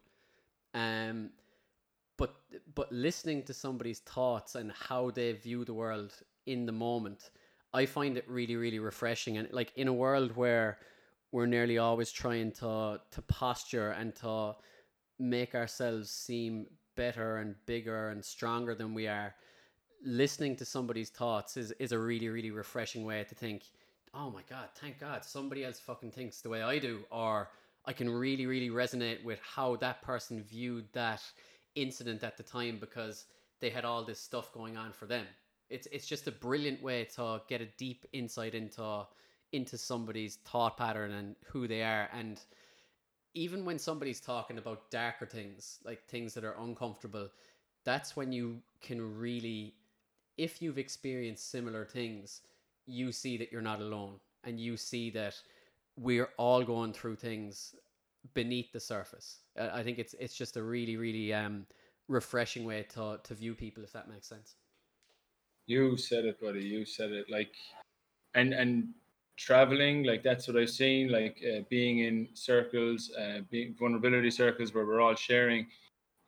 Um 0.75 1.31
but 2.17 2.37
but 2.75 2.91
listening 2.93 3.43
to 3.45 3.55
somebody's 3.55 4.01
thoughts 4.01 4.55
and 4.55 4.73
how 4.73 5.11
they 5.11 5.33
view 5.33 5.65
the 5.65 5.75
world 5.75 6.13
in 6.47 6.65
the 6.65 6.73
moment 6.73 7.31
i 7.75 7.85
find 7.85 8.17
it 8.17 8.25
really 8.29 8.57
really 8.57 8.79
refreshing. 8.79 9.37
And 9.37 9.53
like 9.53 9.73
in 9.77 9.89
a 9.89 9.93
world 9.93 10.37
where 10.37 10.79
we're 11.33 11.47
nearly 11.47 11.79
always 11.79 12.11
trying 12.11 12.53
to 12.53 13.01
to 13.11 13.23
posture 13.23 13.91
and 13.91 14.15
to 14.15 14.55
make 15.19 15.55
ourselves 15.55 16.11
seem 16.11 16.67
better 16.97 17.39
and 17.39 17.55
bigger 17.67 18.09
and 18.11 18.25
stronger 18.25 18.75
than 18.75 18.95
we 18.95 19.07
are 19.07 19.35
listening 20.05 20.57
to 20.57 20.65
somebody's 20.65 21.11
thoughts 21.11 21.57
is 21.57 21.73
is 21.73 21.93
a 21.93 21.99
really 21.99 22.29
really 22.29 22.51
refreshing 22.51 23.05
way 23.05 23.25
to 23.29 23.35
think 23.35 23.63
oh 24.15 24.31
my 24.31 24.43
god 24.49 24.69
thank 24.77 24.99
god 24.99 25.25
somebody 25.25 25.65
else 25.65 25.81
fucking 25.81 26.11
thinks 26.11 26.41
the 26.41 26.49
way 26.49 26.63
i 26.63 26.79
do 26.79 27.01
or 27.11 27.51
i 27.85 27.93
can 27.93 28.09
really 28.09 28.47
really 28.47 28.71
resonate 28.71 29.23
with 29.25 29.41
how 29.43 29.77
that 29.77 30.01
person 30.03 30.43
viewed 30.43 30.87
that 30.93 31.23
incident 31.75 32.23
at 32.23 32.37
the 32.37 32.43
time 32.43 32.79
because 32.81 33.27
they 33.61 33.71
had 33.71 33.85
all 33.85 34.05
this 34.05 34.21
stuff 34.21 34.53
going 34.53 34.77
on 34.77 34.93
for 34.93 35.07
them. 35.07 35.27
It's 35.71 35.87
it's 35.93 36.07
just 36.07 36.27
a 36.27 36.33
brilliant 36.33 36.83
way 36.83 37.05
to 37.17 37.43
get 37.49 37.61
a 37.61 37.67
deep 37.77 38.07
insight 38.13 38.55
into 38.55 39.07
into 39.53 39.79
somebody's 39.79 40.37
thought 40.37 40.77
pattern 40.77 41.13
and 41.13 41.37
who 41.47 41.67
they 41.67 41.83
are 41.83 42.09
and 42.13 42.41
even 43.35 43.65
when 43.65 43.79
somebody's 43.79 44.21
talking 44.21 44.59
about 44.59 44.91
darker 44.91 45.27
things, 45.27 45.79
like 45.85 46.05
things 46.07 46.35
that 46.35 46.45
are 46.45 46.57
uncomfortable, 46.59 47.29
that's 47.85 48.17
when 48.17 48.33
you 48.33 48.61
can 48.83 49.17
really 49.19 49.75
if 50.37 50.63
you've 50.63 50.79
experienced 50.79 51.51
similar 51.51 51.85
things, 51.85 52.43
you 52.87 53.11
see 53.11 53.37
that 53.37 53.51
you're 53.51 53.61
not 53.61 53.81
alone 53.81 54.15
and 54.45 54.61
you 54.61 54.77
see 54.77 55.11
that 55.11 55.35
we're 55.97 56.29
all 56.37 56.63
going 56.63 56.93
through 56.93 57.17
things 57.17 57.75
beneath 58.35 58.73
the 58.73 58.81
surface. 58.81 59.39
I 59.59 59.83
think 59.83 59.99
it's 59.99 60.15
it's 60.19 60.35
just 60.35 60.57
a 60.57 60.63
really 60.63 60.97
really 60.97 61.33
um, 61.33 61.67
refreshing 62.09 62.65
way 62.65 62.87
to 62.95 63.21
to 63.23 63.35
view 63.35 63.55
people, 63.55 63.85
if 63.85 63.93
that 63.93 64.09
makes 64.09 64.27
sense. 64.27 64.57
You 65.67 65.97
said 65.97 66.25
it, 66.25 66.41
buddy. 66.41 66.61
You 66.63 66.85
said 66.85 67.13
it. 67.13 67.27
Like, 67.31 67.55
and 68.35 68.55
and 68.55 68.95
traveling, 69.39 70.03
like 70.05 70.23
that's 70.23 70.49
what 70.49 70.57
I've 70.57 70.71
seen. 70.71 71.11
Like 71.11 71.43
uh, 71.43 71.61
being 71.71 72.01
in 72.01 72.29
circles, 72.35 73.11
uh, 73.19 73.41
being 73.51 73.75
vulnerability 73.79 74.31
circles 74.31 74.75
where 74.75 74.85
we're 74.85 75.01
all 75.01 75.15
sharing. 75.15 75.67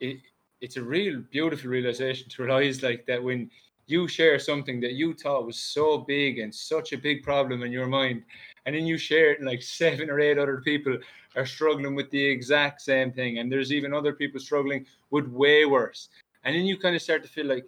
It 0.01 0.19
it's 0.61 0.77
a 0.77 0.83
real 0.83 1.23
beautiful 1.31 1.71
realization 1.71 2.29
to 2.31 2.43
realize 2.45 2.83
like 2.83 3.07
that 3.07 3.23
when 3.23 3.51
you 3.87 4.07
share 4.07 4.39
something 4.39 4.81
that 4.81 4.93
you 4.93 5.13
thought 5.15 5.47
was 5.47 5.59
so 5.59 5.99
big 5.99 6.39
and 6.39 6.55
such 6.55 6.93
a 6.93 6.99
big 6.99 7.23
problem 7.23 7.63
in 7.63 7.73
your 7.73 7.89
mind 7.89 8.23
and 8.65 8.75
then 8.75 8.87
you 8.87 8.97
share 8.97 9.33
it 9.33 9.41
and 9.41 9.49
like 9.49 9.63
seven 9.81 10.09
or 10.09 10.21
eight 10.21 10.39
other 10.39 10.61
people 10.61 10.97
are 11.37 11.47
struggling 11.47 11.95
with 11.95 12.11
the 12.11 12.23
exact 12.23 12.81
same 12.81 13.11
thing 13.11 13.39
and 13.39 13.51
there's 13.51 13.73
even 13.73 13.93
other 13.93 14.13
people 14.13 14.39
struggling 14.39 14.87
with 15.11 15.27
way 15.29 15.65
worse 15.65 16.09
and 16.45 16.55
then 16.55 16.65
you 16.65 16.79
kind 16.79 16.95
of 16.95 17.03
start 17.03 17.23
to 17.23 17.29
feel 17.29 17.47
like 17.47 17.65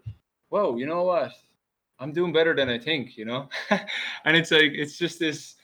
whoa 0.51 0.76
you 0.76 0.86
know 0.86 1.03
what 1.03 1.32
i'm 2.03 2.12
doing 2.12 2.32
better 2.32 2.55
than 2.55 2.68
i 2.68 2.78
think 2.78 3.16
you 3.16 3.24
know 3.24 3.48
and 3.70 4.36
it's 4.36 4.50
like 4.50 4.72
it's 4.74 4.98
just 4.98 5.18
this 5.18 5.57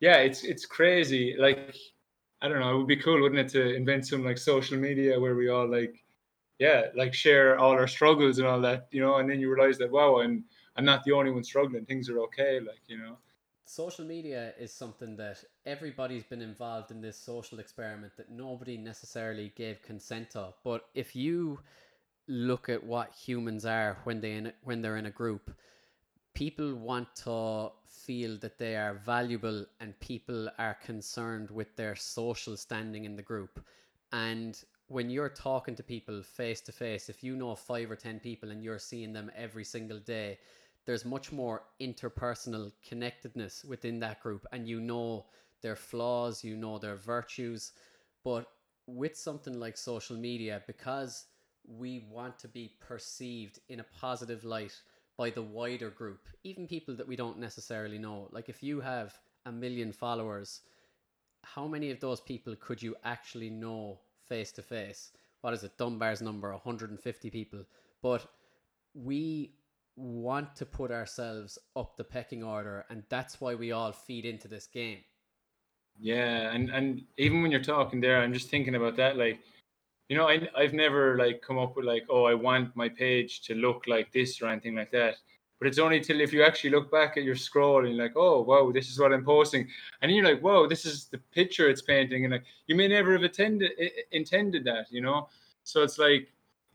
yeah 0.00 0.18
it's 0.18 0.44
it's 0.44 0.66
crazy 0.66 1.34
like 1.38 1.74
i 2.42 2.48
don't 2.48 2.60
know 2.60 2.74
it 2.74 2.78
would 2.78 2.86
be 2.86 2.96
cool 2.96 3.20
wouldn't 3.20 3.40
it 3.40 3.48
to 3.48 3.74
invent 3.74 4.06
some 4.06 4.24
like 4.24 4.38
social 4.38 4.78
media 4.78 5.18
where 5.18 5.34
we 5.34 5.48
all 5.48 5.68
like 5.70 6.02
yeah, 6.62 6.82
like 6.94 7.12
share 7.12 7.58
all 7.58 7.72
our 7.72 7.88
struggles 7.88 8.38
and 8.38 8.46
all 8.46 8.60
that, 8.60 8.86
you 8.92 9.00
know, 9.00 9.16
and 9.16 9.28
then 9.28 9.40
you 9.40 9.52
realize 9.52 9.78
that 9.78 9.90
wow, 9.90 10.20
I'm 10.20 10.44
I'm 10.76 10.84
not 10.84 11.02
the 11.04 11.12
only 11.12 11.32
one 11.32 11.42
struggling. 11.42 11.84
Things 11.84 12.08
are 12.08 12.20
okay, 12.20 12.60
like 12.60 12.82
you 12.86 12.98
know. 12.98 13.16
Social 13.64 14.04
media 14.04 14.52
is 14.58 14.72
something 14.72 15.16
that 15.16 15.42
everybody's 15.66 16.22
been 16.24 16.42
involved 16.42 16.92
in 16.92 17.00
this 17.00 17.16
social 17.16 17.58
experiment 17.58 18.16
that 18.16 18.30
nobody 18.30 18.76
necessarily 18.76 19.52
gave 19.56 19.82
consent 19.82 20.30
to. 20.30 20.54
But 20.62 20.84
if 20.94 21.16
you 21.16 21.58
look 22.28 22.68
at 22.68 22.82
what 22.84 23.12
humans 23.14 23.64
are 23.64 23.98
when 24.04 24.20
they 24.20 24.32
in, 24.32 24.52
when 24.62 24.82
they're 24.82 24.96
in 24.96 25.06
a 25.06 25.10
group, 25.10 25.50
people 26.34 26.74
want 26.74 27.14
to 27.16 27.70
feel 27.86 28.36
that 28.38 28.58
they 28.58 28.76
are 28.76 28.94
valuable 28.94 29.64
and 29.80 29.98
people 30.00 30.48
are 30.58 30.76
concerned 30.84 31.50
with 31.50 31.74
their 31.76 31.94
social 31.94 32.56
standing 32.56 33.04
in 33.04 33.16
the 33.16 33.22
group. 33.22 33.60
And 34.12 34.62
when 34.88 35.10
you're 35.10 35.28
talking 35.28 35.74
to 35.76 35.82
people 35.82 36.22
face 36.22 36.60
to 36.62 36.72
face, 36.72 37.08
if 37.08 37.22
you 37.22 37.36
know 37.36 37.54
five 37.54 37.90
or 37.90 37.96
10 37.96 38.20
people 38.20 38.50
and 38.50 38.62
you're 38.62 38.78
seeing 38.78 39.12
them 39.12 39.30
every 39.36 39.64
single 39.64 39.98
day, 39.98 40.38
there's 40.84 41.04
much 41.04 41.32
more 41.32 41.62
interpersonal 41.80 42.72
connectedness 42.86 43.64
within 43.64 44.00
that 44.00 44.20
group 44.20 44.46
and 44.52 44.66
you 44.66 44.80
know 44.80 45.26
their 45.62 45.76
flaws, 45.76 46.42
you 46.42 46.56
know 46.56 46.78
their 46.78 46.96
virtues. 46.96 47.72
But 48.24 48.46
with 48.86 49.16
something 49.16 49.58
like 49.58 49.76
social 49.76 50.16
media, 50.16 50.62
because 50.66 51.26
we 51.66 52.06
want 52.10 52.38
to 52.40 52.48
be 52.48 52.72
perceived 52.80 53.58
in 53.68 53.80
a 53.80 53.86
positive 54.00 54.44
light 54.44 54.74
by 55.16 55.30
the 55.30 55.42
wider 55.42 55.90
group, 55.90 56.28
even 56.42 56.66
people 56.66 56.94
that 56.96 57.06
we 57.06 57.16
don't 57.16 57.38
necessarily 57.38 57.98
know. 57.98 58.28
Like 58.32 58.48
if 58.48 58.62
you 58.62 58.80
have 58.80 59.18
a 59.46 59.52
million 59.52 59.92
followers, 59.92 60.60
how 61.44 61.66
many 61.66 61.90
of 61.90 62.00
those 62.00 62.20
people 62.20 62.54
could 62.56 62.82
you 62.82 62.96
actually 63.04 63.50
know 63.50 63.98
face 64.32 64.52
to 64.52 64.62
face. 64.62 65.12
What 65.42 65.54
is 65.54 65.64
it? 65.64 65.76
Dunbar's 65.76 66.22
number, 66.22 66.50
150 66.50 67.30
people. 67.30 67.64
But 68.02 68.26
we 68.94 69.54
want 69.96 70.56
to 70.56 70.66
put 70.66 70.90
ourselves 70.90 71.58
up 71.76 71.96
the 71.96 72.04
pecking 72.04 72.42
order, 72.42 72.84
and 72.88 73.02
that's 73.08 73.40
why 73.40 73.54
we 73.54 73.72
all 73.72 73.92
feed 73.92 74.24
into 74.24 74.48
this 74.48 74.66
game. 74.66 75.00
Yeah, 76.00 76.50
and 76.52 76.70
and 76.70 77.02
even 77.18 77.42
when 77.42 77.50
you're 77.50 77.62
talking 77.62 78.00
there, 78.00 78.22
I'm 78.22 78.32
just 78.32 78.48
thinking 78.48 78.74
about 78.74 78.96
that. 78.96 79.18
Like, 79.18 79.40
you 80.12 80.18
know, 80.18 80.28
I 80.28 80.46
I've 80.54 80.74
never 80.74 81.16
like 81.16 81.40
come 81.40 81.56
up 81.56 81.74
with 81.74 81.86
like, 81.86 82.04
oh, 82.10 82.24
I 82.24 82.34
want 82.34 82.76
my 82.76 82.86
page 82.86 83.40
to 83.46 83.54
look 83.54 83.84
like 83.86 84.12
this 84.12 84.42
or 84.42 84.46
anything 84.46 84.74
like 84.74 84.90
that. 84.90 85.14
But 85.58 85.68
it's 85.68 85.78
only 85.78 86.00
till 86.00 86.20
if 86.20 86.34
you 86.34 86.42
actually 86.42 86.68
look 86.68 86.90
back 86.90 87.16
at 87.16 87.22
your 87.22 87.34
scroll 87.34 87.78
and 87.78 87.94
you're 87.94 88.04
like, 88.04 88.12
oh 88.14 88.42
wow, 88.42 88.70
this 88.70 88.90
is 88.90 89.00
what 89.00 89.10
I'm 89.14 89.24
posting, 89.24 89.66
and 90.02 90.12
you're 90.12 90.22
like, 90.22 90.42
whoa, 90.42 90.66
this 90.66 90.84
is 90.84 91.06
the 91.06 91.16
picture 91.16 91.70
it's 91.70 91.80
painting, 91.80 92.26
and 92.26 92.32
like 92.32 92.44
you 92.66 92.74
may 92.74 92.88
never 92.88 93.12
have 93.12 93.22
attended 93.22 93.70
intended 94.10 94.64
that, 94.64 94.84
you 94.90 95.00
know. 95.00 95.30
So 95.64 95.82
it's 95.82 95.98
like 95.98 96.28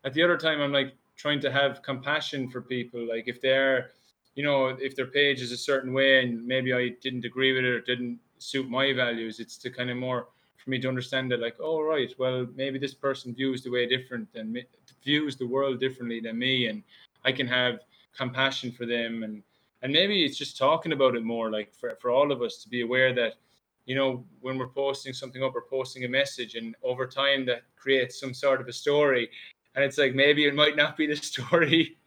at 0.03 0.15
the 0.15 0.23
other 0.23 0.37
time, 0.37 0.59
I'm 0.59 0.73
like 0.73 0.95
trying 1.15 1.39
to 1.41 1.51
have 1.51 1.83
compassion 1.83 2.49
for 2.49 2.61
people, 2.61 3.07
like 3.07 3.27
if 3.27 3.39
they're, 3.39 3.91
you 4.33 4.43
know, 4.43 4.69
if 4.81 4.95
their 4.95 5.11
page 5.19 5.43
is 5.43 5.51
a 5.51 5.57
certain 5.57 5.93
way 5.93 6.23
and 6.23 6.43
maybe 6.43 6.73
I 6.73 6.89
didn't 7.03 7.25
agree 7.25 7.53
with 7.53 7.65
it 7.65 7.69
or 7.69 7.81
didn't 7.81 8.17
suit 8.39 8.67
my 8.67 8.93
values, 8.93 9.39
it's 9.39 9.57
to 9.59 9.69
kind 9.69 9.91
of 9.91 9.97
more 9.97 10.29
for 10.67 10.71
me 10.71 10.79
to 10.79 10.89
understand 10.89 11.31
that, 11.31 11.39
like, 11.39 11.55
oh 11.61 11.81
right, 11.81 12.13
well 12.19 12.45
maybe 12.53 12.77
this 12.77 12.93
person 12.93 13.33
views 13.33 13.63
the 13.63 13.71
way 13.71 13.87
different 13.87 14.27
and 14.35 14.61
views 15.01 15.37
the 15.37 15.47
world 15.47 15.79
differently 15.79 16.19
than 16.19 16.37
me, 16.37 16.67
and 16.67 16.83
I 17.23 17.31
can 17.31 17.47
have 17.47 17.79
compassion 18.13 18.73
for 18.73 18.85
them. 18.85 19.23
And 19.23 19.43
and 19.81 19.93
maybe 19.93 20.25
it's 20.25 20.37
just 20.37 20.57
talking 20.57 20.91
about 20.91 21.15
it 21.15 21.23
more 21.23 21.49
like 21.49 21.73
for, 21.73 21.97
for 22.01 22.11
all 22.11 22.33
of 22.33 22.41
us 22.41 22.57
to 22.63 22.69
be 22.69 22.81
aware 22.81 23.13
that 23.13 23.35
you 23.85 23.95
know 23.95 24.25
when 24.41 24.57
we're 24.57 24.67
posting 24.67 25.13
something 25.13 25.41
up 25.41 25.55
or 25.55 25.61
posting 25.61 26.03
a 26.03 26.09
message 26.09 26.55
and 26.55 26.75
over 26.83 27.07
time 27.07 27.45
that 27.45 27.61
creates 27.77 28.19
some 28.19 28.33
sort 28.33 28.59
of 28.59 28.67
a 28.67 28.73
story 28.73 29.29
and 29.75 29.85
it's 29.85 29.97
like 29.97 30.13
maybe 30.13 30.45
it 30.45 30.55
might 30.55 30.75
not 30.75 30.97
be 30.97 31.07
the 31.07 31.15
story 31.31 31.97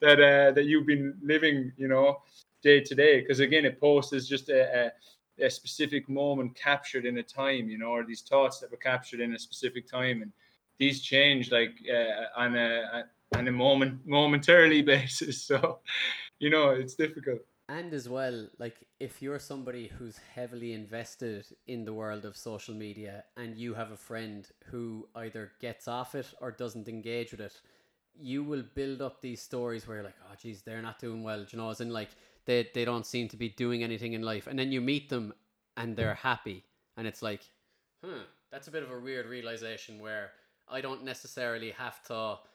that 0.00 0.18
uh, 0.18 0.52
that 0.52 0.64
you've 0.64 0.86
been 0.86 1.14
living 1.22 1.70
you 1.76 1.88
know 1.88 2.22
day 2.62 2.80
to 2.80 2.94
day. 2.94 3.20
Because 3.20 3.40
again 3.40 3.66
a 3.66 3.70
post 3.70 4.14
is 4.14 4.26
just 4.26 4.48
a, 4.48 4.86
a 4.86 4.92
a 5.40 5.50
specific 5.50 6.08
moment 6.08 6.54
captured 6.54 7.04
in 7.06 7.18
a 7.18 7.22
time, 7.22 7.68
you 7.68 7.78
know, 7.78 7.88
or 7.88 8.04
these 8.04 8.22
thoughts 8.22 8.60
that 8.60 8.70
were 8.70 8.76
captured 8.76 9.20
in 9.20 9.34
a 9.34 9.38
specific 9.38 9.88
time, 9.88 10.22
and 10.22 10.32
these 10.78 11.02
change 11.02 11.50
like 11.50 11.72
uh, 11.92 12.40
on 12.40 12.56
a 12.56 13.04
on 13.34 13.48
a 13.48 13.52
moment 13.52 14.06
momentarily 14.06 14.82
basis. 14.94 15.42
So, 15.42 15.80
you 16.38 16.50
know, 16.50 16.70
it's 16.70 16.94
difficult. 16.94 17.40
And 17.68 17.92
as 17.92 18.08
well, 18.08 18.48
like 18.58 18.86
if 19.00 19.20
you're 19.20 19.40
somebody 19.40 19.88
who's 19.88 20.18
heavily 20.34 20.72
invested 20.72 21.46
in 21.66 21.84
the 21.84 21.92
world 21.92 22.24
of 22.24 22.36
social 22.36 22.74
media 22.74 23.24
and 23.36 23.56
you 23.56 23.74
have 23.74 23.90
a 23.90 23.96
friend 23.96 24.48
who 24.66 25.08
either 25.16 25.50
gets 25.60 25.88
off 25.88 26.14
it 26.14 26.32
or 26.40 26.52
doesn't 26.52 26.88
engage 26.88 27.32
with 27.32 27.40
it, 27.40 27.60
you 28.14 28.44
will 28.44 28.62
build 28.74 29.02
up 29.02 29.20
these 29.20 29.42
stories 29.42 29.86
where 29.86 29.96
you're 29.96 30.04
like, 30.04 30.14
oh, 30.30 30.34
geez, 30.40 30.62
they're 30.62 30.80
not 30.80 31.00
doing 31.00 31.24
well. 31.24 31.44
You 31.50 31.58
know, 31.58 31.70
as 31.70 31.80
in 31.80 31.90
like 31.90 32.10
they, 32.46 32.68
they 32.74 32.84
don't 32.84 33.04
seem 33.04 33.28
to 33.28 33.36
be 33.36 33.50
doing 33.50 33.82
anything 33.82 34.14
in 34.14 34.22
life. 34.22 34.46
And 34.46 34.58
then 34.58 34.72
you 34.72 34.80
meet 34.80 35.08
them 35.08 35.34
and 35.76 35.96
they're 35.96 36.14
happy. 36.14 36.64
And 36.96 37.06
it's 37.06 37.22
like, 37.22 37.42
hmm, 38.04 38.22
that's 38.50 38.68
a 38.68 38.70
bit 38.70 38.82
of 38.82 38.90
a 38.90 38.98
weird 38.98 39.26
realization 39.26 39.98
where 39.98 40.30
I 40.68 40.80
don't 40.80 41.04
necessarily 41.04 41.70
have 41.72 42.02
to. 42.04 42.38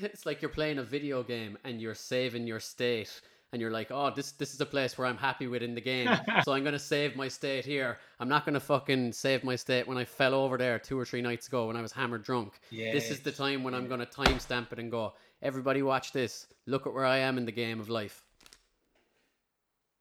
It's 0.00 0.24
like 0.24 0.40
you're 0.40 0.48
playing 0.48 0.78
a 0.78 0.84
video 0.84 1.24
game 1.24 1.58
and 1.64 1.80
you're 1.80 1.92
saving 1.92 2.46
your 2.46 2.60
state 2.60 3.20
and 3.52 3.60
you're 3.60 3.70
like, 3.72 3.90
oh, 3.90 4.12
this 4.14 4.32
this 4.32 4.54
is 4.54 4.60
a 4.60 4.66
place 4.66 4.96
where 4.96 5.08
I'm 5.08 5.16
happy 5.16 5.46
with 5.48 5.62
in 5.62 5.74
the 5.74 5.80
game, 5.80 6.08
so 6.44 6.52
I'm 6.52 6.62
gonna 6.62 6.78
save 6.78 7.16
my 7.16 7.28
state 7.28 7.64
here. 7.64 7.98
I'm 8.20 8.28
not 8.28 8.44
gonna 8.44 8.60
fucking 8.60 9.12
save 9.12 9.42
my 9.42 9.56
state 9.56 9.88
when 9.88 9.96
I 9.98 10.04
fell 10.04 10.34
over 10.34 10.56
there 10.56 10.78
two 10.78 10.98
or 10.98 11.04
three 11.04 11.22
nights 11.22 11.48
ago 11.48 11.66
when 11.66 11.76
I 11.76 11.82
was 11.82 11.90
hammered 11.90 12.22
drunk. 12.22 12.60
Yeah. 12.70 12.92
This 12.92 13.10
is 13.10 13.20
the 13.20 13.32
time 13.32 13.64
when 13.64 13.74
I'm 13.74 13.88
gonna 13.88 14.06
timestamp 14.06 14.72
it 14.72 14.78
and 14.78 14.90
go, 14.90 15.14
everybody 15.42 15.82
watch 15.82 16.12
this. 16.12 16.46
Look 16.66 16.86
at 16.86 16.92
where 16.92 17.06
I 17.06 17.18
am 17.18 17.38
in 17.38 17.44
the 17.46 17.52
game 17.52 17.80
of 17.80 17.88
life. 17.88 18.24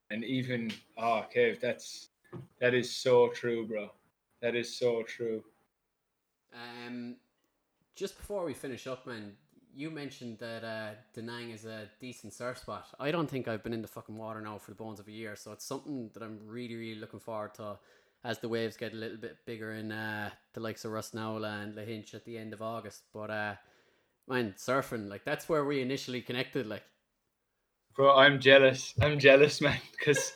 And 0.10 0.24
even 0.24 0.72
oh, 0.98 1.26
Kev, 1.34 1.60
that's 1.60 2.10
that 2.60 2.74
is 2.74 2.94
so 2.96 3.30
true, 3.30 3.66
bro. 3.68 3.92
That 4.42 4.56
is 4.56 4.78
so 4.78 5.04
true. 5.04 5.44
Um, 6.54 7.18
just 7.96 8.18
before 8.18 8.46
we 8.46 8.54
finish 8.54 8.88
up, 8.88 9.06
man, 9.06 9.34
you 9.74 9.92
mentioned 9.92 10.40
that 10.40 10.64
uh, 10.64 10.90
Da 11.14 11.22
Nang 11.22 11.52
is 11.52 11.66
a 11.66 11.90
decent 12.00 12.34
surf 12.34 12.60
spot. 12.60 12.88
I 13.00 13.12
don't 13.12 13.30
think 13.30 13.48
I've 13.48 13.64
been 13.64 13.74
in 13.74 13.82
the 13.82 13.88
fucking 13.88 14.18
water 14.18 14.42
now 14.42 14.58
for 14.58 14.72
the 14.72 14.76
bones 14.76 15.00
of 15.00 15.08
a 15.08 15.12
year, 15.12 15.36
so 15.36 15.52
it's 15.52 15.66
something 15.66 16.10
that 16.14 16.24
I'm 16.24 16.40
really, 16.46 16.76
really 16.76 17.00
looking 17.00 17.20
forward 17.20 17.54
to 17.56 17.78
as 18.24 18.40
the 18.40 18.50
waves 18.50 18.76
get 18.76 18.94
a 18.94 18.96
little 18.96 19.18
bit 19.18 19.38
bigger 19.46 19.74
in 19.74 19.92
uh, 19.92 20.30
the 20.54 20.60
likes 20.60 20.84
of 20.84 20.92
Rossnowlagh 20.92 21.64
and 21.64 21.76
Lahinch 21.76 22.14
at 22.14 22.26
the 22.26 22.38
end 22.38 22.54
of 22.54 22.62
August. 22.62 23.04
But 23.14 23.30
uh, 23.30 23.56
man, 24.28 24.56
surfing 24.58 25.10
like 25.10 25.24
that's 25.24 25.48
where 25.48 25.66
we 25.66 25.82
initially 25.82 26.22
connected. 26.22 26.68
Like, 26.68 26.84
bro, 27.98 28.16
I'm 28.16 28.40
jealous. 28.40 28.94
I'm 29.02 29.20
jealous, 29.20 29.60
man, 29.62 29.80
because 29.92 30.32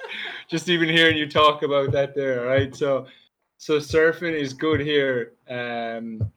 just 0.50 0.68
even 0.68 0.90
hearing 0.90 1.16
you 1.16 1.30
talk 1.30 1.64
about 1.64 1.92
that 1.94 2.14
there, 2.14 2.46
right? 2.46 2.76
So, 2.76 3.06
so 3.58 3.78
surfing 3.78 4.34
is 4.34 4.54
good 4.54 4.82
here. 4.82 5.34
Um, 5.48 6.30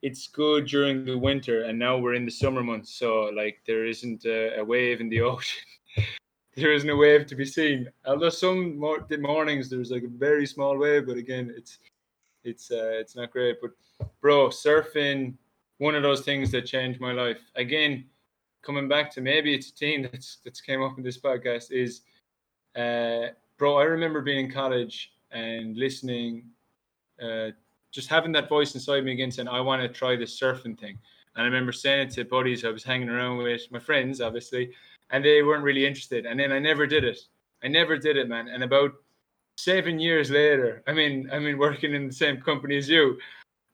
it's 0.00 0.28
good 0.28 0.66
during 0.66 1.04
the 1.04 1.18
winter, 1.18 1.64
and 1.64 1.78
now 1.78 1.98
we're 1.98 2.14
in 2.14 2.24
the 2.24 2.30
summer 2.30 2.62
months, 2.62 2.94
so 2.94 3.24
like 3.36 3.60
there 3.66 3.84
isn't 3.84 4.24
a, 4.24 4.60
a 4.60 4.64
wave 4.64 5.00
in 5.00 5.08
the 5.08 5.20
ocean. 5.32 5.62
there 6.56 6.72
isn't 6.72 6.88
a 6.88 6.96
wave 6.96 7.26
to 7.26 7.34
be 7.34 7.44
seen. 7.44 7.88
Although 8.06 8.30
some 8.30 8.78
mor- 8.78 9.04
the 9.08 9.18
mornings 9.18 9.68
there's 9.68 9.90
like 9.90 10.04
a 10.04 10.08
very 10.08 10.46
small 10.46 10.78
wave, 10.78 11.06
but 11.06 11.16
again, 11.16 11.52
it's 11.56 11.78
it's 12.44 12.70
uh, 12.70 12.92
it's 12.94 13.16
not 13.16 13.32
great. 13.32 13.58
But 13.60 13.72
bro, 14.20 14.48
surfing 14.48 15.34
one 15.78 15.94
of 15.94 16.02
those 16.02 16.22
things 16.22 16.50
that 16.52 16.66
changed 16.66 17.00
my 17.00 17.12
life. 17.12 17.40
Again, 17.56 18.04
coming 18.62 18.88
back 18.88 19.10
to 19.12 19.20
maybe 19.20 19.54
it's 19.54 19.70
a 19.70 19.74
team 19.74 20.02
that's 20.02 20.38
that's 20.44 20.60
came 20.60 20.82
up 20.82 20.96
in 20.98 21.04
this 21.04 21.18
podcast 21.18 21.70
is, 21.70 22.02
uh, 22.76 23.32
bro. 23.58 23.76
I 23.76 23.84
remember 23.84 24.22
being 24.22 24.46
in 24.46 24.52
college 24.52 25.12
and 25.30 25.76
listening 25.76 26.44
uh, 27.22 27.50
just 27.90 28.08
having 28.08 28.32
that 28.32 28.48
voice 28.48 28.74
inside 28.74 29.04
me 29.04 29.12
again 29.12 29.30
saying, 29.30 29.48
I 29.48 29.60
want 29.60 29.82
to 29.82 29.88
try 29.88 30.16
this 30.16 30.38
surfing 30.38 30.78
thing. 30.78 30.98
And 31.34 31.42
I 31.42 31.44
remember 31.44 31.72
saying 31.72 32.08
it 32.08 32.10
to 32.14 32.24
buddies 32.24 32.64
I 32.64 32.70
was 32.70 32.82
hanging 32.82 33.08
around 33.08 33.38
with, 33.38 33.62
my 33.70 33.78
friends, 33.78 34.20
obviously, 34.20 34.72
and 35.10 35.24
they 35.24 35.42
weren't 35.42 35.62
really 35.62 35.86
interested. 35.86 36.26
And 36.26 36.40
then 36.40 36.52
I 36.52 36.58
never 36.58 36.86
did 36.86 37.04
it. 37.04 37.18
I 37.62 37.68
never 37.68 37.96
did 37.96 38.16
it, 38.16 38.28
man. 38.28 38.48
And 38.48 38.64
about 38.64 38.92
seven 39.56 39.98
years 39.98 40.30
later, 40.30 40.82
I 40.86 40.92
mean, 40.92 41.28
I 41.32 41.38
mean, 41.38 41.58
working 41.58 41.94
in 41.94 42.06
the 42.08 42.12
same 42.12 42.40
company 42.40 42.76
as 42.76 42.88
you, 42.88 43.18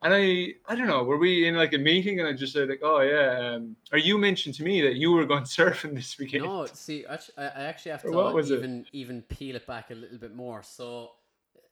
and 0.02 0.14
I, 0.14 0.54
I 0.68 0.74
don't 0.76 0.86
know, 0.86 1.02
were 1.02 1.18
we 1.18 1.48
in 1.48 1.56
like 1.56 1.72
a 1.72 1.78
meeting 1.78 2.20
and 2.20 2.28
I 2.28 2.32
just 2.32 2.52
said 2.52 2.68
like, 2.68 2.80
oh 2.82 3.00
yeah, 3.00 3.54
um, 3.54 3.76
or 3.92 3.98
you 3.98 4.18
mentioned 4.18 4.54
to 4.56 4.62
me 4.62 4.80
that 4.82 4.96
you 4.96 5.12
were 5.12 5.24
going 5.24 5.42
surfing 5.58 5.94
this 5.94 6.18
weekend? 6.18 6.44
No, 6.44 6.66
see, 6.66 7.04
I 7.06 7.18
actually 7.36 7.92
have 7.92 8.02
to 8.02 8.40
even 8.40 8.80
it? 8.80 8.86
even 8.92 9.22
peel 9.22 9.56
it 9.56 9.66
back 9.66 9.90
a 9.90 9.94
little 9.94 10.18
bit 10.18 10.34
more. 10.34 10.62
So 10.62 11.12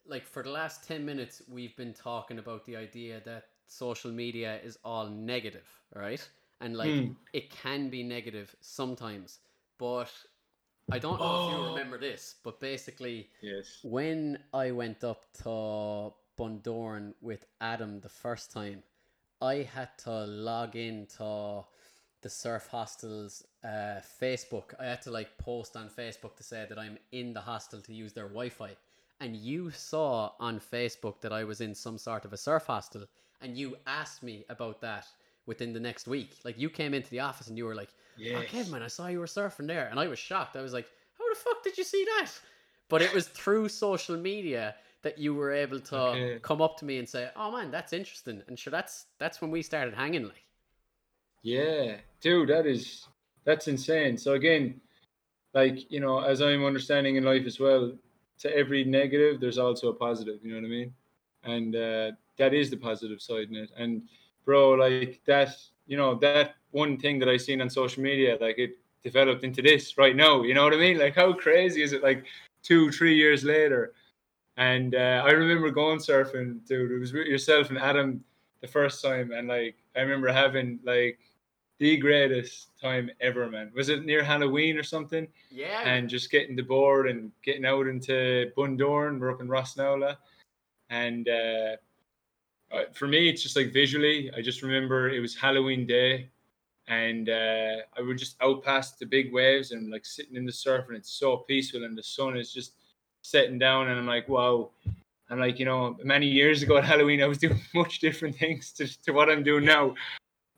like 0.08 0.26
for 0.26 0.42
the 0.42 0.50
last 0.50 0.86
10 0.86 1.04
minutes 1.04 1.42
we've 1.48 1.76
been 1.76 1.92
talking 1.92 2.38
about 2.38 2.64
the 2.66 2.76
idea 2.76 3.20
that 3.24 3.44
social 3.66 4.10
media 4.10 4.60
is 4.64 4.78
all 4.84 5.06
negative 5.08 5.66
right 5.94 6.28
and 6.60 6.76
like 6.76 6.88
mm. 6.88 7.14
it 7.32 7.50
can 7.50 7.88
be 7.88 8.02
negative 8.02 8.54
sometimes 8.60 9.40
but 9.78 10.10
i 10.92 10.98
don't 10.98 11.18
know 11.18 11.26
oh. 11.26 11.48
if 11.48 11.54
you 11.54 11.66
remember 11.74 11.98
this 11.98 12.36
but 12.44 12.60
basically 12.60 13.28
yes 13.42 13.78
when 13.82 14.38
i 14.54 14.70
went 14.70 15.02
up 15.02 15.24
to 15.42 16.12
bundoran 16.38 17.14
with 17.20 17.46
adam 17.60 18.00
the 18.00 18.08
first 18.08 18.52
time 18.52 18.82
i 19.40 19.56
had 19.56 19.88
to 19.98 20.24
log 20.26 20.76
in 20.76 21.06
to 21.06 21.64
the 22.22 22.28
surf 22.28 22.68
hostels 22.70 23.44
uh, 23.64 24.00
facebook 24.20 24.74
i 24.80 24.84
had 24.84 25.02
to 25.02 25.10
like 25.10 25.36
post 25.38 25.76
on 25.76 25.88
facebook 25.88 26.36
to 26.36 26.42
say 26.42 26.66
that 26.68 26.78
i'm 26.78 26.98
in 27.12 27.32
the 27.32 27.40
hostel 27.40 27.80
to 27.80 27.92
use 27.92 28.12
their 28.12 28.28
wi-fi 28.28 28.76
and 29.20 29.36
you 29.36 29.70
saw 29.70 30.32
on 30.40 30.60
Facebook 30.60 31.20
that 31.20 31.32
I 31.32 31.44
was 31.44 31.60
in 31.60 31.74
some 31.74 31.98
sort 31.98 32.24
of 32.24 32.32
a 32.32 32.36
surf 32.36 32.66
hostel, 32.66 33.04
and 33.40 33.56
you 33.56 33.76
asked 33.86 34.22
me 34.22 34.44
about 34.48 34.80
that 34.82 35.06
within 35.46 35.72
the 35.72 35.80
next 35.80 36.06
week. 36.06 36.36
Like 36.44 36.58
you 36.58 36.68
came 36.68 36.92
into 36.94 37.10
the 37.10 37.20
office 37.20 37.48
and 37.48 37.56
you 37.56 37.64
were 37.64 37.74
like, 37.74 37.90
yes. 38.16 38.36
"Oh, 38.38 38.46
Kevin, 38.46 38.82
I 38.82 38.88
saw 38.88 39.06
you 39.06 39.20
were 39.20 39.26
surfing 39.26 39.66
there," 39.66 39.88
and 39.88 39.98
I 39.98 40.06
was 40.06 40.18
shocked. 40.18 40.56
I 40.56 40.62
was 40.62 40.72
like, 40.72 40.90
"How 41.18 41.28
the 41.28 41.40
fuck 41.40 41.62
did 41.62 41.78
you 41.78 41.84
see 41.84 42.04
that?" 42.18 42.30
But 42.88 43.02
it 43.02 43.12
was 43.14 43.28
through 43.28 43.68
social 43.68 44.16
media 44.16 44.74
that 45.06 45.18
you 45.18 45.36
were 45.36 45.52
able 45.52 45.78
to 45.78 45.96
okay. 45.96 46.38
come 46.42 46.60
up 46.60 46.76
to 46.76 46.84
me 46.84 46.98
and 46.98 47.08
say, 47.08 47.30
"Oh 47.36 47.52
man, 47.52 47.70
that's 47.70 47.92
interesting," 47.92 48.42
and 48.48 48.58
sure, 48.58 48.72
that's 48.72 49.06
that's 49.20 49.40
when 49.40 49.52
we 49.52 49.62
started 49.62 49.94
hanging. 49.94 50.24
Like, 50.24 50.44
yeah, 51.42 51.98
dude, 52.20 52.48
that 52.48 52.66
is 52.66 53.06
that's 53.44 53.68
insane. 53.68 54.18
So 54.18 54.32
again, 54.32 54.80
like 55.54 55.92
you 55.92 56.00
know, 56.00 56.18
as 56.18 56.42
I'm 56.42 56.64
understanding 56.64 57.14
in 57.14 57.22
life 57.22 57.46
as 57.46 57.60
well, 57.60 57.92
to 58.40 58.56
every 58.56 58.82
negative, 58.82 59.40
there's 59.40 59.58
also 59.58 59.90
a 59.90 59.94
positive. 59.94 60.40
You 60.42 60.50
know 60.50 60.56
what 60.56 60.66
I 60.66 60.70
mean? 60.70 60.92
And 61.44 61.76
uh, 61.76 62.10
that 62.36 62.52
is 62.52 62.68
the 62.68 62.76
positive 62.76 63.22
side 63.22 63.48
in 63.50 63.54
it. 63.54 63.70
And 63.78 64.02
bro, 64.44 64.70
like 64.70 65.20
that, 65.26 65.50
you 65.86 65.96
know, 65.96 66.16
that 66.16 66.56
one 66.72 66.98
thing 66.98 67.20
that 67.20 67.28
I 67.28 67.36
seen 67.36 67.60
on 67.60 67.70
social 67.70 68.02
media, 68.02 68.38
like 68.40 68.58
it 68.58 68.72
developed 69.04 69.44
into 69.44 69.62
this 69.62 69.96
right 69.96 70.16
now. 70.16 70.42
You 70.42 70.54
know 70.54 70.64
what 70.64 70.74
I 70.74 70.78
mean? 70.78 70.98
Like 70.98 71.14
how 71.14 71.32
crazy 71.32 71.84
is 71.84 71.92
it? 71.92 72.02
Like 72.02 72.24
two, 72.64 72.90
three 72.90 73.14
years 73.14 73.44
later. 73.44 73.92
And 74.56 74.94
uh, 74.94 75.22
I 75.24 75.30
remember 75.32 75.70
going 75.70 75.98
surfing, 75.98 76.66
dude. 76.66 76.92
It 76.92 76.98
was 76.98 77.12
with 77.12 77.26
yourself 77.26 77.68
and 77.70 77.78
Adam 77.78 78.24
the 78.62 78.66
first 78.68 79.02
time, 79.02 79.32
and 79.32 79.48
like 79.48 79.76
I 79.94 80.00
remember 80.00 80.32
having 80.32 80.78
like 80.84 81.18
the 81.78 81.96
greatest 81.98 82.68
time 82.80 83.10
ever, 83.20 83.50
man. 83.50 83.70
Was 83.74 83.90
it 83.90 84.06
near 84.06 84.22
Halloween 84.22 84.78
or 84.78 84.82
something? 84.82 85.28
Yeah. 85.50 85.82
And 85.84 86.08
just 86.08 86.30
getting 86.30 86.56
the 86.56 86.62
board 86.62 87.08
and 87.08 87.30
getting 87.42 87.66
out 87.66 87.86
into 87.86 88.50
Bundoran. 88.56 89.20
We're 89.20 89.32
up 89.32 89.42
in 89.42 89.48
Rossnowlagh. 89.48 90.16
And 90.88 91.28
uh, 91.28 91.76
for 92.94 93.06
me, 93.06 93.28
it's 93.28 93.42
just 93.42 93.56
like 93.56 93.72
visually, 93.74 94.30
I 94.34 94.40
just 94.40 94.62
remember 94.62 95.10
it 95.10 95.20
was 95.20 95.36
Halloween 95.36 95.86
day. 95.86 96.30
And 96.88 97.28
uh, 97.28 97.82
I 97.98 98.00
would 98.00 98.16
just 98.16 98.36
out 98.40 98.62
past 98.62 98.98
the 98.98 99.06
big 99.06 99.32
waves 99.32 99.72
and 99.72 99.90
like 99.90 100.06
sitting 100.06 100.36
in 100.36 100.46
the 100.46 100.52
surf, 100.52 100.84
and 100.88 100.96
it's 100.96 101.10
so 101.10 101.38
peaceful, 101.38 101.84
and 101.84 101.98
the 101.98 102.02
sun 102.02 102.36
is 102.36 102.52
just 102.52 102.74
setting 103.26 103.58
down. 103.58 103.88
And 103.88 103.98
I'm 103.98 104.06
like, 104.06 104.28
wow. 104.28 104.70
I'm 105.28 105.40
like, 105.40 105.58
you 105.58 105.64
know, 105.64 105.96
many 106.04 106.26
years 106.26 106.62
ago 106.62 106.76
at 106.76 106.84
Halloween, 106.84 107.22
I 107.22 107.26
was 107.26 107.38
doing 107.44 107.60
much 107.74 107.98
different 107.98 108.36
things 108.36 108.72
to, 108.72 108.86
to 109.04 109.12
what 109.12 109.28
I'm 109.28 109.42
doing 109.42 109.64
now. 109.64 109.94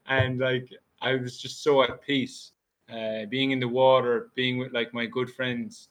And 0.07 0.39
like, 0.39 0.69
I 1.01 1.15
was 1.15 1.39
just 1.41 1.63
so 1.63 1.83
at 1.83 2.03
peace. 2.03 2.53
Uh, 2.91 3.27
being 3.27 3.51
in 3.51 3.61
the 3.61 3.69
water, 3.69 4.31
being 4.35 4.57
with 4.57 4.73
like 4.73 4.95
my 4.95 5.05
good 5.05 5.29
friends, 5.31 5.89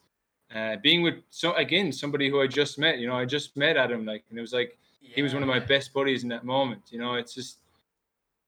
uh, 0.52 0.76
being 0.82 1.00
with 1.00 1.14
so 1.30 1.52
again 1.54 1.92
somebody 1.92 2.28
who 2.28 2.40
I 2.40 2.48
just 2.48 2.76
met. 2.76 2.98
You 2.98 3.06
know, 3.06 3.16
I 3.16 3.24
just 3.24 3.56
met 3.56 3.76
Adam, 3.76 4.04
like, 4.04 4.24
and 4.30 4.38
it 4.38 4.40
was 4.40 4.52
like 4.52 4.76
yeah. 5.00 5.10
he 5.14 5.22
was 5.22 5.32
one 5.32 5.44
of 5.44 5.48
my 5.48 5.60
best 5.60 5.92
buddies 5.92 6.24
in 6.24 6.28
that 6.30 6.44
moment. 6.44 6.82
You 6.90 6.98
know, 6.98 7.14
it's 7.14 7.34
just 7.34 7.58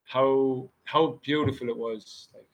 how 0.03 0.69
how 0.83 1.21
beautiful 1.23 1.69
it 1.69 1.77
was. 1.77 2.27
Like, 2.35 2.51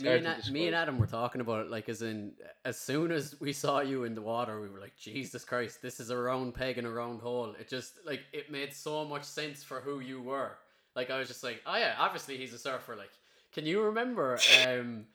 me 0.00 0.08
and, 0.10 0.50
me 0.52 0.66
and 0.66 0.76
Adam 0.76 0.98
were 0.98 1.06
talking 1.06 1.40
about 1.40 1.66
it, 1.66 1.70
like, 1.70 1.88
as 1.88 2.02
in, 2.02 2.32
as 2.64 2.78
soon 2.78 3.12
as 3.12 3.38
we 3.40 3.52
saw 3.52 3.80
you 3.80 4.04
in 4.04 4.14
the 4.14 4.22
water, 4.22 4.60
we 4.60 4.68
were 4.68 4.80
like, 4.80 4.96
Jesus 4.96 5.44
Christ, 5.44 5.82
this 5.82 6.00
is 6.00 6.10
a 6.10 6.16
round 6.16 6.54
peg 6.54 6.78
in 6.78 6.86
a 6.86 6.90
round 6.90 7.20
hole. 7.20 7.54
It 7.58 7.68
just, 7.68 7.94
like, 8.06 8.20
it 8.32 8.50
made 8.50 8.72
so 8.72 9.04
much 9.04 9.24
sense 9.24 9.62
for 9.62 9.80
who 9.80 10.00
you 10.00 10.22
were. 10.22 10.52
Like, 10.94 11.10
I 11.10 11.18
was 11.18 11.28
just 11.28 11.42
like, 11.42 11.62
oh 11.66 11.76
yeah, 11.76 11.94
obviously 11.98 12.36
he's 12.36 12.52
a 12.52 12.58
surfer. 12.58 12.96
Like, 12.96 13.10
can 13.52 13.66
you 13.66 13.82
remember? 13.82 14.38
Um, 14.66 15.06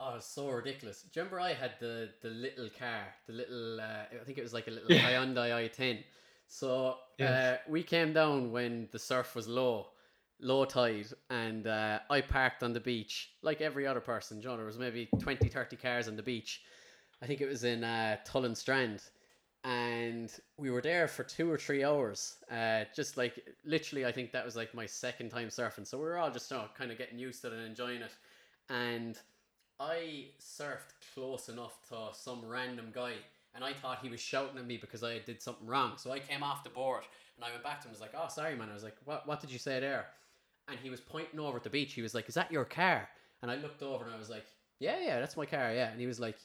Oh, 0.00 0.14
it's 0.14 0.26
so 0.26 0.48
ridiculous. 0.48 1.02
Do 1.02 1.08
you 1.18 1.24
remember 1.24 1.40
I 1.40 1.52
had 1.54 1.72
the 1.80 2.10
the 2.22 2.28
little 2.30 2.68
car, 2.78 3.02
the 3.26 3.32
little 3.32 3.80
uh, 3.80 4.04
I 4.20 4.24
think 4.24 4.38
it 4.38 4.42
was 4.42 4.54
like 4.54 4.68
a 4.68 4.70
little 4.70 4.92
Yeah. 4.92 5.10
Hyundai 5.24 5.50
i10. 5.68 6.04
So 6.46 6.98
Yes. 7.18 7.30
uh, 7.30 7.58
we 7.68 7.82
came 7.82 8.12
down 8.12 8.52
when 8.52 8.88
the 8.92 8.98
surf 9.00 9.34
was 9.34 9.48
low, 9.48 9.88
low 10.40 10.64
tide, 10.64 11.08
and 11.30 11.66
uh, 11.66 12.00
I 12.10 12.20
parked 12.20 12.62
on 12.62 12.72
the 12.72 12.80
beach 12.80 13.30
like 13.42 13.60
every 13.60 13.86
other 13.86 14.00
person. 14.00 14.40
John, 14.40 14.56
there 14.56 14.66
was 14.66 14.78
maybe 14.78 15.08
20, 15.20 15.48
30 15.48 15.76
cars 15.76 16.08
on 16.08 16.16
the 16.16 16.22
beach. 16.22 16.62
I 17.22 17.26
think 17.26 17.40
it 17.40 17.48
was 17.48 17.64
in 17.64 17.82
uh, 17.82 18.18
Tullan 18.26 18.56
Strand, 18.56 19.02
and 19.64 20.32
we 20.56 20.70
were 20.70 20.80
there 20.80 21.08
for 21.08 21.24
two 21.24 21.50
or 21.50 21.58
three 21.58 21.82
hours. 21.82 22.36
Uh, 22.50 22.84
just 22.94 23.16
like 23.16 23.44
literally, 23.64 24.06
I 24.06 24.12
think 24.12 24.32
that 24.32 24.44
was 24.44 24.56
like 24.56 24.74
my 24.74 24.86
second 24.86 25.30
time 25.30 25.48
surfing. 25.48 25.86
So 25.86 25.98
we 25.98 26.04
were 26.04 26.16
all 26.16 26.30
just 26.30 26.50
you 26.50 26.56
know, 26.56 26.64
kind 26.76 26.92
of 26.92 26.98
getting 26.98 27.18
used 27.18 27.40
to 27.42 27.48
it 27.48 27.54
and 27.54 27.62
enjoying 27.62 28.02
it. 28.02 28.12
And 28.70 29.18
I 29.80 30.26
surfed 30.40 30.94
close 31.14 31.48
enough 31.48 31.78
to 31.88 32.08
some 32.12 32.44
random 32.44 32.90
guy, 32.94 33.12
and 33.54 33.64
I 33.64 33.72
thought 33.72 33.98
he 34.02 34.10
was 34.10 34.20
shouting 34.20 34.58
at 34.58 34.66
me 34.66 34.76
because 34.76 35.02
I 35.02 35.18
did 35.18 35.42
something 35.42 35.66
wrong. 35.66 35.94
So 35.96 36.12
I 36.12 36.20
came 36.20 36.44
off 36.44 36.62
the 36.62 36.70
board, 36.70 37.02
and 37.36 37.44
I 37.44 37.50
went 37.50 37.64
back 37.64 37.80
to 37.80 37.88
him. 37.88 37.94
and 37.94 38.00
was 38.00 38.00
like, 38.00 38.14
"Oh, 38.16 38.28
sorry, 38.28 38.54
man." 38.54 38.68
I 38.70 38.74
was 38.74 38.84
like, 38.84 38.96
"What? 39.04 39.26
What 39.26 39.40
did 39.40 39.50
you 39.50 39.58
say 39.58 39.80
there?" 39.80 40.06
And 40.70 40.78
he 40.78 40.90
was 40.90 41.00
pointing 41.00 41.40
over 41.40 41.56
at 41.56 41.64
the 41.64 41.70
beach. 41.70 41.94
He 41.94 42.02
was 42.02 42.14
like, 42.14 42.28
"Is 42.28 42.34
that 42.34 42.52
your 42.52 42.64
car?" 42.64 43.08
And 43.42 43.50
I 43.50 43.56
looked 43.56 43.82
over, 43.82 44.04
and 44.04 44.14
I 44.14 44.18
was 44.18 44.28
like, 44.30 44.46
"Yeah, 44.78 44.98
yeah, 45.00 45.20
that's 45.20 45.36
my 45.36 45.46
car, 45.46 45.72
yeah." 45.72 45.90
And 45.90 46.00
he 46.00 46.06
was 46.06 46.20
like, 46.20 46.36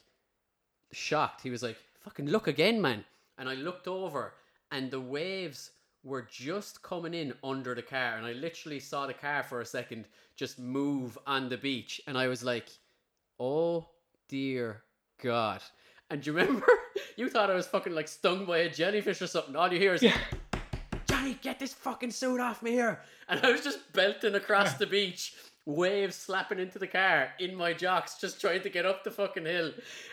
shocked. 0.91 1.41
He 1.41 1.49
was 1.49 1.63
like, 1.63 1.77
"Fucking 2.01 2.27
look 2.27 2.47
again, 2.47 2.81
man!" 2.81 3.03
And 3.37 3.49
I 3.49 3.55
looked 3.55 3.87
over, 3.87 4.33
and 4.71 4.91
the 4.91 5.01
waves 5.01 5.71
were 6.03 6.21
just 6.21 6.81
coming 6.83 7.13
in 7.13 7.33
under 7.43 7.73
the 7.73 7.81
car, 7.81 8.17
and 8.17 8.25
I 8.25 8.33
literally 8.33 8.79
saw 8.79 9.07
the 9.07 9.13
car 9.13 9.43
for 9.43 9.61
a 9.61 9.65
second 9.65 10.05
just 10.35 10.59
move 10.59 11.17
on 11.25 11.49
the 11.49 11.57
beach, 11.57 12.01
and 12.07 12.17
I 12.17 12.27
was 12.27 12.43
like, 12.43 12.69
"Oh 13.39 13.89
dear 14.29 14.83
God!" 15.21 15.61
And 16.09 16.21
do 16.21 16.31
you 16.31 16.37
remember? 16.37 16.65
You 17.15 17.29
thought 17.29 17.51
I 17.51 17.53
was 17.53 17.67
fucking 17.67 17.93
like 17.93 18.07
stung 18.07 18.45
by 18.45 18.59
a 18.59 18.69
jellyfish 18.69 19.21
or 19.21 19.27
something. 19.27 19.55
All 19.55 19.71
you 19.71 19.77
hear 19.77 19.93
is, 19.93 20.01
Yeah. 20.01 20.17
Johnny, 21.23 21.39
get 21.41 21.57
this 21.57 21.73
fucking 21.73 22.11
suit 22.11 22.41
off 22.41 22.61
me 22.61 22.71
here. 22.71 22.99
And 23.29 23.39
I 23.45 23.51
was 23.51 23.61
just 23.61 23.93
belting 23.93 24.35
across 24.35 24.73
the 24.73 24.85
beach, 24.85 25.33
waves 25.65 26.17
slapping 26.17 26.59
into 26.59 26.79
the 26.79 26.87
car 26.87 27.29
in 27.39 27.55
my 27.55 27.71
jocks, 27.71 28.17
just 28.19 28.41
trying 28.41 28.61
to 28.61 28.69
get 28.69 28.85
up 28.85 29.05
the 29.05 29.11
fucking 29.11 29.45
hill. 29.45 29.71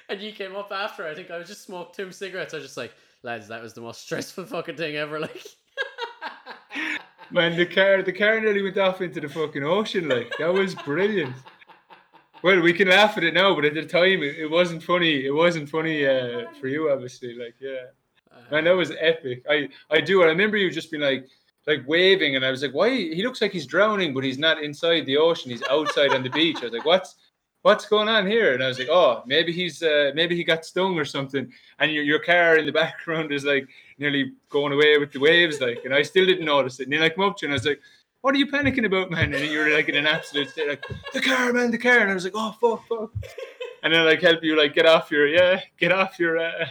And 0.09 0.20
you 0.20 0.31
came 0.31 0.55
up 0.55 0.70
after. 0.70 1.05
I 1.05 1.16
think 1.16 1.32
I 1.32 1.39
was 1.39 1.49
just 1.49 1.65
smoked 1.65 1.97
two 1.97 2.12
cigarettes. 2.12 2.55
I 2.55 2.59
was 2.59 2.66
just 2.66 2.77
like, 2.77 2.93
lads, 3.24 3.49
that 3.49 3.61
was 3.61 3.74
the 3.74 3.81
most 3.81 4.03
stressful 4.03 4.47
fucking 4.47 4.77
thing 4.77 4.95
ever. 4.95 5.19
Like, 5.19 5.45
Man, 7.32 7.57
the 7.57 7.66
car 7.66 8.05
the 8.05 8.12
car 8.12 8.41
nearly 8.41 8.62
went 8.62 8.78
off 8.78 9.01
into 9.01 9.20
the 9.20 9.28
fucking 9.28 9.65
ocean. 9.65 10.09
Like 10.09 10.32
that 10.39 10.53
was 10.53 10.77
brilliant. 10.77 11.35
Well, 12.45 12.61
we 12.61 12.73
can 12.73 12.89
laugh 12.89 13.16
at 13.16 13.24
it 13.24 13.35
now, 13.35 13.55
but 13.57 13.65
at 13.65 13.74
the 13.74 13.85
time 13.85 14.23
it, 14.23 14.37
it 14.37 14.51
wasn't 14.51 14.85
funny. 14.85 15.27
It 15.27 15.35
wasn't 15.35 15.69
funny 15.69 16.07
uh, 16.07 16.45
for 16.61 16.69
you, 16.69 16.91
obviously. 16.91 17.35
Like, 17.35 17.55
yeah, 17.61 17.91
man, 18.51 18.65
that 18.65 18.77
was 18.77 18.93
epic. 18.99 19.45
I 19.49 19.69
I 19.91 20.01
do. 20.01 20.23
I 20.23 20.27
remember 20.27 20.57
you 20.57 20.71
just 20.71 20.91
being 20.91 21.03
like 21.03 21.27
like 21.67 21.87
waving, 21.87 22.37
and 22.37 22.45
I 22.45 22.51
was 22.51 22.62
like, 22.62 22.73
why? 22.73 22.91
He 22.91 23.23
looks 23.23 23.41
like 23.41 23.53
he's 23.53 23.67
drowning, 23.67 24.15
but 24.15 24.25
he's 24.25 24.39
not 24.39 24.62
inside 24.62 25.07
the 25.07 25.17
ocean. 25.17 25.51
He's 25.51 25.62
outside 25.65 26.12
on 26.12 26.23
the 26.23 26.31
beach. 26.31 26.59
I 26.61 26.65
was 26.65 26.73
like, 26.73 26.85
what's 26.85 27.17
what's 27.62 27.87
going 27.87 28.09
on 28.09 28.27
here? 28.27 28.55
And 28.55 28.62
I 28.62 28.69
was 28.69 28.79
like, 28.79 28.89
oh, 28.89 29.23
maybe 29.27 29.53
he's 29.53 29.83
uh, 29.83 30.12
maybe 30.15 30.35
he 30.37 30.45
got 30.45 30.65
stung 30.65 30.99
or 30.99 31.05
something. 31.05 31.53
And 31.79 31.93
your 31.93 32.05
your 32.05 32.19
car 32.19 32.57
in 32.57 32.67
the 32.67 32.73
background 32.83 33.33
is 33.33 33.45
like 33.45 33.69
nearly 33.99 34.33
going 34.49 34.73
away 34.73 34.99
with 34.99 35.12
the 35.12 35.21
waves, 35.21 35.61
like. 35.61 35.85
And 35.85 35.95
I 35.95 36.03
still 36.03 36.27
didn't 36.27 36.45
notice 36.45 36.81
it. 36.81 36.85
And 36.85 36.93
then 36.93 37.03
I 37.03 37.09
come 37.09 37.25
up 37.25 37.37
to 37.39 37.47
you, 37.47 37.49
and 37.49 37.55
I 37.55 37.61
was 37.61 37.67
like. 37.67 37.81
What 38.23 38.35
are 38.35 38.39
you 38.39 38.49
panicking 38.49 38.85
about, 38.85 39.11
man? 39.11 39.33
And 39.33 39.51
you're 39.51 39.75
like 39.75 39.89
in 39.89 39.95
an 39.95 40.07
absolute 40.07 40.51
state, 40.51 40.69
like 40.69 40.85
the 41.15 41.23
car, 41.23 41.55
man, 41.55 41.71
the 41.71 41.79
car. 41.79 42.01
And 42.01 42.11
I 42.11 42.12
was 42.12 42.25
like, 42.25 42.35
oh 42.37 42.55
fuck, 42.61 42.87
fuck. 42.87 43.11
And 43.83 43.95
then 43.95 44.05
like 44.05 44.21
help 44.21 44.45
you 44.45 44.59
like 44.59 44.75
get 44.75 44.85
off 44.85 45.11
your 45.11 45.27
yeah, 45.27 45.61
get 45.79 45.91
off 45.91 46.19
your 46.19 46.37
uh. 46.37 46.67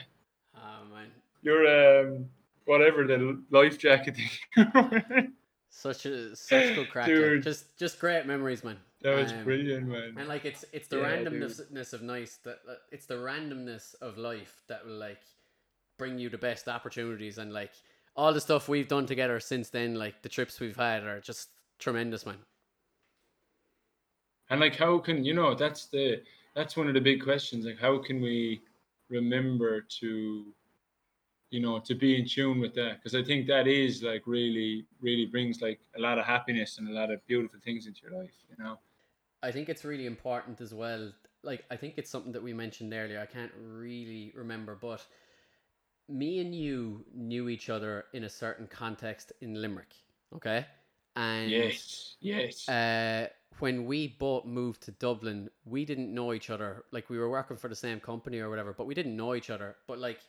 Your 1.49 1.61
um 2.01 2.25
whatever 2.65 3.01
the 3.07 3.17
life 3.49 3.77
jacket 3.85 4.15
thing. 4.17 5.33
Such 5.71 6.05
a 6.07 6.35
such 6.35 6.73
good 6.75 6.89
crack. 6.89 7.05
Dude. 7.07 7.43
Just 7.43 7.77
just 7.77 7.99
great 7.99 8.25
memories, 8.25 8.63
man. 8.63 8.77
that 9.03 9.15
was 9.15 9.31
Um, 9.31 9.43
brilliant, 9.43 9.87
man. 9.87 10.15
And 10.17 10.27
like 10.27 10.43
it's 10.45 10.65
it's 10.73 10.87
the 10.87 10.97
Yeah, 10.97 11.09
randomness 11.17 11.93
of 11.93 12.01
nice 12.01 12.37
that 12.45 12.59
that- 12.67 12.81
it's 12.91 13.05
the 13.05 13.15
randomness 13.29 13.95
of 14.01 14.17
life 14.17 14.63
that 14.67 14.85
will 14.85 14.97
like 15.07 15.21
bring 15.97 16.17
you 16.17 16.27
the 16.29 16.37
best 16.49 16.67
opportunities 16.67 17.37
and 17.37 17.53
like 17.53 17.71
all 18.15 18.33
the 18.33 18.41
stuff 18.41 18.67
we've 18.67 18.87
done 18.87 19.05
together 19.05 19.39
since 19.39 19.69
then, 19.69 19.93
like 19.95 20.21
the 20.23 20.29
trips 20.37 20.59
we've 20.59 20.75
had 20.75 21.03
are 21.03 21.21
just 21.21 21.49
tremendous, 21.77 22.25
man. 22.25 22.39
And 24.49 24.59
like, 24.59 24.75
how 24.75 24.97
can 24.97 25.23
you 25.23 25.33
know? 25.33 25.53
That's 25.53 25.85
the 25.85 26.21
that's 26.55 26.75
one 26.75 26.87
of 26.87 26.95
the 26.95 27.01
big 27.01 27.23
questions. 27.23 27.65
Like, 27.65 27.79
how 27.79 27.99
can 27.99 28.21
we 28.21 28.61
remember 29.09 29.81
to, 29.99 30.45
you 31.51 31.59
know, 31.59 31.79
to 31.79 31.95
be 31.95 32.19
in 32.19 32.27
tune 32.27 32.59
with 32.59 32.75
that? 32.75 32.97
Because 32.97 33.15
I 33.15 33.23
think 33.23 33.47
that 33.47 33.67
is 33.67 34.03
like 34.03 34.23
really, 34.25 34.85
really 35.01 35.25
brings 35.25 35.61
like 35.61 35.79
a 35.97 35.99
lot 35.99 36.19
of 36.19 36.25
happiness 36.25 36.77
and 36.77 36.87
a 36.87 36.91
lot 36.91 37.11
of 37.11 37.25
beautiful 37.27 37.59
things 37.63 37.87
into 37.87 38.01
your 38.03 38.19
life. 38.19 38.33
You 38.49 38.63
know. 38.63 38.79
I 39.41 39.51
think 39.51 39.69
it's 39.69 39.85
really 39.85 40.05
important 40.05 40.61
as 40.61 40.73
well. 40.73 41.11
Like 41.43 41.63
I 41.71 41.75
think 41.75 41.95
it's 41.97 42.09
something 42.09 42.31
that 42.33 42.43
we 42.43 42.53
mentioned 42.53 42.93
earlier. 42.93 43.19
I 43.19 43.25
can't 43.25 43.51
really 43.57 44.33
remember, 44.35 44.77
but 44.79 45.05
me 46.07 46.39
and 46.39 46.53
you 46.53 47.05
knew 47.13 47.49
each 47.49 47.69
other 47.69 48.05
in 48.13 48.23
a 48.25 48.29
certain 48.29 48.67
context 48.67 49.31
in 49.41 49.61
Limerick. 49.61 49.93
Okay, 50.35 50.65
and 51.15 51.49
Yes. 51.49 52.17
Yes. 52.19 52.67
uh, 52.69 53.27
when 53.59 53.85
we 53.85 54.07
both 54.19 54.45
moved 54.45 54.81
to 54.83 54.91
Dublin, 54.91 55.49
we 55.65 55.85
didn't 55.85 56.13
know 56.13 56.33
each 56.33 56.49
other. 56.49 56.85
Like 56.91 57.09
we 57.09 57.17
were 57.17 57.29
working 57.29 57.57
for 57.57 57.67
the 57.67 57.75
same 57.75 57.99
company 57.99 58.39
or 58.39 58.49
whatever, 58.49 58.73
but 58.73 58.85
we 58.85 58.93
didn't 58.93 59.15
know 59.15 59.35
each 59.35 59.49
other. 59.49 59.77
But 59.87 59.99
like 59.99 60.19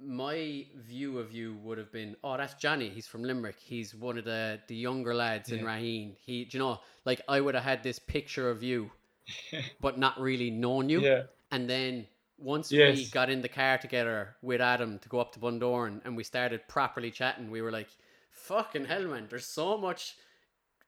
my 0.00 0.66
view 0.76 1.18
of 1.18 1.32
you 1.32 1.56
would 1.64 1.78
have 1.78 1.90
been, 1.90 2.16
oh, 2.22 2.36
that's 2.36 2.54
Johnny. 2.54 2.88
He's 2.88 3.06
from 3.06 3.24
Limerick. 3.24 3.56
He's 3.58 3.94
one 3.94 4.16
of 4.18 4.24
the 4.24 4.60
the 4.68 4.76
younger 4.76 5.14
lads 5.14 5.50
in 5.50 5.60
Yeah. 5.60 5.64
Raheen. 5.66 6.14
He, 6.24 6.44
do 6.44 6.56
you 6.56 6.62
know, 6.62 6.80
like 7.04 7.20
I 7.28 7.40
would 7.40 7.54
have 7.54 7.64
had 7.64 7.82
this 7.82 7.98
picture 7.98 8.48
of 8.50 8.62
you, 8.62 8.90
but 9.80 9.98
not 9.98 10.20
really 10.20 10.50
known 10.50 10.88
you. 10.88 11.00
yeah. 11.00 11.22
And 11.50 11.68
then 11.68 12.06
once 12.38 12.70
we 12.70 13.06
got 13.06 13.30
in 13.30 13.40
the 13.42 13.48
car 13.48 13.78
together 13.78 14.36
with 14.42 14.60
Adam 14.60 14.98
to 15.00 15.08
go 15.08 15.18
up 15.18 15.32
to 15.32 15.40
Bundoran 15.40 16.00
and 16.04 16.16
we 16.16 16.22
started 16.22 16.68
properly 16.68 17.10
chatting, 17.10 17.50
we 17.50 17.60
were 17.62 17.72
like, 17.72 17.88
fucking 18.30 18.84
hell, 18.84 19.02
man, 19.04 19.26
there's 19.28 19.46
so 19.46 19.76
much 19.76 20.14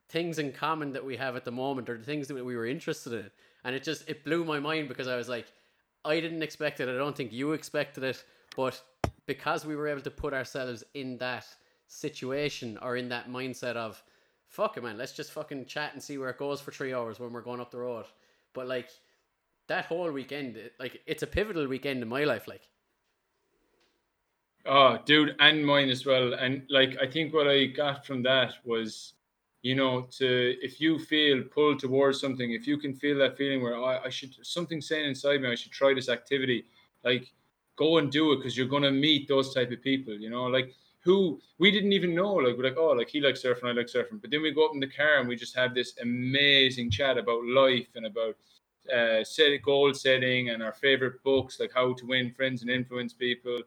things 0.09 0.39
in 0.39 0.53
common 0.53 0.93
that 0.93 1.05
we 1.05 1.17
have 1.17 1.35
at 1.37 1.45
the 1.45 1.51
moment 1.51 1.89
or 1.89 1.97
the 1.99 2.05
things 2.05 2.29
that 2.29 2.45
we 2.45 2.57
were 2.57 2.67
interested 2.67 3.13
in. 3.13 3.31
And 3.65 3.75
it 3.75 3.83
just, 3.83 4.09
it 4.09 4.25
blew 4.25 4.45
my 4.45 4.61
mind 4.61 4.87
because 4.89 5.09
I 5.09 5.17
was 5.17 5.29
like, 5.29 5.47
I 6.05 6.21
didn't 6.21 6.43
expect 6.43 6.79
it. 6.81 6.89
I 6.89 6.93
don't 6.97 7.17
think 7.17 7.33
you 7.33 7.53
expected 7.53 8.05
it. 8.05 8.23
But 8.57 8.81
because 9.31 9.65
we 9.65 9.77
were 9.77 9.87
able 9.87 10.01
to 10.01 10.11
put 10.11 10.35
ourselves 10.35 10.83
in 10.95 11.17
that 11.19 11.47
situation 11.87 12.77
or 12.83 12.97
in 12.97 13.09
that 13.09 13.31
mindset 13.31 13.77
of, 13.77 14.03
fuck 14.49 14.77
it, 14.77 14.83
man, 14.83 14.99
let's 14.99 15.13
just 15.13 15.31
fucking 15.31 15.65
chat 15.67 15.93
and 15.93 16.03
see 16.03 16.19
where 16.19 16.31
it 16.31 16.37
goes 16.37 16.61
for 16.61 16.73
three 16.73 16.93
hours 16.93 17.21
when 17.21 17.33
we're 17.33 17.41
going 17.41 17.61
up 17.61 17.71
the 17.71 17.79
road. 17.79 18.07
But 18.55 18.67
like, 18.67 18.89
that 19.69 19.85
whole 19.85 20.11
weekend, 20.11 20.57
it, 20.57 20.73
like 20.81 21.01
it's 21.07 21.23
a 21.23 21.29
pivotal 21.29 21.69
weekend 21.69 22.03
in 22.03 22.09
my 22.09 22.25
life. 22.25 22.49
Like, 22.49 22.63
Oh, 24.67 24.99
dude, 25.05 25.37
and 25.39 25.65
mine 25.65 25.91
as 25.91 26.05
well. 26.05 26.35
And 26.35 26.65
like, 26.69 26.97
I 27.01 27.07
think 27.07 27.33
what 27.33 27.47
I 27.47 27.67
got 27.67 28.05
from 28.05 28.25
that 28.25 28.55
was, 28.65 29.13
you 29.63 29.77
know, 29.77 30.09
to 30.19 30.57
if 30.61 30.81
you 30.81 30.99
feel 30.99 31.45
pulled 31.45 31.79
towards 31.79 32.21
something, 32.21 32.51
if 32.51 32.67
you 32.67 32.79
can 32.79 32.95
feel 32.95 33.17
that 33.19 33.37
feeling 33.37 33.63
where 33.63 33.81
I, 33.81 34.07
I 34.07 34.09
should 34.09 34.35
something 34.43 34.81
saying 34.81 35.09
inside 35.09 35.41
me, 35.41 35.53
I 35.53 35.55
should 35.55 35.71
try 35.71 35.95
this 35.95 36.09
activity, 36.09 36.65
like 37.05 37.33
go 37.81 37.99
and 37.99 38.13
do 38.13 38.33
it 38.33 38.37
because 38.37 38.57
you're 38.57 38.75
gonna 38.75 38.93
meet 38.93 39.27
those 39.27 39.55
type 39.55 39.73
of 39.73 39.83
people. 39.83 40.15
You 40.15 40.31
know, 40.31 40.45
like 40.45 40.75
who 41.03 41.41
we 41.59 41.71
didn't 41.71 41.93
even 41.93 42.15
know. 42.15 42.35
Like 42.35 42.57
we're 42.57 42.65
like, 42.65 42.77
oh, 42.77 42.93
like 42.93 43.09
he 43.09 43.21
likes 43.21 43.43
surfing, 43.43 43.65
I 43.65 43.73
like 43.73 43.87
surfing. 43.87 44.21
But 44.21 44.31
then 44.31 44.43
we 44.43 44.53
go 44.53 44.67
up 44.67 44.75
in 44.75 44.81
the 44.81 44.87
car 45.01 45.19
and 45.19 45.29
we 45.29 45.35
just 45.35 45.57
have 45.57 45.75
this 45.75 45.95
amazing 46.03 46.91
chat 46.91 47.17
about 47.19 47.45
life 47.45 47.89
and 47.97 48.07
about 48.07 48.37
uh, 48.95 49.25
set 49.25 49.63
goal 49.63 49.95
setting 49.95 50.51
and 50.51 50.63
our 50.63 50.73
favorite 50.73 51.23
books, 51.23 51.59
like 51.59 51.73
How 51.75 51.95
to 51.95 52.07
Win 52.07 52.33
Friends 52.33 52.63
and 52.63 52.71
Influence 52.71 53.15
People, 53.15 53.61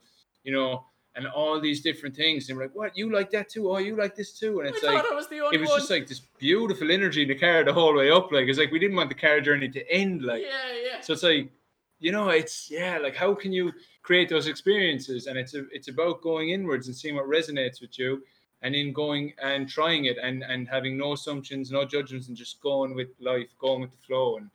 you 0.43 0.53
know, 0.53 0.85
and 1.15 1.27
all 1.27 1.59
these 1.59 1.81
different 1.81 2.15
things. 2.15 2.49
And 2.49 2.57
we're 2.57 2.65
like, 2.65 2.75
what? 2.75 2.97
You 2.97 3.11
like 3.11 3.31
that 3.31 3.49
too? 3.49 3.69
Oh, 3.71 3.77
you 3.77 3.95
like 3.95 4.15
this 4.15 4.37
too? 4.37 4.59
And 4.59 4.69
it's 4.69 4.83
I 4.83 4.93
like, 4.93 5.03
was 5.11 5.27
it 5.31 5.59
was 5.59 5.69
one. 5.69 5.79
just 5.79 5.89
like 5.89 6.07
this 6.07 6.21
beautiful 6.37 6.91
energy 6.91 7.23
in 7.23 7.29
the 7.29 7.35
car 7.35 7.63
the 7.63 7.73
whole 7.73 7.95
way 7.95 8.11
up. 8.11 8.31
Like, 8.31 8.47
it's 8.47 8.59
like 8.59 8.71
we 8.71 8.79
didn't 8.79 8.95
want 8.95 9.09
the 9.09 9.15
car 9.15 9.41
journey 9.41 9.69
to 9.69 9.91
end. 9.91 10.23
Like, 10.23 10.43
yeah, 10.43 10.73
yeah. 10.87 11.01
so 11.01 11.13
it's 11.13 11.23
like, 11.23 11.51
you 11.99 12.11
know, 12.11 12.29
it's 12.29 12.69
yeah, 12.69 12.97
like 12.97 13.15
how 13.15 13.33
can 13.33 13.53
you 13.53 13.71
create 14.03 14.29
those 14.29 14.47
experiences? 14.47 15.27
And 15.27 15.37
it's 15.37 15.55
a, 15.55 15.63
it's 15.71 15.87
about 15.87 16.21
going 16.21 16.49
inwards 16.49 16.87
and 16.87 16.95
seeing 16.95 17.15
what 17.15 17.25
resonates 17.25 17.81
with 17.81 17.97
you, 17.97 18.21
and 18.61 18.75
in 18.75 18.93
going 18.93 19.33
and 19.41 19.67
trying 19.67 20.05
it 20.05 20.17
and 20.21 20.43
and 20.43 20.67
having 20.67 20.97
no 20.97 21.13
assumptions, 21.13 21.71
no 21.71 21.85
judgments, 21.85 22.27
and 22.27 22.37
just 22.37 22.61
going 22.61 22.93
with 22.95 23.09
life, 23.19 23.49
going 23.59 23.81
with 23.81 23.91
the 23.91 24.05
flow. 24.05 24.37
And 24.37 24.49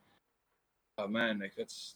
oh 0.98 1.08
man, 1.08 1.40
like 1.40 1.54
that's 1.56 1.94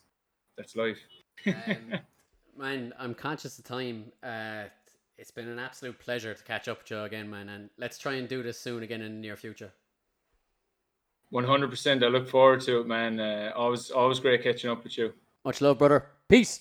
that's 0.57 0.77
life. 0.77 0.99
Um, 1.47 2.01
man, 2.59 2.93
I'm 2.99 3.15
conscious 3.15 3.59
of 3.59 3.65
time. 3.65 4.13
Uh, 4.23 4.65
it's 5.19 5.31
been 5.31 5.49
an 5.49 5.59
absolute 5.59 5.99
pleasure 5.99 6.35
to 6.35 6.43
catch 6.43 6.69
up 6.69 6.79
with 6.79 6.91
you 6.91 7.03
again, 7.03 7.31
man. 7.31 7.49
And 7.49 7.71
let's 7.79 7.99
try 7.99 8.15
and 8.15 8.29
do 8.29 8.43
this 8.43 8.59
soon 8.59 8.83
again 8.83 9.01
in 9.03 9.15
the 9.15 9.21
near 9.21 9.37
future. 9.37 9.73
100%. 11.33 12.03
I 12.03 12.09
look 12.09 12.29
forward 12.29 12.61
to 12.63 12.81
it, 12.81 12.87
man. 12.87 13.19
Uh, 13.19 13.53
always, 13.57 13.91
always 13.91 14.21
great 14.21 14.43
catching 14.43 14.71
up 14.71 14.85
with 14.85 14.99
you. 14.99 15.15
Much 15.45 15.61
love, 15.61 15.79
brother. 15.79 16.07
Peace. 16.29 16.61